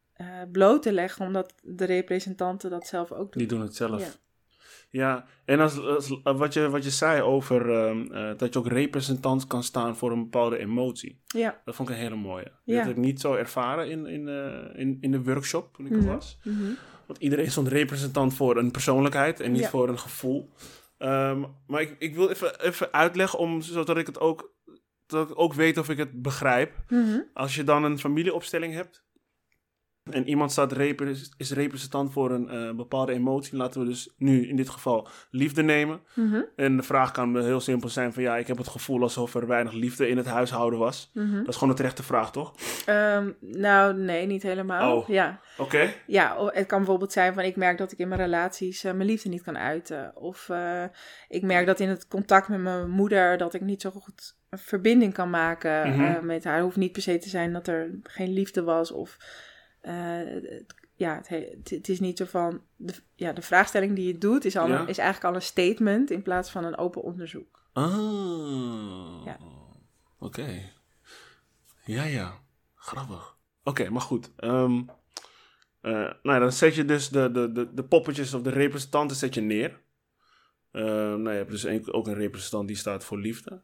bloot 0.51 0.81
te 0.81 0.91
leggen, 0.93 1.25
omdat 1.25 1.53
de 1.63 1.86
representanten 1.86 2.69
dat 2.69 2.88
zelf 2.88 3.11
ook 3.11 3.31
doen. 3.31 3.41
Die 3.41 3.47
doen 3.47 3.61
het 3.61 3.75
zelf. 3.75 4.01
Ja. 4.01 4.23
Ja, 4.96 5.26
en 5.46 5.60
als, 5.60 5.80
als- 5.80 6.20
wat, 6.24 6.54
je, 6.54 6.70
wat 6.70 6.84
je 6.84 6.89
zei 6.89 7.22
over 7.22 7.70
ehm, 7.72 8.12
eh, 8.12 8.38
dat 8.38 8.54
je 8.54 8.60
ook 8.60 8.68
representant 8.68 9.48
kan 9.48 9.64
staan 9.64 9.96
voor 9.98 10.12
een 10.12 10.24
bepaalde 10.24 10.58
emotie. 10.58 11.22
Ja. 11.26 11.62
Dat 11.66 11.76
vond 11.76 11.89
ik 11.89 11.96
een 11.96 12.02
hele 12.02 12.16
mooie. 12.16 12.52
Ja. 12.64 12.76
Dat 12.78 12.86
heb 12.86 12.96
ik 12.98 13.04
niet 13.04 13.22
zo 13.22 13.34
ervaren 13.34 13.89
in, 13.89 14.06
in, 14.06 14.28
eh, 14.28 14.80
in, 14.80 14.98
in 15.02 15.12
de 15.12 15.24
workshop 15.24 15.74
toen 15.74 15.86
ik 15.86 15.91
er 15.91 15.98
Mhm. 15.98 16.08
was. 16.08 16.38
Mhm. 16.43 16.64
Want 17.06 17.20
iedereen 17.20 17.52
stond 17.52 17.68
representant 17.68 18.34
voor 18.34 18.58
een 18.58 18.72
persoonlijkheid 18.72 19.39
en 19.39 19.52
niet 19.52 19.62
Ja. 19.62 19.70
voor 19.70 19.89
een 19.89 20.00
gevoel. 20.00 20.50
Ehm, 20.98 21.43
maar 21.68 21.82
ik, 21.82 21.96
ik 22.00 22.16
wil 22.16 22.30
even, 22.30 22.62
even 22.62 22.93
uitleggen, 22.93 23.39
om, 23.39 23.62
zodat 23.62 23.98
ik 23.98 24.06
het 24.08 24.20
ook, 24.20 24.54
dat 25.08 25.30
ik 25.30 25.39
ook 25.39 25.54
weet 25.54 25.78
of 25.78 25.89
ik 25.89 25.98
het 25.98 26.22
begrijp. 26.22 26.84
Mhm. 26.88 27.20
Als 27.34 27.56
je 27.56 27.64
dan 27.64 27.84
een 27.84 28.00
familieopstelling 28.00 28.74
hebt 28.74 29.05
en 30.12 30.28
iemand 30.30 30.51
staat 30.51 30.72
repre- 30.72 31.16
is 31.38 31.51
representant 31.51 32.12
voor 32.12 32.32
een 32.32 32.49
eh, 32.49 32.72
bepaalde 32.76 33.12
emotie, 33.14 33.58
laten 33.58 33.82
we 33.82 33.88
dus 33.88 34.14
nu 34.18 34.47
in 34.47 34.56
dit 34.56 34.70
geval 34.70 35.08
liefde 35.30 35.64
nemen. 35.64 35.99
Mhm. 36.14 36.41
En 36.56 36.78
de 36.78 36.84
vraag 36.84 37.12
kan 37.12 37.39
heel 37.41 37.60
simpel 37.60 37.89
zijn 37.89 38.14
van 38.14 38.24
ja, 38.24 38.38
ik 38.38 38.47
heb 38.47 38.58
het 38.58 38.68
gevoel 38.68 39.01
alsof 39.01 39.36
er 39.36 39.47
weinig 39.47 39.74
liefde 39.74 40.08
in 40.08 40.18
het 40.18 40.26
huishouden 40.26 40.80
was. 40.80 41.12
Mhm. 41.14 41.36
Dat 41.38 41.47
is 41.47 41.53
gewoon 41.53 41.70
een 41.70 41.76
terechte 41.76 42.03
vraag, 42.03 42.32
toch? 42.32 42.53
Ehm, 42.86 43.32
nou, 43.39 43.93
nee, 43.97 44.26
niet 44.26 44.43
helemaal. 44.43 44.97
Oh. 44.97 45.08
Ja. 45.08 45.39
Oké. 45.58 45.93
ja, 46.08 46.45
het 46.53 46.66
kan 46.68 46.78
bijvoorbeeld 46.78 47.12
zijn 47.12 47.34
van 47.34 47.43
ik 47.43 47.56
merk 47.56 47.78
dat 47.78 47.91
ik 47.91 47.97
in 47.97 48.08
mijn 48.08 48.22
relaties 48.22 48.84
eh, 48.84 48.93
mijn 48.93 49.08
liefde 49.10 49.30
niet 49.30 49.41
kan 49.43 49.58
uiten. 49.58 50.12
Of 50.16 50.49
eh, 50.49 50.84
ik 51.28 51.41
merk 51.41 51.66
dat 51.66 51.80
in 51.80 51.89
het 51.89 52.08
contact 52.08 52.47
met 52.47 52.60
mijn 52.60 52.89
moeder 52.89 53.38
dat 53.38 53.53
ik 53.53 53.62
niet 53.62 53.82
zo 53.82 53.89
goed 53.91 54.36
een 54.49 54.58
verbinding 54.58 55.14
kan 55.14 55.30
maken 55.30 55.89
Mhm. 55.89 56.26
met 56.26 56.43
haar. 56.43 56.53
Het 56.56 56.64
hoeft 56.64 56.76
niet 56.78 56.91
per 56.91 57.01
se 57.01 57.18
te 57.18 57.30
zijn 57.30 57.53
dat 57.53 57.68
er 57.68 57.99
geen 58.03 58.34
liefde 58.34 58.64
was 58.64 58.91
of... 58.91 59.18
eh, 59.86 60.41
het- 60.49 60.75
ja, 60.97 61.15
het, 61.15 61.27
he- 61.27 61.57
het, 61.63 61.89
is 61.89 61.99
niet 61.99 62.17
zo 62.17 62.25
van... 62.25 62.61
De, 62.75 62.93
ja, 63.15 63.33
de 63.33 63.41
vraagstelling 63.41 63.95
die 63.95 64.07
je 64.07 64.17
doet 64.17 64.45
is, 64.45 64.57
al 64.57 64.67
Ja. 64.67 64.79
een- 64.79 64.88
is 64.88 64.97
eigenlijk 64.97 65.29
al 65.29 65.36
een 65.36 65.45
statement 65.45 66.11
in 66.11 66.21
plaats 66.21 66.49
van 66.51 66.63
een 66.65 66.77
open 66.77 67.01
onderzoek. 67.01 67.63
Ah. 67.73 69.21
Ja. 69.25 69.38
Oké. 70.19 70.61
Ja, 71.86 72.03
ja. 72.03 72.39
Grappig. 72.75 73.38
Oké, 73.63 73.89
maar 73.89 74.01
goed. 74.01 74.31
Ehm, 74.36 74.81
eh, 75.81 75.91
nou 75.91 76.17
ja, 76.23 76.39
dan 76.39 76.51
zet 76.51 76.75
je 76.75 76.86
dus 76.86 77.09
de, 77.09 77.31
de, 77.31 77.51
de, 77.51 77.73
de 77.73 77.83
poppetjes 77.83 78.33
of 78.33 78.41
de 78.41 78.49
representanten 78.49 79.17
zet 79.17 79.33
je 79.33 79.41
neer. 79.41 79.81
Ehm, 80.71 81.21
nou, 81.21 81.29
je 81.29 81.38
hebt 81.38 81.51
dus 81.51 81.88
ook 81.91 82.07
een 82.07 82.13
representant 82.13 82.67
die 82.67 82.77
staat 82.77 83.03
voor 83.03 83.17
liefde. 83.19 83.61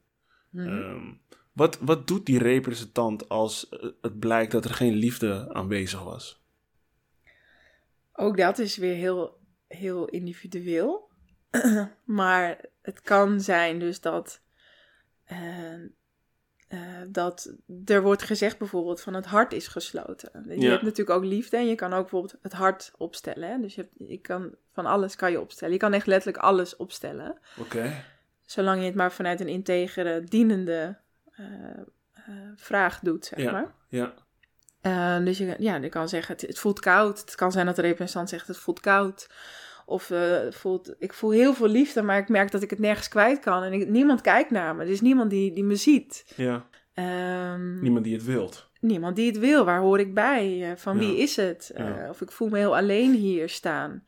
Ehm, 0.55 1.11
wat, 1.51 1.77
wat 1.79 2.07
doet 2.07 2.25
die 2.25 2.39
representant 2.39 3.29
als 3.29 3.69
eh, 3.69 3.89
het 4.01 4.19
blijkt 4.19 4.51
dat 4.51 4.65
er 4.65 4.73
geen 4.73 4.93
liefde 4.93 5.53
aanwezig 5.53 6.03
was? 6.03 6.41
Ook 8.13 8.37
dat 8.37 8.59
is 8.59 8.77
weer 8.77 8.95
heel, 8.95 9.37
heel 9.67 10.05
individueel. 10.05 11.09
maar 12.05 12.65
het 12.81 13.01
kan 13.01 13.41
zijn 13.41 13.79
dus 13.79 14.01
dat, 14.01 14.41
eh, 15.23 15.73
eh, 16.67 17.01
dat 17.07 17.53
er 17.85 18.01
wordt 18.01 18.23
gezegd 18.23 18.57
bijvoorbeeld 18.57 19.01
van 19.01 19.13
het 19.13 19.25
hart 19.25 19.53
is 19.53 19.67
gesloten. 19.67 20.45
Je 20.47 20.59
Ja. 20.59 20.69
hebt 20.69 20.81
natuurlijk 20.81 21.17
ook 21.17 21.25
liefde 21.25 21.57
en 21.57 21.67
je 21.67 21.75
kan 21.75 21.93
ook 21.93 22.01
bijvoorbeeld 22.01 22.37
het 22.41 22.53
hart 22.53 22.91
opstellen. 22.97 23.49
Hè? 23.49 23.59
Dus 23.61 23.75
je, 23.75 23.81
hebt, 23.81 24.09
je 24.09 24.17
kan 24.17 24.55
van 24.73 24.85
alles 24.85 25.15
kan 25.15 25.31
je 25.31 25.41
opstellen. 25.41 25.73
Je 25.73 25.79
kan 25.79 25.93
echt 25.93 26.07
letterlijk 26.07 26.43
alles 26.43 26.75
opstellen. 26.75 27.37
Oké. 27.57 28.03
Zolang 28.41 28.79
je 28.79 28.85
het 28.85 28.95
maar 28.95 29.11
vanuit 29.11 29.39
een 29.39 29.47
integere, 29.47 30.23
dienende 30.23 30.97
vraag 32.55 32.99
doet, 32.99 33.25
zeg 33.25 33.39
Ja. 33.39 33.51
maar. 33.51 33.73
Ja. 33.89 34.13
Eh, 34.81 35.25
dus 35.25 35.37
je, 35.37 35.55
ja, 35.57 35.75
je 35.75 35.89
kan 35.89 36.09
zeggen, 36.09 36.33
het, 36.33 36.41
het 36.47 36.59
voelt 36.59 36.79
koud. 36.79 37.19
Het 37.19 37.35
kan 37.35 37.51
zijn 37.51 37.65
dat 37.65 37.75
de 37.75 37.81
representant 37.81 38.29
zegt, 38.29 38.47
het 38.47 38.57
voelt 38.57 38.79
koud. 38.79 39.29
Of 39.85 40.09
eh, 40.11 40.39
voelt, 40.51 40.95
ik 40.99 41.13
voel 41.13 41.31
heel 41.31 41.53
veel 41.53 41.67
liefde, 41.67 42.01
maar 42.01 42.17
ik 42.17 42.29
merk 42.29 42.51
dat 42.51 42.61
ik 42.61 42.69
het 42.69 42.79
nergens 42.79 43.07
kwijt 43.07 43.39
kan. 43.39 43.63
En 43.63 43.73
ik- 43.73 43.87
niemand 43.89 44.21
kijkt 44.21 44.51
naar 44.51 44.75
me. 44.75 44.83
Er 44.83 44.89
is 44.89 45.01
niemand 45.01 45.29
die, 45.29 45.53
die 45.53 45.63
me 45.63 45.75
ziet. 45.75 46.33
ja. 46.35 46.65
Ehm, 46.93 47.79
Niemand 47.81 48.03
die 48.03 48.13
het 48.13 48.23
wilt. 48.25 48.69
niemand 48.79 49.15
die 49.15 49.27
het 49.27 49.39
wil. 49.39 49.65
Waar 49.65 49.79
hoor 49.79 49.99
ik 49.99 50.13
bij? 50.13 50.71
Eh, 50.71 50.77
van 50.77 50.97
wie 50.97 51.17
is 51.17 51.35
het? 51.35 51.69
Eh. 51.75 52.09
Of 52.09 52.21
ik 52.21 52.31
voel 52.31 52.49
me 52.49 52.57
heel 52.57 52.75
alleen 52.77 53.13
hier 53.13 53.49
staan. 53.49 54.03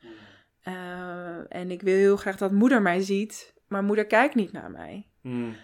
Eh, 0.62 1.38
en 1.56 1.72
ik 1.72 1.82
wil 1.82 1.96
heel 1.96 2.18
graag 2.18 2.38
dat 2.38 2.52
moeder 2.52 2.82
mij 2.82 3.02
ziet, 3.02 3.54
maar 3.68 3.84
moeder 3.84 4.06
kijkt 4.06 4.36
niet 4.36 4.52
naar 4.52 4.72
mij. 4.72 5.10
Hmm. 5.22 5.56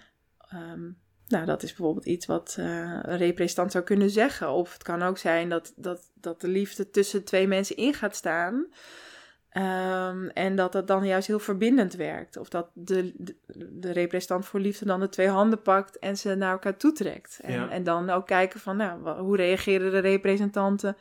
Ehm, 0.49 0.89
nou, 1.29 1.45
dat 1.45 1.63
is 1.63 1.73
bijvoorbeeld 1.73 2.05
iets 2.05 2.25
wat 2.25 2.55
eh, 2.59 2.65
een 3.01 3.17
representant 3.17 3.71
zou 3.71 3.83
kunnen 3.83 4.09
zeggen. 4.09 4.49
Of 4.49 4.73
het 4.73 4.83
kan 4.83 5.01
ook 5.01 5.17
zijn 5.17 5.49
dat, 5.49 5.73
dat, 5.75 6.11
dat 6.13 6.41
de 6.41 6.47
liefde 6.47 6.89
tussen 6.89 7.23
twee 7.23 7.47
mensen 7.47 7.75
in 7.75 7.93
gaat 7.93 8.15
staan. 8.15 8.67
Ehm, 9.49 10.27
en 10.27 10.55
dat 10.55 10.71
dat 10.71 10.87
dan 10.87 11.05
juist 11.05 11.27
heel 11.27 11.39
verbindend 11.39 11.93
werkt. 11.93 12.37
Of 12.37 12.49
dat 12.49 12.69
de, 12.73 13.13
de, 13.17 13.35
de 13.71 13.91
representant 13.91 14.45
voor 14.45 14.59
liefde 14.59 14.85
dan 14.85 14.99
de 14.99 15.09
twee 15.09 15.27
handen 15.27 15.61
pakt 15.61 15.99
en 15.99 16.17
ze 16.17 16.35
naar 16.35 16.51
elkaar 16.51 16.77
toetrekt. 16.77 17.39
En, 17.43 17.53
Ja. 17.53 17.69
en 17.69 17.83
dan 17.83 18.09
ook 18.09 18.25
kijken 18.27 18.59
van, 18.59 18.77
nou, 18.77 19.09
hoe 19.19 19.35
reageren 19.35 19.91
de 19.91 19.99
representanten 19.99 20.97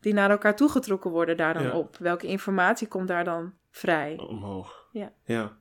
die 0.00 0.14
naar 0.14 0.30
elkaar 0.30 0.56
toegetrokken 0.56 1.10
worden 1.10 1.36
daar 1.36 1.54
dan 1.54 1.62
Ja. 1.62 1.72
op? 1.78 1.96
Welke 1.96 2.26
informatie 2.26 2.88
komt 2.88 3.08
daar 3.08 3.24
dan 3.24 3.54
vrij? 3.70 4.16
Omhoog. 4.28 4.88
Ja. 4.92 5.12
Ja. 5.24 5.56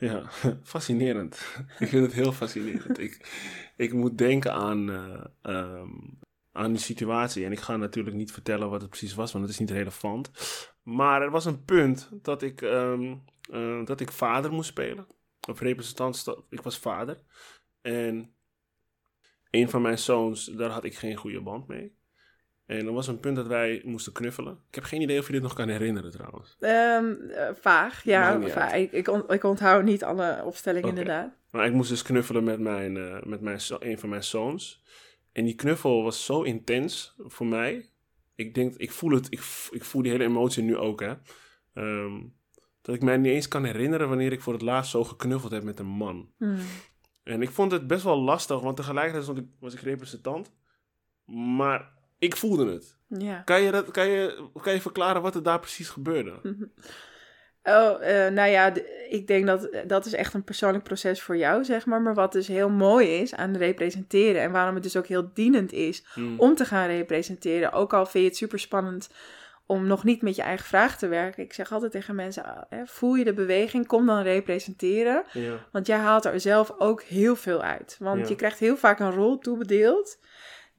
Ja, 0.00 0.30
fascinerend. 0.62 1.56
ik 1.78 1.88
vind 1.88 2.04
het 2.04 2.12
heel 2.12 2.32
fascinerend. 2.32 2.98
ik, 2.98 3.26
ik 3.76 3.92
moet 3.92 4.18
denken 4.18 4.52
aan, 4.52 4.90
ehm, 5.42 5.88
aan 6.52 6.72
die 6.72 6.80
situatie. 6.80 7.44
En 7.44 7.52
ik 7.52 7.60
ga 7.60 7.76
natuurlijk 7.76 8.16
niet 8.16 8.32
vertellen 8.32 8.70
wat 8.70 8.80
het 8.80 8.90
precies 8.90 9.14
was, 9.14 9.32
want 9.32 9.44
het 9.44 9.52
is 9.52 9.60
niet 9.60 9.70
relevant. 9.70 10.30
Maar 10.82 11.22
er 11.22 11.30
was 11.30 11.44
een 11.44 11.64
punt 11.64 12.08
dat 12.22 12.42
ik, 12.42 12.62
ehm, 12.62 13.16
eh, 13.50 13.84
dat 13.84 14.00
ik 14.00 14.12
vader 14.12 14.52
moest 14.52 14.68
spelen. 14.68 15.06
Of 15.48 15.60
representant, 15.60 16.26
ik 16.48 16.62
was 16.62 16.78
vader. 16.78 17.22
En 17.80 18.34
een 19.50 19.68
van 19.68 19.82
mijn 19.82 19.98
zoons, 19.98 20.44
daar 20.44 20.70
had 20.70 20.84
ik 20.84 20.96
geen 20.96 21.16
goede 21.16 21.40
band 21.40 21.66
mee. 21.66 21.94
En 22.70 22.86
er 22.86 22.92
was 22.92 23.06
een 23.06 23.20
punt 23.20 23.36
dat 23.36 23.46
wij 23.46 23.82
moesten 23.84 24.12
knuffelen. 24.12 24.58
Ik 24.68 24.74
heb 24.74 24.84
geen 24.84 25.00
idee 25.00 25.18
of 25.18 25.26
je 25.26 25.32
dit 25.32 25.42
nog 25.42 25.54
kan 25.54 25.68
herinneren 25.68 26.10
trouwens. 26.10 26.56
Ehm, 26.60 27.30
eh, 27.30 27.48
vaag, 27.60 28.04
ja. 28.04 28.40
Vaag. 28.40 28.72
Ik, 28.72 28.92
ik, 28.92 29.08
on- 29.08 29.28
ik 29.28 29.44
onthoud 29.44 29.84
niet 29.84 30.04
alle 30.04 30.42
opstellingen 30.44 30.88
inderdaad. 30.88 31.30
Maar 31.50 31.66
ik 31.66 31.72
moest 31.72 31.88
dus 31.88 32.02
knuffelen 32.02 32.44
met, 32.44 32.58
mijn, 32.60 32.96
eh, 32.96 33.22
met 33.22 33.40
mijn, 33.40 33.60
een 33.78 33.98
van 33.98 34.08
mijn 34.08 34.24
zoons. 34.24 34.82
En 35.32 35.44
die 35.44 35.54
knuffel 35.54 36.02
was 36.02 36.24
zo 36.24 36.42
intens 36.42 37.14
voor 37.18 37.46
mij. 37.46 37.90
Ik 38.34 38.54
denk, 38.54 38.74
ik 38.76 38.90
voel 38.90 39.10
het, 39.10 39.26
ik, 39.26 39.40
ik 39.70 39.84
voel 39.84 40.02
die 40.02 40.10
hele 40.10 40.24
emotie 40.24 40.62
nu 40.62 40.76
ook, 40.76 41.00
hè. 41.00 41.14
Ehm, 41.74 42.20
dat 42.82 42.94
ik 42.94 43.02
mij 43.02 43.16
niet 43.16 43.32
eens 43.32 43.48
kan 43.48 43.64
herinneren 43.64 44.08
wanneer 44.08 44.32
ik 44.32 44.40
voor 44.40 44.52
het 44.52 44.62
laatst 44.62 44.90
zo 44.90 45.04
geknuffeld 45.04 45.52
heb 45.52 45.62
met 45.62 45.78
een 45.78 45.86
man. 45.86 46.30
Hmm. 46.36 46.56
En 47.22 47.42
ik 47.42 47.50
vond 47.50 47.72
het 47.72 47.86
best 47.86 48.04
wel 48.04 48.20
lastig, 48.20 48.60
want 48.60 48.76
tegelijkertijd 48.76 49.24
stond 49.24 49.38
ik, 49.38 49.46
was 49.60 49.74
ik 49.74 49.80
representant. 49.80 50.52
Maar 51.24 51.98
ik 52.20 52.36
voelde 52.36 52.72
het. 52.72 52.96
Ja. 53.06 53.42
Kan 53.44 53.62
je, 53.62 53.70
dat, 53.70 53.90
kan, 53.90 54.08
je, 54.08 54.48
kan 54.62 54.72
je 54.72 54.80
verklaren 54.80 55.22
wat 55.22 55.34
er 55.34 55.42
daar 55.42 55.60
precies 55.60 55.88
gebeurde? 55.88 56.32
Oh, 57.62 58.08
eh, 58.08 58.32
nou 58.32 58.50
ja, 58.50 58.72
ik 59.08 59.26
denk 59.26 59.46
dat 59.46 59.68
dat 59.86 60.06
is 60.06 60.12
echt 60.12 60.34
een 60.34 60.44
persoonlijk 60.44 60.84
proces 60.84 61.22
voor 61.22 61.36
jou, 61.36 61.64
zeg 61.64 61.86
maar. 61.86 62.02
Maar 62.02 62.14
wat 62.14 62.32
dus 62.32 62.46
heel 62.48 62.68
mooi 62.68 63.08
is 63.08 63.34
aan 63.34 63.56
representeren 63.56 64.42
en 64.42 64.50
waarom 64.52 64.74
het 64.74 64.82
dus 64.82 64.96
ook 64.96 65.06
heel 65.06 65.30
dienend 65.34 65.72
is 65.72 66.04
Hmm. 66.12 66.34
om 66.40 66.54
te 66.54 66.64
gaan 66.64 66.86
representeren. 66.86 67.72
Ook 67.72 67.92
al 67.94 68.06
vind 68.06 68.24
je 68.24 68.28
het 68.30 68.38
super 68.38 68.58
spannend 68.58 69.10
om 69.66 69.86
nog 69.86 70.04
niet 70.04 70.22
met 70.22 70.36
je 70.36 70.42
eigen 70.42 70.66
vraag 70.66 70.98
te 70.98 71.08
werken. 71.08 71.42
Ik 71.42 71.52
zeg 71.52 71.72
altijd 71.72 71.92
tegen 71.92 72.14
mensen, 72.14 72.44
ah, 72.44 72.62
hè, 72.68 72.86
voel 72.86 73.14
je 73.14 73.24
de 73.24 73.34
beweging, 73.34 73.86
kom 73.86 74.06
dan 74.06 74.22
representeren. 74.22 75.24
Ja, 75.32 75.66
Want 75.72 75.86
jij 75.86 75.98
haalt 75.98 76.24
er 76.24 76.40
zelf 76.40 76.74
ook 76.78 77.02
heel 77.02 77.36
veel 77.36 77.62
uit. 77.62 77.96
Want 77.98 78.20
Ja. 78.20 78.28
je 78.28 78.36
krijgt 78.36 78.58
heel 78.58 78.76
vaak 78.76 79.00
een 79.00 79.12
rol 79.14 79.38
toebedeeld 79.38 80.18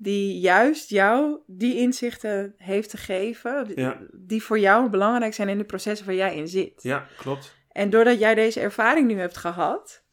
die 0.03 0.39
juist 0.39 0.89
jou 0.89 1.37
die 1.47 1.75
inzichten 1.77 2.53
heeft 2.57 2.89
te 2.89 2.97
geven, 2.97 3.71
Ja. 3.75 3.97
die 4.11 4.43
voor 4.43 4.59
jou 4.59 4.89
belangrijk 4.89 5.33
zijn 5.33 5.49
in 5.49 5.57
de 5.57 5.63
processen 5.63 6.05
waar 6.05 6.15
jij 6.15 6.35
in 6.35 6.47
zit. 6.47 6.73
ja 6.83 7.05
klopt. 7.17 7.55
En 7.71 7.89
doordat 7.89 8.19
jij 8.19 8.35
deze 8.35 8.59
ervaring 8.59 9.07
nu 9.07 9.19
hebt 9.19 9.37
gehad, 9.37 10.03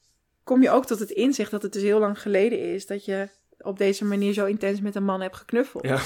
kom 0.45 0.63
je 0.63 0.71
ook 0.71 0.87
tot 0.87 0.99
het 0.99 1.11
inzicht 1.11 1.51
dat 1.51 1.63
het 1.63 1.73
dus 1.73 1.83
heel 1.83 1.99
lang 1.99 2.21
geleden 2.23 2.59
is 2.75 2.87
dat 2.87 3.05
je 3.05 3.29
op 3.59 3.79
deze 3.79 4.05
manier 4.05 4.33
zo 4.33 4.45
intens 4.47 4.81
met 4.81 4.95
een 4.95 5.05
man 5.05 5.21
hebt 5.21 5.37
geknuffeld. 5.37 5.85
Ja. 5.85 5.99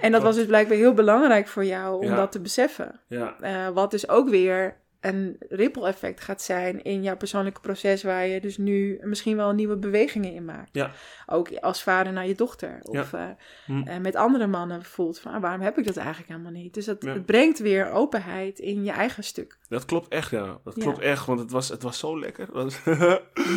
En 0.00 0.12
dat 0.12 0.22
was 0.22 0.36
dus 0.40 0.46
blijkbaar 0.46 0.76
heel 0.76 0.94
belangrijk 0.94 1.48
voor 1.48 1.64
jou 1.64 1.98
om 2.02 2.08
Ja. 2.10 2.16
dat 2.16 2.32
te 2.32 2.40
beseffen. 2.40 3.00
Ja, 3.08 3.36
Eh, 3.40 3.68
wat 3.68 3.90
dus 3.90 4.08
ook 4.08 4.28
weer 4.28 4.76
een 5.02 5.36
ripple 5.48 5.86
effect 5.86 6.20
gaat 6.20 6.42
zijn 6.42 6.82
in 6.82 7.02
jouw 7.02 7.16
persoonlijke 7.16 7.60
proces, 7.60 8.02
waar 8.02 8.26
je 8.26 8.40
dus 8.40 8.56
nu 8.56 8.98
misschien 9.02 9.36
wel 9.36 9.52
nieuwe 9.52 9.76
bewegingen 9.76 10.32
in 10.32 10.44
maakt. 10.44 10.68
Ja. 10.72 10.90
Ook 11.26 11.56
als 11.56 11.82
vader 11.82 12.12
naar 12.12 12.26
je 12.26 12.34
dochter. 12.34 12.78
Of 12.82 13.12
eh, 13.12 13.24
Hm. 13.66 13.82
eh, 13.82 13.98
met 13.98 14.16
andere 14.16 14.46
mannen 14.46 14.82
voelt 14.84 15.18
van 15.20 15.32
ah, 15.32 15.40
waarom 15.40 15.60
heb 15.60 15.78
ik 15.78 15.84
dat 15.84 15.96
eigenlijk 15.96 16.28
helemaal 16.28 16.52
niet. 16.52 16.74
Dus 16.74 16.84
dat, 16.84 17.02
Ja. 17.02 17.12
het 17.12 17.26
brengt 17.26 17.58
weer 17.58 17.90
openheid 17.90 18.58
in 18.58 18.84
je 18.84 18.90
eigen 18.90 19.24
stuk. 19.24 19.58
dat 19.68 19.84
klopt 19.84 20.08
echt, 20.08 20.30
ja. 20.30 20.60
Dat 20.64 20.74
klopt 20.74 20.98
echt, 20.98 21.26
want 21.26 21.40
het 21.40 21.50
was, 21.50 21.68
het 21.68 21.82
was 21.82 21.98
zo 21.98 22.18
lekker. 22.18 22.48
Dat, 22.52 22.80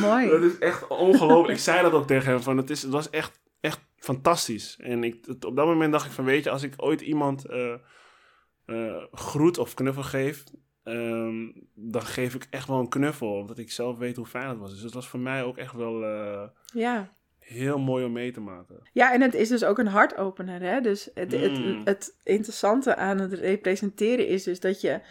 Mooi. 0.02 0.30
dat 0.30 0.42
is 0.42 0.58
echt 0.60 0.88
ongelooflijk. 0.88 1.58
ik 1.58 1.64
zei 1.64 1.82
dat 1.82 1.92
ook 1.94 2.08
tegen 2.08 2.32
hem, 2.32 2.42
van 2.42 2.58
het, 2.58 2.70
is, 2.70 2.82
het 2.82 2.92
was 2.92 3.10
echt, 3.10 3.40
echt 3.60 3.80
fantastisch. 3.98 4.78
En 4.82 5.04
ik, 5.04 5.18
het- 5.26 5.46
op 5.46 5.56
dat 5.56 5.66
moment 5.66 5.92
dacht 5.92 6.06
ik 6.06 6.12
van, 6.12 6.26
weet 6.26 6.44
je, 6.44 6.50
als 6.50 6.64
ik 6.64 6.74
ooit 6.78 7.02
iemand 7.02 7.46
eh, 7.46 7.74
groet 9.12 9.58
of 9.58 9.74
knuffel 9.74 10.04
geef, 10.04 10.44
ehm, 10.86 11.52
dan 11.74 12.02
geef 12.02 12.36
ik 12.36 12.48
echt 12.50 12.68
wel 12.68 12.80
een 12.80 12.90
knuffel. 12.90 13.34
Omdat 13.34 13.58
ik 13.58 13.72
zelf 13.72 13.98
weet 13.98 14.16
hoe 14.16 14.26
fijn 14.26 14.50
het 14.50 14.58
was. 14.58 14.72
Dus 14.74 14.82
het 14.82 14.94
was 14.94 15.08
voor 15.08 15.20
mij 15.20 15.44
ook 15.44 15.58
echt 15.58 15.74
wel 15.74 16.04
eh, 16.04 16.48
Ja. 16.74 17.14
heel 17.40 17.80
mooi 17.80 18.06
om 18.06 18.12
mee 18.12 18.32
te 18.32 18.40
maken. 18.42 18.90
Ja, 18.94 19.14
en 19.14 19.22
het 19.22 19.34
is 19.34 19.50
dus 19.50 19.64
ook 19.64 19.78
een 19.78 19.88
hartopener. 19.88 20.62
Hè? 20.62 20.82
Dus 20.82 21.10
het, 21.14 21.32
Mm. 21.32 21.40
het, 21.40 21.82
het 21.84 22.18
interessante 22.24 22.96
aan 22.96 23.20
het 23.20 23.34
representeren 23.34 24.28
is 24.28 24.44
dus 24.44 24.60
dat 24.60 24.82
je, 24.82 25.02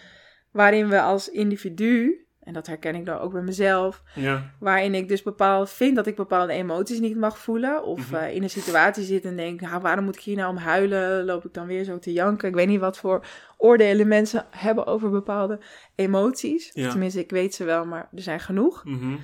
waarin 0.51 0.89
we 0.89 1.01
als 1.01 1.31
individu, 1.31 2.27
en 2.45 2.53
dat 2.53 2.67
herken 2.67 2.95
ik 2.95 3.07
dan 3.07 3.19
ook 3.19 3.33
bij 3.33 3.43
mezelf, 3.43 4.03
Ja, 4.15 4.51
waarin 4.59 4.95
ik 4.95 5.09
dus 5.09 5.23
bepaald 5.23 5.71
vind 5.71 5.97
dat 5.97 6.07
ik 6.07 6.17
bepaalde 6.17 6.53
emoties 6.53 7.01
niet 7.01 7.17
mag 7.17 7.39
voelen, 7.39 7.85
of 7.85 8.11
Mhm. 8.11 8.15
eh, 8.23 8.35
in 8.35 8.43
een 8.43 8.51
situatie 8.51 9.05
zit 9.05 9.25
en 9.25 9.37
denk, 9.37 9.61
nou, 9.61 9.81
waarom 9.81 10.05
moet 10.05 10.17
ik 10.17 10.23
hier 10.23 10.37
nou 10.37 10.51
om 10.51 10.57
huilen? 10.57 11.25
Loop 11.25 11.45
ik 11.45 11.55
dan 11.55 11.67
weer 11.67 11.85
zo 11.85 11.99
te 11.99 12.13
janken? 12.13 12.49
Ik 12.49 12.55
weet 12.55 12.69
niet 12.69 12.81
wat 12.81 12.99
voor 12.99 13.27
oordelen 13.57 14.09
mensen 14.09 14.47
hebben 14.51 14.87
over 14.87 15.11
bepaalde 15.11 15.59
emoties. 15.95 16.71
Ja. 16.73 16.91
Tenminste, 16.91 17.21
ik 17.21 17.31
weet 17.31 17.55
ze 17.55 17.65
wel, 17.65 17.85
maar 17.87 18.09
er 18.15 18.23
zijn 18.23 18.41
genoeg. 18.41 18.85
mhm. 18.85 19.17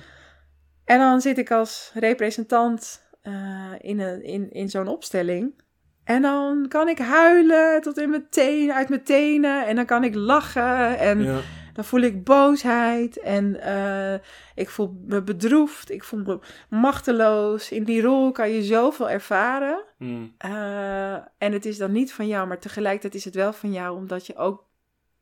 En 0.85 0.99
dan 0.99 1.21
zit 1.21 1.37
ik 1.37 1.51
als 1.51 1.91
representant 1.93 3.09
eh, 3.21 3.71
in, 3.77 3.99
een, 3.99 4.23
in, 4.23 4.51
in 4.51 4.69
zo'n 4.69 4.87
opstelling. 4.87 5.61
En 6.03 6.21
dan 6.21 6.65
kan 6.67 6.87
ik 6.87 6.97
huilen 6.97 7.81
tot 7.81 7.97
in 7.97 8.09
mijn 8.09 8.27
tenen, 8.29 8.75
uit 8.75 8.89
mijn 8.89 9.03
tenen. 9.03 9.67
En 9.67 9.75
dan 9.75 9.85
kan 9.85 10.03
ik 10.03 10.15
lachen. 10.15 10.97
En 10.99 11.23
ja, 11.23 11.39
dan 11.73 11.85
voel 11.85 12.01
ik 12.01 12.23
boosheid. 12.23 13.19
En 13.19 13.61
eh, 13.61 14.19
ik 14.55 14.69
voel 14.69 15.01
me 15.05 15.21
bedroefd. 15.23 15.91
Ik 15.91 16.03
voel 16.03 16.19
me 16.23 16.39
machteloos. 16.69 17.71
In 17.71 17.83
die 17.83 18.01
rol 18.01 18.31
kan 18.31 18.49
je 18.49 18.63
zoveel 18.63 19.09
ervaren. 19.09 19.83
mm, 19.97 20.33
Eh, 20.37 21.13
en 21.13 21.51
het 21.51 21.65
is 21.65 21.77
dan 21.77 21.91
niet 21.91 22.13
van 22.13 22.27
jou, 22.27 22.47
maar 22.47 22.59
tegelijkertijd 22.59 23.15
is 23.15 23.25
het 23.25 23.35
wel 23.35 23.53
van 23.53 23.71
jou. 23.71 23.95
Omdat 23.95 24.27
je 24.27 24.35
ook 24.35 24.65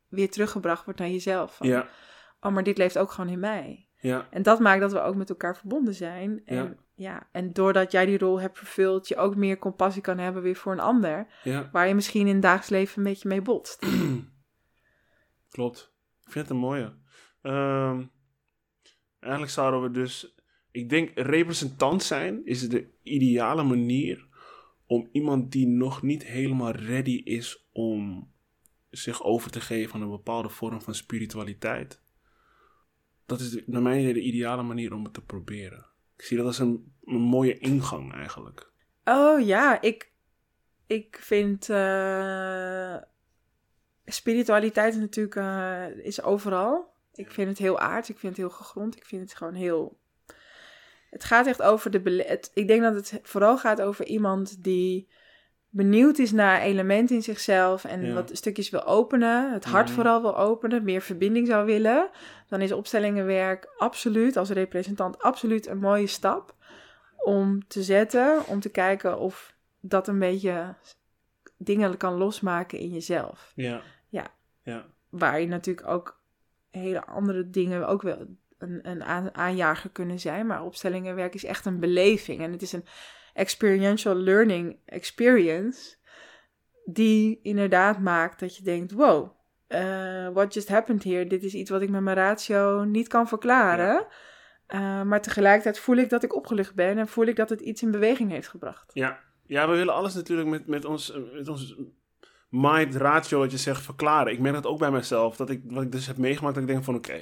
weer 0.08 0.30
teruggebracht 0.30 0.84
wordt 0.84 1.00
naar 1.00 1.08
jezelf. 1.08 1.56
Van, 1.56 1.66
ja, 1.68 1.86
Oh, 2.40 2.52
maar 2.52 2.62
dit 2.62 2.78
leeft 2.78 2.98
ook 2.98 3.10
gewoon 3.10 3.30
in 3.30 3.40
mij. 3.40 3.88
ja, 3.96 4.26
En 4.30 4.42
dat 4.42 4.58
maakt 4.60 4.80
dat 4.80 4.92
we 4.92 5.00
ook 5.00 5.14
met 5.14 5.28
elkaar 5.30 5.56
verbonden 5.56 5.94
zijn. 5.94 6.42
En, 6.44 6.56
Ja. 6.56 6.74
ja. 6.94 7.28
en 7.32 7.52
doordat 7.52 7.92
jij 7.92 8.06
die 8.06 8.18
rol 8.18 8.40
hebt 8.40 8.58
vervuld, 8.58 9.08
je 9.08 9.16
ook 9.16 9.36
meer 9.36 9.58
compassie 9.58 10.02
kan 10.02 10.18
hebben 10.18 10.42
weer 10.42 10.56
voor 10.56 10.72
een 10.72 10.80
ander. 10.80 11.26
ja. 11.42 11.68
Waar 11.72 11.88
je 11.88 11.94
misschien 11.94 12.26
in 12.26 12.32
het 12.32 12.42
dagelijks 12.42 12.68
leven 12.70 12.98
een 12.98 13.04
beetje 13.12 13.28
mee 13.28 13.42
botst. 13.42 13.86
Klopt. 15.50 15.92
Ik 16.30 16.36
vind 16.36 16.48
het 16.48 16.56
een 16.56 16.62
mooie. 16.62 16.94
Ehm, 17.42 18.04
eigenlijk 19.20 19.52
zouden 19.52 19.82
we 19.82 19.90
dus... 19.90 20.34
Ik 20.70 20.88
denk, 20.88 21.10
representant 21.14 22.02
zijn 22.02 22.46
is 22.46 22.68
de 22.68 22.88
ideale 23.02 23.62
manier 23.62 24.26
om 24.86 25.08
iemand 25.12 25.52
die 25.52 25.66
nog 25.66 26.02
niet 26.02 26.24
helemaal 26.24 26.70
ready 26.70 27.20
is 27.24 27.68
om 27.72 28.32
zich 28.90 29.22
over 29.22 29.50
te 29.50 29.60
geven 29.60 29.94
aan 29.94 30.02
een 30.02 30.10
bepaalde 30.10 30.48
vorm 30.48 30.82
van 30.82 30.94
spiritualiteit. 30.94 32.02
Dat 33.26 33.40
is 33.40 33.58
naar 33.66 33.82
mijn 33.82 34.00
idee 34.00 34.14
de 34.14 34.22
ideale 34.22 34.62
manier 34.62 34.92
om 34.94 35.04
het 35.04 35.14
te 35.14 35.24
proberen. 35.24 35.86
Ik 36.16 36.24
zie 36.24 36.36
dat 36.36 36.46
als 36.46 36.58
een, 36.58 36.94
een 37.04 37.20
mooie 37.20 37.58
ingang 37.58 38.12
eigenlijk. 38.12 38.72
Oh 39.04 39.46
ja, 39.46 39.80
ik, 39.80 40.12
ik 40.86 41.18
vind 41.20 41.68
eh, 41.68 42.96
spiritualiteit 44.10 44.94
is 44.94 45.00
natuurlijk 45.00 45.36
eh, 45.36 46.04
is 46.04 46.22
overal. 46.22 46.92
Ik 47.14 47.30
vind 47.30 47.48
het 47.48 47.58
heel 47.58 47.78
aards, 47.78 48.10
ik 48.10 48.18
vind 48.18 48.36
het 48.36 48.46
heel 48.46 48.56
gegrond, 48.56 48.96
ik 48.96 49.04
vind 49.04 49.22
het 49.22 49.34
gewoon 49.34 49.54
heel... 49.54 49.98
Het 51.10 51.24
gaat 51.24 51.46
echt 51.46 51.62
over 51.62 51.90
de... 51.90 52.24
Het, 52.26 52.50
ik 52.54 52.68
denk 52.68 52.82
dat 52.82 52.94
het 52.94 53.20
vooral 53.22 53.58
gaat 53.58 53.80
over 53.80 54.04
iemand 54.06 54.62
die 54.64 55.08
benieuwd 55.68 56.18
is 56.18 56.32
naar 56.32 56.60
elementen 56.60 57.16
in 57.16 57.22
zichzelf 57.22 57.84
en 57.84 58.04
Ja. 58.04 58.12
wat 58.14 58.30
stukjes 58.32 58.70
wil 58.70 58.84
openen, 58.84 59.52
het 59.52 59.64
hart 59.64 59.86
Mhm. 59.86 59.94
vooral 59.94 60.22
wil 60.22 60.36
openen, 60.36 60.84
meer 60.84 61.00
verbinding 61.00 61.46
zou 61.46 61.66
willen, 61.66 62.10
dan 62.48 62.60
is 62.60 62.72
opstellingenwerk 62.72 63.74
absoluut, 63.78 64.36
als 64.36 64.50
representant, 64.50 65.18
absoluut 65.18 65.66
een 65.66 65.78
mooie 65.78 66.06
stap 66.06 66.54
om 67.16 67.66
te 67.68 67.82
zetten, 67.82 68.46
om 68.46 68.60
te 68.60 68.68
kijken 68.70 69.18
of 69.18 69.54
dat 69.80 70.08
een 70.08 70.18
beetje 70.18 70.74
dingen 71.56 71.96
kan 71.96 72.14
losmaken 72.14 72.78
in 72.78 72.88
jezelf. 72.88 73.52
Ja. 73.54 73.82
Ja. 74.70 74.86
Waar 75.08 75.40
je 75.40 75.46
natuurlijk 75.46 75.88
ook 75.88 76.20
hele 76.70 77.04
andere 77.04 77.50
dingen 77.50 77.88
ook 77.88 78.02
wel 78.02 78.26
een, 78.58 78.80
een 78.82 79.02
aan- 79.04 79.34
aanjager 79.34 79.90
kunnen 79.90 80.20
zijn. 80.20 80.46
Maar 80.46 80.64
opstellingenwerk 80.64 81.34
is 81.34 81.44
echt 81.44 81.66
een 81.66 81.80
beleving. 81.80 82.40
En 82.40 82.52
het 82.52 82.62
is 82.62 82.72
een 82.72 82.84
experiential 83.34 84.14
learning 84.14 84.76
experience. 84.84 85.96
Die 86.84 87.40
inderdaad 87.42 87.98
maakt 87.98 88.40
dat 88.40 88.56
je 88.56 88.62
denkt: 88.62 88.92
wow, 88.92 89.30
eh, 89.66 90.28
what 90.28 90.54
just 90.54 90.68
happened 90.68 91.04
here? 91.04 91.26
Dit 91.26 91.42
is 91.42 91.54
iets 91.54 91.70
wat 91.70 91.82
ik 91.82 91.90
met 91.90 92.02
mijn 92.02 92.16
ratio 92.16 92.84
niet 92.84 93.08
kan 93.08 93.28
verklaren. 93.28 94.06
Eh, 94.66 95.02
maar 95.02 95.22
tegelijkertijd 95.22 95.78
voel 95.78 95.96
ik 95.96 96.08
dat 96.08 96.22
ik 96.22 96.34
opgelucht 96.34 96.74
ben 96.74 96.98
en 96.98 97.08
voel 97.08 97.26
ik 97.26 97.36
dat 97.36 97.50
het 97.50 97.60
iets 97.60 97.82
in 97.82 97.90
beweging 97.90 98.30
heeft 98.30 98.48
gebracht. 98.48 98.90
Ja, 98.94 99.20
ja 99.46 99.68
we 99.68 99.76
willen 99.76 99.94
alles 99.94 100.14
natuurlijk 100.14 100.48
met, 100.48 100.66
met, 100.66 100.84
ons, 100.84 101.12
met 101.32 101.48
ons 101.48 101.76
mind 102.50 102.94
ratio, 102.94 103.38
wat 103.38 103.50
je 103.50 103.56
zegt, 103.56 103.82
verklaren. 103.82 104.32
Ik 104.32 104.38
merk 104.38 104.54
dat 104.54 104.66
ook 104.66 104.78
bij 104.78 104.90
mezelf. 104.90 105.36
Dat 105.36 105.50
ik, 105.50 105.62
wat 105.64 105.82
ik 105.82 105.92
dus 105.92 106.06
heb 106.06 106.16
meegemaakt, 106.16 106.54
dat 106.54 106.64
ik 106.64 106.70
denk 106.70 106.84
van 106.84 106.94
oké, 106.94 107.20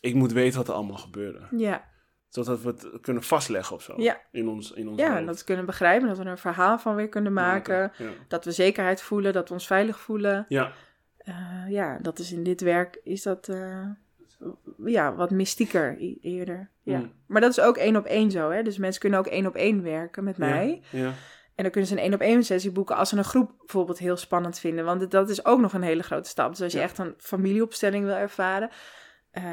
ik 0.00 0.14
moet 0.14 0.32
weten 0.32 0.58
wat 0.58 0.68
er 0.68 0.74
allemaal 0.74 0.96
gebeurde. 0.96 1.40
Ja, 1.56 1.90
Zodat 2.30 2.62
we 2.62 2.68
het 2.68 3.00
kunnen 3.00 3.22
vastleggen 3.22 3.76
of 3.76 3.82
zo. 3.82 3.94
Ja. 3.96 4.20
In 4.32 4.48
ons, 4.48 4.72
in 4.72 4.88
ons 4.88 5.00
ja 5.00 5.12
hoofd. 5.12 5.26
dat 5.26 5.38
we 5.38 5.44
kunnen 5.44 5.66
begrijpen, 5.66 6.08
dat 6.08 6.18
we 6.18 6.24
er 6.24 6.30
een 6.30 6.38
verhaal 6.38 6.78
van 6.78 6.94
weer 6.94 7.08
kunnen 7.08 7.32
maken. 7.32 7.92
Ja. 7.98 8.10
Dat 8.28 8.44
we 8.44 8.52
zekerheid 8.52 9.02
voelen, 9.02 9.32
dat 9.32 9.48
we 9.48 9.54
ons 9.54 9.66
veilig 9.66 10.00
voelen. 10.00 10.46
Ja. 10.48 10.72
Eh, 11.18 11.34
ja, 11.68 11.98
dat 12.02 12.18
is 12.18 12.32
in 12.32 12.42
dit 12.42 12.60
werk 12.60 13.00
is 13.04 13.22
dat 13.22 13.48
eh, 13.48 13.86
ja, 14.84 15.14
wat 15.14 15.30
mystieker 15.30 15.96
eerder. 16.20 16.70
Ja. 16.82 16.98
Mm. 16.98 17.12
Maar 17.26 17.40
dat 17.40 17.50
is 17.50 17.60
ook 17.60 17.76
één 17.76 17.96
op 17.96 18.04
één 18.04 18.30
zo. 18.30 18.50
Hè? 18.50 18.62
Dus 18.62 18.78
mensen 18.78 19.00
kunnen 19.00 19.18
ook 19.18 19.26
één 19.26 19.46
op 19.46 19.54
één 19.54 19.82
werken 19.82 20.24
met 20.24 20.36
mij. 20.36 20.82
Ja. 20.90 20.98
ja. 20.98 21.12
En 21.60 21.66
dan 21.66 21.74
kunnen 21.74 21.90
ze 21.90 21.96
een 21.96 22.02
één 22.02 22.14
op 22.14 22.20
één 22.20 22.44
sessie 22.44 22.70
boeken 22.72 22.96
als 22.96 23.08
ze 23.08 23.16
een 23.16 23.24
groep 23.24 23.52
bijvoorbeeld 23.58 23.98
heel 23.98 24.16
spannend 24.16 24.58
vinden. 24.58 24.84
Want 24.84 25.10
dat 25.10 25.30
is 25.30 25.44
ook 25.44 25.60
nog 25.60 25.72
een 25.72 25.82
hele 25.82 26.02
grote 26.02 26.28
stap. 26.28 26.50
Dus 26.50 26.60
als 26.62 26.72
je 26.72 26.78
Ja. 26.78 26.84
echt 26.84 26.98
een 26.98 27.14
familieopstelling 27.18 28.04
wil 28.04 28.14
ervaren, 28.14 28.70
eh, 29.30 29.44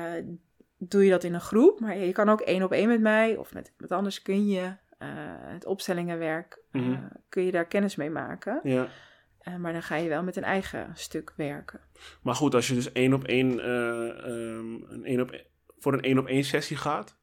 doe 0.78 1.04
je 1.04 1.10
dat 1.10 1.24
in 1.24 1.34
een 1.34 1.42
groep. 1.42 1.80
Maar 1.80 1.98
je 1.98 2.12
kan 2.12 2.30
ook 2.30 2.42
één 2.42 2.64
op 2.64 2.72
één 2.72 2.88
met 2.88 3.02
mij 3.02 3.36
of 3.36 3.54
met 3.54 3.68
iemand 3.74 3.92
anders 3.92 4.22
kun 4.22 4.48
je 4.48 4.62
eh, 4.98 5.08
het 5.30 5.66
opstellingenwerk, 5.66 6.62
eh, 6.72 6.82
Mhm. 6.82 7.02
kun 7.30 7.44
je 7.44 7.52
daar 7.52 7.66
kennis 7.68 7.96
mee 7.96 8.10
maken. 8.10 8.60
Ja. 8.64 8.88
Maar 9.58 9.74
dan 9.74 9.84
ga 9.84 9.96
je 9.96 10.10
wel 10.10 10.24
met 10.24 10.36
een 10.36 10.44
eigen 10.44 10.92
stuk 10.94 11.34
werken. 11.36 11.80
Maar 12.22 12.36
goed, 12.36 12.56
als 12.56 12.68
je 12.68 12.74
dus 12.74 12.92
één 12.92 13.14
op 13.14 13.24
één, 13.24 13.60
ehm, 13.60 14.92
een 14.92 15.06
één 15.06 15.22
op, 15.22 15.42
voor 15.78 15.94
een 15.94 16.02
één 16.02 16.18
op 16.18 16.28
één 16.28 16.44
sessie 16.44 16.78
gaat, 16.78 17.18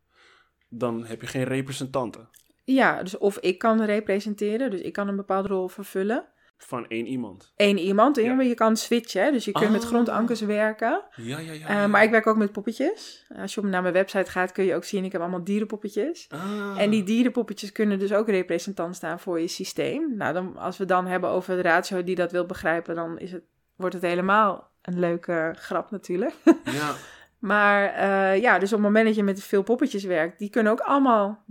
dan 0.68 1.04
heb 1.06 1.20
je 1.20 1.26
geen 1.26 1.44
representanten 1.44 2.28
Ja, 2.64 3.02
dus 3.02 3.18
of 3.18 3.38
ik 3.38 3.58
kan 3.58 3.82
representeren, 3.82 4.70
dus 4.70 4.80
ik 4.80 4.92
kan 4.92 5.08
een 5.08 5.16
bepaalde 5.16 5.48
rol 5.48 5.68
vervullen. 5.68 6.24
van 6.56 6.86
één 6.88 7.06
iemand. 7.06 7.52
Eén 7.56 7.78
iemand, 7.78 8.16
Ja. 8.16 8.34
maar 8.34 8.44
je 8.44 8.54
kan 8.54 8.76
switchen, 8.76 9.24
hè, 9.24 9.30
dus 9.30 9.44
je 9.44 9.52
kunt 9.52 9.70
met 9.70 9.82
Ah. 9.82 9.88
grondankers 9.88 10.40
werken. 10.40 11.02
Ja, 11.16 11.38
ja, 11.38 11.52
ja. 11.52 11.66
Eh, 11.68 11.74
ja. 11.74 11.86
maar 11.86 12.02
ik 12.02 12.10
werk 12.10 12.26
ook 12.26 12.36
met 12.36 12.52
poppetjes. 12.52 13.26
Als 13.36 13.54
je 13.54 13.60
op 13.60 13.66
naar 13.66 13.82
mijn 13.82 13.94
website 13.94 14.30
gaat, 14.30 14.52
kun 14.52 14.64
je 14.64 14.74
ook 14.74 14.84
zien, 14.84 15.04
ik 15.04 15.12
heb 15.12 15.20
allemaal 15.20 15.44
dierenpoppetjes. 15.44 16.26
Ah. 16.28 16.74
En 16.78 16.90
die 16.90 17.02
dierenpoppetjes 17.02 17.72
kunnen 17.72 17.98
dus 17.98 18.12
ook 18.12 18.28
representant 18.28 18.96
staan 18.96 19.20
voor 19.20 19.40
je 19.40 19.48
systeem. 19.48 20.16
Nou, 20.16 20.32
dan, 20.34 20.56
als 20.56 20.76
we 20.78 20.84
dan 20.84 21.06
hebben 21.06 21.30
over 21.30 21.56
de 21.56 21.62
ratio 21.62 22.04
die 22.04 22.14
dat 22.14 22.32
wil 22.32 22.46
begrijpen, 22.46 22.94
dan 22.94 23.18
is 23.18 23.32
het, 23.32 23.42
wordt 23.76 23.94
het 23.94 24.04
helemaal 24.04 24.70
een 24.82 24.98
leuke 24.98 25.54
grap 25.58 25.90
natuurlijk. 25.90 26.34
Ja, 26.64 26.94
Maar 27.38 27.84
eh, 27.88 28.40
ja, 28.40 28.58
dus 28.58 28.68
op 28.72 28.78
het 28.78 28.86
moment 28.86 29.06
dat 29.06 29.14
je 29.16 29.22
met 29.22 29.42
veel 29.42 29.62
poppetjes 29.62 30.04
werkt, 30.04 30.38
die 30.38 30.50
kunnen 30.50 30.72
ook 30.72 30.80
allemaal 30.80 31.44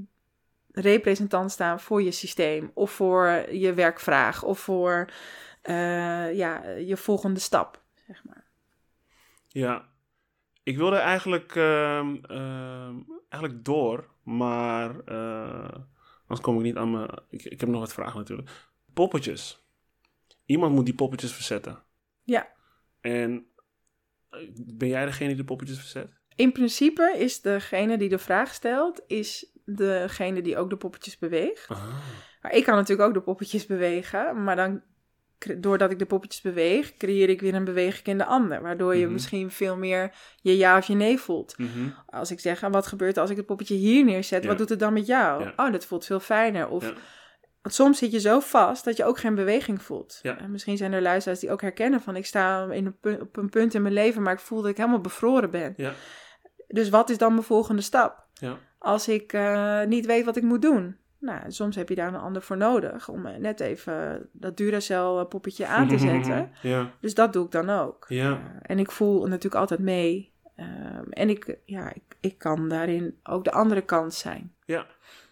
representant 0.74 1.52
staan 1.52 1.80
voor 1.80 2.02
je 2.02 2.12
systeem. 2.12 2.72
Of 2.74 2.92
voor 2.92 3.28
je 3.52 3.74
werkvraag. 3.74 4.44
Of 4.44 4.60
voor 4.60 5.10
eh, 5.62 6.36
ja, 6.36 6.68
je 6.68 6.98
volgende 6.98 7.40
stap, 7.40 7.84
zeg 8.08 8.24
maar. 8.24 8.46
ja. 9.48 9.92
Ik 10.64 10.78
wilde 10.78 10.96
eigenlijk, 10.96 11.56
ehm, 11.56 12.16
ehm, 12.16 12.96
eigenlijk 13.30 13.66
door, 13.66 14.10
maar 14.24 15.00
eh, 15.06 15.80
anders 16.22 16.42
kom 16.42 16.58
ik 16.58 16.64
niet 16.64 16.76
aan 16.76 16.92
mijn... 16.92 17.10
Ik, 17.30 17.44
ik 17.44 17.60
heb 17.60 17.70
nog 17.70 17.80
wat 17.80 17.94
vragen 17.94 18.20
natuurlijk. 18.20 18.50
Poppetjes. 18.94 19.66
Iemand 20.46 20.74
moet 20.74 20.86
die 20.86 20.96
poppetjes 20.96 21.34
verzetten. 21.34 21.84
Ja. 22.24 22.54
En 23.02 23.48
eh, 24.30 24.40
ben 24.56 24.88
jij 24.88 25.06
degene 25.06 25.28
die 25.28 25.38
de 25.38 25.44
poppetjes 25.44 25.78
verzet? 25.78 26.14
In 26.36 26.52
principe 26.52 27.16
is 27.18 27.42
degene 27.42 27.98
die 27.98 28.10
de 28.10 28.20
vraag 28.20 28.54
stelt, 28.54 29.02
is 29.08 29.53
degene 29.66 30.42
die 30.42 30.58
ook 30.58 30.70
de 30.70 30.78
poppetjes 30.78 31.18
beweegt. 31.18 31.68
Ah. 31.70 31.84
Maar 32.42 32.54
ik 32.54 32.64
kan 32.64 32.76
natuurlijk 32.76 33.08
ook 33.08 33.14
de 33.14 33.22
poppetjes 33.22 33.66
bewegen, 33.66 34.44
maar 34.44 34.56
dan, 34.56 34.82
doordat 35.58 35.92
ik 35.92 36.00
de 36.00 36.06
poppetjes 36.06 36.42
beweeg, 36.42 36.98
creëer 36.98 37.30
ik 37.30 37.42
weer 37.42 37.54
een 37.56 37.64
beweging 37.64 38.06
in 38.06 38.18
de 38.18 38.26
ander. 38.26 38.62
Waardoor 38.62 38.96
je 38.96 39.04
Mhm. 39.04 39.14
misschien 39.14 39.52
veel 39.52 39.78
meer 39.78 40.12
je 40.42 40.58
ja 40.58 40.78
of 40.78 40.86
je 40.88 40.94
nee 40.96 41.20
voelt. 41.20 41.58
Mhm. 41.58 41.90
Als 42.06 42.32
ik 42.32 42.40
zeg, 42.40 42.64
ah, 42.64 42.72
wat 42.72 42.88
gebeurt 42.88 43.16
er 43.16 43.22
als 43.22 43.32
ik 43.32 43.38
het 43.38 43.46
poppetje 43.46 43.76
hier 43.76 44.04
neerzet? 44.06 44.42
Ja. 44.44 44.50
Wat 44.50 44.58
doet 44.58 44.70
het 44.70 44.80
dan 44.80 44.94
met 44.94 45.06
jou? 45.06 45.44
Ja. 45.44 45.54
Oh, 45.56 45.72
dat 45.72 45.86
voelt 45.86 46.06
veel 46.06 46.20
fijner. 46.20 46.68
Of, 46.68 46.84
Ja. 46.88 46.94
Want 47.62 47.76
soms 47.76 47.98
zit 47.98 48.12
je 48.12 48.20
zo 48.20 48.40
vast 48.40 48.86
dat 48.86 48.98
je 48.98 49.06
ook 49.06 49.20
geen 49.20 49.36
beweging 49.36 49.82
voelt. 49.82 50.20
En 50.22 50.52
misschien 50.52 50.78
zijn 50.78 50.94
er 50.94 51.02
luisteraars 51.02 51.40
die 51.40 51.52
ook 51.52 51.62
herkennen 51.62 52.02
van... 52.02 52.16
ik 52.16 52.26
sta 52.26 52.72
in 52.72 52.86
een 52.86 52.98
pu- 53.00 53.18
op 53.22 53.38
een 53.38 53.50
punt 53.50 53.74
in 53.74 53.82
mijn 53.82 53.94
leven, 53.94 54.22
maar 54.22 54.34
ik 54.34 54.40
voel 54.40 54.62
dat 54.62 54.72
ik 54.72 54.78
helemaal 54.78 55.02
bevroren 55.02 55.50
ben. 55.52 55.74
Ja. 55.78 55.94
Dus 56.68 56.90
wat 56.90 57.10
is 57.10 57.18
dan 57.18 57.32
mijn 57.32 57.44
volgende 57.46 57.82
stap? 57.82 58.28
Ja. 58.34 58.58
Als 58.84 59.08
ik 59.08 59.34
eh, 59.34 59.84
niet 59.84 60.06
weet 60.06 60.26
wat 60.26 60.36
ik 60.36 60.44
moet 60.44 60.62
doen. 60.62 60.96
Nou, 61.20 61.52
soms 61.52 61.76
heb 61.76 61.90
je 61.90 61.96
daar 61.96 62.08
een 62.08 62.20
ander 62.20 62.42
voor 62.42 62.58
nodig... 62.58 63.10
om 63.10 63.26
eh, 63.26 63.38
net 63.38 63.60
even 63.60 64.30
dat 64.32 64.58
Duracell 64.58 65.26
poppetje 65.30 65.66
aan 65.66 65.88
te 65.88 65.98
zetten. 65.98 66.52
Ja. 66.62 66.92
Dus 67.00 67.14
dat 67.14 67.34
doe 67.34 67.46
ik 67.46 67.52
dan 67.52 67.70
ook. 67.70 68.06
Ja. 68.08 68.30
Uh, 68.30 68.38
en 68.62 68.80
ik 68.80 68.92
voel 68.92 69.28
natuurlijk 69.28 69.56
altijd 69.56 69.80
mee. 69.80 70.32
Um, 70.58 71.12
en 71.12 71.30
ik, 71.30 71.58
ja, 71.66 71.94
ik, 71.94 72.02
ik 72.20 72.38
kan 72.38 72.70
daarin 72.70 73.20
ook 73.24 73.44
de 73.44 73.52
andere 73.52 73.82
kant 73.82 74.14
zijn. 74.14 74.54
Ja. 74.66 74.86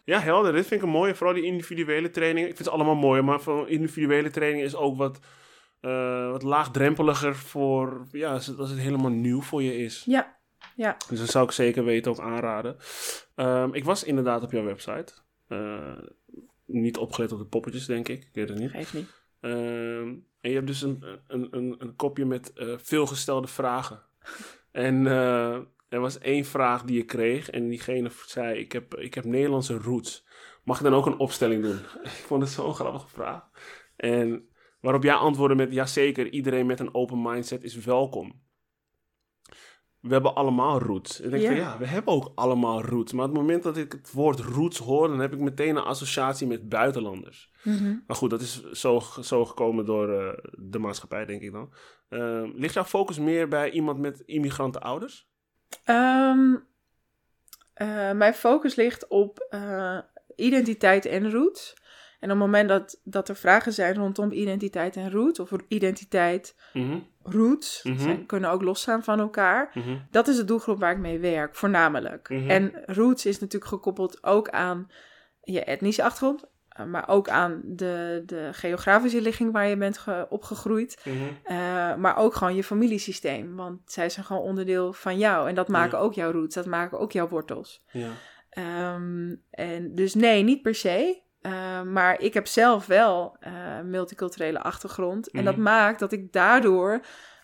Ja, 0.03 0.19
helder. 0.19 0.53
Dit 0.53 0.67
vind 0.67 0.81
ik 0.81 0.87
een 0.87 0.93
mooie. 0.93 1.15
Vooral 1.15 1.35
die 1.35 1.45
individuele 1.45 2.09
trainingen. 2.09 2.49
Ik 2.49 2.55
vind 2.55 2.67
ze 2.67 2.73
allemaal 2.73 2.95
mooi, 2.95 3.21
maar 3.21 3.41
voor 3.41 3.69
individuele 3.69 4.29
training 4.29 4.63
is 4.63 4.75
ook 4.75 4.97
wat, 4.97 5.19
uh, 5.81 6.31
wat 6.31 6.43
laagdrempeliger 6.43 7.35
voor, 7.35 8.07
ja, 8.11 8.33
als 8.33 8.47
het, 8.47 8.59
als 8.59 8.69
het 8.69 8.79
helemaal 8.79 9.11
nieuw 9.11 9.41
voor 9.41 9.63
je 9.63 9.77
is. 9.77 10.03
Ja, 10.05 10.39
ja. 10.81 10.97
Dus 11.09 11.19
dat 11.19 11.29
zou 11.29 11.45
ik 11.45 11.51
zeker 11.51 11.83
weten 11.83 12.11
ook 12.11 12.19
aanraden. 12.19 12.77
Um, 13.35 13.73
ik 13.73 13.83
was 13.83 14.03
inderdaad 14.03 14.43
op 14.43 14.51
jouw 14.51 14.63
website. 14.63 15.13
Uh, 15.47 15.97
niet 16.65 16.97
opgelet 16.97 17.31
op 17.31 17.39
de 17.39 17.45
poppetjes, 17.45 17.85
denk 17.85 18.07
ik. 18.07 18.23
Ik 18.23 18.29
weet 18.33 18.49
het 18.49 18.59
niet. 18.59 18.71
Geeft 18.71 18.93
niet. 18.93 19.09
Um, 19.41 20.25
en 20.41 20.49
je 20.49 20.55
hebt 20.55 20.67
dus 20.67 20.81
een, 20.81 21.03
een, 21.27 21.47
een, 21.51 21.75
een 21.77 21.95
kopje 21.95 22.25
met 22.25 22.51
uh, 22.55 22.73
veelgestelde 22.77 23.47
vragen. 23.47 24.01
en 24.71 25.05
uh, 25.05 25.55
er 25.89 25.99
was 25.99 26.19
één 26.19 26.45
vraag 26.45 26.83
die 26.83 26.97
je 26.97 27.05
kreeg. 27.05 27.49
En 27.49 27.67
diegene 27.67 28.11
zei: 28.25 28.59
Ik 28.59 28.71
heb, 28.71 28.95
ik 28.95 29.13
heb 29.13 29.25
Nederlandse 29.25 29.77
roots. 29.77 30.25
Mag 30.63 30.77
ik 30.77 30.83
dan 30.83 30.93
ook 30.93 31.05
een 31.05 31.19
opstelling 31.19 31.63
doen? 31.63 31.79
ik 32.03 32.09
vond 32.09 32.41
het 32.41 32.51
zo'n 32.51 32.73
grappige 32.73 33.07
vraag. 33.07 33.49
En 33.95 34.49
waarop 34.79 35.03
jij 35.03 35.13
antwoordde 35.13 35.55
met: 35.55 35.73
Jazeker, 35.73 36.29
iedereen 36.29 36.65
met 36.65 36.79
een 36.79 36.93
open 36.93 37.21
mindset 37.21 37.63
is 37.63 37.75
welkom. 37.75 38.41
We 40.01 40.13
hebben 40.13 40.35
allemaal 40.35 40.79
roots. 40.79 41.19
Ik 41.19 41.29
denk 41.29 41.41
Ja. 41.41 41.47
van 41.47 41.57
ja, 41.57 41.77
we 41.77 41.85
hebben 41.85 42.13
ook 42.13 42.31
allemaal 42.35 42.81
roots. 42.81 43.13
Maar 43.13 43.25
op 43.25 43.31
het 43.31 43.39
moment 43.41 43.63
dat 43.63 43.77
ik 43.77 43.91
het 43.91 44.11
woord 44.11 44.39
roots 44.39 44.77
hoor, 44.77 45.07
dan 45.07 45.19
heb 45.19 45.33
ik 45.33 45.39
meteen 45.39 45.75
een 45.75 45.83
associatie 45.83 46.47
met 46.47 46.69
buitenlanders. 46.69 47.51
Mhm. 47.63 47.95
Maar 48.07 48.15
goed, 48.15 48.29
dat 48.29 48.41
is 48.41 48.71
zo, 48.71 49.01
zo 49.21 49.45
gekomen 49.45 49.85
door 49.85 50.19
eh, 50.19 50.37
de 50.51 50.79
maatschappij, 50.79 51.25
denk 51.25 51.41
ik 51.41 51.51
dan. 51.51 51.73
Eh, 52.09 52.43
ligt 52.55 52.73
jouw 52.73 52.83
focus 52.83 53.19
meer 53.19 53.47
bij 53.47 53.71
iemand 53.71 53.99
met 53.99 54.19
immigrantenouders? 54.25 55.29
Um, 55.85 56.53
uh, 56.53 58.11
mijn 58.11 58.33
focus 58.33 58.75
ligt 58.75 59.07
op 59.07 59.47
uh, 59.49 59.99
identiteit 60.35 61.05
en 61.05 61.31
roots. 61.31 61.73
En 62.19 62.31
op 62.31 62.37
het 62.37 62.45
moment 62.45 62.69
dat, 62.69 63.01
dat 63.03 63.29
er 63.29 63.35
vragen 63.35 63.73
zijn 63.73 63.95
rondom 63.95 64.31
identiteit 64.31 64.95
en 64.95 65.11
roots, 65.11 65.39
of 65.39 65.51
identiteit, 65.67 66.55
Mhm, 66.73 66.99
roots, 67.23 67.83
Mhm. 67.83 67.99
zijn, 67.99 68.25
kunnen 68.25 68.49
ook 68.49 68.61
losstaan 68.61 69.03
van 69.03 69.19
elkaar. 69.19 69.71
mhm, 69.73 69.97
Dat 70.11 70.27
is 70.27 70.35
de 70.35 70.45
doelgroep 70.45 70.79
waar 70.79 70.91
ik 70.91 70.97
mee 70.97 71.19
werk, 71.19 71.55
voornamelijk. 71.55 72.29
Mhm. 72.29 72.49
En 72.49 72.73
roots 72.85 73.25
is 73.25 73.39
natuurlijk 73.39 73.71
gekoppeld 73.71 74.23
ook 74.23 74.49
aan 74.49 74.91
je 75.41 75.63
etnische 75.63 76.03
achtergrond, 76.03 76.43
maar 76.87 77.07
ook 77.09 77.29
aan 77.29 77.61
de, 77.65 78.23
de 78.25 78.49
geografische 78.51 79.21
ligging 79.21 79.51
waar 79.51 79.67
je 79.67 79.77
bent 79.77 79.97
ge- 79.97 80.25
opgegroeid. 80.29 81.01
Uh, 81.05 81.95
maar 81.95 82.17
ook 82.17 82.33
gewoon 82.35 82.55
je 82.55 82.63
familiesysteem. 82.63 83.55
Want 83.55 83.79
zij 83.85 84.09
zijn 84.09 84.25
gewoon 84.25 84.41
onderdeel 84.41 84.93
van 84.93 85.17
jou. 85.17 85.49
En 85.49 85.55
dat 85.55 85.67
maken 85.67 85.99
ook 85.99 86.13
jouw 86.13 86.31
roots. 86.31 86.55
Dat 86.55 86.65
maken 86.65 86.99
ook 86.99 87.11
jouw 87.11 87.27
wortels. 87.27 87.83
Ja. 87.91 88.09
Um, 88.93 89.41
en 89.49 89.95
dus 89.95 90.13
nee, 90.13 90.43
niet 90.43 90.61
per 90.61 90.75
se. 90.75 91.21
Uh, 91.41 91.81
maar 91.81 92.19
ik 92.19 92.33
heb 92.33 92.47
zelf 92.47 92.85
wel 92.85 93.37
uh, 93.47 93.79
multiculturele 93.81 94.59
achtergrond. 94.61 95.31
En 95.31 95.43
dat 95.45 95.53
Mhm. 95.53 95.63
maakt 95.63 95.99
dat 95.99 96.11
ik 96.11 96.31
daardoor 96.33 96.99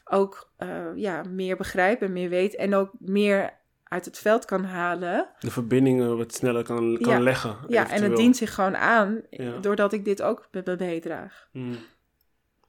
ook 0.06 0.52
uh, 0.60 0.86
ja, 0.96 1.24
meer 1.30 1.58
begrijp 1.58 2.02
en 2.02 2.14
meer 2.14 2.30
weet. 2.30 2.56
En 2.56 2.76
ook 2.76 2.92
meer 3.00 3.54
uit 3.84 4.06
het 4.06 4.18
veld 4.20 4.46
kan 4.46 4.64
halen. 4.64 5.30
De 5.40 5.52
verbindingen 5.52 6.18
wat 6.18 6.34
sneller 6.34 6.64
kan, 6.64 6.98
kan 7.02 7.14
Ja. 7.14 7.20
leggen. 7.20 7.58
Ja, 7.68 7.90
en 7.90 8.04
het 8.04 8.16
dient 8.16 8.38
zich 8.38 8.54
gewoon 8.54 8.78
aan. 8.78 9.22
Ja. 9.30 9.58
Doordat 9.58 9.94
ik 9.94 10.06
dit 10.06 10.22
ook 10.22 10.48
bij 10.52 10.62
me 10.66 10.76
meedraag. 10.80 11.48
Mhm. 11.52 11.76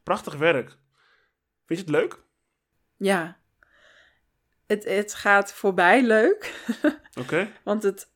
Prachtig 0.03 0.37
werk. 0.37 0.69
Vind 1.67 1.79
je 1.81 1.85
het 1.85 1.89
leuk? 1.89 2.19
Ja. 2.97 3.37
Het, 4.67 4.85
het 4.85 5.15
gaat 5.15 5.53
voorbij 5.53 6.03
leuk. 6.03 6.65
Oké. 7.21 7.49
Want 7.65 7.83
het, 7.83 8.13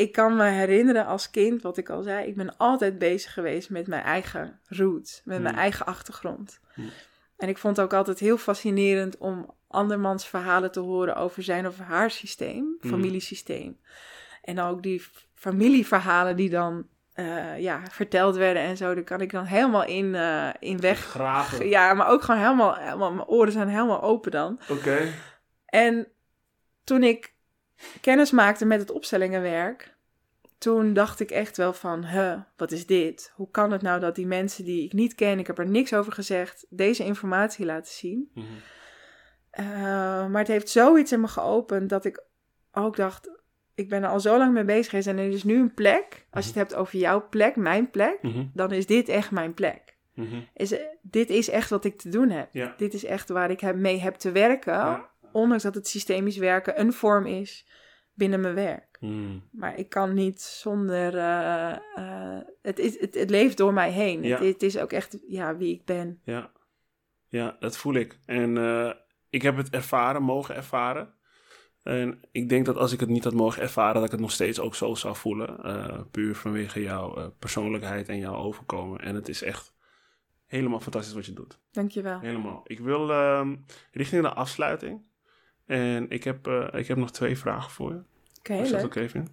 ik 0.00 0.12
kan 0.12 0.36
me 0.36 0.44
herinneren 0.44 1.06
als 1.06 1.30
kind, 1.30 1.62
wat 1.62 1.76
ik 1.76 1.88
al 1.88 2.02
zei, 2.02 2.26
ik 2.26 2.36
ben 2.36 2.56
altijd 2.56 2.98
bezig 2.98 3.32
geweest 3.32 3.70
met 3.70 3.86
mijn 3.86 4.02
eigen 4.02 4.60
roots, 4.68 5.22
met 5.24 5.40
mijn 5.40 5.54
Hmm. 5.54 5.62
eigen 5.62 5.86
achtergrond. 5.86 6.60
Hmm. 6.74 6.90
En 7.36 7.48
ik 7.48 7.58
vond 7.58 7.76
het 7.76 7.84
ook 7.84 7.92
altijd 7.92 8.18
heel 8.18 8.36
fascinerend 8.36 9.18
om 9.18 9.54
andermans 9.68 10.26
verhalen 10.26 10.72
te 10.72 10.80
horen 10.80 11.16
over 11.16 11.42
zijn 11.42 11.66
of 11.66 11.78
haar 11.78 12.10
systeem, 12.10 12.76
Hmm. 12.80 12.90
familiesysteem. 12.90 13.80
En 14.42 14.60
ook 14.60 14.82
die 14.82 15.02
familieverhalen 15.34 16.36
die 16.36 16.50
dan 16.50 16.86
eh, 17.12 17.58
ja, 17.58 17.82
verteld 17.90 18.36
werden 18.36 18.62
en 18.62 18.76
zo, 18.76 18.94
daar 18.94 19.04
kan 19.04 19.20
ik 19.20 19.30
dan 19.30 19.44
helemaal 19.44 19.84
in, 19.84 20.14
eh, 20.14 20.48
in 20.58 20.80
weg. 20.80 20.98
Graven. 20.98 21.68
Ja, 21.68 21.94
maar 21.94 22.08
ook 22.08 22.22
gewoon 22.22 22.40
helemaal, 22.40 22.74
helemaal, 22.74 23.12
mijn 23.12 23.28
oren 23.28 23.52
zijn 23.52 23.68
helemaal 23.68 24.02
open 24.02 24.30
dan. 24.30 24.60
Oké. 24.68 25.12
En 25.66 26.08
toen 26.84 27.02
ik 27.02 27.34
kennis 28.00 28.30
maakte 28.30 28.64
met 28.64 28.80
het 28.80 28.90
opstellingenwerk, 28.90 29.94
toen 30.58 30.92
dacht 30.92 31.20
ik 31.20 31.30
echt 31.30 31.56
wel 31.56 31.72
van, 31.72 32.04
huh, 32.06 32.38
wat 32.56 32.72
is 32.72 32.86
dit? 32.86 33.32
Hoe 33.34 33.50
kan 33.50 33.72
het 33.72 33.82
nou 33.82 34.00
dat 34.00 34.14
die 34.14 34.26
mensen 34.26 34.64
die 34.64 34.84
ik 34.84 34.92
niet 34.92 35.14
ken, 35.14 35.38
ik 35.38 35.46
heb 35.46 35.58
er 35.58 35.68
niks 35.68 35.94
over 35.94 36.12
gezegd, 36.12 36.66
deze 36.68 37.04
informatie 37.04 37.64
laten 37.66 37.92
zien? 37.92 38.30
Mhm. 38.34 38.46
Uh, 39.60 39.66
maar 40.26 40.38
het 40.38 40.48
heeft 40.48 40.68
zoiets 40.68 41.12
in 41.12 41.20
me 41.20 41.28
geopend 41.28 41.88
dat 41.88 42.04
ik 42.04 42.24
ook 42.72 42.96
dacht, 42.96 43.30
ik 43.74 43.88
ben 43.88 44.02
er 44.02 44.08
al 44.08 44.20
zo 44.20 44.38
lang 44.38 44.52
mee 44.52 44.64
bezig 44.64 44.88
geweest 44.88 45.08
en 45.08 45.18
er 45.18 45.28
is 45.30 45.44
nu 45.44 45.58
een 45.60 45.74
plek. 45.74 46.26
Als 46.30 46.44
je 46.44 46.50
het 46.50 46.58
hebt 46.58 46.74
over 46.74 46.98
jouw 46.98 47.28
plek, 47.28 47.56
mijn 47.56 47.90
plek, 47.90 48.18
Mhm. 48.22 48.44
dan 48.54 48.72
is 48.72 48.86
dit 48.86 49.08
echt 49.08 49.30
mijn 49.30 49.54
plek. 49.54 49.96
Mhm. 50.14 50.40
Is, 50.54 50.74
dit 51.02 51.30
is 51.30 51.48
echt 51.48 51.70
wat 51.70 51.84
ik 51.84 51.98
te 51.98 52.08
doen 52.08 52.30
heb. 52.30 52.48
Ja. 52.52 52.74
Dit 52.76 52.94
is 52.94 53.04
echt 53.04 53.28
waar 53.28 53.50
ik 53.50 53.60
heb, 53.60 53.76
mee 53.76 54.00
heb 54.00 54.14
te 54.14 54.32
werken. 54.32 54.72
Ja. 54.74 55.08
Ondanks 55.32 55.62
dat 55.62 55.74
het 55.74 55.88
systemisch 55.88 56.36
werken 56.36 56.80
een 56.80 56.92
vorm 56.92 57.26
is 57.26 57.66
binnen 58.14 58.40
mijn 58.40 58.54
werk. 58.54 58.96
Hmm. 59.00 59.42
Maar 59.50 59.78
ik 59.78 59.88
kan 59.88 60.14
niet 60.14 60.40
zonder. 60.40 61.16
eh, 61.16 61.70
eh, 61.94 62.40
het, 62.62 62.78
is, 62.78 63.00
het, 63.00 63.14
het 63.14 63.30
leeft 63.30 63.56
door 63.56 63.72
mij 63.72 63.90
heen. 63.90 64.22
Ja. 64.22 64.38
Het, 64.38 64.52
het 64.52 64.62
is 64.62 64.78
ook 64.78 64.92
echt 64.92 65.18
ja, 65.28 65.56
wie 65.56 65.74
ik 65.74 65.84
ben. 65.84 66.20
Ja. 66.24 66.52
ja, 67.28 67.56
dat 67.60 67.76
voel 67.76 67.94
ik. 67.94 68.18
En 68.26 68.58
eh, 68.58 68.92
ik 69.30 69.42
heb 69.42 69.56
het 69.56 69.70
ervaren, 69.70 70.22
mogen 70.22 70.54
ervaren. 70.54 71.14
En 71.82 72.20
ik 72.32 72.48
denk 72.48 72.66
dat 72.66 72.76
als 72.76 72.92
ik 72.92 73.00
het 73.00 73.08
niet 73.08 73.24
had 73.24 73.32
mogen 73.34 73.62
ervaren, 73.62 73.94
dat 73.94 74.04
ik 74.04 74.10
het 74.10 74.20
nog 74.20 74.30
steeds 74.32 74.60
ook 74.60 74.74
zo 74.74 74.94
zou 74.94 75.16
voelen. 75.16 76.08
Puur 76.10 76.34
vanwege 76.34 76.82
jouw 76.82 77.34
persoonlijkheid 77.38 78.08
en 78.08 78.18
jouw 78.18 78.34
overkomen. 78.34 79.00
En 79.00 79.14
het 79.14 79.28
is 79.28 79.42
echt 79.42 79.74
helemaal 80.46 80.80
fantastisch 80.80 81.14
wat 81.14 81.26
je 81.26 81.32
doet. 81.32 81.60
Dankjewel. 81.70 82.20
Helemaal. 82.20 82.60
Ik 82.64 82.80
wil 82.80 83.10
ehm, 83.10 83.56
richting 83.92 84.22
de 84.22 84.32
afsluiting. 84.32 85.02
En 85.70 86.06
ik 86.10 86.24
heb, 86.24 86.46
eh, 86.46 86.66
ik 86.72 86.86
heb 86.86 86.96
nog 86.96 87.10
twee 87.10 87.38
vragen 87.38 87.70
voor 87.70 87.92
je. 87.92 88.00
Oké, 88.38 88.56
dat 88.56 88.70
leuk. 88.70 88.84
oké 88.84 89.08
vindt. 89.08 89.30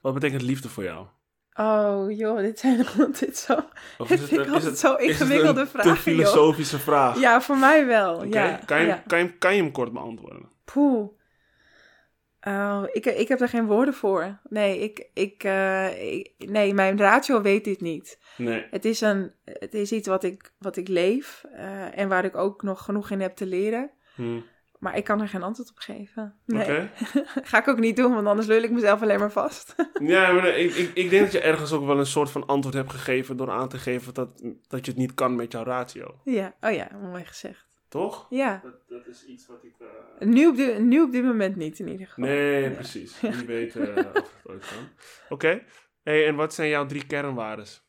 Wat 0.00 0.14
betekent 0.14 0.42
liefde 0.42 0.68
voor 0.68 0.84
jou? 0.84 1.06
Oh 1.54 2.10
joh, 2.16 2.38
dit 2.38 2.58
zijn 2.58 2.86
dit 3.20 3.36
zo. 3.38 3.58
Of 3.98 4.08
Dit 4.08 4.20
vind 4.20 4.46
ik 4.46 4.52
altijd 4.52 4.78
zo 4.78 4.94
is 4.94 5.18
het 5.18 5.20
ingewikkelde 5.20 5.60
een 5.60 5.66
vragen, 5.66 5.94
te 5.94 5.96
filosofische 6.00 6.78
vraag? 6.78 7.20
Ja, 7.20 7.40
voor 7.40 7.56
mij 7.56 7.86
wel. 7.86 8.24
Ja, 8.24 8.60
kan, 8.66 8.80
je, 8.80 8.86
ja. 8.86 9.02
kan, 9.06 9.18
je, 9.18 9.32
kan 9.38 9.56
je 9.56 9.62
hem 9.62 9.72
kort 9.72 9.92
beantwoorden? 9.92 10.48
Poeh. 10.64 11.08
Oh, 12.40 12.82
ik, 12.92 13.06
ik 13.06 13.28
heb 13.28 13.40
er 13.40 13.48
geen 13.48 13.66
woorden 13.66 13.94
voor. 13.94 14.38
Nee, 14.48 14.78
ik, 14.78 15.08
ik, 15.14 15.44
eh, 15.44 16.12
ik- 16.12 16.32
nee, 16.38 16.74
mijn 16.74 16.98
ratio 16.98 17.42
weet 17.42 17.64
dit 17.64 17.80
niet. 17.80 18.18
Nee. 18.36 18.66
Het 18.70 18.84
is, 18.84 19.00
een, 19.00 19.32
het 19.44 19.74
is 19.74 19.92
iets 19.92 20.08
wat 20.08 20.24
ik, 20.24 20.52
wat 20.58 20.76
ik 20.76 20.88
leef 20.88 21.44
eh, 21.52 21.98
en 21.98 22.08
waar 22.08 22.24
ik 22.24 22.36
ook 22.36 22.62
nog 22.62 22.84
genoeg 22.84 23.10
in 23.10 23.20
heb 23.20 23.36
te 23.36 23.46
leren. 23.46 23.90
Hm. 24.14 24.40
Maar 24.86 24.96
ik 24.96 25.04
kan 25.04 25.20
er 25.20 25.28
geen 25.28 25.42
antwoord 25.42 25.70
op 25.70 25.78
geven. 25.78 26.34
Nee, 26.44 26.88
ga 27.50 27.58
ik 27.58 27.68
ook 27.68 27.78
niet 27.78 27.96
doen, 27.96 28.14
want 28.14 28.26
anders 28.26 28.46
lul 28.46 28.62
ik 28.62 28.70
mezelf 28.70 29.02
alleen 29.02 29.18
maar 29.18 29.30
vast. 29.32 29.74
Ja, 30.00 30.32
maar 30.32 30.46
ik, 30.48 30.74
ik, 30.74 30.90
ik 30.94 31.10
denk 31.10 31.22
dat 31.22 31.32
je 31.32 31.40
ergens 31.40 31.72
ook 31.72 31.86
wel 31.86 31.98
een 31.98 32.06
soort 32.06 32.30
van 32.30 32.46
antwoord 32.46 32.74
hebt 32.74 32.90
gegeven 32.90 33.36
door 33.36 33.50
aan 33.50 33.68
te 33.68 33.78
geven 33.78 34.14
dat, 34.14 34.28
dat 34.68 34.84
je 34.84 34.90
het 34.90 35.00
niet 35.00 35.14
kan 35.14 35.34
met 35.36 35.52
jouw 35.52 35.62
ratio. 35.64 36.20
ja, 36.24 36.54
oh 36.60 36.72
ja, 36.72 36.88
mooi 37.02 37.24
gezegd. 37.24 37.66
Toch? 37.88 38.26
Ja, 38.30 38.60
Dat, 38.64 38.88
dat 38.88 39.06
is 39.06 39.24
iets 39.24 39.46
wat 39.46 39.64
ik... 39.64 39.74
eh, 40.18 40.26
nu 40.28 40.46
op, 40.46 40.56
dit, 40.56 40.78
nu 40.78 41.02
op 41.02 41.12
dit 41.12 41.24
moment 41.24 41.56
niet 41.56 41.78
in 41.78 41.88
ieder 41.88 42.06
geval. 42.06 42.24
Nee, 42.24 42.62
Ja. 42.62 42.70
precies. 42.70 43.20
Wie 43.20 43.46
weet 43.46 43.76
eh, 43.76 43.82
of 43.96 43.96
het 44.14 44.30
ooit 44.44 44.66
kan. 44.66 44.88
Oké. 45.28 45.62
Hey, 46.02 46.26
en 46.26 46.34
wat 46.34 46.54
zijn 46.54 46.68
jouw 46.68 46.86
drie 46.86 47.06
kernwaardes? 47.06 47.82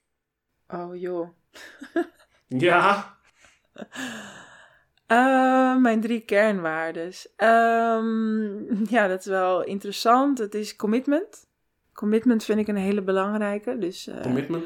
Oh 0.68 0.96
joh. 0.96 1.30
Ja. 2.48 3.18
Eh, 5.08 5.78
mijn 5.78 6.02
drie 6.02 6.20
kernwaardes. 6.20 7.34
Ehm, 7.36 8.84
ja, 8.96 9.08
dat 9.08 9.20
is 9.20 9.26
wel 9.26 9.64
interessant. 9.64 10.38
Het 10.38 10.56
is 10.56 10.76
commitment. 10.76 11.46
Commitment 11.94 12.44
vind 12.44 12.60
ik 12.60 12.68
een 12.68 12.76
hele 12.76 13.02
belangrijke. 13.02 13.78
Dus, 13.78 14.08
eh, 14.08 14.22
Commitment 14.22 14.66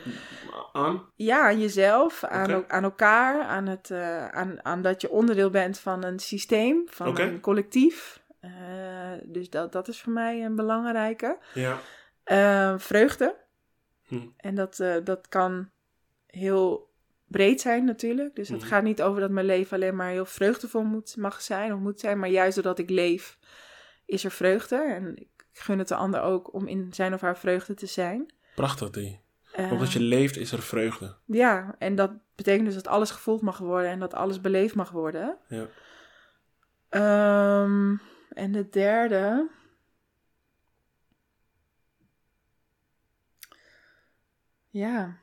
aan? 0.73 1.05
Ja, 1.15 1.41
aan 1.41 1.59
jezelf, 1.59 2.23
aan, 2.23 2.69
aan 2.69 2.83
elkaar, 2.83 3.43
aan, 3.43 3.67
het, 3.67 3.91
eh, 3.91 4.27
aan, 4.27 4.65
aan 4.65 4.81
dat 4.81 5.01
je 5.01 5.09
onderdeel 5.09 5.49
bent 5.49 5.79
van 5.79 6.03
een 6.03 6.19
systeem, 6.19 6.83
van 6.85 7.19
een 7.19 7.39
collectief. 7.39 8.19
Dus 9.23 9.49
dat, 9.49 9.71
dat 9.71 9.87
is 9.87 10.01
voor 10.01 10.13
mij 10.13 10.45
een 10.45 10.55
belangrijke. 10.55 11.37
Ja. 11.53 11.77
Eh, 12.23 12.73
vreugde. 12.77 13.35
Hm. 14.07 14.27
En 14.37 14.55
dat, 14.55 14.83
dat 15.03 15.27
kan 15.27 15.69
heel 16.27 16.90
breed 17.31 17.61
zijn 17.61 17.85
natuurlijk. 17.85 18.35
Dus 18.35 18.49
het 18.49 18.59
Mhm. 18.59 18.67
gaat 18.67 18.83
niet 18.83 19.01
over 19.01 19.21
dat 19.21 19.29
mijn 19.29 19.45
leven 19.45 19.75
alleen 19.75 19.95
maar 19.95 20.09
heel 20.09 20.25
vreugdevol 20.25 20.83
moet, 20.83 21.15
mag 21.17 21.41
zijn 21.41 21.73
of 21.73 21.79
moet 21.79 21.99
zijn. 21.99 22.19
Maar 22.19 22.29
juist 22.29 22.55
doordat 22.55 22.79
ik 22.79 22.89
leef, 22.89 23.37
is 24.05 24.23
er 24.23 24.31
vreugde. 24.31 24.75
En 24.75 25.17
ik 25.17 25.29
gun 25.53 25.79
het 25.79 25.87
de 25.87 25.95
ander 25.95 26.21
ook 26.21 26.53
om 26.53 26.67
in 26.67 26.93
zijn 26.93 27.13
of 27.13 27.21
haar 27.21 27.37
vreugde 27.37 27.73
te 27.73 27.85
zijn. 27.85 28.33
Prachtig 28.55 28.89
die. 28.89 29.19
Omdat 29.71 29.91
je 29.93 29.99
leeft 29.99 30.37
is 30.37 30.51
er 30.51 30.61
vreugde. 30.61 31.15
Ja, 31.25 31.75
en 31.77 31.95
dat 31.95 32.11
betekent 32.35 32.65
dus 32.65 32.75
dat 32.75 32.87
alles 32.87 33.11
gevoeld 33.11 33.41
mag 33.41 33.57
worden 33.57 33.89
en 33.91 33.99
dat 33.99 34.13
alles 34.13 34.41
beleefd 34.41 34.75
mag 34.75 34.89
worden. 34.89 35.37
Ja. 35.47 35.67
Ehm, 36.89 37.95
en 38.29 38.51
de 38.51 38.69
derde. 38.69 39.49
Ja. 44.69 45.17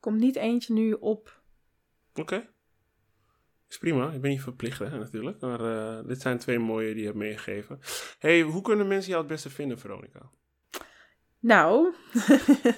Komt 0.00 0.18
niet 0.18 0.36
eentje 0.36 0.72
nu 0.72 0.92
op. 0.92 1.40
Oké. 2.14 2.48
Is 3.68 3.78
prima. 3.78 4.10
Ik 4.10 4.20
ben 4.20 4.30
niet 4.30 4.42
verplicht, 4.42 4.78
hè, 4.78 4.98
natuurlijk. 4.98 5.40
Maar 5.40 5.60
eh, 5.60 5.98
dit 6.06 6.20
zijn 6.20 6.38
twee 6.38 6.58
mooie 6.58 6.88
die 6.90 6.98
je 7.00 7.06
hebt 7.06 7.16
meegegeven. 7.18 7.80
hey, 8.18 8.40
hoe 8.40 8.62
kunnen 8.62 8.86
mensen 8.88 9.08
jou 9.10 9.22
het 9.22 9.30
beste 9.32 9.50
vinden, 9.50 9.78
Veronica? 9.78 10.20
Nou, 11.40 11.94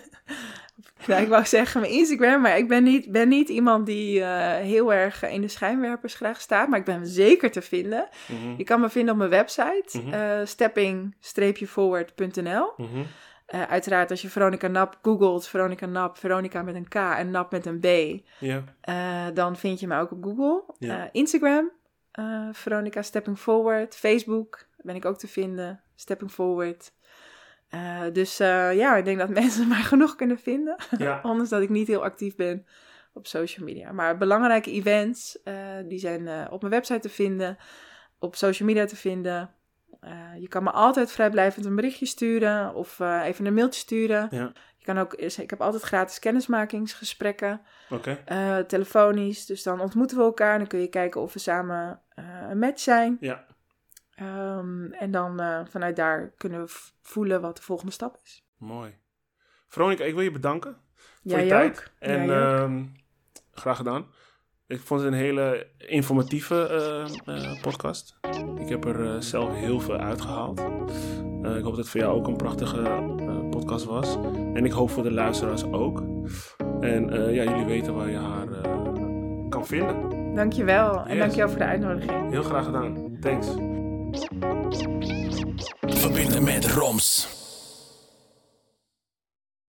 nou, 1.06 1.22
ik 1.22 1.28
wou 1.28 1.44
zeggen 1.44 1.80
mijn 1.80 1.92
Instagram, 1.92 2.40
maar 2.40 2.59
ik 2.59 2.68
ben 2.68 2.82
niet, 2.82 3.12
ben 3.12 3.28
niet 3.28 3.48
iemand 3.48 3.86
die 3.86 4.20
eh, 4.22 4.56
heel 4.64 4.92
erg 4.92 5.22
in 5.22 5.40
de 5.40 5.48
schijnwerpers 5.48 6.14
graag 6.14 6.40
staat. 6.40 6.68
Maar 6.68 6.78
ik 6.78 6.84
ben 6.84 7.06
zeker 7.06 7.51
te 7.51 7.62
vinden. 7.62 8.09
Mhm. 8.28 8.55
Je 8.56 8.64
kan 8.64 8.80
me 8.80 8.90
vinden 8.90 9.12
op 9.12 9.18
mijn 9.18 9.30
website, 9.30 9.98
Mhm. 10.02 10.12
eh, 10.12 10.40
stepping-forward.nl. 11.20 12.74
Eh, 13.51 13.62
uiteraard, 13.62 14.10
als 14.10 14.22
je 14.22 14.28
Veronica 14.28 14.66
Nap 14.66 14.98
googelt, 15.02 15.48
Veronica 15.48 15.86
Nap, 15.86 16.16
Veronica 16.16 16.62
met 16.62 16.74
een 16.74 16.89
K 16.89 16.94
en 16.94 17.31
Nap 17.31 17.51
met 17.51 17.66
een 17.66 17.81
B, 17.81 17.86
eh, 18.81 19.27
dan 19.35 19.56
vind 19.56 19.81
je 19.81 19.86
me 19.86 19.98
ook 19.98 20.10
op 20.10 20.24
Google. 20.24 20.64
Eh, 20.78 21.05
Instagram, 21.12 21.70
Veronica 22.52 23.02
Stepping 23.02 23.39
Forward. 23.39 23.97
Facebook 23.97 24.66
ben 24.77 24.94
ik 24.94 25.05
ook 25.05 25.18
te 25.18 25.28
vinden, 25.28 25.81
Stepping 25.94 26.31
Forward. 26.31 26.93
Dus 28.12 28.36
ja, 28.36 28.97
ik 28.97 29.05
denk 29.05 29.18
dat 29.18 29.28
mensen 29.40 29.68
mij 29.68 29.82
genoeg 29.82 30.14
kunnen 30.14 30.39
vinden. 30.39 30.77
Ja. 30.98 31.20
Ondanks 31.31 31.51
dat 31.51 31.62
ik 31.62 31.68
niet 31.68 31.86
heel 31.86 32.02
actief 32.02 32.36
ben 32.36 32.66
op 33.12 33.27
social 33.27 33.66
media. 33.66 33.93
Maar 33.93 34.18
belangrijke 34.18 34.70
events, 34.70 35.39
die 35.85 35.98
zijn 35.98 36.51
op 36.51 36.60
mijn 36.60 36.72
website 36.72 37.01
te 37.01 37.09
vinden, 37.09 37.56
op 38.18 38.36
social 38.36 38.68
media 38.68 38.85
te 38.85 38.97
vinden. 38.97 39.55
Eh, 40.01 40.12
je 40.39 40.48
kan 40.48 40.62
me 40.62 40.70
altijd 40.70 41.12
vrijblijvend 41.12 41.66
een 41.66 41.77
berichtje 41.77 42.06
sturen 42.06 42.74
of 42.74 43.01
eh, 43.01 43.24
even 43.24 43.47
een 43.47 43.55
mailtje 43.55 43.81
sturen. 43.81 44.28
Ja. 44.31 44.52
Je 44.77 44.85
kan 44.85 44.98
ook, 44.98 45.14
ik 45.14 45.51
heb 45.51 45.60
altijd 45.60 45.82
gratis 45.82 46.18
kennismakingsgesprekken, 46.18 47.60
eh, 48.24 48.59
telefonisch. 48.59 49.47
Dus 49.47 49.62
dan 49.62 49.81
ontmoeten 49.81 50.16
we 50.16 50.22
elkaar 50.22 50.52
en 50.52 50.59
dan 50.59 50.66
kun 50.68 50.81
je 50.81 50.89
kijken 50.89 51.20
of 51.20 51.32
we 51.32 51.39
samen 51.39 52.01
eh, 52.09 52.24
een 52.51 52.59
match 52.59 52.81
zijn. 52.81 53.16
Ja. 53.20 53.47
Ehm, 54.14 54.93
en 54.93 55.10
dan 55.10 55.40
vanuit 55.68 55.97
daar 55.97 56.31
kunnen 56.36 56.60
we 56.64 56.72
voelen 57.02 57.40
wat 57.40 57.56
de 57.56 57.62
volgende 57.62 57.93
stap 57.93 58.18
is. 58.24 58.44
Mooi. 58.56 58.98
Veronica, 59.68 60.05
ik 60.05 60.14
wil 60.14 60.22
je 60.22 60.31
bedanken 60.31 60.77
voor 61.24 61.39
je 61.39 61.48
tijd. 61.48 61.78
ook. 61.78 61.85
En 61.98 62.22
ook. 62.22 62.31
ehm, 62.31 62.85
graag 63.52 63.77
gedaan. 63.77 64.06
Ik 64.70 64.80
vond 64.84 65.01
het 65.01 65.12
een 65.12 65.18
hele 65.18 65.66
informatieve 65.78 66.66
eh, 67.26 67.34
eh, 67.36 67.60
podcast. 67.62 68.16
Ik 68.59 68.68
heb 68.68 68.84
er 68.84 69.14
eh, 69.14 69.20
zelf 69.20 69.55
heel 69.55 69.80
veel 69.80 69.97
uitgehaald. 69.97 70.59
Eh, 71.42 71.56
ik 71.56 71.62
hoop 71.62 71.64
dat 71.64 71.76
het 71.76 71.88
voor 71.88 72.01
jou 72.01 72.16
ook 72.16 72.26
een 72.26 72.36
prachtige 72.36 72.82
eh, 72.82 73.48
podcast 73.51 73.84
was. 73.84 74.16
En 74.55 74.64
ik 74.64 74.72
hoop 74.72 74.90
voor 74.90 75.02
de 75.02 75.12
luisteraars 75.12 75.64
ook. 75.64 76.02
En 76.80 77.10
eh, 77.10 77.34
ja, 77.34 77.42
jullie 77.42 77.64
weten 77.64 77.94
waar 77.94 78.10
je 78.10 78.16
haar 78.16 78.52
eh, 78.52 78.72
kan 79.48 79.66
vinden. 79.66 80.09
Dankjewel. 80.34 81.01
En 81.05 81.09
Yes. 81.10 81.18
dankjewel 81.18 81.48
voor 81.48 81.59
de 81.59 81.64
uitnodiging. 81.64 82.30
Heel 82.30 82.42
graag 82.42 82.64
gedaan. 82.64 83.16
Thanks. 83.20 83.47
Verbinden 85.80 86.44
met 86.44 86.66
Roms. 86.66 87.38